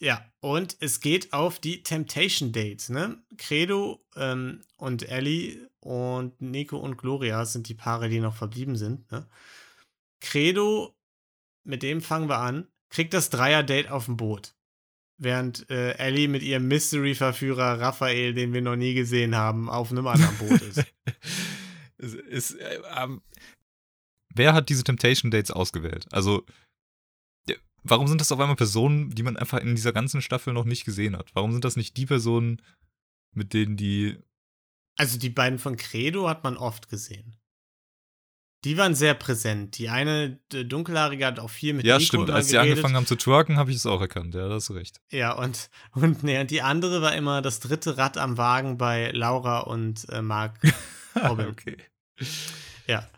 Ja, 0.00 0.24
und 0.40 0.76
es 0.80 1.00
geht 1.00 1.32
auf 1.32 1.58
die 1.60 1.82
Temptation 1.82 2.52
Dates, 2.52 2.88
ne? 2.88 3.22
Credo 3.36 4.04
ähm, 4.16 4.62
und 4.76 5.08
Ellie 5.08 5.68
und 5.80 6.40
Nico 6.40 6.76
und 6.76 6.96
Gloria 6.98 7.44
sind 7.44 7.68
die 7.68 7.74
Paare, 7.74 8.08
die 8.08 8.20
noch 8.20 8.34
verblieben 8.34 8.76
sind, 8.76 9.10
ne? 9.12 9.28
Credo, 10.20 10.96
mit 11.64 11.82
dem 11.82 12.00
fangen 12.00 12.28
wir 12.28 12.38
an, 12.38 12.68
kriegt 12.90 13.14
das 13.14 13.30
Dreier-Date 13.30 13.90
auf 13.90 14.06
dem 14.06 14.16
Boot. 14.16 14.54
Während 15.18 15.68
äh, 15.70 15.92
Ellie 15.92 16.28
mit 16.28 16.42
ihrem 16.42 16.68
Mystery-Verführer 16.68 17.80
Raphael, 17.80 18.34
den 18.34 18.52
wir 18.52 18.62
noch 18.62 18.76
nie 18.76 18.94
gesehen 18.94 19.36
haben, 19.36 19.68
auf 19.68 19.90
einem 19.90 20.06
anderen 20.06 20.36
Boot 20.38 20.62
ist. 20.62 20.84
es 21.98 22.14
ist, 22.14 22.50
äh, 22.58 22.80
ähm, 22.96 23.22
wer 24.34 24.54
hat 24.54 24.68
diese 24.68 24.84
Temptation 24.84 25.30
Dates 25.30 25.50
ausgewählt? 25.50 26.06
Also, 26.12 26.44
warum 27.84 28.06
sind 28.08 28.20
das 28.20 28.30
auf 28.32 28.38
einmal 28.40 28.56
Personen, 28.56 29.10
die 29.10 29.22
man 29.22 29.36
einfach 29.36 29.58
in 29.58 29.74
dieser 29.74 29.92
ganzen 29.92 30.22
Staffel 30.22 30.52
noch 30.52 30.64
nicht 30.64 30.84
gesehen 30.84 31.16
hat? 31.16 31.34
Warum 31.34 31.52
sind 31.52 31.64
das 31.64 31.76
nicht 31.76 31.96
die 31.96 32.06
Personen, 32.06 32.62
mit 33.34 33.54
denen 33.54 33.76
die. 33.76 34.18
Also 34.96 35.18
die 35.18 35.30
beiden 35.30 35.58
von 35.58 35.76
Credo 35.76 36.28
hat 36.28 36.44
man 36.44 36.56
oft 36.56 36.88
gesehen. 36.88 37.36
Die 38.64 38.76
waren 38.76 38.94
sehr 38.94 39.14
präsent. 39.14 39.78
Die 39.78 39.88
eine 39.88 40.38
d- 40.52 40.64
dunkelhaarige 40.64 41.26
hat 41.26 41.40
auch 41.40 41.50
viel 41.50 41.72
mit 41.72 41.84
ja, 41.84 41.96
Nico 41.96 42.06
stimmt. 42.06 42.30
Als 42.30 42.46
sie 42.48 42.52
geredet. 42.52 42.72
angefangen 42.72 42.94
haben 42.96 43.06
zu 43.06 43.16
twerken, 43.16 43.56
habe 43.56 43.70
ich 43.72 43.78
es 43.78 43.86
auch 43.86 44.00
erkannt. 44.00 44.34
Ja, 44.34 44.46
da 44.48 44.54
hast 44.54 44.68
du 44.68 44.74
recht. 44.74 45.00
Ja, 45.10 45.32
und, 45.32 45.68
und, 45.94 46.22
nee, 46.22 46.38
und 46.40 46.50
die 46.52 46.62
andere 46.62 47.02
war 47.02 47.16
immer 47.16 47.42
das 47.42 47.58
dritte 47.58 47.96
Rad 47.96 48.18
am 48.18 48.36
Wagen 48.38 48.78
bei 48.78 49.10
Laura 49.12 49.60
und 49.60 50.08
äh, 50.10 50.22
Marc 50.22 50.60
Robin. 51.28 51.48
okay. 51.48 51.76
Ja. 52.86 53.08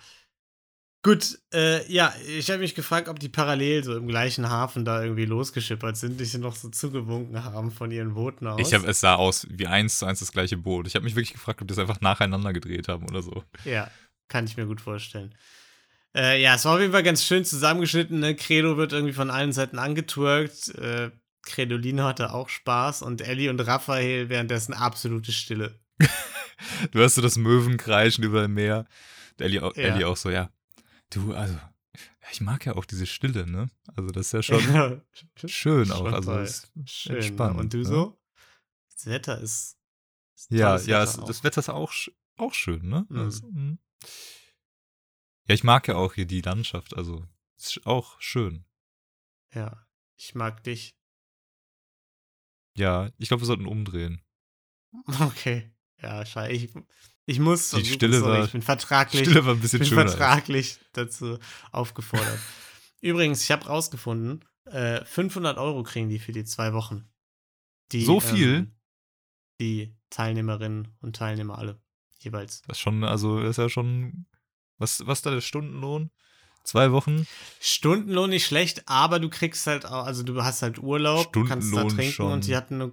Gut, 1.04 1.38
äh, 1.52 1.86
ja, 1.92 2.12
ich 2.26 2.48
habe 2.50 2.60
mich 2.60 2.74
gefragt, 2.74 3.08
ob 3.08 3.18
die 3.20 3.28
parallel 3.28 3.84
so 3.84 3.94
im 3.94 4.08
gleichen 4.08 4.48
Hafen 4.48 4.86
da 4.86 5.02
irgendwie 5.04 5.26
losgeschippert 5.26 5.98
sind, 5.98 6.18
die 6.18 6.24
sich 6.24 6.40
noch 6.40 6.56
so 6.56 6.70
zugewunken 6.70 7.44
haben 7.44 7.70
von 7.70 7.90
ihren 7.90 8.14
Booten 8.14 8.46
aus. 8.46 8.58
Ich 8.66 8.72
habe 8.72 8.86
es 8.88 9.00
sah 9.00 9.14
aus 9.16 9.46
wie 9.50 9.66
eins 9.66 9.98
zu 9.98 10.06
eins 10.06 10.20
das 10.20 10.32
gleiche 10.32 10.56
Boot. 10.56 10.86
Ich 10.86 10.94
habe 10.94 11.04
mich 11.04 11.14
wirklich 11.14 11.34
gefragt, 11.34 11.60
ob 11.60 11.68
die 11.68 11.72
es 11.74 11.78
einfach 11.78 12.00
nacheinander 12.00 12.54
gedreht 12.54 12.88
haben 12.88 13.06
oder 13.08 13.20
so. 13.22 13.44
Ja, 13.66 13.90
kann 14.28 14.46
ich 14.46 14.56
mir 14.56 14.64
gut 14.64 14.80
vorstellen. 14.80 15.34
Äh, 16.16 16.40
ja, 16.40 16.54
es 16.54 16.64
war 16.64 16.74
auf 16.74 16.80
jeden 16.80 16.92
Fall 16.92 17.02
ganz 17.02 17.22
schön 17.22 17.44
zusammengeschnitten. 17.44 18.20
Ne? 18.20 18.34
Credo 18.34 18.78
wird 18.78 18.92
irgendwie 18.94 19.12
von 19.12 19.30
allen 19.30 19.52
Seiten 19.52 19.78
angetwerkt. 19.78 20.70
Äh, 20.76 21.10
Credoline 21.42 22.04
hatte 22.04 22.32
auch 22.32 22.48
Spaß 22.48 23.02
und 23.02 23.20
Ellie 23.20 23.50
und 23.50 23.60
Raphael 23.60 24.30
währenddessen 24.30 24.72
absolute 24.72 25.32
Stille. 25.32 25.78
Du 26.92 26.98
hörst 27.00 27.16
so 27.16 27.20
das 27.22 27.36
Möwenkreischen 27.36 28.24
über 28.24 28.40
dem 28.42 28.54
Meer. 28.54 28.86
Ellie, 29.38 29.62
auch- 29.62 29.76
Ja. 29.76 29.82
Ellie 29.94 30.06
auch 30.08 30.16
so, 30.16 30.30
ja. 30.30 30.48
Du, 31.14 31.32
also, 31.32 31.54
ja, 31.54 32.28
ich 32.32 32.40
mag 32.40 32.66
ja 32.66 32.74
auch 32.74 32.84
diese 32.84 33.06
Stille, 33.06 33.46
ne? 33.46 33.70
Also, 33.94 34.10
das 34.10 34.26
ist 34.26 34.32
ja 34.32 34.42
schon 34.42 35.02
schön 35.46 35.90
auch. 35.92 36.04
Schon 36.04 36.14
Also, 36.14 36.38
ist 36.38 36.72
Schön. 36.86 37.16
entspannend, 37.16 37.56
ne? 37.56 37.62
Und 37.62 37.74
du 37.74 37.78
ne? 37.78 37.84
so? 37.84 38.20
Das 38.90 39.06
Wetter 39.06 39.40
ist. 39.40 39.78
ist 40.34 40.50
Ja, 40.50 40.76
ja, 40.76 41.02
Wetter 41.02 41.02
es, 41.02 41.16
das 41.26 41.44
Wetter 41.44 41.60
ist 41.60 41.68
auch, 41.68 41.92
auch 42.36 42.52
schön, 42.52 42.88
ne? 42.88 43.06
Mhm. 43.08 43.18
Also, 43.18 43.48
ja, 45.46 45.54
ich 45.54 45.62
mag 45.62 45.86
ja 45.86 45.94
auch 45.96 46.14
hier 46.14 46.26
die 46.26 46.40
Landschaft, 46.40 46.96
also 46.96 47.26
ist 47.56 47.86
auch 47.86 48.20
schön. 48.20 48.64
Ja, 49.54 49.86
ich 50.16 50.34
mag 50.34 50.64
dich. 50.64 50.96
Ja, 52.76 53.12
ich 53.18 53.28
glaube, 53.28 53.42
wir 53.42 53.46
sollten 53.46 53.66
umdrehen. 53.66 54.20
Okay. 55.20 55.70
Ja, 56.00 56.24
scheiße. 56.26 56.84
Ich, 57.26 57.38
muss. 57.38 57.70
Die 57.70 57.84
Stille 57.84 58.18
sorry, 58.20 58.38
war- 58.38 58.44
ich 58.44 58.52
bin 58.52 58.62
vertraglich. 58.62 59.22
Stille 59.22 59.44
war 59.46 59.52
ein 59.52 59.56
Ich 59.56 59.62
bisschen 59.62 59.78
bin 59.80 59.88
schöner. 59.88 60.08
vertraglich 60.08 60.78
dazu 60.92 61.38
aufgefordert. 61.72 62.38
Übrigens, 63.00 63.42
ich 63.42 63.50
habe 63.50 63.66
rausgefunden, 63.66 64.44
äh, 64.66 65.04
500 65.04 65.56
Euro 65.58 65.82
kriegen 65.82 66.08
die 66.08 66.18
für 66.18 66.32
die 66.32 66.44
zwei 66.44 66.72
Wochen. 66.72 67.06
Die, 67.92 68.04
So 68.04 68.20
viel? 68.20 68.54
Ähm, 68.54 68.72
die 69.60 69.96
Teilnehmerinnen 70.10 70.88
und 71.00 71.16
Teilnehmer 71.16 71.58
alle 71.58 71.80
jeweils. 72.18 72.62
Das 72.62 72.76
ist 72.78 72.80
schon, 72.80 73.04
also, 73.04 73.40
das 73.40 73.50
ist 73.50 73.56
ja 73.58 73.68
schon, 73.68 74.26
was, 74.78 75.06
was 75.06 75.18
ist 75.18 75.26
da 75.26 75.30
der 75.30 75.40
Stundenlohn? 75.40 76.10
Zwei 76.64 76.92
Wochen. 76.92 77.26
Stundenlohn 77.60 78.30
nicht 78.30 78.46
schlecht, 78.46 78.88
aber 78.88 79.20
du 79.20 79.28
kriegst 79.28 79.66
halt 79.66 79.84
auch, 79.84 80.06
also 80.06 80.22
du 80.22 80.42
hast 80.42 80.62
halt 80.62 80.78
Urlaub, 80.78 81.30
kannst 81.46 81.74
da 81.76 81.84
trinken 81.84 82.12
schon. 82.12 82.32
und 82.32 82.46
die 82.46 82.56
hatten, 82.56 82.80
eine- 82.80 82.92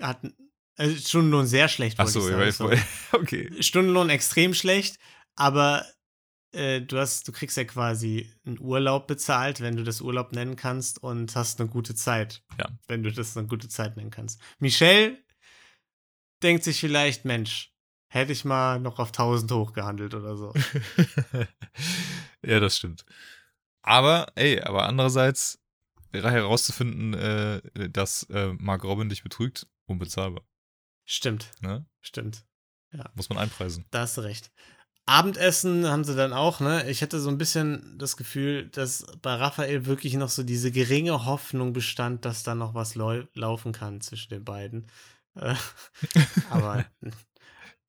hatten 0.00 0.34
also 0.78 0.96
Stundenlohn 0.96 1.46
sehr 1.46 1.68
schlecht, 1.68 1.98
wollte 1.98 2.08
Achso, 2.08 2.20
ich 2.20 2.34
sagen. 2.34 2.48
ich 2.48 2.54
sorry. 2.54 2.78
okay. 3.12 3.62
Stundenlohn 3.62 4.10
extrem 4.10 4.54
schlecht, 4.54 4.96
aber 5.34 5.84
äh, 6.52 6.80
du 6.80 6.98
hast, 6.98 7.26
du 7.28 7.32
kriegst 7.32 7.56
ja 7.56 7.64
quasi 7.64 8.32
einen 8.46 8.60
Urlaub 8.60 9.06
bezahlt, 9.06 9.60
wenn 9.60 9.76
du 9.76 9.82
das 9.82 10.00
Urlaub 10.00 10.32
nennen 10.32 10.56
kannst 10.56 11.02
und 11.02 11.34
hast 11.34 11.60
eine 11.60 11.68
gute 11.68 11.94
Zeit. 11.94 12.42
Ja. 12.58 12.68
Wenn 12.86 13.02
du 13.02 13.12
das 13.12 13.36
eine 13.36 13.46
gute 13.46 13.68
Zeit 13.68 13.96
nennen 13.96 14.10
kannst. 14.10 14.40
Michelle 14.58 15.18
denkt 16.42 16.64
sich 16.64 16.80
vielleicht, 16.80 17.24
Mensch, 17.24 17.72
hätte 18.08 18.32
ich 18.32 18.44
mal 18.44 18.78
noch 18.78 18.98
auf 18.98 19.08
1000 19.08 19.50
hochgehandelt 19.50 20.14
oder 20.14 20.36
so. 20.36 20.54
ja, 22.46 22.60
das 22.60 22.76
stimmt. 22.76 23.04
Aber, 23.82 24.28
ey, 24.34 24.60
aber 24.60 24.86
andererseits 24.86 25.60
herauszufinden, 26.12 27.14
äh, 27.14 27.90
dass 27.90 28.22
äh, 28.30 28.52
Mark 28.58 28.84
Robin 28.84 29.08
dich 29.08 29.22
betrügt, 29.22 29.66
unbezahlbar. 29.86 30.44
Stimmt, 31.10 31.50
Ne? 31.62 31.86
stimmt. 32.02 32.44
Muss 33.14 33.30
man 33.30 33.38
einpreisen. 33.38 33.86
Da 33.90 34.00
hast 34.00 34.18
du 34.18 34.20
recht. 34.20 34.50
Abendessen 35.06 35.86
haben 35.88 36.04
sie 36.04 36.14
dann 36.14 36.34
auch, 36.34 36.60
ne? 36.60 36.88
Ich 36.90 37.00
hatte 37.00 37.18
so 37.18 37.30
ein 37.30 37.38
bisschen 37.38 37.96
das 37.98 38.18
Gefühl, 38.18 38.68
dass 38.68 39.06
bei 39.22 39.34
Raphael 39.34 39.86
wirklich 39.86 40.12
noch 40.14 40.28
so 40.28 40.42
diese 40.42 40.70
geringe 40.70 41.24
Hoffnung 41.24 41.72
bestand, 41.72 42.26
dass 42.26 42.42
da 42.42 42.54
noch 42.54 42.74
was 42.74 42.94
lau 42.94 43.22
laufen 43.32 43.72
kann 43.72 44.02
zwischen 44.02 44.28
den 44.28 44.44
beiden. 44.44 44.86
Äh, 45.34 45.54
aber 46.50 46.84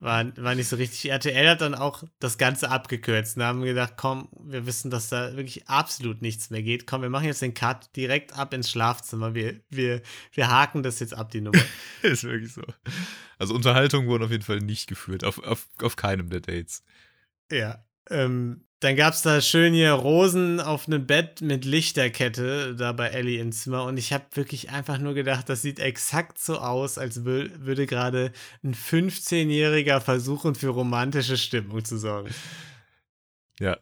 war, 0.00 0.34
war 0.38 0.54
nicht 0.54 0.68
so 0.68 0.76
richtig. 0.76 1.10
RTL 1.10 1.48
hat 1.48 1.60
dann 1.60 1.74
auch 1.74 2.02
das 2.18 2.38
Ganze 2.38 2.70
abgekürzt 2.70 3.36
und 3.36 3.42
haben 3.42 3.62
gedacht, 3.62 3.94
komm, 3.96 4.28
wir 4.42 4.66
wissen, 4.66 4.90
dass 4.90 5.10
da 5.10 5.36
wirklich 5.36 5.68
absolut 5.68 6.22
nichts 6.22 6.48
mehr 6.50 6.62
geht. 6.62 6.86
Komm, 6.86 7.02
wir 7.02 7.10
machen 7.10 7.26
jetzt 7.26 7.42
den 7.42 7.54
Cut 7.54 7.94
direkt 7.96 8.32
ab 8.32 8.54
ins 8.54 8.70
Schlafzimmer. 8.70 9.34
Wir, 9.34 9.60
wir, 9.68 10.00
wir 10.32 10.50
haken 10.50 10.82
das 10.82 11.00
jetzt 11.00 11.14
ab, 11.14 11.30
die 11.30 11.42
Nummer. 11.42 11.62
Ist 12.02 12.24
wirklich 12.24 12.52
so. 12.52 12.62
Also 13.38 13.54
Unterhaltung 13.54 14.06
wurden 14.06 14.24
auf 14.24 14.30
jeden 14.30 14.42
Fall 14.42 14.60
nicht 14.60 14.88
geführt, 14.88 15.22
auf, 15.22 15.38
auf, 15.44 15.68
auf 15.82 15.96
keinem 15.96 16.30
der 16.30 16.40
Dates. 16.40 16.82
Ja. 17.52 17.84
Ähm, 18.08 18.64
dann 18.80 18.96
gab 18.96 19.12
es 19.12 19.20
da 19.20 19.42
schön 19.42 19.74
hier 19.74 19.92
Rosen 19.92 20.58
auf 20.58 20.86
einem 20.86 21.06
Bett 21.06 21.42
mit 21.42 21.66
Lichterkette 21.66 22.74
da 22.74 22.92
bei 22.92 23.08
Ellie 23.08 23.38
im 23.38 23.52
Zimmer 23.52 23.84
und 23.84 23.98
ich 23.98 24.14
habe 24.14 24.24
wirklich 24.32 24.70
einfach 24.70 24.98
nur 24.98 25.12
gedacht, 25.12 25.50
das 25.50 25.60
sieht 25.60 25.78
exakt 25.78 26.38
so 26.38 26.58
aus, 26.58 26.96
als 26.96 27.26
wür 27.26 27.50
würde 27.58 27.86
gerade 27.86 28.32
ein 28.64 28.74
15-Jähriger 28.74 30.00
versuchen, 30.00 30.54
für 30.54 30.68
romantische 30.68 31.36
Stimmung 31.36 31.84
zu 31.84 31.98
sorgen. 31.98 32.30
Ja, 33.58 33.78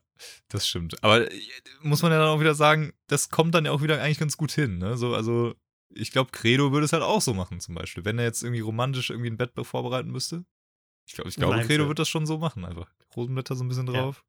das 0.48 0.66
stimmt. 0.66 1.02
Aber 1.04 1.30
äh, 1.30 1.40
muss 1.82 2.02
man 2.02 2.10
ja 2.10 2.18
dann 2.18 2.28
auch 2.28 2.40
wieder 2.40 2.56
sagen, 2.56 2.92
das 3.06 3.30
kommt 3.30 3.54
dann 3.54 3.66
ja 3.66 3.70
auch 3.70 3.82
wieder 3.82 4.02
eigentlich 4.02 4.18
ganz 4.18 4.36
gut 4.36 4.50
hin. 4.50 4.78
Ne? 4.78 4.96
So, 4.96 5.14
also, 5.14 5.54
ich 5.90 6.10
glaube, 6.10 6.32
Credo 6.32 6.72
würde 6.72 6.84
es 6.84 6.92
halt 6.92 7.04
auch 7.04 7.20
so 7.20 7.34
machen, 7.34 7.60
zum 7.60 7.76
Beispiel. 7.76 8.04
Wenn 8.04 8.18
er 8.18 8.24
jetzt 8.24 8.42
irgendwie 8.42 8.60
romantisch 8.60 9.10
irgendwie 9.10 9.30
ein 9.30 9.36
Bett 9.36 9.52
vorbereiten 9.62 10.10
müsste. 10.10 10.44
Ich, 11.06 11.14
glaub, 11.14 11.28
ich 11.28 11.36
glaube, 11.36 11.60
Credo 11.62 11.86
wird 11.86 12.00
das 12.00 12.08
schon 12.08 12.26
so 12.26 12.38
machen, 12.38 12.64
einfach. 12.64 12.90
Rosenblätter 13.16 13.54
so 13.54 13.64
ein 13.64 13.68
bisschen 13.68 13.86
drauf. 13.86 14.16
Ja, 14.16 14.27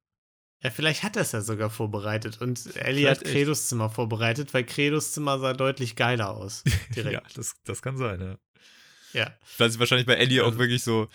vielleicht 0.72 1.04
hat 1.04 1.16
er 1.16 1.22
es 1.22 1.32
ja 1.32 1.42
sogar 1.42 1.70
vorbereitet 1.70 2.42
und 2.42 2.60
Ellie 2.76 3.04
Vielleicht 3.06 3.22
hat 3.22 3.26
echt. 3.28 3.34
Credos 3.36 3.68
Zimmer 3.68 3.90
vorbereitet, 3.90 4.54
weil 4.54 4.66
Credos 4.66 5.14
Zimmer 5.14 5.40
sah 5.40 5.54
deutlich 5.54 5.96
geiler 5.96 6.32
aus. 6.32 6.64
Direkt. 6.96 7.14
Ja, 7.14 7.22
das, 7.36 7.56
das 7.66 7.82
kann 7.82 7.98
sein, 7.98 8.20
ja. 8.22 8.38
ja. 9.14 9.34
Vielleicht 9.44 9.72
ist 9.76 9.80
wahrscheinlich 9.80 10.08
bei 10.08 10.16
Ellie 10.16 10.42
auch 10.44 10.48
Also- 10.48 10.60
wirklich 10.60 10.84
so, 10.84 11.08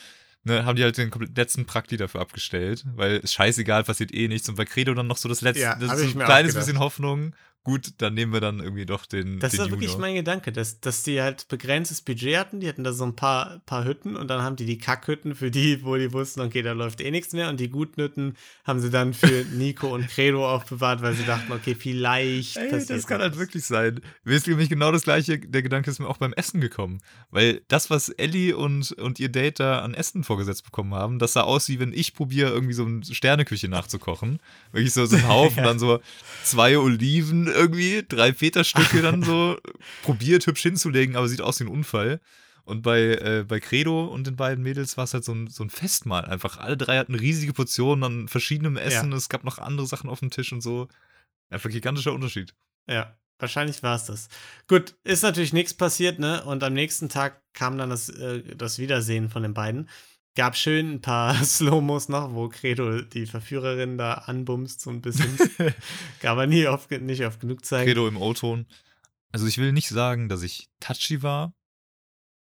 ne, 0.45 0.65
haben 0.65 0.77
die 0.77 0.83
halt 0.85 0.97
den 0.97 1.11
letzten 1.37 1.67
Prakti 1.67 1.97
dafür 1.97 2.21
abgestellt, 2.23 2.85
weil 2.95 3.21
es 3.23 3.33
scheißegal, 3.35 3.85
passiert 3.85 4.15
eh 4.15 4.29
nichts. 4.29 4.49
Und 4.49 4.55
bei 4.55 4.65
Credo 4.65 4.95
dann 4.95 5.07
noch 5.07 5.19
so 5.19 5.29
das 5.29 5.41
letzte, 5.43 5.63
Ja, 5.63 5.75
das 5.77 5.93
ist 6.01 6.13
so 6.13 6.19
ein 6.19 6.23
auch 6.23 6.27
kleines 6.27 6.55
bisschen 6.55 6.79
Hoffnung. 6.79 7.35
Gut, 7.65 7.95
dann 7.97 8.13
nehmen 8.13 8.35
wir 8.35 8.41
dann 8.41 8.61
irgendwie 8.61 8.85
doch 8.85 9.07
den, 9.07 9.41
Das 9.41 9.53
den 9.53 9.61
war 9.61 9.71
wirklich 9.71 9.93
Junior. 9.93 10.01
mein 10.03 10.15
Gedanke, 10.17 10.53
dass, 10.53 10.81
dass 10.81 11.03
die 11.03 11.23
halt 11.23 11.49
begrenztes 11.49 12.03
Budget 12.03 12.37
hatten. 12.37 12.61
Die 12.61 12.69
hatten 12.69 12.85
da 12.85 12.93
so 12.93 13.05
ein 13.05 13.17
paar, 13.17 13.63
paar 13.65 13.87
Hütten 13.87 14.17
und 14.17 14.29
dann 14.29 14.43
haben 14.43 14.57
die 14.57 14.67
die 14.67 14.77
Kackhütten 14.77 15.35
für 15.35 15.51
die, 15.51 15.83
wo 15.83 15.97
die 15.97 16.13
wussten, 16.13 16.43
okay, 16.43 16.61
da 16.61 16.73
läuft 16.73 17.01
eh 17.01 17.11
nichts 17.11 17.33
mehr. 17.33 17.49
Und 17.49 17.59
die 17.61 17.71
guten 17.71 18.03
Hütten 18.03 18.37
haben 18.65 18.81
sie 18.81 18.91
dann 18.91 19.15
für 19.15 19.47
Nico 19.53 19.95
und 19.95 20.07
Credo 20.09 20.47
aufbewahrt, 20.47 21.01
weil 21.01 21.15
sie 21.15 21.25
dachten, 21.25 21.51
okay, 21.53 21.75
vielleicht. 21.75 22.59
Ey, 22.59 22.85
das 22.87 23.07
kann 23.07 23.23
halt 23.23 23.39
wirklich 23.39 23.65
sein. 23.65 24.03
Mir 24.25 24.37
ist 24.37 24.47
nämlich 24.47 24.69
genau 24.69 24.93
das 24.93 25.05
gleiche, 25.05 25.39
der 25.39 25.63
Gedanke 25.63 25.91
ist 25.91 26.01
mir 26.01 26.09
auch 26.09 26.19
beim 26.19 26.35
Essen 26.35 26.61
gekommen. 26.61 27.01
Weil 27.31 27.63
das, 27.69 27.89
was 27.89 28.11
Ellie 28.11 28.55
und, 28.55 28.93
und 28.93 29.19
ihr 29.19 29.31
Date 29.31 29.61
da 29.61 29.79
an 29.79 29.95
Essen 29.95 30.23
vorgesetzt 30.23 30.65
bekommen 30.67 30.93
haben, 30.93 31.19
das 31.19 31.33
sah 31.33 31.41
aus, 31.45 31.71
wie 31.71 31.81
wenn 31.81 31.95
ich 31.95 32.13
probiere, 32.13 32.51
irgendwie 32.51 32.75
so 32.75 32.85
eine 32.85 33.03
Sterneküche 33.07 33.69
nachzukochen. 33.69 34.39
Wirklich 34.73 34.93
so, 34.93 35.07
so 35.07 35.17
ein 35.17 35.29
Haufen, 35.29 35.65
dann 35.65 35.79
so 35.79 36.01
zwei 36.43 36.77
Oliven 36.77 37.54
irgendwie, 37.55 38.05
drei 38.07 38.33
Feta-Stücke 38.33 39.03
dann 39.03 39.23
so 39.23 39.57
probiert 40.03 40.47
hübsch 40.47 40.63
hinzulegen, 40.63 41.17
aber 41.17 41.29
sieht 41.29 41.41
aus 41.41 41.61
wie 41.61 41.65
ein 41.65 41.69
Unfall. 41.69 42.21
Und 42.65 42.81
bei, 42.83 43.01
äh, 43.17 43.45
bei 43.47 43.61
Credo 43.61 44.07
und 44.07 44.27
den 44.27 44.37
beiden 44.37 44.65
Mädels 44.65 44.97
war 44.97 45.05
es 45.05 45.13
halt 45.13 45.25
so 45.25 45.33
ein, 45.33 45.49
so 45.49 45.63
ein 45.63 45.71
Festmahl 45.71 46.25
einfach. 46.25 46.57
Alle 46.57 46.79
drei 46.79 46.99
hatten 46.99 47.15
riesige 47.15 47.53
Portionen 47.53 48.05
an 48.05 48.29
verschiedenem 48.29 48.79
Essen. 48.79 49.13
Es 49.13 49.29
gab 49.29 49.45
noch 49.45 49.59
andere 49.59 49.87
Sachen 49.87 50.09
auf 50.09 50.21
dem 50.21 50.31
Tisch 50.31 50.51
und 50.53 50.63
so. 50.63 50.89
Einfach 51.51 51.69
gigantischer 51.71 52.15
Unterschied. 52.15 52.55
Ja, 52.89 53.19
wahrscheinlich 53.39 53.83
war 53.83 53.97
es 53.97 54.07
das. 54.07 54.29
Gut, 54.67 54.97
ist 55.05 55.23
natürlich 55.23 55.53
nichts 55.53 55.75
passiert, 55.75 56.19
ne? 56.19 56.43
Und 56.45 56.63
am 56.63 56.73
nächsten 56.73 57.11
Tag 57.11 57.43
kam 57.53 57.77
dann 57.77 57.91
das, 57.91 58.09
äh, 58.09 58.57
das 58.57 58.79
Wiedersehen 58.79 59.29
von 59.29 59.43
den 59.43 59.53
beiden. 59.53 59.91
Gab 60.37 60.57
schön 60.57 60.95
ein 60.95 61.01
paar 61.01 61.35
Slow-Mos 61.45 62.09
noch, 62.09 62.35
wo 62.35 62.49
Credo 62.49 63.03
die 63.03 63.27
Verführerin 63.27 63.99
da 63.99 64.15
anbumst, 64.15 64.81
so 64.81 64.91
ein 64.91 65.01
bisschen. 65.01 65.37
Gab 66.21 66.33
aber 66.33 66.47
nie 66.47 66.67
oft, 66.67 66.91
nicht 66.91 67.25
oft 67.25 67.41
genug 67.41 67.65
Zeit. 67.65 67.87
Credo 67.87 68.09
im 68.09 68.17
O-Ton. 68.17 68.67
Also 69.33 69.47
ich 69.47 69.59
will 69.59 69.73
nicht 69.73 69.89
sagen, 69.89 70.29
dass 70.29 70.43
ich 70.43 70.69
touchy 70.81 71.23
war. 71.23 71.55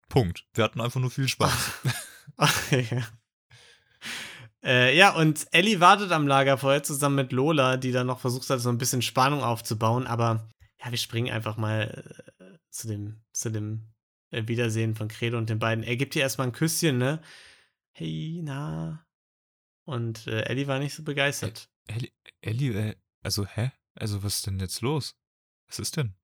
Punkt. 0.08 0.44
Wir 0.54 0.64
hatten 0.64 0.80
einfach 0.80 1.00
nur 1.00 1.10
viel 1.10 1.28
Spaß. 1.28 1.72
ja. 2.70 3.06
Äh, 4.64 4.96
ja, 4.96 5.14
und 5.14 5.46
Ellie 5.50 5.80
wartet 5.80 6.12
am 6.12 6.28
Lagerfeuer 6.28 6.82
zusammen 6.82 7.16
mit 7.16 7.32
Lola, 7.32 7.76
die 7.76 7.90
dann 7.90 8.06
noch 8.06 8.20
versucht 8.20 8.48
hat, 8.50 8.60
so 8.60 8.68
ein 8.68 8.78
bisschen 8.78 9.02
Spannung 9.02 9.42
aufzubauen. 9.42 10.06
Aber 10.06 10.48
ja, 10.84 10.90
wir 10.90 10.98
springen 10.98 11.32
einfach 11.32 11.56
mal 11.56 12.04
äh, 12.38 12.44
zu 12.70 12.86
dem, 12.86 13.22
zu 13.32 13.50
dem 13.50 13.92
äh, 14.30 14.46
Wiedersehen 14.46 14.94
von 14.94 15.08
Credo 15.08 15.38
und 15.38 15.50
den 15.50 15.58
beiden. 15.58 15.82
Er 15.82 15.96
gibt 15.96 16.14
ihr 16.14 16.22
erstmal 16.22 16.48
ein 16.48 16.52
Küsschen, 16.52 16.98
ne? 16.98 17.20
Hey, 17.92 18.40
na. 18.42 19.06
Und 19.84 20.26
äh, 20.26 20.42
Ellie 20.42 20.66
war 20.66 20.78
nicht 20.78 20.94
so 20.94 21.02
begeistert. 21.02 21.68
Ellie, 21.86 22.12
Ellie 22.40 22.72
äh, 22.72 22.96
also 23.22 23.46
hä? 23.46 23.72
Also 23.94 24.22
was 24.22 24.36
ist 24.36 24.46
denn 24.46 24.58
jetzt 24.58 24.80
los? 24.80 25.16
Was 25.68 25.78
ist 25.78 25.96
denn? 25.96 26.14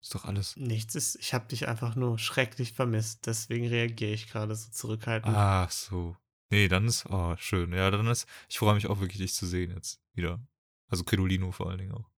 Ist 0.00 0.14
doch 0.14 0.24
alles. 0.24 0.56
Nichts 0.56 0.94
ist, 0.94 1.16
ich 1.16 1.32
habe 1.32 1.46
dich 1.46 1.68
einfach 1.68 1.94
nur 1.94 2.18
schrecklich 2.18 2.72
vermisst. 2.72 3.26
Deswegen 3.26 3.68
reagiere 3.68 4.12
ich 4.12 4.28
gerade 4.28 4.54
so 4.54 4.70
zurückhaltend. 4.70 5.34
Ach 5.36 5.70
so. 5.70 6.16
Nee, 6.50 6.68
dann 6.68 6.86
ist, 6.86 7.06
oh, 7.06 7.36
schön. 7.38 7.72
Ja, 7.72 7.90
dann 7.90 8.06
ist, 8.08 8.26
ich 8.48 8.58
freue 8.58 8.74
mich 8.74 8.88
auch 8.88 9.00
wirklich, 9.00 9.18
dich 9.18 9.34
zu 9.34 9.46
sehen 9.46 9.70
jetzt 9.70 10.02
wieder. 10.12 10.44
Also 10.88 11.04
Credolino 11.04 11.52
vor 11.52 11.70
allen 11.70 11.78
Dingen 11.78 11.92
auch. 11.92 12.10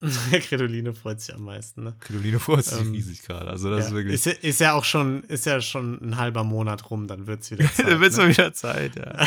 Credoline 0.30 0.94
freut 0.94 1.20
sich 1.20 1.34
am 1.34 1.42
meisten, 1.44 1.84
ne? 1.84 1.96
Credolino 2.00 2.38
freut 2.38 2.64
sich 2.64 2.78
Ähm, 2.80 2.92
riesig 2.92 3.22
gerade. 3.22 3.48
Also 3.48 3.70
das 3.70 3.80
ja. 3.80 3.86
ist 3.88 3.94
wirklich. 3.94 4.14
Ist, 4.14 4.26
ja- 4.26 4.32
ist 4.32 4.60
ja 4.60 4.72
auch 4.74 4.84
schon, 4.84 5.22
ist 5.24 5.46
ja 5.46 5.60
schon 5.60 5.98
ein 6.02 6.16
halber 6.16 6.44
Monat 6.44 6.90
rum, 6.90 7.06
dann 7.06 7.26
wird's 7.26 7.50
wieder 7.50 7.64
Zeit. 7.72 7.86
da 7.88 8.00
wird's 8.00 8.16
ne? 8.16 8.24
mal 8.24 8.28
wieder 8.30 8.52
Zeit, 8.52 8.96
ja. 8.96 9.26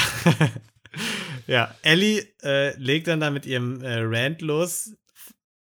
ja, 1.47 1.76
Ellie 1.82 2.26
äh, 2.43 2.78
legt 2.78 3.07
dann 3.07 3.20
da 3.20 3.32
mit 3.32 3.45
ihrem 3.45 3.82
äh, 3.82 3.99
Rant 4.01 4.41
los, 4.41 4.93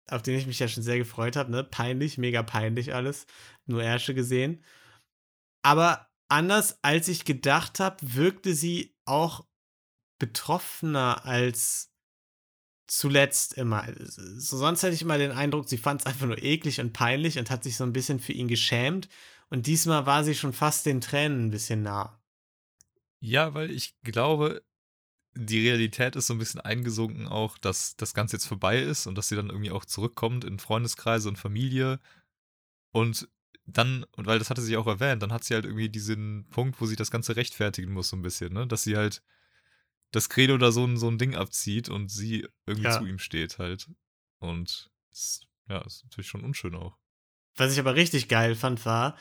auf 0.09 0.21
den 0.21 0.37
ich 0.37 0.47
mich 0.47 0.59
ja 0.59 0.67
schon 0.67 0.83
sehr 0.83 0.97
gefreut 0.97 1.35
habe, 1.35 1.51
ne? 1.51 1.63
Peinlich, 1.63 2.17
mega 2.17 2.41
peinlich 2.43 2.93
alles. 2.93 3.25
Nur 3.65 3.83
Ärsche 3.83 4.13
gesehen. 4.13 4.63
Aber 5.63 6.09
anders 6.29 6.79
als 6.81 7.07
ich 7.07 7.25
gedacht 7.25 7.79
habe, 7.79 7.97
wirkte 8.01 8.53
sie 8.53 8.95
auch 9.05 9.45
betroffener 10.19 11.25
als 11.25 11.92
zuletzt 12.87 13.53
immer. 13.53 13.87
So, 13.97 14.57
sonst 14.57 14.83
hätte 14.83 14.93
ich 14.93 15.01
immer 15.01 15.17
den 15.17 15.31
Eindruck, 15.31 15.69
sie 15.69 15.77
fand 15.77 16.01
es 16.01 16.05
einfach 16.07 16.27
nur 16.27 16.41
eklig 16.41 16.79
und 16.79 16.93
peinlich 16.93 17.39
und 17.39 17.49
hat 17.49 17.63
sich 17.63 17.77
so 17.77 17.83
ein 17.83 17.93
bisschen 17.93 18.19
für 18.19 18.33
ihn 18.33 18.47
geschämt. 18.47 19.09
Und 19.49 19.67
diesmal 19.67 20.05
war 20.05 20.23
sie 20.23 20.35
schon 20.35 20.53
fast 20.53 20.85
den 20.85 21.01
Tränen 21.01 21.45
ein 21.45 21.51
bisschen 21.51 21.83
nah. 21.83 22.19
Ja, 23.19 23.53
weil 23.53 23.71
ich 23.71 23.95
glaube, 24.03 24.63
die 25.35 25.67
Realität 25.67 26.15
ist 26.15 26.27
so 26.27 26.33
ein 26.33 26.39
bisschen 26.39 26.61
eingesunken 26.61 27.27
auch, 27.27 27.57
dass 27.57 27.95
das 27.95 28.13
Ganze 28.13 28.35
jetzt 28.35 28.45
vorbei 28.45 28.81
ist 28.81 29.07
und 29.07 29.17
dass 29.17 29.29
sie 29.29 29.35
dann 29.35 29.49
irgendwie 29.49 29.71
auch 29.71 29.85
zurückkommt 29.85 30.43
in 30.43 30.59
Freundeskreise 30.59 31.29
und 31.29 31.37
Familie. 31.37 31.99
Und 32.91 33.29
dann, 33.65 34.05
und 34.15 34.27
weil 34.27 34.39
das 34.39 34.49
hatte 34.49 34.61
sie 34.61 34.77
auch 34.77 34.87
erwähnt, 34.87 35.23
dann 35.23 35.31
hat 35.31 35.43
sie 35.43 35.53
halt 35.53 35.65
irgendwie 35.65 35.89
diesen 35.89 36.47
Punkt, 36.49 36.79
wo 36.81 36.85
sie 36.85 36.95
das 36.95 37.11
Ganze 37.11 37.35
rechtfertigen 37.35 37.93
muss, 37.93 38.09
so 38.09 38.17
ein 38.17 38.21
bisschen, 38.21 38.53
ne? 38.53 38.67
Dass 38.67 38.83
sie 38.83 38.97
halt 38.97 39.21
das 40.13 40.29
Credo 40.29 40.57
da 40.57 40.71
so 40.71 40.85
ein, 40.85 40.95
so 40.95 41.09
ein 41.09 41.17
Ding 41.17 41.35
abzieht 41.35 41.89
und 41.89 42.09
sie 42.09 42.47
irgendwie 42.65 42.87
Ja. 42.87 42.99
zu 42.99 43.05
ihm 43.05 43.19
steht 43.19 43.57
halt. 43.59 43.89
Und 44.39 44.89
das, 45.09 45.41
ja, 45.69 45.79
ist 45.81 46.03
natürlich 46.05 46.27
schon 46.27 46.43
unschön 46.43 46.75
auch. 46.75 46.97
Was 47.55 47.73
ich 47.73 47.79
aber 47.79 47.95
richtig 47.95 48.29
geil 48.29 48.55
fand, 48.55 48.85
war, 48.85 49.17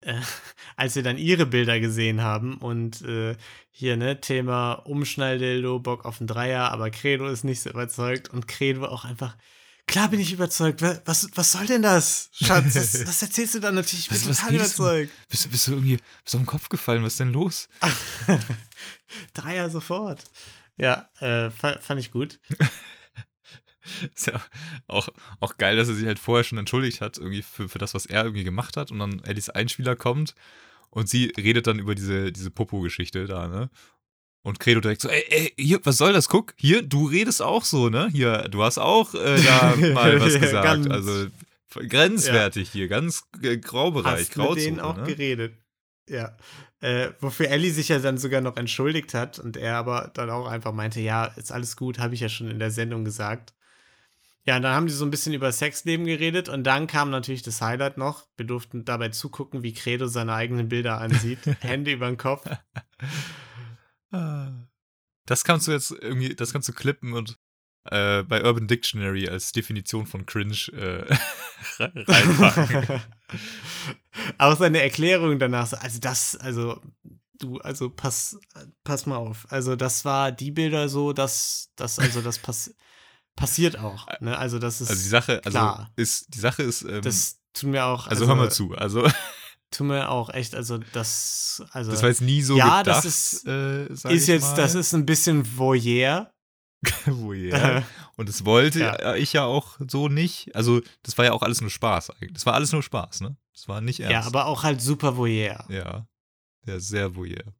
äh, 0.00 0.20
als 0.76 0.96
wir 0.96 1.02
dann 1.02 1.16
ihre 1.18 1.46
Bilder 1.46 1.80
gesehen 1.80 2.22
haben 2.22 2.58
und 2.58 3.02
äh, 3.02 3.36
hier, 3.70 3.96
ne, 3.96 4.20
Thema 4.20 4.74
Umschnalldildo, 4.74 5.78
Bock 5.78 6.04
auf 6.04 6.20
einen 6.20 6.26
Dreier, 6.28 6.70
aber 6.70 6.90
Credo 6.90 7.26
ist 7.28 7.44
nicht 7.44 7.60
so 7.60 7.70
überzeugt 7.70 8.28
und 8.28 8.48
Credo 8.48 8.84
auch 8.86 9.04
einfach, 9.04 9.36
klar 9.86 10.08
bin 10.08 10.20
ich 10.20 10.32
überzeugt, 10.32 10.82
Wa- 10.82 11.00
was, 11.04 11.28
was 11.34 11.52
soll 11.52 11.66
denn 11.66 11.82
das, 11.82 12.28
Schatz? 12.32 12.74
Was, 12.74 13.06
was 13.06 13.22
erzählst 13.22 13.54
du 13.54 13.60
da 13.60 13.70
natürlich? 13.72 14.04
Ich 14.04 14.08
bin 14.10 14.18
Was- 14.20 14.28
was 14.28 14.36
total 14.38 14.50
du? 14.52 14.56
überzeugt. 14.58 15.12
Bist, 15.28 15.44
du- 15.44 15.48
bist 15.50 15.66
du 15.68 15.72
irgendwie 15.72 15.96
bist 15.96 16.34
du 16.34 16.38
auf 16.38 16.42
den 16.42 16.46
Kopf 16.46 16.68
gefallen? 16.68 17.02
Was 17.02 17.14
ist 17.14 17.20
denn 17.20 17.32
los? 17.32 17.68
Dreier 19.34 19.70
sofort. 19.70 20.24
Ja, 20.76 21.08
äh, 21.20 21.50
fa- 21.50 21.78
fand 21.80 22.00
ich 22.00 22.10
gut. 22.10 22.38
Ist 24.16 24.26
ja 24.26 24.42
auch, 24.88 25.08
auch 25.38 25.58
geil, 25.58 25.76
dass 25.76 25.86
er 25.88 25.94
sich 25.94 26.06
halt 26.06 26.18
vorher 26.18 26.42
schon 26.42 26.58
entschuldigt 26.58 27.00
hat, 27.00 27.18
irgendwie 27.18 27.42
für, 27.42 27.68
für 27.68 27.78
das, 27.78 27.94
was 27.94 28.04
er 28.06 28.24
irgendwie 28.24 28.42
gemacht 28.42 28.76
hat. 28.76 28.90
Und 28.90 28.98
dann 28.98 29.22
Eddies 29.22 29.48
Einspieler 29.48 29.94
kommt 29.94 30.34
und 30.90 31.08
sie 31.08 31.32
redet 31.36 31.68
dann 31.68 31.78
über 31.78 31.94
diese, 31.94 32.32
diese 32.32 32.50
Popo-Geschichte 32.50 33.26
da, 33.26 33.46
ne? 33.46 33.70
Und 34.46 34.60
Credo 34.60 34.80
direkt 34.80 35.00
so, 35.02 35.08
ey, 35.08 35.24
ey, 35.28 35.52
hier, 35.58 35.80
was 35.82 35.96
soll 35.96 36.12
das? 36.12 36.28
Guck, 36.28 36.54
hier, 36.56 36.82
du 36.82 37.06
redest 37.08 37.42
auch 37.42 37.64
so, 37.64 37.88
ne? 37.88 38.08
Hier, 38.12 38.46
du 38.48 38.62
hast 38.62 38.78
auch 38.78 39.12
äh, 39.14 39.42
da 39.42 39.74
mal 39.92 40.20
was 40.20 40.34
Ja, 40.34 40.38
gesagt. 40.38 40.64
ganz- 40.64 40.88
also 40.88 41.26
grenzwertig 41.74 42.70
hier, 42.70 42.86
ganz 42.86 43.24
äh, 43.42 43.56
Graubereich, 43.58 44.20
Hast 44.20 44.32
Grauzone. 44.32 44.54
mit 44.54 44.64
denen 44.66 44.80
auch 44.80 44.96
ne? 44.98 45.02
geredet. 45.02 45.54
Ja. 46.08 46.36
Äh, 46.80 47.08
wofür 47.20 47.48
Ellie 47.48 47.72
sich 47.72 47.88
ja 47.88 47.98
dann 47.98 48.18
sogar 48.18 48.40
noch 48.40 48.56
entschuldigt 48.56 49.14
hat 49.14 49.40
und 49.40 49.56
er 49.56 49.76
aber 49.76 50.12
dann 50.14 50.30
auch 50.30 50.46
einfach 50.46 50.72
meinte, 50.72 51.00
ja, 51.00 51.24
ist 51.24 51.50
alles 51.50 51.76
gut, 51.76 51.98
habe 51.98 52.14
ich 52.14 52.20
ja 52.20 52.28
schon 52.28 52.48
in 52.48 52.60
der 52.60 52.70
Sendung 52.70 53.04
gesagt. 53.04 53.52
Ja, 54.44 54.54
und 54.56 54.62
dann 54.62 54.74
haben 54.76 54.86
die 54.86 54.92
so 54.92 55.04
ein 55.04 55.10
bisschen 55.10 55.34
über 55.34 55.50
Sexleben 55.50 56.06
geredet 56.06 56.48
und 56.48 56.62
dann 56.62 56.86
kam 56.86 57.10
natürlich 57.10 57.42
das 57.42 57.60
Highlight 57.60 57.98
noch. 57.98 58.28
Wir 58.36 58.46
durften 58.46 58.84
dabei 58.84 59.08
zugucken, 59.08 59.64
wie 59.64 59.74
Credo 59.74 60.06
seine 60.06 60.34
eigenen 60.34 60.68
Bilder 60.68 61.00
ansieht. 61.00 61.40
Hände 61.62 61.90
über 61.90 62.06
den 62.06 62.16
Kopf. 62.16 62.46
Ah. 64.12 64.68
Das 65.26 65.44
kannst 65.44 65.66
du 65.66 65.72
jetzt 65.72 65.90
irgendwie, 65.90 66.34
das 66.34 66.52
kannst 66.52 66.68
du 66.68 66.72
klippen 66.72 67.12
und 67.12 67.38
äh, 67.90 68.22
bei 68.24 68.44
Urban 68.44 68.66
Dictionary 68.66 69.28
als 69.28 69.52
Definition 69.52 70.06
von 70.06 70.26
Cringe 70.26 70.56
äh, 70.72 71.14
reinpacken. 71.78 73.00
auch 74.38 74.56
seine 74.56 74.82
Erklärung 74.82 75.38
danach, 75.38 75.66
so, 75.66 75.76
also 75.76 75.98
das, 76.00 76.36
also 76.36 76.80
du, 77.38 77.58
also 77.58 77.90
pass, 77.90 78.38
pass 78.84 79.06
mal 79.06 79.16
auf. 79.16 79.46
Also 79.50 79.76
das 79.76 80.04
war 80.04 80.32
die 80.32 80.50
Bilder 80.50 80.88
so, 80.88 81.12
dass 81.12 81.70
das, 81.76 81.98
also 81.98 82.22
das 82.22 82.38
pass, 82.38 82.74
passiert 83.36 83.78
auch. 83.78 84.06
Ne? 84.20 84.36
Also 84.36 84.58
das 84.58 84.80
ist 84.80 84.90
Also 84.90 85.02
die 85.02 85.08
Sache, 85.08 85.40
also 85.44 85.50
klar. 85.58 85.92
ist, 85.96 86.34
die 86.34 86.40
Sache 86.40 86.62
ist, 86.62 86.82
ähm, 86.82 87.02
Das 87.02 87.40
tut 87.52 87.70
mir 87.70 87.84
auch. 87.84 88.06
also, 88.06 88.26
hör 88.26 88.34
mal 88.34 88.50
zu, 88.50 88.74
also 88.74 89.08
Tut 89.72 89.86
mir 89.88 90.10
auch 90.10 90.30
echt, 90.30 90.54
also 90.54 90.78
das, 90.92 91.62
also 91.72 91.90
das 91.90 92.00
war 92.02 92.08
jetzt 92.08 92.20
nie 92.22 92.40
so 92.42 92.56
Ja, 92.56 92.78
gedacht. 92.82 93.04
das 93.04 93.04
ist- 93.04 93.46
äh, 93.46 93.86
ist 93.88 94.26
jetzt, 94.28 94.42
mal. 94.50 94.56
das 94.56 94.74
ist 94.74 94.94
ein 94.94 95.06
bisschen 95.06 95.56
Voyeur. 95.56 96.30
Ja. 97.06 97.82
Und 98.16 98.28
das 98.28 98.44
wollte 98.44 98.80
Ja. 98.80 99.14
ich 99.16 99.32
ja 99.32 99.44
auch 99.44 99.78
so 99.88 100.08
nicht. 100.08 100.54
Also 100.54 100.82
das 101.02 101.18
war 101.18 101.24
ja 101.24 101.32
auch 101.32 101.42
alles 101.42 101.60
nur 101.60 101.70
Spaß 101.70 102.10
eigentlich. 102.10 102.32
Das 102.34 102.46
war 102.46 102.54
alles 102.54 102.70
nur 102.72 102.82
Spaß, 102.82 103.22
ne? 103.22 103.36
Das 103.54 103.66
war 103.66 103.80
nicht 103.80 104.00
ernst. 104.00 104.12
ja, 104.12 104.22
aber 104.26 104.46
auch 104.46 104.62
halt 104.62 104.80
super 104.80 105.16
Voyeur. 105.16 105.64
Ja. 105.68 106.06
Ja, 106.66 106.78
sehr 106.80 107.14
voyeur. 107.16 107.54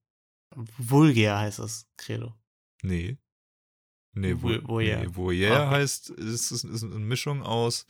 Vulgär 0.78 1.38
heißt 1.38 1.58
das, 1.58 1.86
Credo. 1.96 2.34
Nee. 2.82 3.18
Nee, 4.12 4.32
Vo- 4.34 4.40
Voyeur. 4.42 4.68
Voyeur. 4.68 4.98
Nee, 5.00 5.14
Voyeur 5.16 5.60
Okay. 5.62 5.70
heißt, 5.76 6.10
es 6.10 6.50
ist, 6.52 6.64
ist 6.64 6.82
eine 6.84 6.94
Mischung 6.98 7.42
aus 7.42 7.86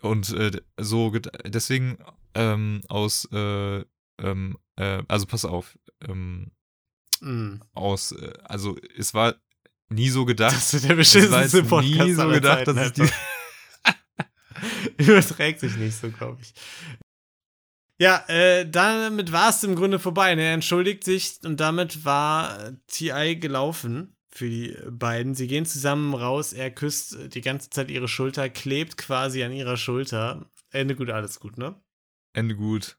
und 0.00 0.30
äh, 0.30 0.60
so, 0.78 1.10
deswegen 1.44 1.98
ähm, 2.34 2.82
aus, 2.88 3.28
äh, 3.32 3.84
ähm, 4.18 4.58
äh, 4.76 5.02
also 5.08 5.26
pass 5.26 5.44
auf, 5.44 5.78
ähm, 6.08 6.50
Mm. 7.20 7.60
aus, 7.74 8.10
äh, 8.12 8.32
also 8.42 8.76
es 8.98 9.14
war 9.14 9.36
nie 9.90 10.08
so 10.08 10.24
gedacht, 10.24 10.56
Das 10.56 10.72
wird 10.72 10.84
der 10.84 10.98
es 10.98 11.14
war 11.14 11.20
beschissenste 11.20 11.62
Podcast 11.62 12.00
nie 12.00 12.12
so 12.14 12.28
gedacht, 12.28 12.64
Zeiten, 12.64 12.76
dass 12.76 12.86
ich 12.88 12.92
die. 12.94 13.08
Überträgt 15.04 15.60
sich 15.60 15.76
nicht 15.76 15.96
so, 15.96 16.10
glaube 16.10 16.40
ich. 16.42 16.52
Ja, 17.98 18.24
äh, 18.28 18.68
damit 18.68 19.30
war 19.30 19.50
es 19.50 19.62
im 19.62 19.76
Grunde 19.76 20.00
vorbei. 20.00 20.34
ne? 20.34 20.42
Er 20.42 20.54
entschuldigt 20.54 21.04
sich 21.04 21.38
und 21.44 21.60
damit 21.60 22.04
war 22.04 22.58
äh, 22.60 22.72
TI 22.88 23.36
gelaufen 23.36 24.16
für 24.34 24.48
die 24.48 24.76
beiden. 24.90 25.34
Sie 25.34 25.46
gehen 25.46 25.66
zusammen 25.66 26.14
raus. 26.14 26.52
Er 26.52 26.70
küsst 26.70 27.34
die 27.34 27.40
ganze 27.42 27.70
Zeit 27.70 27.90
ihre 27.90 28.08
Schulter, 28.08 28.48
klebt 28.48 28.96
quasi 28.96 29.42
an 29.42 29.52
ihrer 29.52 29.76
Schulter. 29.76 30.50
Ende 30.70 30.96
gut, 30.96 31.10
alles 31.10 31.38
gut, 31.38 31.58
ne? 31.58 31.80
Ende 32.32 32.56
gut, 32.56 32.96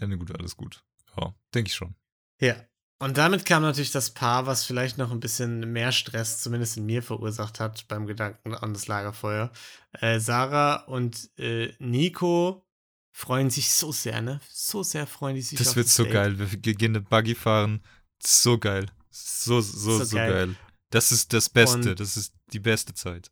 Ende 0.00 0.18
gut, 0.18 0.36
alles 0.36 0.56
gut. 0.56 0.82
Ja, 1.16 1.34
denke 1.54 1.68
ich 1.68 1.74
schon. 1.74 1.94
Ja. 2.40 2.56
Und 3.00 3.16
damit 3.16 3.44
kam 3.46 3.62
natürlich 3.62 3.92
das 3.92 4.10
Paar, 4.10 4.46
was 4.46 4.64
vielleicht 4.64 4.98
noch 4.98 5.12
ein 5.12 5.20
bisschen 5.20 5.72
mehr 5.72 5.92
Stress, 5.92 6.40
zumindest 6.40 6.76
in 6.76 6.86
mir, 6.86 7.00
verursacht 7.00 7.60
hat 7.60 7.86
beim 7.86 8.08
Gedanken 8.08 8.54
an 8.54 8.74
das 8.74 8.88
Lagerfeuer. 8.88 9.52
Äh, 9.92 10.18
Sarah 10.18 10.82
und 10.86 11.30
äh, 11.38 11.72
Nico 11.78 12.66
freuen 13.12 13.50
sich 13.50 13.70
so 13.70 13.92
sehr, 13.92 14.20
ne? 14.20 14.40
So 14.48 14.82
sehr 14.82 15.06
freuen 15.06 15.36
die 15.36 15.42
sich 15.42 15.58
Das 15.58 15.76
wird 15.76 15.86
so 15.86 16.02
Date. 16.02 16.12
geil. 16.12 16.38
Wir 16.38 16.74
gehen 16.74 16.96
eine 16.96 17.00
Buggy 17.00 17.36
fahren. 17.36 17.84
So 18.20 18.58
geil. 18.58 18.86
So, 19.24 19.60
so, 19.60 19.98
So 19.98 20.04
so, 20.04 20.16
geil. 20.16 20.32
geil. 20.32 20.56
Das 20.90 21.12
ist 21.12 21.32
das 21.32 21.48
Beste. 21.50 21.90
Und- 21.90 22.00
das 22.00 22.16
ist 22.16 22.34
die 22.52 22.60
beste 22.60 22.94
Zeit. 22.94 23.30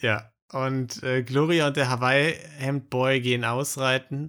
Ja. 0.00 0.30
Und 0.52 1.02
äh, 1.02 1.22
Gloria 1.22 1.68
und 1.68 1.76
der 1.76 1.88
Hawaii-Hemd-Boy 1.88 3.20
gehen 3.20 3.44
ausreiten. 3.44 4.28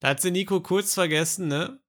Da 0.00 0.08
hat 0.08 0.20
sie 0.20 0.30
Nico 0.30 0.60
kurz 0.60 0.94
vergessen, 0.94 1.48
ne? 1.48 1.80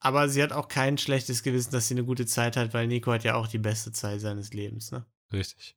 Aber 0.00 0.28
sie 0.28 0.42
hat 0.42 0.52
auch 0.52 0.68
kein 0.68 0.98
schlechtes 0.98 1.42
Gewissen, 1.42 1.70
dass 1.70 1.88
sie 1.88 1.94
eine 1.94 2.04
gute 2.04 2.26
Zeit 2.26 2.56
hat, 2.56 2.74
weil 2.74 2.86
Nico 2.86 3.12
hat 3.12 3.22
ja 3.24 3.34
auch 3.36 3.46
die 3.46 3.58
beste 3.58 3.92
Zeit 3.92 4.20
seines 4.20 4.52
Lebens, 4.52 4.90
ne? 4.90 5.06
Richtig. 5.32 5.76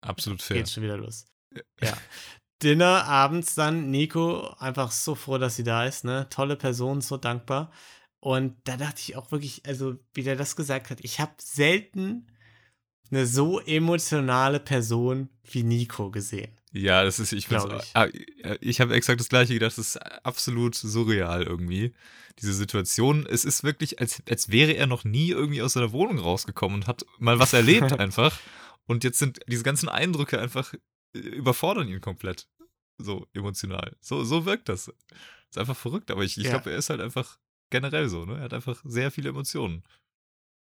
Absolut 0.00 0.40
fair. 0.42 0.58
Geht 0.58 0.70
schon 0.70 0.82
wieder 0.82 0.96
los. 0.96 1.26
Ja. 1.80 1.96
Dinner 2.62 3.04
abends 3.04 3.54
dann, 3.54 3.90
Nico, 3.90 4.48
einfach 4.58 4.90
so 4.92 5.14
froh, 5.14 5.38
dass 5.38 5.56
sie 5.56 5.64
da 5.64 5.84
ist, 5.84 6.04
ne? 6.04 6.26
Tolle 6.30 6.56
Person, 6.56 7.00
so 7.02 7.16
dankbar. 7.18 7.70
Und 8.26 8.56
da 8.64 8.76
dachte 8.76 9.00
ich 9.02 9.14
auch 9.14 9.30
wirklich, 9.30 9.62
also 9.66 10.00
wie 10.12 10.24
der 10.24 10.34
das 10.34 10.56
gesagt 10.56 10.90
hat, 10.90 10.98
ich 11.02 11.20
habe 11.20 11.34
selten 11.38 12.26
eine 13.08 13.24
so 13.24 13.60
emotionale 13.60 14.58
Person 14.58 15.28
wie 15.44 15.62
Nico 15.62 16.10
gesehen. 16.10 16.50
Ja, 16.72 17.04
das 17.04 17.20
ist, 17.20 17.32
ich, 17.32 17.46
find's- 17.46 17.66
Glaub 17.66 17.80
ich. 17.80 17.90
ah, 17.94 18.08
ich 18.60 18.80
habe 18.80 18.94
exakt 18.96 19.20
das 19.20 19.28
gleiche 19.28 19.54
gedacht. 19.54 19.78
Das 19.78 19.86
ist 19.86 19.96
absolut 20.26 20.74
surreal 20.74 21.44
irgendwie. 21.44 21.94
Diese 22.40 22.52
Situation, 22.52 23.26
es 23.30 23.44
ist 23.44 23.62
wirklich, 23.62 24.00
als, 24.00 24.20
als 24.28 24.48
wäre 24.50 24.72
er 24.72 24.88
noch 24.88 25.04
nie 25.04 25.30
irgendwie 25.30 25.62
aus 25.62 25.74
seiner 25.74 25.92
Wohnung 25.92 26.18
rausgekommen 26.18 26.80
und 26.80 26.86
hat 26.88 27.06
mal 27.20 27.38
was 27.38 27.52
erlebt 27.52 27.92
einfach. 28.00 28.36
Und 28.86 29.04
jetzt 29.04 29.20
sind 29.20 29.38
diese 29.46 29.62
ganzen 29.62 29.88
Eindrücke 29.88 30.40
einfach 30.40 30.74
äh, 31.14 31.18
überfordern 31.20 31.86
ihn 31.86 32.00
komplett. 32.00 32.48
So 32.98 33.28
emotional. 33.34 33.96
So, 34.00 34.24
so 34.24 34.46
wirkt 34.46 34.68
das. 34.68 34.88
Ist 35.48 35.58
einfach 35.58 35.76
verrückt, 35.76 36.10
aber 36.10 36.24
ich, 36.24 36.36
ich 36.38 36.44
Ja. 36.46 36.50
glaube, 36.50 36.72
er 36.72 36.78
ist 36.78 36.90
halt 36.90 37.00
einfach 37.00 37.38
generell 37.70 38.08
so, 38.08 38.24
ne? 38.24 38.36
Er 38.36 38.44
hat 38.44 38.54
einfach 38.54 38.80
sehr 38.84 39.10
viele 39.10 39.30
Emotionen. 39.30 39.82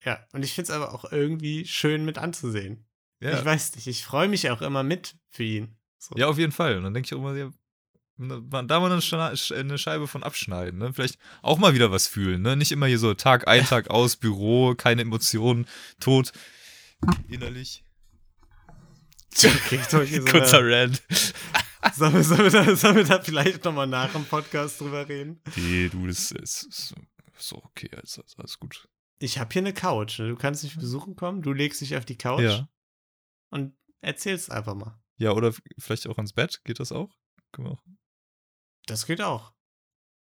Ja, 0.03 0.25
und 0.31 0.43
ich 0.43 0.53
finde 0.53 0.71
es 0.71 0.75
aber 0.75 0.93
auch 0.93 1.11
irgendwie 1.11 1.65
schön 1.65 2.05
mit 2.05 2.17
anzusehen. 2.17 2.85
Ja, 3.21 3.37
Ich 3.37 3.45
weiß 3.45 3.75
nicht, 3.75 3.87
ich 3.87 4.05
freue 4.05 4.29
mich 4.29 4.49
auch 4.49 4.61
immer 4.61 4.83
mit 4.83 5.15
für 5.29 5.43
ihn. 5.43 5.75
So. 5.97 6.15
ja 6.15 6.27
auf 6.27 6.37
jeden 6.37 6.53
Fall. 6.53 6.77
Und 6.77 6.83
dann 6.83 6.93
denke 6.93 7.07
ich 7.07 7.13
auch 7.13 7.17
immer, 7.17 7.35
ja, 7.35 7.51
da 8.19 8.79
mal 8.79 8.91
eine, 8.91 9.77
Scheibe 9.77 10.07
von 10.07 10.23
abschneiden, 10.23 10.79
ne? 10.79 10.93
Vielleicht 10.93 11.17
auch 11.41 11.57
mal 11.57 11.73
wieder 11.73 11.91
was 11.91 12.07
fühlen, 12.07 12.41
ne? 12.41 12.55
Nicht 12.55 12.71
immer 12.71 12.87
hier 12.87 12.99
so 12.99 13.13
Tag 13.13 13.47
ein, 13.47 13.65
Tag 13.65 13.89
aus, 13.89 14.17
Büro, 14.17 14.75
keine 14.75 15.01
Emotionen, 15.01 15.67
tot. 15.99 16.31
Innerlich. 17.27 17.83
Okay, 19.31 19.79
so 19.87 19.99
Kurzer 20.31 20.59
Rant. 20.63 21.03
Sollen 21.95 22.13
wir, 22.13 22.23
sollen, 22.23 22.43
wir 22.43 22.49
da, 22.51 22.75
sollen 22.75 22.95
wir 22.97 23.03
da 23.05 23.21
vielleicht 23.21 23.63
nochmal 23.63 23.87
nach 23.87 24.11
dem 24.11 24.25
Podcast 24.25 24.81
drüber 24.81 25.07
reden? 25.07 25.41
Nee, 25.55 25.89
du, 25.89 26.07
das 26.07 26.31
ist, 26.31 26.63
ist 26.63 26.95
so 27.37 27.57
okay, 27.63 27.89
alles, 27.95 28.19
alles 28.37 28.59
gut. 28.59 28.87
Ich 29.19 29.37
habe 29.39 29.51
hier 29.53 29.61
eine 29.61 29.73
Couch. 29.73 30.19
Ne? 30.19 30.27
Du 30.29 30.35
kannst 30.35 30.63
mich 30.63 30.75
besuchen 30.77 31.15
kommen, 31.15 31.41
du 31.41 31.53
legst 31.53 31.81
dich 31.81 31.95
auf 31.95 32.05
die 32.05 32.17
Couch 32.17 32.41
Ja. 32.41 32.69
und 33.49 33.75
erzählst 34.01 34.51
einfach 34.51 34.75
mal. 34.75 34.99
Ja, 35.17 35.31
oder 35.31 35.53
vielleicht 35.77 36.07
auch 36.07 36.17
ans 36.17 36.33
Bett, 36.33 36.61
geht 36.63 36.79
das 36.79 36.91
auch? 36.91 37.15
Auch. 37.57 37.81
Das 38.85 39.05
geht 39.05 39.21
auch. 39.21 39.53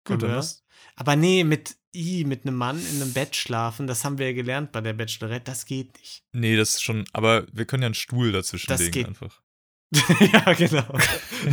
Gut, 0.04 0.22
lass- 0.22 0.64
Aber 0.96 1.16
nee, 1.16 1.44
mit, 1.44 1.76
i, 1.94 2.24
mit 2.24 2.46
einem 2.46 2.56
Mann 2.56 2.78
in 2.80 3.02
einem 3.02 3.12
Bett 3.12 3.36
schlafen, 3.36 3.86
das 3.86 4.04
haben 4.04 4.18
wir 4.18 4.26
ja 4.28 4.32
gelernt 4.32 4.72
bei 4.72 4.80
der 4.80 4.94
Bachelorette, 4.94 5.44
das 5.44 5.66
geht 5.66 5.96
nicht. 5.98 6.24
Nee, 6.32 6.56
das 6.56 6.74
ist 6.74 6.82
schon, 6.82 7.04
aber 7.12 7.46
wir 7.52 7.66
können 7.66 7.82
ja 7.82 7.86
einen 7.88 7.94
Stuhl 7.94 8.32
dazwischen 8.32 8.68
Das 8.68 8.80
legen 8.80 8.92
geht. 8.92 9.06
einfach. 9.06 9.42
ja, 10.32 10.52
genau. 10.52 10.98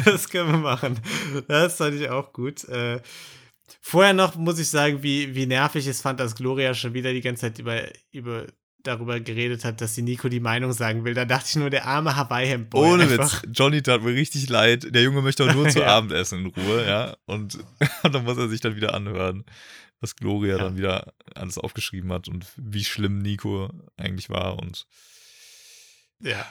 Das 0.03 0.29
können 0.29 0.51
wir 0.51 0.57
machen. 0.57 0.99
Das 1.47 1.77
fand 1.77 1.95
ich 1.95 2.09
auch 2.09 2.33
gut. 2.33 2.63
Äh, 2.65 3.01
vorher 3.81 4.13
noch 4.13 4.35
muss 4.35 4.59
ich 4.59 4.67
sagen, 4.69 5.03
wie, 5.03 5.35
wie 5.35 5.45
nervig 5.45 5.87
es 5.87 6.01
fand, 6.01 6.19
dass 6.19 6.35
Gloria 6.35 6.73
schon 6.73 6.93
wieder 6.93 7.13
die 7.13 7.21
ganze 7.21 7.41
Zeit 7.43 7.59
über, 7.59 7.83
über 8.11 8.45
darüber 8.83 9.19
geredet 9.19 9.65
hat, 9.65 9.81
dass 9.81 9.95
sie 9.95 10.01
Nico 10.01 10.29
die 10.29 10.39
Meinung 10.39 10.71
sagen 10.73 11.05
will, 11.05 11.13
da 11.13 11.25
dachte 11.25 11.45
ich 11.49 11.55
nur, 11.55 11.69
der 11.69 11.85
arme 11.87 12.15
Hawaii-Hemd-Boy. 12.15 12.91
Ohne 12.91 13.03
einfach. 13.03 13.43
Witz. 13.43 13.51
Johnny 13.57 13.81
tat 13.81 14.03
mir 14.03 14.13
richtig 14.13 14.47
leid. 14.49 14.93
Der 14.93 15.01
Junge 15.01 15.21
möchte 15.21 15.43
auch 15.43 15.53
nur 15.53 15.69
zu 15.69 15.79
Ja. 15.79 15.87
Abendessen 15.97 16.39
in 16.45 16.45
Ruhe, 16.47 16.85
ja. 16.85 17.15
Und, 17.25 17.55
und 18.03 18.13
dann 18.13 18.23
muss 18.25 18.37
er 18.37 18.47
sich 18.49 18.61
dann 18.61 18.75
wieder 18.75 18.93
anhören, 18.93 19.45
was 20.01 20.15
Gloria 20.15 20.57
Ja. 20.57 20.63
dann 20.63 20.77
wieder 20.77 21.13
alles 21.33 21.57
aufgeschrieben 21.57 22.11
hat 22.11 22.27
und 22.27 22.45
wie 22.57 22.83
schlimm 22.83 23.19
Nico 23.19 23.69
eigentlich 23.97 24.29
war. 24.29 24.59
Und 24.59 24.85
Ja. 26.21 26.45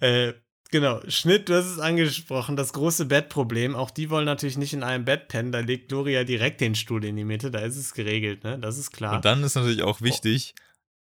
Äh, 0.00 0.32
genau, 0.74 1.00
Schnitt, 1.08 1.48
du 1.48 1.54
hast 1.54 1.66
es 1.66 1.78
angesprochen, 1.78 2.56
das 2.56 2.72
große 2.72 3.04
Bettproblem. 3.06 3.76
Auch 3.76 3.92
die 3.92 4.10
wollen 4.10 4.24
natürlich 4.24 4.58
nicht 4.58 4.72
in 4.72 4.82
einem 4.82 5.04
Bett 5.04 5.28
pennen. 5.28 5.52
Da 5.52 5.60
legt 5.60 5.88
Gloria 5.88 6.24
direkt 6.24 6.60
den 6.60 6.74
Stuhl 6.74 7.04
in 7.04 7.14
die 7.14 7.22
Mitte. 7.24 7.52
Da 7.52 7.60
ist 7.60 7.76
es 7.76 7.94
geregelt, 7.94 8.42
ne? 8.42 8.58
Das 8.58 8.76
ist 8.76 8.90
klar. 8.90 9.14
Und 9.14 9.24
dann 9.24 9.44
ist 9.44 9.54
natürlich 9.54 9.82
auch 9.84 10.00
wichtig, 10.00 10.56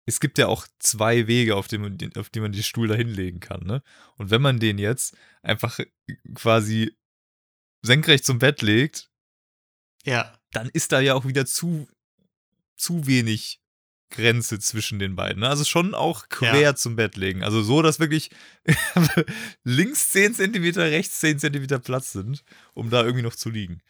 es 0.06 0.18
gibt 0.18 0.38
ja 0.38 0.48
auch 0.48 0.66
zwei 0.80 1.28
Wege, 1.28 1.54
auf 1.54 1.68
die 1.68 1.78
man, 1.78 1.96
den- 1.96 2.16
auf 2.16 2.30
die 2.30 2.40
man 2.40 2.50
den 2.50 2.64
Stuhl 2.64 2.88
da 2.88 2.96
hinlegen 2.96 3.38
kann. 3.38 3.64
Ne? 3.64 3.80
Und 4.16 4.30
wenn 4.30 4.42
man 4.42 4.58
den 4.58 4.78
jetzt 4.78 5.16
einfach 5.42 5.78
quasi 6.34 6.96
senkrecht 7.82 8.24
zum 8.24 8.40
Bett 8.40 8.60
legt, 8.62 9.08
ja. 10.04 10.36
dann 10.50 10.68
ist 10.70 10.90
da 10.90 10.98
ja 10.98 11.14
auch 11.14 11.26
wieder 11.26 11.46
zu, 11.46 11.86
zu 12.76 13.06
wenig 13.06 13.60
Grenze 14.10 14.58
zwischen 14.58 14.98
den 14.98 15.14
beiden. 15.16 15.40
Ne? 15.40 15.48
Also 15.48 15.64
schon 15.64 15.94
auch 15.94 16.28
quer 16.28 16.58
Ja. 16.60 16.74
zum 16.74 16.96
Bett 16.96 17.16
legen. 17.16 17.42
Also 17.44 17.62
so, 17.62 17.80
dass 17.82 18.00
wirklich 18.00 18.30
links 19.64 20.10
10 20.10 20.34
cm, 20.34 20.64
rechts 20.78 21.20
10 21.20 21.38
cm 21.38 21.80
Platz 21.82 22.12
sind, 22.12 22.42
um 22.74 22.90
da 22.90 23.02
irgendwie 23.02 23.22
noch 23.22 23.36
zu 23.36 23.50
liegen. 23.50 23.80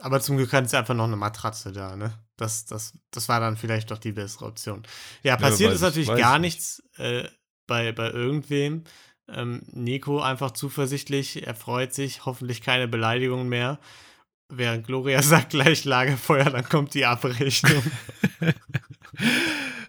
Aber 0.00 0.20
zum 0.20 0.36
Glück 0.36 0.52
hat 0.52 0.64
es 0.64 0.74
einfach 0.74 0.94
noch 0.94 1.04
eine 1.04 1.16
Matratze 1.16 1.72
da, 1.72 1.96
ne? 1.96 2.12
Das, 2.36 2.66
das, 2.66 2.92
das 3.10 3.28
war 3.28 3.40
dann 3.40 3.56
vielleicht 3.56 3.90
doch 3.90 3.98
die 3.98 4.12
bessere 4.12 4.46
Option. 4.46 4.84
Ja, 5.24 5.36
passiert 5.36 5.70
weiß 5.70 5.76
ist 5.76 5.80
ich- 5.96 6.06
natürlich 6.06 6.20
gar 6.22 6.36
ich 6.36 6.40
nichts 6.40 6.82
äh, 6.98 7.24
bei, 7.66 7.90
bei 7.92 8.10
irgendwem. 8.10 8.84
Ähm, 9.28 9.62
Nico 9.72 10.20
einfach 10.20 10.52
zuversichtlich, 10.52 11.46
er 11.46 11.54
freut 11.54 11.92
sich, 11.92 12.24
hoffentlich 12.24 12.62
keine 12.62 12.86
Beleidigungen 12.88 13.48
mehr. 13.48 13.80
Während 14.48 14.86
Gloria 14.86 15.20
sagt 15.22 15.50
gleich 15.50 15.84
Lagerfeuer, 15.84 16.44
dann 16.48 16.66
kommt 16.68 16.94
die 16.94 17.04
Abrechnung. 17.04 17.82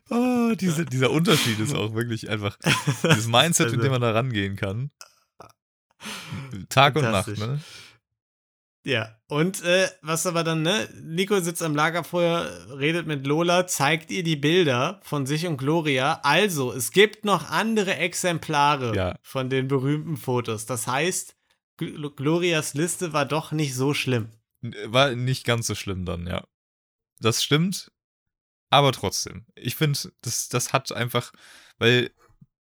Oh, 0.10 0.54
diese, 0.60 0.86
dieser 0.86 1.12
Unterschied 1.12 1.60
ist 1.60 1.76
auch 1.76 1.94
wirklich 1.94 2.30
einfach 2.30 2.58
dieses 3.04 3.28
Mindset, 3.28 3.68
mit 3.68 3.76
Also- 3.76 3.84
dem 3.84 3.92
man 3.92 4.02
da 4.02 4.12
rangehen 4.12 4.56
kann. 4.56 4.92
Tag 6.70 6.96
und 6.96 7.04
Nacht, 7.04 7.28
ne? 7.38 7.60
Ja, 8.86 9.20
und 9.28 9.62
äh, 9.64 9.90
was 10.02 10.26
aber 10.26 10.44
dann, 10.46 10.62
ne? 10.62 10.88
Nico 11.04 11.40
sitzt 11.42 11.62
am 11.62 11.76
Lagerfeuer, 11.76 12.50
redet 12.78 13.06
mit 13.08 13.28
Lola, 13.28 13.68
zeigt 13.68 14.10
ihr 14.10 14.24
die 14.24 14.38
Bilder 14.38 15.02
von 15.04 15.26
sich 15.26 15.46
und 15.46 15.58
Gloria. 15.58 16.22
Also, 16.24 16.72
es 16.72 16.92
gibt 16.92 17.26
noch 17.26 17.50
andere 17.50 17.96
Exemplare 17.98 18.96
Ja. 18.96 19.16
von 19.22 19.50
den 19.50 19.68
berühmten 19.68 20.16
Fotos. 20.16 20.66
Das 20.66 20.88
heißt, 20.88 21.36
Gl 21.78 22.10
Glorias 22.16 22.74
Liste 22.74 23.12
war 23.12 23.26
doch 23.26 23.52
nicht 23.52 23.76
so 23.76 23.94
schlimm. 23.94 24.30
War 24.86 25.14
nicht 25.14 25.46
ganz 25.46 25.68
so 25.68 25.76
schlimm 25.76 26.06
dann, 26.06 26.26
ja. 26.26 26.46
Das 27.20 27.44
stimmt, 27.44 27.92
aber 28.70 28.92
trotzdem. 28.92 29.46
Ich 29.56 29.76
finde, 29.76 29.98
das, 30.22 30.50
das 30.50 30.74
hat 30.74 30.92
einfach, 30.92 31.32
weil 31.78 32.12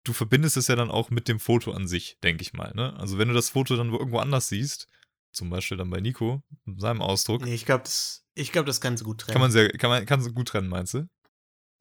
du 0.04 0.14
verbindest 0.14 0.58
es 0.58 0.68
ja 0.68 0.76
dann 0.76 0.90
auch 0.92 1.10
mit 1.10 1.28
dem 1.28 1.40
Foto 1.40 1.72
an 1.72 1.88
sich, 1.88 2.18
denke 2.24 2.42
ich 2.42 2.54
mal. 2.54 2.72
Ne? 2.76 2.96
Also 2.98 3.18
wenn 3.18 3.28
du 3.28 3.34
das 3.34 3.50
Foto 3.50 3.76
dann 3.76 3.92
irgendwo 3.92 4.20
anders 4.20 4.48
siehst, 4.48 4.88
zum 5.32 5.50
Beispiel 5.50 5.78
dann 5.78 5.90
bei 5.90 6.00
Nico, 6.00 6.42
mit 6.66 6.80
seinem 6.82 7.02
Ausdruck, 7.02 7.42
Nee, 7.44 7.54
ich 7.54 7.66
glaube, 7.66 7.84
das, 7.84 8.26
ich 8.34 8.52
glaub, 8.52 8.66
das 8.66 8.80
kannst 8.82 9.02
du 9.02 9.06
gut 9.06 9.20
trennen. 9.22 9.34
kann 9.34 9.42
man 9.42 9.52
sehr, 9.52 9.70
kann 9.70 9.90
man, 9.90 10.06
kann 10.06 10.22
so 10.22 10.32
gut 10.32 10.48
trennen, 10.48 10.70
meinst 10.70 10.94
du? 10.94 11.08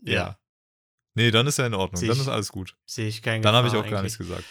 ja, 0.02 0.38
Nee, 1.14 1.30
dann 1.30 1.46
ist 1.46 1.56
ja 1.58 1.66
in 1.66 1.72
Ordnung, 1.72 1.98
Sehe 1.98 2.08
dann 2.08 2.16
ich 2.18 2.22
ist 2.22 2.28
alles 2.28 2.52
gut. 2.52 2.76
sehe 2.84 3.08
ich 3.08 3.22
keinen 3.22 3.40
Dann 3.42 3.54
habe 3.54 3.68
ich 3.68 3.74
auch 3.74 3.82
gar 3.84 4.00
eigentlich. 4.00 4.02
nichts 4.02 4.18
gesagt. 4.18 4.44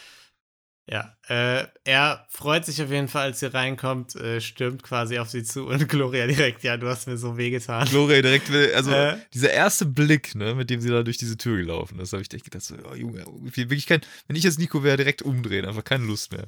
Ja, 0.88 1.18
äh, 1.28 1.66
er 1.84 2.28
freut 2.30 2.64
sich 2.64 2.80
auf 2.84 2.92
jeden 2.92 3.08
Fall, 3.08 3.24
als 3.24 3.40
sie 3.40 3.52
reinkommt, 3.52 4.16
äh, 4.16 4.40
stürmt 4.40 4.84
quasi 4.84 5.18
auf 5.18 5.30
sie 5.30 5.44
zu 5.44 5.66
und 5.66 5.90
Gloria 5.90 6.28
direkt, 6.28 6.64
ja, 6.64 6.78
du 6.78 6.88
hast 6.88 7.08
mir 7.08 7.18
so 7.18 7.38
wehgetan. 7.38 7.88
Gloria 7.88 8.22
direkt 8.22 8.52
will, 8.52 8.72
also 8.76 8.92
Äh. 8.92 9.18
dieser 9.34 9.50
erste 9.52 9.88
Blick, 9.88 10.36
ne, 10.36 10.54
mit 10.54 10.70
dem 10.70 10.82
sie 10.82 10.90
da 10.90 11.02
durch 11.02 11.18
diese 11.18 11.38
Tür 11.38 11.58
gelaufen 11.58 12.00
ist, 12.00 12.14
habe 12.14 12.22
ich 12.22 12.32
echt 12.32 12.44
gedacht, 12.46 12.62
so, 12.62 12.76
oh, 12.88 12.94
Junge, 12.94 13.26
wirklich 13.26 13.88
kein, 13.88 14.02
wenn 14.28 14.36
ich 14.36 14.44
jetzt 14.44 14.60
Nico 14.60 14.84
wäre, 14.84 14.98
direkt 14.98 15.24
umdrehen, 15.24 15.66
einfach 15.66 15.84
keine 15.84 16.06
Lust 16.06 16.32
mehr. 16.32 16.46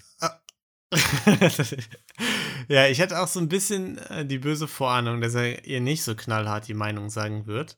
ja, 2.67 2.87
ich 2.87 3.01
hatte 3.01 3.19
auch 3.19 3.27
so 3.27 3.39
ein 3.39 3.49
bisschen 3.49 3.97
äh, 3.97 4.25
die 4.25 4.37
böse 4.39 4.67
Vorahnung, 4.67 5.19
dass 5.21 5.33
er 5.35 5.65
ihr 5.65 5.81
nicht 5.81 6.03
so 6.03 6.15
knallhart 6.15 6.67
die 6.67 6.73
Meinung 6.73 7.09
sagen 7.09 7.45
wird. 7.47 7.77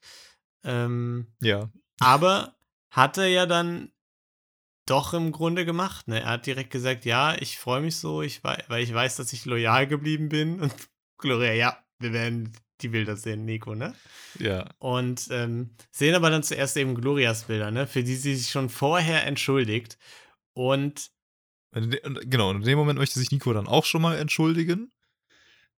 Ähm, 0.64 1.28
Ja, 1.42 1.70
aber 2.00 2.56
hat 2.92 3.18
er 3.18 3.28
ja 3.28 3.46
dann 3.46 3.92
doch 4.90 5.14
im 5.14 5.32
Grunde 5.32 5.66
gemacht. 5.66 6.08
Ne? 6.08 6.22
Er 6.22 6.30
hat 6.32 6.46
direkt 6.46 6.72
gesagt, 6.72 7.06
ja, 7.06 7.36
ich 7.40 7.58
freue 7.60 7.82
mich 7.82 7.96
so, 7.98 8.22
ich 8.22 8.44
wei 8.44 8.64
weil 8.68 8.84
ich 8.84 8.94
weiß, 8.94 9.18
dass 9.18 9.34
ich 9.34 9.46
loyal 9.46 9.88
geblieben 9.88 10.30
bin. 10.30 10.60
Und 10.60 10.74
Gloria, 11.18 11.54
ja, 11.54 11.78
wir 12.00 12.14
werden 12.14 12.54
die 12.82 12.90
Bilder 12.90 13.18
sehen, 13.18 13.46
Nico, 13.46 13.76
ne? 13.76 13.94
ja, 14.40 14.70
Und 14.80 15.28
ähm, 15.32 15.72
sehen 15.92 16.16
aber 16.16 16.30
dann 16.30 16.44
zuerst 16.44 16.78
eben 16.78 16.96
Glorias 16.96 17.44
Bilder, 17.46 17.72
ne? 17.72 17.88
Für 17.88 18.04
die 18.04 18.16
sie 18.16 18.36
sich 18.36 18.50
schon 18.52 18.70
vorher 18.70 19.26
entschuldigt. 19.28 19.98
Und 20.54 21.12
genau, 21.72 22.50
und 22.50 22.58
in 22.58 22.64
dem 22.64 22.78
Moment 22.78 22.98
möchte 23.00 23.20
sich 23.20 23.32
Nico 23.32 23.54
dann 23.54 23.68
auch 23.68 23.86
schon 23.86 24.02
mal 24.02 24.18
entschuldigen. 24.18 24.92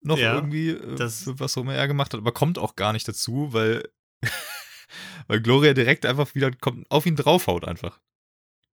Noch 0.00 0.18
Ja, 0.18 0.34
irgendwie, 0.34 0.70
äh, 0.70 0.96
das- 0.96 1.24
für 1.24 1.38
was 1.40 1.56
auch 1.56 1.62
immer 1.62 1.74
er 1.74 1.86
gemacht 1.88 2.12
hat, 2.12 2.18
aber 2.20 2.32
kommt 2.32 2.58
auch 2.58 2.76
gar 2.76 2.92
nicht 2.92 3.06
dazu, 3.06 3.52
weil, 3.52 3.88
weil 5.26 5.40
Gloria 5.40 5.74
direkt 5.74 6.06
einfach 6.06 6.34
wieder 6.34 6.50
kommt, 6.52 6.90
auf 6.90 7.06
ihn 7.06 7.16
draufhaut 7.16 7.64
einfach. 7.66 8.00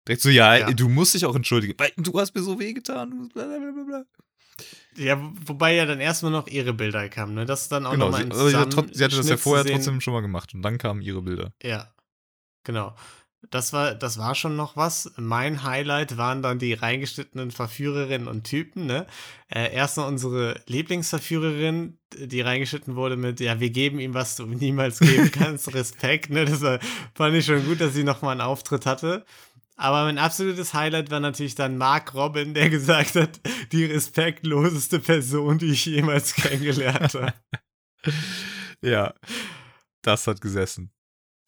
Direkt 0.07 0.21
so, 0.21 0.29
ja, 0.29 0.55
Ja. 0.57 0.71
du 0.71 0.87
musst 0.89 1.13
dich 1.13 1.25
auch 1.25 1.35
entschuldigen, 1.35 1.73
weil 1.77 1.91
du 1.97 2.19
hast 2.19 2.33
mir 2.33 2.41
so 2.41 2.59
wehgetan. 2.59 3.29
blablabla. 3.33 4.05
ja, 4.95 5.21
wo- 5.21 5.33
wobei 5.45 5.75
ja 5.75 5.85
dann 5.85 5.99
erstmal 5.99 6.31
noch 6.31 6.47
ihre 6.47 6.73
Bilder 6.73 7.07
kamen, 7.09 7.35
ne? 7.35 7.45
Das 7.45 7.63
ist 7.63 7.71
dann 7.71 7.85
auch 7.85 7.91
Genau, 7.91 8.05
nochmal 8.05 8.23
sie, 8.23 8.31
aber 8.31 8.49
sie, 8.49 9.03
hatte 9.03 9.15
das 9.17 9.29
ja 9.29 9.37
vorher 9.37 9.63
sehen. 9.63 9.73
trotzdem 9.75 10.01
schon 10.01 10.13
mal 10.13 10.21
gemacht 10.21 10.53
und 10.53 10.61
dann 10.63 10.77
kamen 10.77 11.01
ihre 11.01 11.21
Bilder. 11.21 11.51
Ja, 11.61 11.91
genau. 12.63 12.95
Das 13.51 13.71
war, 13.71 13.93
das 13.93 14.17
war 14.17 14.33
schon 14.33 14.55
noch 14.55 14.75
was. 14.75 15.11
Mein 15.15 15.63
Highlight 15.63 16.17
waren 16.17 16.41
dann 16.41 16.57
die 16.57 16.73
reingeschnittenen 16.73 17.51
Verführerinnen 17.51 18.27
und 18.27 18.43
Typen, 18.45 18.87
ne? 18.87 19.05
Äh, 19.47 19.71
erst 19.73 19.97
noch 19.97 20.07
unsere 20.07 20.59
Lieblingsverführerin, 20.65 21.97
die 22.17 22.41
reingeschnitten 22.41 22.95
wurde 22.95 23.15
mit, 23.15 23.39
ja, 23.39 23.59
wir 23.59 23.69
geben 23.69 23.99
ihm, 23.99 24.13
was 24.15 24.35
du 24.37 24.45
niemals 24.47 24.99
geben 24.99 25.31
kannst, 25.31 25.73
Respekt, 25.73 26.29
ne? 26.31 26.45
Das 26.45 26.61
war, 26.61 26.79
fand 27.13 27.35
ich 27.35 27.45
schon 27.45 27.63
gut, 27.65 27.79
dass 27.79 27.93
sie 27.93 28.03
nochmal 28.03 28.31
einen 28.31 28.41
Auftritt 28.41 28.85
hatte. 28.87 29.23
Aber 29.79 30.05
mein 30.05 30.17
absolutes 30.17 30.73
Highlight 30.73 31.11
war 31.11 31.19
natürlich 31.19 31.53
dann 31.55 31.77
Mark 31.77 32.13
Robin, 32.15 32.53
der 32.55 32.69
gesagt 32.69 33.15
hat, 33.15 33.39
die 33.71 33.85
respektloseste 33.85 34.99
Person, 34.99 35.59
die 35.59 35.67
ich 35.71 35.85
jemals 35.85 36.33
kennengelernt 36.33 37.13
habe. 37.13 37.33
Ja, 38.81 39.15
das 40.03 40.27
hat 40.27 40.39
gesessen. 40.39 40.91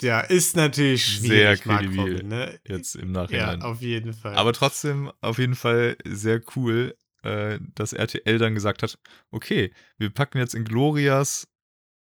Ja, 0.02 0.22
ist 0.22 0.56
natürlich 0.56 1.06
Sehr 1.20 1.56
schwierig, 1.56 1.66
Mark 1.68 1.82
kredibil. 1.82 2.14
Robin, 2.14 2.28
ne? 2.28 2.60
Jetzt 2.68 2.96
im 2.96 3.14
Ja, 3.14 3.22
Nachhinein. 3.22 3.62
auf 3.62 3.82
jeden 3.82 4.14
Fall. 4.14 4.36
Aber 4.36 4.52
trotzdem 4.54 5.12
auf 5.22 5.38
jeden 5.38 5.56
Fall 5.56 5.96
sehr 6.06 6.42
cool, 6.56 6.96
äh, 7.22 7.60
dass 7.76 7.94
RTL 7.94 8.40
dann 8.40 8.56
gesagt 8.56 8.82
hat, 8.82 8.98
okay, 9.30 9.72
wir 9.98 10.10
packen 10.10 10.40
jetzt 10.40 10.56
in 10.56 10.64
Glorias 10.66 11.48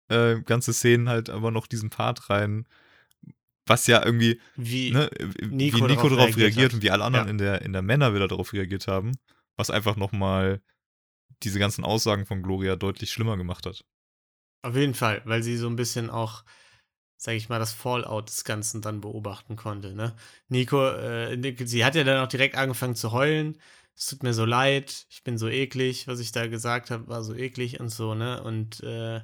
äh, 0.10 0.42
ganze 0.42 0.74
Szenen 0.74 1.08
halt 1.08 1.30
aber 1.30 1.52
noch 1.52 1.68
diesen 1.68 1.90
Part 1.90 2.30
rein, 2.30 2.66
was 3.66 3.88
ja 3.88 4.04
irgendwie, 4.04 4.40
wie, 4.56 4.92
ne, 4.92 5.10
Nico 5.50 5.78
wie 5.78 5.82
Nico 5.84 6.10
darauf 6.10 6.36
reagiert 6.36 6.74
und 6.74 6.82
wie 6.82 6.92
alle 6.92 7.04
anderen 7.04 7.26
Ja. 7.28 7.32
in 7.32 7.38
der 7.38 7.62
in 7.62 7.74
der 7.74 7.82
Männer 7.82 8.14
wieder 8.14 8.28
darauf 8.28 8.54
reagiert 8.54 8.88
haben, 8.88 9.12
was 9.56 9.70
einfach 9.70 9.96
nochmal 9.96 10.62
diese 11.44 11.60
ganzen 11.60 11.84
Aussagen 11.84 12.26
von 12.26 12.44
Gloria 12.44 12.76
deutlich 12.76 13.12
schlimmer 13.12 13.38
gemacht 13.38 13.66
hat. 13.66 13.84
auf 14.64 14.76
jeden 14.76 14.94
Fall, 14.94 15.22
weil 15.26 15.42
sie 15.42 15.58
so 15.58 15.68
ein 15.68 15.76
bisschen 15.76 16.10
auch, 16.12 16.44
sag 17.18 17.34
ich 17.34 17.50
mal, 17.50 17.58
das 17.60 17.74
Fallout 17.74 18.30
des 18.30 18.44
Ganzen 18.44 18.82
dann 18.82 19.02
beobachten 19.02 19.56
konnte, 19.56 19.94
ne? 19.96 20.16
Nico, 20.50 20.88
äh, 20.88 21.36
Nico- 21.38 21.66
sie 21.66 21.84
hat 21.84 21.96
ja 21.96 22.04
dann 22.04 22.24
auch 22.24 22.28
direkt 22.30 22.56
angefangen 22.56 22.96
zu 22.96 23.12
heulen. 23.12 23.58
Es 23.96 24.06
tut 24.08 24.22
mir 24.24 24.34
so 24.36 24.46
leid, 24.46 25.06
ich 25.10 25.24
bin 25.24 25.38
so 25.40 25.48
eklig, 25.50 26.08
was 26.08 26.20
ich 26.20 26.32
da 26.32 26.46
gesagt 26.48 26.92
habe, 26.92 27.08
war 27.08 27.24
so 27.24 27.34
eklig 27.36 27.80
und 27.80 27.90
so, 27.90 28.14
ne? 28.16 28.44
Und 28.44 28.82
äh, 28.84 29.22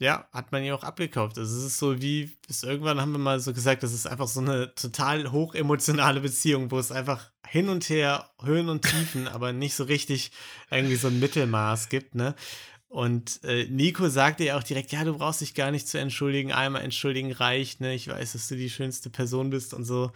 ja, 0.00 0.26
hat 0.32 0.50
man 0.50 0.64
ihr 0.64 0.74
auch 0.74 0.82
abgekauft. 0.82 1.36
Also 1.38 1.58
es 1.58 1.64
ist 1.64 1.78
so 1.78 2.00
wie, 2.00 2.38
bis 2.46 2.62
irgendwann 2.62 3.00
haben 3.00 3.12
wir 3.12 3.18
mal 3.18 3.38
so 3.38 3.52
gesagt, 3.52 3.82
das 3.82 3.92
ist 3.92 4.06
einfach 4.06 4.28
so 4.28 4.40
eine 4.40 4.74
total 4.74 5.30
hochemotionale 5.30 6.20
Beziehung, 6.20 6.70
wo 6.70 6.78
es 6.78 6.90
einfach 6.90 7.30
hin 7.46 7.68
und 7.68 7.86
her, 7.90 8.30
Höhen 8.42 8.70
und 8.70 8.82
Tiefen, 8.82 9.28
aber 9.28 9.52
nicht 9.52 9.74
so 9.74 9.84
richtig 9.84 10.32
irgendwie 10.70 10.96
so 10.96 11.08
ein 11.08 11.20
Mittelmaß 11.20 11.90
gibt, 11.90 12.14
ne? 12.14 12.34
Und 12.88 13.44
äh, 13.44 13.66
Nico 13.66 14.08
sagte 14.08 14.44
ja 14.44 14.58
auch 14.58 14.64
direkt, 14.64 14.90
ja, 14.90 15.04
du 15.04 15.16
brauchst 15.18 15.42
dich 15.42 15.54
gar 15.54 15.70
nicht 15.70 15.86
zu 15.86 15.98
entschuldigen, 15.98 16.50
einmal 16.50 16.82
entschuldigen 16.82 17.30
reicht, 17.30 17.80
ne? 17.82 17.94
Ich 17.94 18.08
weiß, 18.08 18.32
dass 18.32 18.48
du 18.48 18.56
die 18.56 18.70
schönste 18.70 19.10
Person 19.10 19.50
bist 19.50 19.74
und 19.74 19.84
so. 19.84 20.12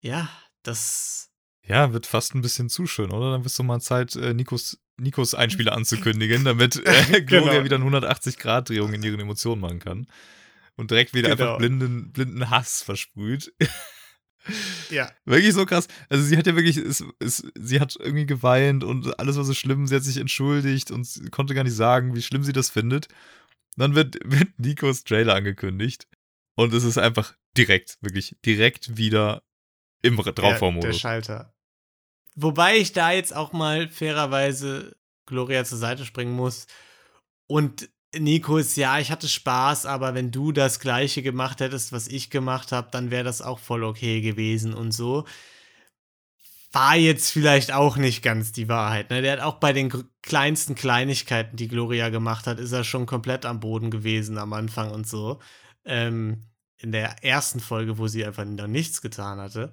Ja, 0.00 0.30
das 0.62 1.29
Ja, 1.70 1.92
wird 1.92 2.06
fast 2.06 2.34
ein 2.34 2.42
bisschen 2.42 2.68
zu 2.68 2.86
schön, 2.86 3.10
oder? 3.12 3.30
Dann 3.32 3.40
wird 3.42 3.50
es 3.50 3.56
doch 3.56 3.64
mal 3.64 3.80
Zeit, 3.80 4.16
äh, 4.16 4.34
Nikos, 4.34 4.78
Nikos 4.98 5.34
Einspieler 5.34 5.72
anzukündigen, 5.74 6.44
damit 6.44 6.76
äh, 6.84 7.20
Gloria 7.26 7.52
Genau. 7.52 7.64
wieder 7.64 7.76
eine 7.76 7.84
180-Grad-Drehung 7.84 8.92
in 8.92 9.02
ihren 9.04 9.20
Emotionen 9.20 9.60
machen 9.60 9.78
kann. 9.78 10.06
und 10.76 10.90
direkt 10.90 11.14
wieder 11.14 11.28
Genau. 11.30 11.42
einfach 11.44 11.58
blinden, 11.58 12.10
blinden 12.12 12.50
Hass 12.50 12.82
versprüht. 12.82 13.54
Ja. 14.90 15.12
Wirklich 15.26 15.52
so 15.52 15.66
krass. 15.66 15.86
Also 16.08 16.24
sie 16.24 16.36
hat 16.38 16.46
ja 16.46 16.56
wirklich, 16.56 16.78
es, 16.78 17.04
es, 17.18 17.46
sie 17.58 17.78
hat 17.78 17.94
irgendwie 18.00 18.24
geweint 18.24 18.82
und 18.84 19.20
alles 19.20 19.36
war 19.36 19.44
so 19.44 19.52
schlimm. 19.52 19.86
Sie 19.86 19.94
hat 19.94 20.02
sich 20.02 20.16
entschuldigt 20.16 20.90
und 20.90 21.30
konnte 21.30 21.54
gar 21.54 21.62
nicht 21.62 21.76
sagen, 21.76 22.16
wie 22.16 22.22
schlimm 22.22 22.42
sie 22.42 22.54
das 22.54 22.70
findet. 22.70 23.08
Dann 23.76 23.94
wird, 23.94 24.16
wird 24.24 24.48
Nikos 24.58 25.04
Trailer 25.04 25.34
angekündigt 25.34 26.08
und 26.56 26.72
es 26.72 26.84
ist 26.84 26.96
einfach 26.96 27.34
direkt, 27.56 27.98
wirklich 28.00 28.34
direkt 28.44 28.96
wieder 28.96 29.42
im 30.02 30.16
Der, 30.16 30.24
der 30.24 30.32
Draufbaumodus. 30.32 30.98
Schalter. 30.98 31.52
Wobei 32.36 32.76
ich 32.76 32.92
da 32.92 33.12
jetzt 33.12 33.34
auch 33.34 33.52
mal 33.52 33.88
fairerweise 33.88 34.96
Gloria 35.26 35.64
zur 35.64 35.78
Seite 35.78 36.04
springen 36.04 36.34
muss. 36.34 36.66
Und 37.46 37.88
Nico 38.16 38.56
ist, 38.56 38.76
ja, 38.76 38.98
ich 38.98 39.10
hatte 39.10 39.28
Spaß, 39.28 39.86
aber 39.86 40.14
wenn 40.14 40.30
du 40.30 40.52
das 40.52 40.80
gleiche 40.80 41.22
gemacht 41.22 41.60
hättest, 41.60 41.92
was 41.92 42.08
ich 42.08 42.30
gemacht 42.30 42.72
habe, 42.72 42.88
dann 42.90 43.10
wäre 43.10 43.24
das 43.24 43.40
auch 43.40 43.58
voll 43.58 43.84
okay 43.84 44.20
gewesen 44.20 44.74
und 44.74 44.92
so. 44.92 45.24
War 46.72 46.96
jetzt 46.96 47.30
vielleicht 47.30 47.72
auch 47.72 47.96
nicht 47.96 48.22
ganz 48.22 48.52
die 48.52 48.68
Wahrheit. 48.68 49.10
Ne? 49.10 49.22
Der 49.22 49.32
hat 49.32 49.40
auch 49.40 49.56
bei 49.56 49.72
den 49.72 49.92
kleinsten 50.22 50.74
Kleinigkeiten, 50.74 51.56
die 51.56 51.68
Gloria 51.68 52.10
gemacht 52.10 52.46
hat, 52.46 52.58
ist 52.60 52.72
er 52.72 52.84
schon 52.84 53.06
komplett 53.06 53.44
am 53.44 53.60
Boden 53.60 53.90
gewesen 53.90 54.38
am 54.38 54.52
Anfang 54.52 54.90
und 54.90 55.06
so. 55.08 55.40
Ähm, 55.84 56.46
in 56.78 56.92
der 56.92 57.24
ersten 57.24 57.60
Folge, 57.60 57.98
wo 57.98 58.08
sie 58.08 58.24
einfach 58.24 58.44
noch 58.44 58.66
nichts 58.66 59.02
getan 59.02 59.38
hatte. 59.38 59.72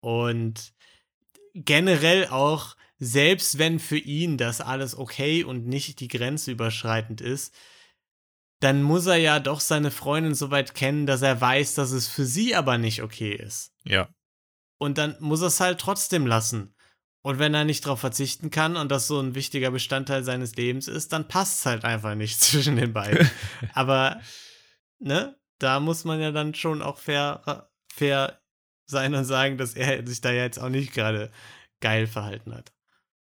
Und 0.00 0.72
generell 1.54 2.28
auch, 2.28 2.76
selbst 2.98 3.58
wenn 3.58 3.78
für 3.78 3.98
ihn 3.98 4.36
das 4.36 4.60
alles 4.60 4.96
okay 4.96 5.44
und 5.44 5.66
nicht 5.66 6.00
die 6.00 6.08
Grenze 6.08 6.50
überschreitend 6.50 7.20
ist, 7.20 7.54
dann 8.60 8.82
muss 8.82 9.06
er 9.06 9.16
ja 9.16 9.40
doch 9.40 9.60
seine 9.60 9.90
Freundin 9.90 10.34
so 10.34 10.50
weit 10.50 10.74
kennen, 10.74 11.06
dass 11.06 11.22
er 11.22 11.40
weiß, 11.40 11.74
dass 11.74 11.92
es 11.92 12.08
für 12.08 12.26
sie 12.26 12.54
aber 12.54 12.76
nicht 12.76 13.02
okay 13.02 13.32
ist. 13.32 13.72
Ja. 13.84 14.08
Und 14.78 14.98
dann 14.98 15.16
muss 15.20 15.40
er 15.40 15.46
es 15.48 15.60
halt 15.60 15.80
trotzdem 15.80 16.26
lassen. 16.26 16.74
Und 17.22 17.38
wenn 17.38 17.54
er 17.54 17.64
nicht 17.64 17.84
darauf 17.84 18.00
verzichten 18.00 18.50
kann 18.50 18.76
und 18.76 18.90
das 18.90 19.06
so 19.06 19.20
ein 19.20 19.34
wichtiger 19.34 19.70
Bestandteil 19.70 20.24
seines 20.24 20.56
Lebens 20.56 20.88
ist, 20.88 21.12
dann 21.12 21.28
passt 21.28 21.60
es 21.60 21.66
halt 21.66 21.84
einfach 21.84 22.14
nicht 22.14 22.40
zwischen 22.40 22.76
den 22.76 22.92
beiden. 22.92 23.30
Aber, 23.74 24.20
ne, 24.98 25.38
da 25.58 25.80
muss 25.80 26.04
man 26.04 26.20
ja 26.20 26.30
dann 26.30 26.54
schon 26.54 26.82
auch 26.82 26.98
fair, 26.98 27.70
fair 27.92 28.39
sein 28.90 29.14
und 29.14 29.24
sagen, 29.24 29.58
dass 29.58 29.74
er 29.74 30.06
sich 30.06 30.20
da 30.20 30.32
jetzt 30.32 30.58
auch 30.58 30.68
nicht 30.68 30.92
gerade 30.92 31.30
geil 31.80 32.06
verhalten 32.06 32.54
hat. 32.54 32.72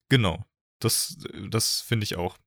Genau. 0.09 0.43
Das, 0.79 1.17
das 1.49 1.81
finde 1.81 2.05
ich 2.05 2.15
auch. 2.15 2.37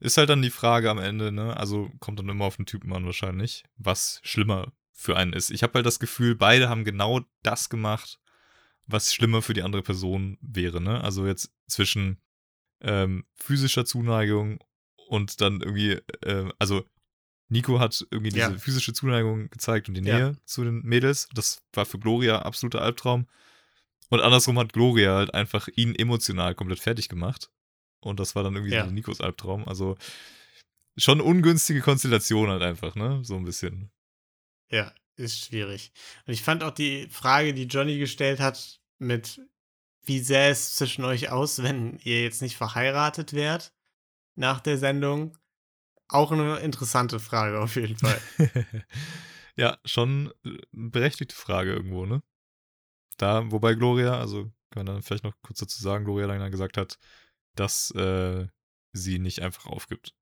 Ist 0.00 0.16
halt 0.16 0.28
dann 0.28 0.42
die 0.42 0.50
Frage 0.50 0.90
am 0.90 0.98
Ende, 0.98 1.32
ne? 1.32 1.56
Also 1.56 1.90
kommt 2.00 2.18
dann 2.18 2.28
immer 2.28 2.44
auf 2.44 2.56
den 2.56 2.66
Typen 2.66 2.92
an 2.92 3.04
wahrscheinlich, 3.04 3.64
was 3.76 4.20
schlimmer 4.22 4.72
für 4.92 5.16
einen 5.16 5.32
ist. 5.32 5.50
Ich 5.50 5.62
habe 5.62 5.74
halt 5.74 5.86
das 5.86 6.00
Gefühl, 6.00 6.34
beide 6.34 6.68
haben 6.68 6.84
genau 6.84 7.20
das 7.42 7.68
gemacht, 7.68 8.18
was 8.86 9.14
schlimmer 9.14 9.42
für 9.42 9.54
die 9.54 9.62
andere 9.62 9.82
Person 9.82 10.38
wäre, 10.40 10.80
ne? 10.80 11.02
Also 11.02 11.26
jetzt 11.26 11.52
zwischen 11.66 12.20
ähm, 12.80 13.24
physischer 13.36 13.84
Zuneigung 13.84 14.58
und 15.08 15.40
dann 15.40 15.60
irgendwie, 15.60 15.92
äh, 16.22 16.50
also 16.58 16.84
Nico 17.48 17.80
hat 17.80 18.06
irgendwie 18.10 18.30
diese 18.30 18.52
Ja. 18.52 18.58
physische 18.58 18.92
Zuneigung 18.92 19.48
gezeigt 19.50 19.88
und 19.88 19.94
die 19.94 20.02
Ja. 20.02 20.18
Nähe 20.18 20.36
zu 20.44 20.64
den 20.64 20.82
Mädels. 20.82 21.28
Das 21.34 21.62
war 21.72 21.86
für 21.86 21.98
Gloria 21.98 22.40
absoluter 22.42 22.82
Albtraum. 22.82 23.26
Und 24.10 24.20
andersrum 24.20 24.58
hat 24.58 24.72
Gloria 24.72 25.14
halt 25.16 25.34
einfach 25.34 25.68
ihn 25.76 25.94
emotional 25.94 26.54
komplett 26.54 26.80
fertig 26.80 27.08
gemacht. 27.08 27.50
Und 28.00 28.20
das 28.20 28.34
war 28.34 28.42
dann 28.42 28.54
irgendwie 28.54 28.74
Ja. 28.74 28.84
so 28.84 28.90
Nikos 28.90 29.20
Albtraum. 29.20 29.66
Also 29.66 29.96
schon 30.96 31.20
ungünstige 31.20 31.80
Konstellation 31.80 32.48
halt 32.50 32.62
einfach, 32.62 32.94
ne? 32.94 33.20
So 33.24 33.36
ein 33.36 33.44
bisschen. 33.44 33.90
Ja, 34.70 34.92
ist 35.16 35.44
schwierig. 35.46 35.92
Und 36.26 36.32
ich 36.32 36.42
fand 36.42 36.62
auch 36.62 36.70
die 36.72 37.08
Frage, 37.08 37.54
die 37.54 37.64
Johnny 37.64 37.98
gestellt 37.98 38.40
hat, 38.40 38.80
mit 38.98 39.40
wie 40.04 40.20
sähe 40.20 40.50
es 40.50 40.74
zwischen 40.76 41.04
euch 41.04 41.28
aus, 41.30 41.62
wenn 41.62 41.98
ihr 42.02 42.22
jetzt 42.22 42.40
nicht 42.42 42.56
verheiratet 42.56 43.32
wärt 43.32 43.72
nach 44.36 44.60
der 44.60 44.78
Sendung, 44.78 45.36
auch 46.08 46.32
eine 46.32 46.58
interessante 46.58 47.20
Frage 47.20 47.60
auf 47.60 47.76
jeden 47.76 47.96
Fall. 47.96 48.20
ja, 49.56 49.78
schon 49.84 50.32
äh, 50.44 50.58
berechtigte 50.72 51.34
Frage 51.34 51.72
irgendwo, 51.72 52.06
ne? 52.06 52.22
Da, 53.16 53.50
wobei 53.50 53.74
Gloria, 53.74 54.18
also 54.18 54.44
kann 54.70 54.84
man 54.84 54.86
dann 54.86 55.02
vielleicht 55.02 55.24
noch 55.24 55.34
kurz 55.42 55.58
dazu 55.60 55.82
sagen, 55.82 56.04
Gloria 56.04 56.26
Langner 56.26 56.50
gesagt 56.50 56.76
hat, 56.76 56.98
dass 57.54 57.90
äh, 57.92 58.46
sie 58.92 59.18
nicht 59.18 59.42
einfach 59.42 59.66
aufgibt. 59.66 60.14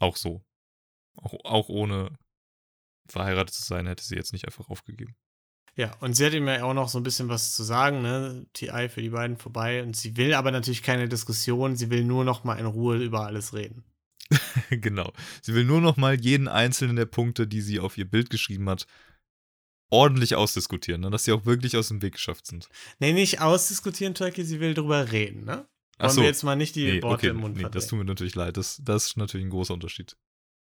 Auch 0.00 0.16
so. 0.16 0.44
Auch, 1.16 1.34
auch 1.44 1.68
ohne 1.68 2.16
verheiratet 3.08 3.54
zu 3.54 3.62
sein, 3.62 3.86
hätte 3.86 4.04
sie 4.04 4.16
jetzt 4.16 4.32
nicht 4.32 4.46
einfach 4.46 4.68
aufgegeben. 4.68 5.14
Ja, 5.76 5.92
und 6.00 6.14
sie 6.14 6.24
hat 6.24 6.32
ihm 6.32 6.46
ja 6.46 6.62
auch 6.62 6.74
noch 6.74 6.88
so 6.88 6.98
ein 6.98 7.02
bisschen 7.02 7.28
was 7.28 7.54
zu 7.54 7.64
sagen, 7.64 8.00
ne? 8.00 8.46
TI 8.52 8.88
für 8.88 9.02
die 9.02 9.10
beiden 9.10 9.36
vorbei. 9.36 9.82
Und 9.82 9.96
sie 9.96 10.16
will 10.16 10.34
aber 10.34 10.52
natürlich 10.52 10.82
keine 10.82 11.08
Diskussion, 11.08 11.76
sie 11.76 11.90
will 11.90 12.04
nur 12.04 12.24
noch 12.24 12.44
mal 12.44 12.58
in 12.58 12.66
Ruhe 12.66 12.96
über 13.02 13.26
alles 13.26 13.54
reden. 13.54 13.84
genau. 14.70 15.12
Sie 15.42 15.54
will 15.54 15.64
nur 15.64 15.80
noch 15.80 15.96
mal 15.96 16.18
jeden 16.20 16.48
einzelnen 16.48 16.96
der 16.96 17.06
Punkte, 17.06 17.46
die 17.46 17.60
sie 17.60 17.80
auf 17.80 17.98
ihr 17.98 18.08
Bild 18.08 18.30
geschrieben 18.30 18.68
hat, 18.68 18.86
ordentlich 19.90 20.34
ausdiskutieren, 20.34 21.00
ne? 21.02 21.10
dass 21.10 21.24
sie 21.24 21.32
auch 21.32 21.46
wirklich 21.46 21.76
aus 21.76 21.88
dem 21.88 22.02
Weg 22.02 22.14
geschafft 22.14 22.46
sind. 22.46 22.68
Nee, 22.98 23.12
nicht 23.12 23.40
ausdiskutieren, 23.40 24.14
Turkey, 24.14 24.44
sie 24.44 24.60
will 24.60 24.74
drüber 24.74 25.12
reden, 25.12 25.44
ne? 25.44 25.68
Wollen 25.98 26.10
so. 26.10 26.20
wir 26.22 26.28
jetzt 26.28 26.42
mal 26.42 26.56
nicht 26.56 26.74
die 26.74 26.84
Nee, 26.84 27.02
Worte 27.02 27.14
okay, 27.14 27.28
im 27.28 27.36
Mund 27.36 27.56
nee, 27.56 27.62
das 27.62 27.70
verdrehen. 27.70 27.88
tut 27.88 27.98
mir 28.00 28.04
natürlich 28.04 28.34
leid. 28.34 28.56
Das, 28.56 28.80
das 28.82 29.06
ist 29.06 29.16
natürlich 29.16 29.46
ein 29.46 29.50
großer 29.50 29.74
Unterschied. 29.74 30.16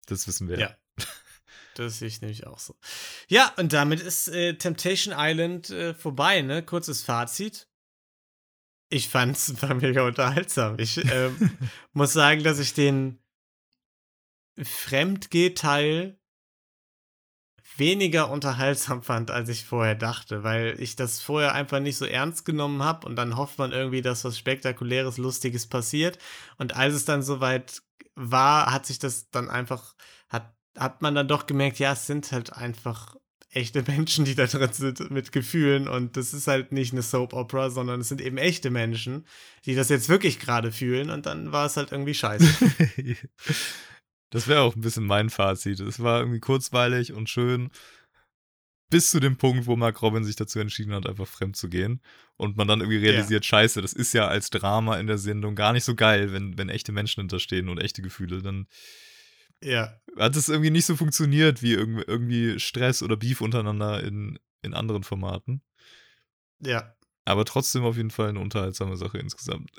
Das 0.07 0.27
wissen 0.27 0.49
wir. 0.49 0.59
Ja. 0.59 0.77
Das 1.75 1.99
sehe 1.99 2.09
ich 2.09 2.21
nämlich 2.21 2.47
auch 2.47 2.59
so. 2.59 2.75
Ja, 3.29 3.53
und 3.57 3.73
damit 3.73 4.01
ist 4.01 4.29
äh, 4.29 4.55
Temptation 4.55 5.15
Island 5.17 5.71
äh, 5.71 5.95
vorbei, 5.95 6.43
ne? 6.43 6.63
Kurzes 6.63 7.03
Fazit. 7.03 7.69
Ich 8.89 9.09
fand's 9.09 9.55
war 9.63 9.75
mega 9.75 10.03
unterhaltsam. 10.03 10.79
Ich 10.79 11.03
ähm, 11.13 11.51
muss 11.93 12.13
sagen, 12.13 12.43
dass 12.43 12.59
ich 12.59 12.75
den 12.75 13.19
Fremdgeh-Teil 14.65 16.21
weniger 17.77 18.31
unterhaltsam 18.31 19.03
fand, 19.03 19.31
als 19.31 19.49
ich 19.49 19.65
vorher 19.65 19.95
dachte, 19.95 20.43
weil 20.43 20.77
ich 20.79 20.97
das 20.97 21.21
vorher 21.21 21.55
einfach 21.55 21.81
nicht 21.81 21.97
so 21.97 22.05
ernst 22.05 22.45
genommen 22.45 22.83
habe 22.83 23.07
und 23.07 23.17
dann 23.17 23.37
hofft 23.37 23.59
man 23.59 23.73
irgendwie, 23.73 24.03
dass 24.03 24.25
was 24.25 24.39
Spektakuläres, 24.39 25.19
Lustiges 25.19 25.67
passiert. 25.67 26.19
Und 26.59 26.77
als 26.77 26.95
es 26.95 27.05
dann 27.05 27.23
soweit 27.23 27.83
war, 28.15 28.73
hat 28.73 28.87
sich 28.87 28.99
das 28.99 29.31
dann 29.31 29.51
einfach, 29.51 29.95
hat, 30.29 30.55
hat 30.77 31.03
man 31.03 31.15
dann 31.15 31.29
doch 31.29 31.47
gemerkt, 31.47 31.79
ja, 31.79 31.93
es 31.93 32.07
sind 32.07 32.31
halt 32.33 32.53
einfach 32.53 33.17
echte 33.53 33.83
Menschen, 33.87 34.25
die 34.25 34.35
da 34.35 34.47
drin 34.47 34.73
sind 34.73 35.11
mit 35.11 35.33
Gefühlen 35.33 35.89
und 35.89 36.17
das 36.17 36.33
ist 36.35 36.47
halt 36.47 36.73
nicht 36.73 36.93
eine 36.93 37.03
Soap 37.03 37.33
Opera, 37.33 37.71
sondern 37.71 38.01
es 38.01 38.09
sind 38.09 38.21
eben 38.21 38.39
echte 38.39 38.71
Menschen, 38.71 39.27
die 39.65 39.75
das 39.75 39.89
jetzt 39.89 40.09
wirklich 40.09 40.39
gerade 40.39 40.71
fühlen 40.71 41.11
und 41.11 41.27
dann 41.27 41.51
war 41.51 41.67
es 41.67 41.77
halt 41.77 41.93
irgendwie 41.93 42.15
scheiße. 42.15 42.47
das 44.31 44.47
wäre 44.47 44.61
auch 44.63 44.77
ein 44.77 44.81
bisschen 44.81 45.05
mein 45.07 45.29
Fazit. 45.29 45.81
Es 45.81 46.01
war 46.01 46.21
irgendwie 46.21 46.41
kurzweilig 46.41 47.13
und 47.13 47.29
schön. 47.29 47.71
Bis 48.89 49.11
zu 49.11 49.21
dem 49.21 49.37
Punkt, 49.37 49.67
wo 49.67 49.77
Mark 49.77 50.03
Robin 50.03 50.25
sich 50.25 50.35
dazu 50.35 50.59
entschieden 50.59 50.93
hat, 50.95 51.07
einfach 51.07 51.29
fremd 51.29 51.57
zu 51.57 51.69
gehen. 51.69 52.01
Und 52.37 52.57
man 52.57 52.67
dann 52.67 52.81
irgendwie 52.81 52.99
realisiert, 52.99 53.45
scheiße, 53.45 53.83
das 53.83 53.93
ist 53.93 54.13
ja 54.15 54.27
als 54.27 54.51
Drama 54.51 54.99
in 54.99 55.07
der 55.07 55.19
Sendung 55.19 55.55
gar 55.55 55.73
nicht 55.73 55.85
so 55.85 55.95
geil, 55.95 56.33
wenn, 56.33 56.59
wenn 56.59 56.69
echte 56.69 56.91
Menschen 56.91 57.21
hinterstehen 57.21 57.69
und 57.69 57.79
echte 57.79 58.03
Gefühle. 58.03 58.43
Dann 58.43 58.67
ja, 59.63 60.01
hat 60.17 60.37
es 60.37 60.49
irgendwie 60.49 60.71
nicht 60.71 60.87
so 60.87 60.97
funktioniert 60.97 61.63
wie 61.63 61.75
irgendwie, 61.75 62.05
irgendwie 62.07 62.59
Stress 62.59 63.03
oder 63.03 63.17
Beef 63.17 63.41
untereinander 63.41 64.03
in, 64.03 64.39
in 64.63 64.75
anderen 64.75 65.05
Formaten. 65.05 65.63
ja, 66.61 66.95
Aber 67.25 67.45
trotzdem 67.45 67.85
auf 67.85 67.97
jeden 67.97 68.11
Fall 68.11 68.31
eine 68.31 68.41
unterhaltsame 68.41 68.97
Sache 68.97 69.19
insgesamt. 69.19 69.71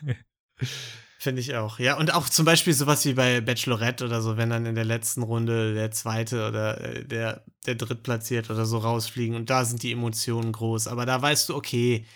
finde 1.24 1.40
ich 1.40 1.56
auch. 1.56 1.80
Ja, 1.80 1.96
und 1.96 2.14
auch 2.14 2.28
zum 2.28 2.44
Beispiel 2.44 2.72
sowas 2.72 3.04
wie 3.04 3.14
bei 3.14 3.40
Bachelorette 3.40 4.04
oder 4.04 4.22
so, 4.22 4.36
wenn 4.36 4.50
dann 4.50 4.66
in 4.66 4.76
der 4.76 4.84
letzten 4.84 5.22
Runde 5.22 5.74
der 5.74 5.90
zweite 5.90 6.46
oder 6.46 6.80
äh, 6.80 7.04
der, 7.04 7.44
der 7.66 7.74
drittplatziert 7.74 8.50
oder 8.50 8.66
so 8.66 8.78
rausfliegen 8.78 9.34
und 9.34 9.50
da 9.50 9.64
sind 9.64 9.82
die 9.82 9.92
Emotionen 9.92 10.52
groß. 10.52 10.86
Aber 10.86 11.06
da 11.06 11.20
weißt 11.20 11.48
du, 11.48 11.56
okay, 11.56 12.06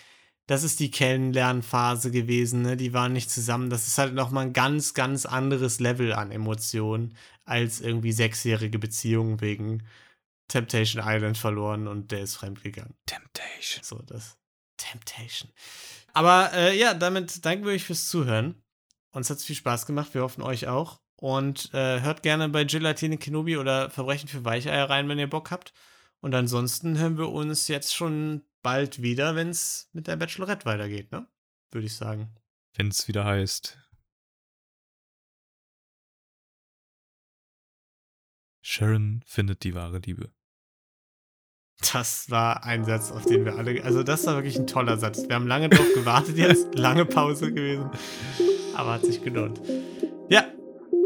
das 0.47 0.63
ist 0.63 0.79
die 0.79 0.91
Kennenlernphase 0.91 2.11
gewesen, 2.11 2.61
ne? 2.61 2.77
Die 2.77 2.93
waren 2.93 3.13
nicht 3.13 3.29
zusammen. 3.29 3.69
Das 3.69 3.87
ist 3.87 3.97
halt 3.97 4.13
nochmal 4.13 4.47
ein 4.47 4.53
ganz, 4.53 4.93
ganz 4.93 5.25
anderes 5.25 5.79
Level 5.79 6.13
an 6.13 6.31
Emotionen 6.31 7.15
als 7.45 7.81
irgendwie 7.81 8.11
sechsjährige 8.11 8.79
Beziehungen 8.79 9.41
wegen 9.41 9.83
Temptation 10.47 11.03
Island 11.05 11.37
verloren 11.37 11.87
und 11.87 12.11
der 12.11 12.21
ist 12.21 12.35
fremdgegangen. 12.35 12.95
Temptation. 13.05 13.83
So, 13.83 14.01
das. 14.01 14.37
Temptation. 14.77 15.51
Aber 16.13 16.51
äh, 16.53 16.77
ja, 16.77 16.93
damit 16.93 17.45
danken 17.45 17.65
wir 17.65 17.73
euch 17.73 17.83
fürs 17.83 18.07
Zuhören. 18.07 18.55
Uns 19.11 19.29
hat 19.29 19.37
es 19.37 19.45
viel 19.45 19.55
Spaß 19.55 19.85
gemacht. 19.85 20.13
Wir 20.13 20.21
hoffen 20.21 20.41
euch 20.43 20.67
auch. 20.67 21.01
Und 21.15 21.73
äh, 21.73 22.01
hört 22.01 22.23
gerne 22.23 22.47
bei 22.47 22.63
Gelatine 22.63 23.17
Kenobi 23.17 23.57
oder 23.57 23.89
Verbrechen 23.89 24.29
für 24.29 24.45
Weicheier 24.45 24.89
rein, 24.89 25.09
wenn 25.09 25.19
ihr 25.19 25.29
Bock 25.29 25.51
habt. 25.51 25.73
Und 26.21 26.33
ansonsten 26.33 26.97
hören 26.97 27.17
wir 27.17 27.29
uns 27.29 27.67
jetzt 27.67 27.93
schon 27.93 28.43
bald 28.61 29.01
wieder, 29.01 29.35
wenn 29.35 29.49
es 29.49 29.89
mit 29.93 30.07
der 30.07 30.15
Bachelorette 30.15 30.65
weitergeht, 30.65 31.11
ne? 31.11 31.27
Würde 31.71 31.87
ich 31.87 31.95
sagen. 31.95 32.35
Wenn 32.75 32.87
es 32.89 33.07
wieder 33.07 33.25
heißt. 33.25 33.77
Sharon 38.61 39.23
findet 39.25 39.63
die 39.63 39.75
wahre 39.75 39.99
Liebe. 39.99 40.31
Das 41.93 42.29
war 42.29 42.63
ein 42.63 42.83
Satz, 42.83 43.11
auf 43.11 43.25
den 43.25 43.45
wir 43.45 43.55
alle. 43.55 43.83
Also, 43.83 44.03
das 44.03 44.25
war 44.25 44.35
wirklich 44.35 44.57
ein 44.57 44.67
toller 44.67 44.97
Satz. 44.97 45.27
Wir 45.27 45.35
haben 45.35 45.47
lange 45.47 45.69
drauf 45.69 45.87
gewartet 45.93 46.37
jetzt. 46.37 46.75
Lange 46.75 47.05
Pause 47.05 47.53
gewesen. 47.53 47.89
Aber 48.79 48.93
hat 48.93 49.03
sich 49.03 49.21
gelohnt. 49.21 49.59
Ja, 50.29 50.45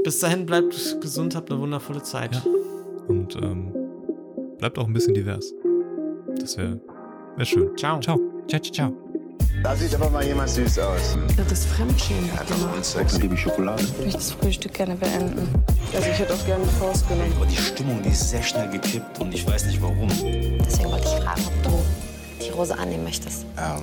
bis 0.03 0.19
dahin 0.19 0.45
bleibt 0.45 1.01
gesund, 1.01 1.35
habt 1.35 1.49
eine 1.49 1.59
wundervolle 1.59 2.03
Zeit. 2.03 2.35
Ja. 2.35 2.43
Und 3.07 3.35
ähm, 3.35 3.73
bleibt 4.59 4.77
auch 4.77 4.85
ein 4.85 4.93
bisschen 4.93 5.15
divers. 5.15 5.51
Das 6.39 6.55
wäre 6.55 6.79
wär 7.35 7.45
schön. 7.45 7.75
Ciao. 7.75 7.99
Ciao. 7.99 8.19
Ciao, 8.47 8.61
ciao, 8.61 8.71
ciao. 8.71 8.93
Da 9.63 9.75
sieht 9.75 9.95
aber 9.95 10.07
mal 10.11 10.23
jemand 10.23 10.49
süß 10.49 10.77
aus. 10.79 11.17
Das 11.49 11.65
Fremdschämen 11.65 12.29
gemacht. 12.29 12.85
Sex 12.85 13.19
liebe 13.19 13.35
Schokolade. 13.35 13.81
Ich 13.81 13.97
möchte 13.97 14.17
das 14.17 14.31
Frühstück 14.33 14.73
gerne 14.73 14.95
beenden. 14.95 15.47
Also 15.95 16.09
ich 16.11 16.19
hätte 16.19 16.33
auch 16.33 16.45
gerne 16.45 16.63
die 16.65 16.79
Faust 16.79 17.07
genommen. 17.09 17.33
Aber 17.37 17.47
die 17.47 17.55
Stimmung, 17.55 18.03
die 18.03 18.09
ist 18.09 18.29
sehr 18.29 18.43
schnell 18.43 18.69
gekippt 18.69 19.19
und 19.19 19.33
ich 19.33 19.47
weiß 19.47 19.65
nicht 19.65 19.81
warum. 19.81 20.09
Deswegen 20.09 20.91
wollte 20.91 21.07
ich 21.07 21.23
fragen, 21.23 21.41
ob 21.47 21.63
du 21.63 22.45
die 22.45 22.51
Rose 22.51 22.77
annehmen 22.77 23.03
möchtest. 23.03 23.47
Ähm, 23.57 23.81